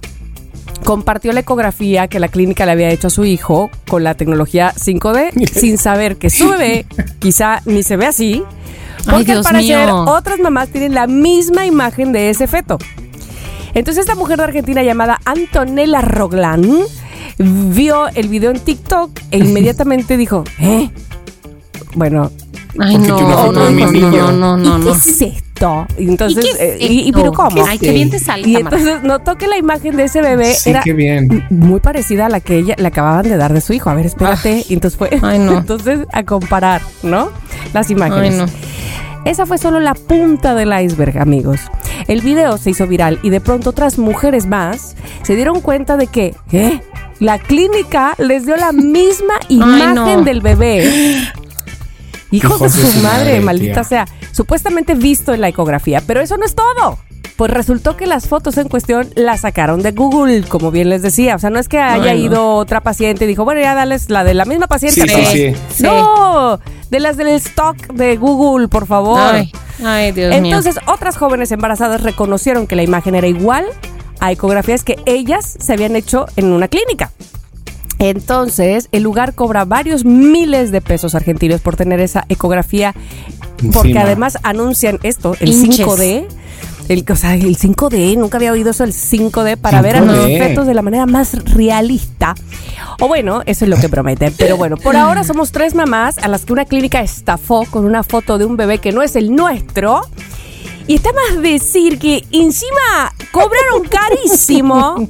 compartió 0.83 1.31
la 1.33 1.41
ecografía 1.41 2.07
que 2.07 2.19
la 2.19 2.27
clínica 2.27 2.65
le 2.65 2.71
había 2.71 2.89
hecho 2.89 3.07
a 3.07 3.09
su 3.09 3.25
hijo 3.25 3.69
con 3.87 4.03
la 4.03 4.15
tecnología 4.15 4.73
5D 4.75 5.47
sin 5.53 5.77
saber 5.77 6.17
que 6.17 6.29
su 6.29 6.49
bebé 6.49 6.85
quizá 7.19 7.61
ni 7.65 7.83
se 7.83 7.97
ve 7.97 8.07
así. 8.07 8.43
Porque 9.09 9.31
al 9.31 9.43
parecer 9.43 9.89
otras 9.89 10.39
mamás 10.39 10.69
tienen 10.69 10.93
la 10.93 11.07
misma 11.07 11.65
imagen 11.65 12.11
de 12.11 12.29
ese 12.29 12.45
feto. 12.47 12.77
Entonces 13.73 14.01
esta 14.01 14.15
mujer 14.15 14.37
de 14.37 14.43
Argentina 14.43 14.83
llamada 14.83 15.19
Antonella 15.25 16.01
Roglan 16.01 16.67
vio 17.37 18.07
el 18.09 18.27
video 18.27 18.51
en 18.51 18.59
TikTok 18.59 19.11
e 19.31 19.37
inmediatamente 19.39 20.17
dijo, 20.17 20.43
¿eh? 20.59 20.89
Bueno, 21.95 22.31
Ay, 22.79 22.97
no, 22.97 23.19
no, 23.19 23.51
no, 23.51 23.69
niño. 23.69 24.31
no, 24.31 24.31
no, 24.31 24.57
no, 24.57 24.77
¿Y 24.77 24.81
qué 24.81 24.89
no. 24.89 24.95
es 24.95 25.21
esto? 25.21 25.50
Y 25.97 26.07
entonces, 26.07 26.43
¿Y 26.43 26.47
qué 26.47 26.53
es 26.53 26.59
eh, 26.59 26.77
y, 26.89 27.11
pero 27.11 27.31
¿cómo? 27.33 27.63
Ay, 27.67 27.77
qué 27.77 27.91
bien 27.91 28.09
te 28.09 28.19
sale, 28.19 28.47
Y 28.47 28.53
Tamara. 28.53 28.77
entonces 28.77 29.03
notó 29.03 29.37
que 29.37 29.47
la 29.47 29.57
imagen 29.57 29.95
de 29.95 30.05
ese 30.05 30.21
bebé 30.21 30.53
Sí, 30.53 30.71
era 30.71 30.81
qué 30.81 30.93
bien. 30.93 31.45
muy 31.49 31.79
parecida 31.79 32.25
a 32.25 32.29
la 32.29 32.39
que 32.39 32.57
ella 32.57 32.75
le 32.77 32.87
acababan 32.87 33.23
de 33.23 33.37
dar 33.37 33.53
de 33.53 33.61
su 33.61 33.73
hijo. 33.73 33.89
A 33.89 33.93
ver, 33.93 34.05
espérate. 34.05 34.65
Y 34.69 34.73
entonces 34.73 34.97
fue, 34.97 35.09
Ay, 35.21 35.39
no. 35.39 35.57
entonces 35.59 35.99
a 36.11 36.23
comparar, 36.23 36.81
¿no? 37.03 37.29
Las 37.73 37.89
imágenes. 37.91 38.33
Ay, 38.33 38.39
no. 38.39 38.45
Esa 39.23 39.45
fue 39.45 39.59
solo 39.59 39.79
la 39.79 39.93
punta 39.93 40.55
del 40.55 40.73
iceberg, 40.81 41.19
amigos. 41.19 41.59
El 42.07 42.21
video 42.21 42.57
se 42.57 42.71
hizo 42.71 42.87
viral 42.87 43.19
y 43.21 43.29
de 43.29 43.39
pronto 43.39 43.69
otras 43.69 43.99
mujeres 43.99 44.47
más 44.47 44.95
se 45.21 45.35
dieron 45.35 45.61
cuenta 45.61 45.95
de 45.97 46.07
que, 46.07 46.33
¿eh? 46.51 46.81
La 47.19 47.37
clínica 47.37 48.15
les 48.17 48.47
dio 48.47 48.57
la 48.57 48.71
misma 48.71 49.35
imagen 49.47 49.93
no. 49.93 50.21
del 50.23 50.41
bebé. 50.41 50.89
Hijos, 52.31 52.59
de 52.61 52.69
su, 52.69 52.99
madre, 53.03 53.41
maldita 53.41 53.81
tía. 53.81 53.83
sea. 53.83 54.05
Supuestamente 54.31 54.93
visto 54.95 55.33
en 55.33 55.41
la 55.41 55.49
ecografía, 55.49 56.01
pero 56.05 56.21
eso 56.21 56.37
no 56.37 56.45
es 56.45 56.55
todo. 56.55 56.99
Pues 57.37 57.49
resultó 57.51 57.97
que 57.97 58.05
las 58.05 58.27
fotos 58.27 58.57
en 58.57 58.67
cuestión 58.69 59.09
las 59.15 59.41
sacaron 59.41 59.81
de 59.81 59.91
Google, 59.93 60.43
como 60.43 60.69
bien 60.69 60.89
les 60.89 61.01
decía. 61.01 61.35
O 61.35 61.39
sea, 61.39 61.49
no 61.49 61.57
es 61.59 61.67
que 61.67 61.79
haya 61.79 62.13
ido 62.13 62.55
otra 62.55 62.81
paciente 62.81 63.25
y 63.25 63.27
dijo, 63.27 63.45
bueno, 63.45 63.61
ya 63.61 63.73
dales 63.73 64.09
la 64.11 64.23
de 64.23 64.33
la 64.35 64.45
misma 64.45 64.67
paciente. 64.67 65.01
Sí, 65.01 65.07
sí, 65.07 65.15
pero- 65.15 65.31
sí. 65.31 65.55
Sí. 65.77 65.83
No, 65.83 66.59
de 66.91 66.99
las 66.99 67.17
del 67.17 67.29
stock 67.29 67.77
de 67.93 68.17
Google, 68.17 68.67
por 68.67 68.85
favor. 68.85 69.19
Ay, 69.19 69.51
ay, 69.83 70.11
Dios 70.11 70.29
mío. 70.39 70.55
Entonces, 70.55 70.79
otras 70.85 71.17
jóvenes 71.17 71.51
embarazadas 71.51 72.03
reconocieron 72.03 72.67
que 72.67 72.75
la 72.75 72.83
imagen 72.83 73.15
era 73.15 73.25
igual 73.27 73.65
a 74.19 74.31
ecografías 74.31 74.83
que 74.83 74.97
ellas 75.07 75.55
se 75.59 75.73
habían 75.73 75.95
hecho 75.95 76.27
en 76.35 76.51
una 76.51 76.67
clínica. 76.67 77.11
Entonces, 77.97 78.87
el 78.91 79.03
lugar 79.03 79.35
cobra 79.35 79.63
varios 79.65 80.05
miles 80.05 80.71
de 80.71 80.81
pesos 80.81 81.13
argentinos 81.15 81.61
por 81.61 81.75
tener 81.75 81.99
esa 81.99 82.25
ecografía, 82.29 82.95
porque 83.73 83.89
Encima. 83.89 84.01
además 84.01 84.37
anuncian 84.43 84.99
esto, 85.03 85.35
el 85.39 85.49
Hinches. 85.49 85.85
5D. 85.85 86.25
El, 86.89 87.05
o 87.09 87.15
sea, 87.15 87.35
el 87.35 87.57
5D, 87.57 88.17
nunca 88.17 88.37
había 88.37 88.51
oído 88.51 88.71
eso, 88.71 88.83
el 88.83 88.91
5D, 88.91 89.55
para 89.57 89.81
ver 89.81 89.95
a 89.97 90.01
los 90.01 90.25
5D. 90.25 90.39
fetos 90.39 90.67
de 90.67 90.73
la 90.73 90.81
manera 90.81 91.05
más 91.05 91.33
realista. 91.53 92.35
O 92.99 93.07
bueno, 93.07 93.43
eso 93.45 93.63
es 93.65 93.69
lo 93.69 93.77
que 93.77 93.87
prometen. 93.87 94.33
Pero 94.37 94.57
bueno, 94.57 94.75
por 94.75 94.97
ahora 94.97 95.23
somos 95.23 95.51
tres 95.51 95.73
mamás 95.73 96.17
a 96.17 96.27
las 96.27 96.43
que 96.45 96.53
una 96.53 96.65
clínica 96.65 97.01
estafó 97.01 97.65
con 97.69 97.85
una 97.85 98.03
foto 98.03 98.37
de 98.37 98.45
un 98.45 98.57
bebé 98.57 98.79
que 98.79 98.91
no 98.91 99.01
es 99.03 99.15
el 99.15 99.33
nuestro. 99.33 100.01
Y 100.87 100.95
está 100.95 101.11
más 101.13 101.41
decir 101.41 101.97
que 101.97 102.25
encima 102.31 103.13
cobraron 103.31 103.87
carísimo. 103.89 105.07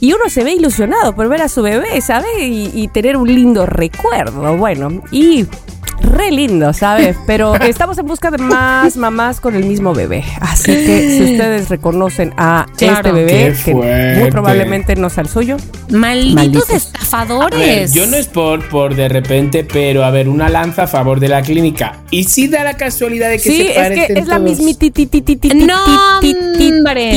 Y 0.00 0.12
uno 0.12 0.28
se 0.28 0.44
ve 0.44 0.52
ilusionado 0.52 1.14
por 1.14 1.28
ver 1.28 1.40
a 1.40 1.48
su 1.48 1.62
bebé, 1.62 2.00
¿sabes? 2.02 2.26
Y, 2.40 2.70
y 2.74 2.88
tener 2.88 3.16
un 3.16 3.32
lindo 3.32 3.64
recuerdo. 3.64 4.56
Bueno, 4.58 5.02
y 5.10 5.46
re 6.04 6.30
lindo, 6.30 6.72
¿sabes? 6.72 7.16
Pero 7.26 7.54
estamos 7.60 7.98
en 7.98 8.06
busca 8.06 8.30
de 8.30 8.38
más 8.38 8.96
mamás 8.96 9.40
con 9.40 9.54
el 9.54 9.64
mismo 9.64 9.94
bebé. 9.94 10.24
Así 10.40 10.72
que 10.72 11.16
si 11.18 11.32
ustedes 11.32 11.68
reconocen 11.68 12.32
a 12.36 12.66
Claro. 12.76 12.96
este 12.96 13.12
bebé, 13.12 13.54
que 13.64 13.74
muy 14.20 14.30
probablemente 14.30 14.96
no 14.96 15.10
sea 15.10 15.22
el 15.22 15.28
suyo, 15.28 15.56
Malditos, 15.90 16.34
Malditos. 16.34 16.64
A 16.68 16.72
ver, 16.72 16.76
estafadores. 16.76 17.92
yo 17.94 18.06
no 18.06 18.16
es 18.16 18.26
por, 18.26 18.68
por 18.68 18.94
de 18.94 19.08
repente, 19.08 19.64
pero 19.64 20.04
a 20.04 20.10
ver, 20.10 20.28
una 20.28 20.48
lanza 20.48 20.84
a 20.84 20.86
favor 20.86 21.20
de 21.20 21.28
la 21.28 21.42
clínica. 21.42 22.00
Y 22.10 22.24
sí 22.24 22.48
da 22.48 22.64
la 22.64 22.76
casualidad 22.76 23.28
de 23.28 23.36
que 23.36 23.42
sí, 23.50 23.56
se 23.56 23.70
es 23.70 23.76
parecen 23.76 24.06
que 24.14 24.20
es 24.20 24.26
la 24.28 24.36
todos. 24.38 24.50
hombre. 26.78 27.10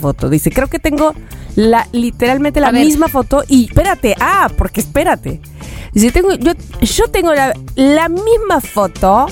foto. 0.00 0.28
Dice, 0.28 0.50
creo 0.50 0.68
que 0.68 0.78
tengo 0.78 1.14
la 1.56 1.86
literalmente 1.92 2.60
la 2.60 2.68
A 2.68 2.72
ver. 2.72 2.84
misma 2.84 3.08
foto 3.08 3.44
y 3.48 3.66
espérate, 3.66 4.14
ah, 4.20 4.50
porque 4.56 4.80
espérate. 4.80 5.40
Dice, 5.94 6.10
tengo 6.12 6.34
yo 6.34 6.52
yo 6.80 7.08
tengo 7.08 7.32
la, 7.34 7.52
la 7.76 8.08
misma 8.08 8.60
foto 8.60 9.26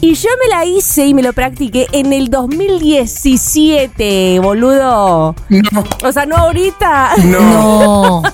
y 0.00 0.14
yo 0.14 0.28
me 0.42 0.48
la 0.48 0.64
hice 0.64 1.06
y 1.06 1.14
me 1.14 1.22
lo 1.22 1.32
practiqué 1.32 1.86
en 1.92 2.12
el 2.12 2.30
2017, 2.30 4.38
boludo. 4.40 5.34
No, 5.48 5.84
O 6.04 6.12
sea, 6.12 6.26
no 6.26 6.36
ahorita. 6.36 7.16
no. 7.24 8.22
No. 8.28 8.32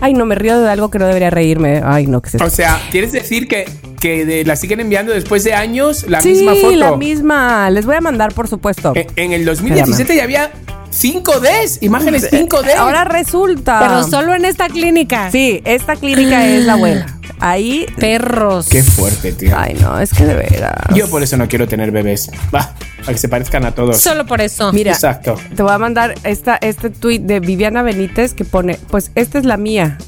Ay, 0.00 0.12
no 0.14 0.26
me 0.26 0.34
río 0.34 0.60
de 0.60 0.68
algo 0.68 0.90
que 0.90 0.98
no 0.98 1.06
debería 1.06 1.30
reírme. 1.30 1.80
Ay, 1.84 2.06
no, 2.06 2.20
que 2.20 2.30
se 2.30 2.42
O 2.42 2.50
sea, 2.50 2.80
¿quieres 2.90 3.12
decir 3.12 3.46
que, 3.48 3.64
que 4.00 4.24
de- 4.26 4.44
la 4.44 4.56
siguen 4.56 4.80
enviando 4.80 5.12
después 5.12 5.44
de 5.44 5.54
años 5.54 6.04
la 6.08 6.20
Sí, 6.20 6.30
misma 6.30 6.54
foto? 6.56 6.72
la 6.76 6.96
misma. 6.96 7.70
Les 7.70 7.86
voy 7.86 7.94
a 7.96 8.00
mandar, 8.00 8.34
por 8.34 8.48
supuesto. 8.48 8.92
En, 8.96 9.06
en 9.16 9.32
el 9.32 9.44
2017 9.44 10.16
ya 10.16 10.24
había 10.24 10.50
5Ds, 10.92 11.78
imágenes 11.80 12.30
5D. 12.30 12.74
Ahora 12.76 13.04
resulta. 13.04 13.80
Pero 13.80 14.04
solo 14.04 14.34
en 14.34 14.44
esta 14.44 14.68
clínica. 14.68 15.30
Sí, 15.30 15.62
esta 15.64 15.96
clínica 15.96 16.46
es 16.46 16.64
la 16.64 16.76
buena. 16.76 17.18
Ahí. 17.40 17.86
Perros. 17.98 18.68
Qué 18.68 18.82
fuerte, 18.82 19.32
tío. 19.32 19.56
Ay, 19.58 19.74
no, 19.80 19.98
es 19.98 20.12
que 20.12 20.24
de 20.26 20.34
veras. 20.34 20.74
Yo 20.94 21.08
por 21.08 21.22
eso 21.22 21.36
no 21.36 21.48
quiero 21.48 21.66
tener 21.66 21.90
bebés. 21.90 22.30
Va, 22.54 22.74
para 23.00 23.12
que 23.12 23.18
se 23.18 23.28
parezcan 23.28 23.64
a 23.64 23.74
todos. 23.74 24.00
Solo 24.00 24.26
por 24.26 24.40
eso. 24.40 24.72
Mira, 24.72 24.92
Exacto. 24.92 25.36
te 25.56 25.62
voy 25.62 25.72
a 25.72 25.78
mandar 25.78 26.14
esta, 26.24 26.56
este 26.60 26.90
tweet 26.90 27.20
de 27.20 27.40
Viviana 27.40 27.82
Benítez 27.82 28.34
que 28.34 28.44
pone: 28.44 28.78
Pues 28.90 29.10
esta 29.14 29.38
es 29.38 29.44
la 29.44 29.56
mía. 29.56 29.98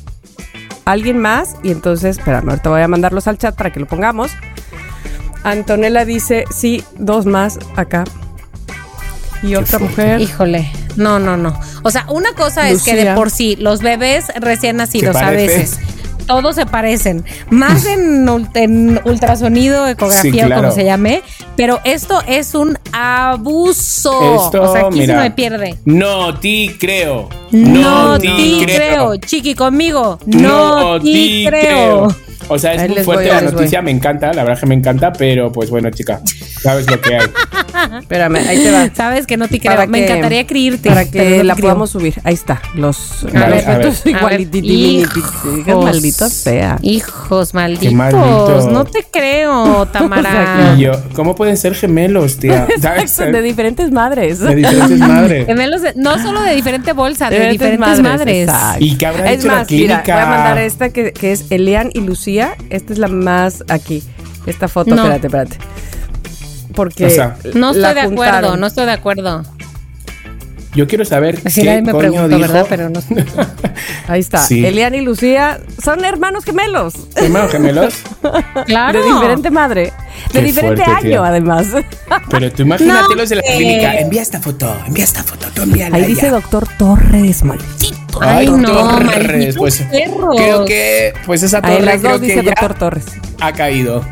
¿Alguien 0.84 1.18
más? 1.18 1.56
Y 1.62 1.70
entonces, 1.70 2.18
espérame, 2.18 2.50
ahorita 2.50 2.68
voy 2.68 2.82
a 2.82 2.88
mandarlos 2.88 3.26
al 3.26 3.38
chat 3.38 3.56
para 3.56 3.72
que 3.72 3.80
lo 3.80 3.86
pongamos. 3.86 4.30
Antonella 5.42 6.04
dice: 6.04 6.44
Sí, 6.54 6.84
dos 6.98 7.24
más 7.26 7.58
acá. 7.74 8.04
Y 9.42 9.56
otra 9.56 9.78
mujer. 9.78 10.20
Híjole, 10.20 10.70
no, 10.96 11.18
no, 11.18 11.36
no. 11.36 11.58
O 11.82 11.90
sea, 11.90 12.06
una 12.08 12.32
cosa 12.34 12.70
es 12.70 12.82
que 12.82 12.94
de 12.96 13.14
por 13.14 13.30
sí 13.30 13.56
los 13.56 13.80
bebés 13.80 14.26
recién 14.40 14.76
nacidos 14.76 15.16
Se 15.16 15.22
a 15.24 15.30
veces 15.30 15.78
todos 16.26 16.54
se 16.54 16.64
parecen, 16.64 17.22
más 17.50 17.84
en, 17.84 18.26
ul- 18.26 18.48
en 18.54 18.98
ultrasonido, 19.04 19.86
ecografía 19.86 20.32
Sí, 20.32 20.40
o 20.40 20.46
claro. 20.46 20.62
como 20.62 20.74
se 20.74 20.84
llame, 20.86 21.22
pero 21.54 21.80
esto 21.84 22.22
es 22.26 22.54
un 22.54 22.78
abuso. 22.92 24.46
Esto, 24.46 24.62
o 24.62 24.72
sea, 24.72 24.86
aquí 24.86 25.00
mira, 25.00 25.16
no 25.16 25.22
me 25.22 25.30
pierde. 25.30 25.76
No 25.84 26.38
ti 26.38 26.74
creo. 26.80 27.28
No, 27.50 28.18
ti 28.18 28.28
ti 28.36 28.62
creo. 28.64 29.16
chiqui 29.16 29.54
conmigo. 29.54 30.18
No, 30.26 30.94
No 30.94 31.00
ti 31.00 31.12
ti 31.12 31.46
creo. 31.46 32.08
creo. 32.08 32.16
O 32.48 32.58
sea, 32.58 32.74
es 32.74 32.82
Ahí 32.82 32.88
muy 32.90 33.02
fuerte 33.02 33.28
voy, 33.32 33.34
la 33.34 33.50
noticia, 33.50 33.82
me 33.82 33.90
encanta, 33.90 34.32
la 34.32 34.44
verdad 34.44 34.60
que 34.60 34.66
me 34.66 34.74
encanta, 34.74 35.12
pero 35.12 35.50
pues 35.52 35.70
bueno, 35.70 35.90
chica, 35.90 36.20
sabes 36.62 36.88
lo 36.90 37.00
que 37.00 37.14
hay. 37.16 37.26
Espérame, 38.00 38.36
ahí 38.36 38.58
te 38.62 38.70
va. 38.70 38.88
Sabes 38.94 39.26
que 39.26 39.36
no 39.36 39.48
te 39.48 39.58
creo. 39.58 39.72
Para 39.74 39.86
me 39.86 39.98
que- 39.98 40.04
encantaría 40.06 40.46
creerte. 40.46 40.88
Para 40.88 41.04
que 41.10 41.38
no 41.38 41.42
la 41.44 41.54
creo. 41.54 41.64
podamos 41.66 41.90
subir. 41.90 42.14
Ahí 42.24 42.34
está. 42.34 42.62
Los, 42.74 43.24
A 43.24 43.26
los 43.26 43.32
ver, 43.32 43.42
a 43.44 43.76
fetos 43.76 44.04
ver. 44.04 44.16
A 44.16 44.26
ver, 44.28 44.40
igualitititititititis. 44.40 45.24
hijos. 45.66 45.84
Maldito 45.84 46.28
sea. 46.28 46.78
Hijos 46.82 47.54
malditos. 47.54 47.92
maldito. 47.92 48.70
No 48.70 48.84
te 48.84 49.04
creo, 49.10 49.80
O 49.80 49.86
Tamara. 49.86 50.22
sea, 50.30 50.74
Y 50.76 50.82
yo, 50.82 50.92
¿cómo 51.14 51.34
pueden 51.34 51.56
ser 51.56 51.74
gemelos, 51.74 52.38
tía? 52.38 52.66
De 53.32 53.42
diferentes 53.42 53.90
madres. 53.90 54.38
De 54.38 54.54
diferentes 54.54 54.98
madres. 55.00 55.46
Gemelos 55.46 55.82
de- 55.82 55.92
no 55.96 56.18
solo 56.22 56.42
de 56.42 56.54
diferente 56.54 56.92
bolsa, 56.92 57.28
de, 57.30 57.36
Diferentes 57.50 57.78
diferentes 57.78 58.00
madres. 58.02 58.50
¿Y 58.78 58.96
qué 58.96 59.06
habrá 59.06 59.30
es 59.32 59.38
hecho 59.40 59.48
la 59.48 59.54
mira, 59.54 59.66
clínica? 59.66 60.14
voy 60.14 60.22
a 60.22 60.26
mandar 60.26 60.58
esta 60.58 60.90
que, 60.90 61.12
que 61.12 61.32
es 61.32 61.46
Elian 61.50 61.90
y 61.92 62.00
Lucía. 62.00 62.33
Esta 62.70 62.92
es 62.92 62.98
la 62.98 63.08
más 63.08 63.64
aquí. 63.68 64.02
Esta 64.46 64.68
foto, 64.68 64.94
No. 64.94 65.02
espérate, 65.02 65.26
espérate. 65.26 65.58
Porque 66.74 67.06
O 67.06 67.10
sea, 67.10 67.36
No 67.54 67.72
la 67.72 67.88
estoy 67.90 67.94
de 67.94 68.00
acuerdo, 68.00 68.32
juntaron. 68.32 68.60
no 68.60 68.66
estoy 68.66 68.86
de 68.86 68.92
acuerdo. 68.92 69.42
Yo 70.74 70.88
quiero 70.88 71.04
saber 71.04 71.40
Así 71.44 71.60
qué 71.60 71.68
nadie 71.68 71.82
me 71.82 71.92
coño 71.92 72.00
preguntó, 72.00 72.28
dijo. 72.28 72.40
¿verdad? 72.40 72.66
Pero 72.68 72.90
no. 72.90 73.00
Ahí 74.08 74.18
está. 74.18 74.38
Sí. 74.38 74.66
Elian 74.66 74.92
y 74.96 75.02
Lucía 75.02 75.60
son 75.82 76.04
hermanos 76.04 76.44
gemelos. 76.44 76.94
¿Hermanos 77.14 77.52
gemelos? 77.52 77.94
Claro. 78.66 79.00
De 79.00 79.12
diferente 79.12 79.50
madre. 79.52 79.82
De 80.32 80.40
Qué 80.40 80.42
diferente 80.42 80.82
fuerte, 80.84 81.06
año, 81.08 81.22
además. 81.24 81.66
Pero 82.30 82.50
tú 82.52 82.62
imagínatelos 82.62 83.28
de 83.28 83.36
la 83.36 83.42
No, 83.42 83.56
clínica. 83.56 83.94
Envía 84.00 84.22
esta 84.22 84.40
foto, 84.40 84.76
envía 84.86 85.04
esta 85.04 85.22
foto, 85.22 85.46
tú 85.54 85.62
envíala 85.62 85.96
Ahí 85.96 86.06
dice 86.06 86.28
doctor 86.30 86.66
Torres, 86.76 87.44
maldito. 87.44 87.94
Ay, 88.20 88.46
no, 88.48 88.98
Torres, 88.98 89.56
pues 89.56 89.82
perros. 89.90 90.36
creo 90.36 90.64
que 90.64 91.12
pues 91.26 91.42
esa 91.42 91.58
Ahí 91.62 91.74
torre 91.76 91.82
las 91.86 92.00
creo 92.00 92.12
dos 92.12 92.20
dice 92.20 92.34
que 92.40 92.44
ya 92.46 92.50
doctor 92.50 92.74
Torres. 92.74 93.04
ha 93.40 93.52
caído. 93.52 94.04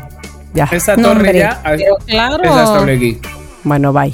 Ya. 0.53 0.65
Esa 0.71 0.95
No, 0.95 1.09
torre 1.09 1.17
hombre, 1.19 1.39
ya 1.39 1.61
ha- 1.63 1.71
pero 1.71 1.95
claro. 2.05 2.43
es 2.43 2.49
hasta 2.51 2.83
aquí. 2.91 3.19
Bueno, 3.63 3.91
bye. 3.93 4.11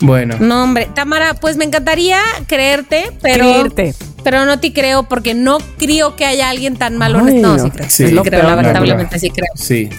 Bueno. 0.00 0.36
No, 0.40 0.64
hombre, 0.64 0.88
Tamara, 0.94 1.34
pues 1.34 1.56
me 1.56 1.64
encantaría 1.64 2.18
creerte, 2.46 3.10
pero. 3.20 3.44
Creerte. 3.44 3.94
Pero 4.24 4.44
no 4.46 4.58
te 4.60 4.72
creo 4.72 5.02
porque 5.04 5.34
no 5.34 5.58
creo 5.78 6.14
que 6.16 6.24
haya 6.24 6.48
alguien 6.48 6.76
tan 6.76 6.96
malo. 6.96 7.18
Ay, 7.24 7.34
no, 7.40 7.56
no. 7.56 7.64
sí 7.64 7.70
creo. 7.70 7.90
Sí. 7.90 8.08
Sí, 8.08 8.16
creo, 8.16 8.42
lamentablemente 8.44 9.18
sí 9.18 9.30
creo. 9.30 9.50
Sí. 9.56 9.90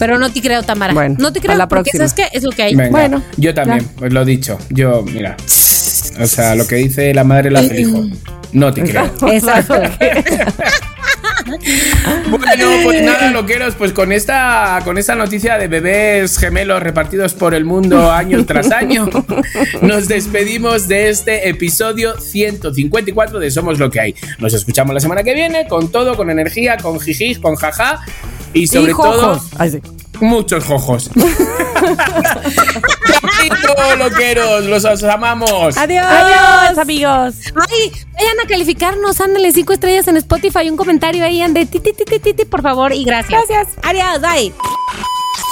Pero 0.00 0.18
no 0.18 0.32
te 0.32 0.40
creo, 0.40 0.62
Tamara. 0.62 0.94
Bueno, 0.94 1.14
no 1.18 1.30
te 1.32 1.38
a 1.38 1.42
creo 1.42 1.56
la 1.56 1.68
porque 1.68 1.90
próxima. 1.92 2.08
¿sabes 2.08 2.30
qué? 2.32 2.36
Es 2.36 2.42
lo 2.42 2.50
que 2.50 2.62
hay. 2.64 2.74
Venga, 2.74 2.90
Bueno, 2.90 3.22
yo 3.36 3.54
también, 3.54 3.80
ya. 3.80 3.86
pues 3.96 4.12
lo 4.12 4.22
he 4.22 4.24
dicho. 4.24 4.58
Yo, 4.70 5.02
mira. 5.02 5.36
O 6.18 6.26
sea, 6.26 6.54
lo 6.54 6.66
que 6.66 6.76
dice 6.76 7.12
la 7.14 7.22
madre 7.22 7.50
la 7.50 7.60
hace 7.60 7.74
el 7.74 7.80
hijo. 7.80 8.04
No 8.52 8.72
te 8.72 8.82
creo. 8.82 9.04
Exacto. 9.30 9.74
Bueno, 12.30 12.66
pues 12.84 13.02
nada, 13.02 13.30
loqueros, 13.30 13.74
pues 13.74 13.92
con 13.92 14.12
esta, 14.12 14.80
con 14.84 14.98
esta 14.98 15.14
noticia 15.14 15.58
de 15.58 15.68
bebés 15.68 16.38
gemelos 16.38 16.82
repartidos 16.82 17.34
por 17.34 17.54
el 17.54 17.64
mundo 17.64 18.10
año 18.10 18.44
tras 18.46 18.70
año, 18.70 19.08
nos 19.82 20.08
despedimos 20.08 20.88
de 20.88 21.10
este 21.10 21.48
episodio 21.48 22.18
154 22.18 23.38
de 23.38 23.50
Somos 23.50 23.78
lo 23.78 23.90
que 23.90 24.00
hay. 24.00 24.14
Nos 24.38 24.54
escuchamos 24.54 24.94
la 24.94 25.00
semana 25.00 25.22
que 25.22 25.34
viene 25.34 25.66
con 25.68 25.90
todo, 25.90 26.16
con 26.16 26.30
energía, 26.30 26.76
con 26.76 27.00
jiji, 27.00 27.36
con 27.36 27.56
jaja 27.56 28.00
y 28.52 28.66
sobre 28.66 28.92
Y 28.92 28.94
todo 28.94 29.34
jojos. 29.34 29.50
Ay, 29.58 29.70
sí. 29.70 29.80
muchos 30.20 30.64
jojos. 30.64 31.10
Chao, 33.48 33.96
loqueros, 33.96 34.64
los 34.66 34.84
amamos. 35.04 35.76
Adiós. 35.76 36.06
Adiós, 36.06 36.78
amigos. 36.78 37.34
Ay, 37.68 37.92
vayan 38.12 38.40
a 38.44 38.48
calificarnos, 38.48 39.20
ándale 39.20 39.52
cinco 39.52 39.72
estrellas 39.72 40.08
en 40.08 40.16
Spotify, 40.16 40.68
un 40.70 40.76
comentario 40.76 41.24
ahí, 41.24 41.42
ande, 41.42 41.66
ti, 41.66 41.80
ti, 41.80 41.92
ti, 41.92 42.04
ti, 42.04 42.18
ti, 42.18 42.34
ti, 42.34 42.44
por 42.44 42.62
favor, 42.62 42.92
y 42.92 43.04
gracias. 43.04 43.46
Gracias. 43.48 43.76
Adiós, 43.82 44.20
bye. 44.20 44.52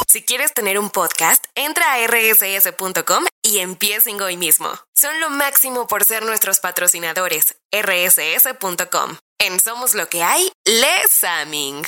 Si 0.09 0.23
quieres 0.23 0.55
tener 0.55 0.79
un 0.79 0.89
podcast, 0.89 1.45
entra 1.55 1.85
a 1.93 2.07
rss.com 2.07 3.25
y 3.43 3.59
empiecen 3.59 4.21
hoy 4.23 4.37
mismo. 4.39 4.71
Son 4.97 5.21
lo 5.21 5.29
máximo 5.31 5.87
por 5.87 6.05
ser 6.05 6.25
nuestros 6.25 6.61
patrocinadores. 6.61 7.57
rss.com. 7.73 9.17
En 9.39 9.61
Somos 9.61 9.95
lo 9.95 10.09
que 10.09 10.23
hay, 10.23 10.51
Les 10.65 11.25
Aming. 11.25 11.85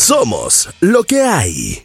Somos 0.00 0.70
lo 0.80 1.04
que 1.04 1.20
hay. 1.20 1.84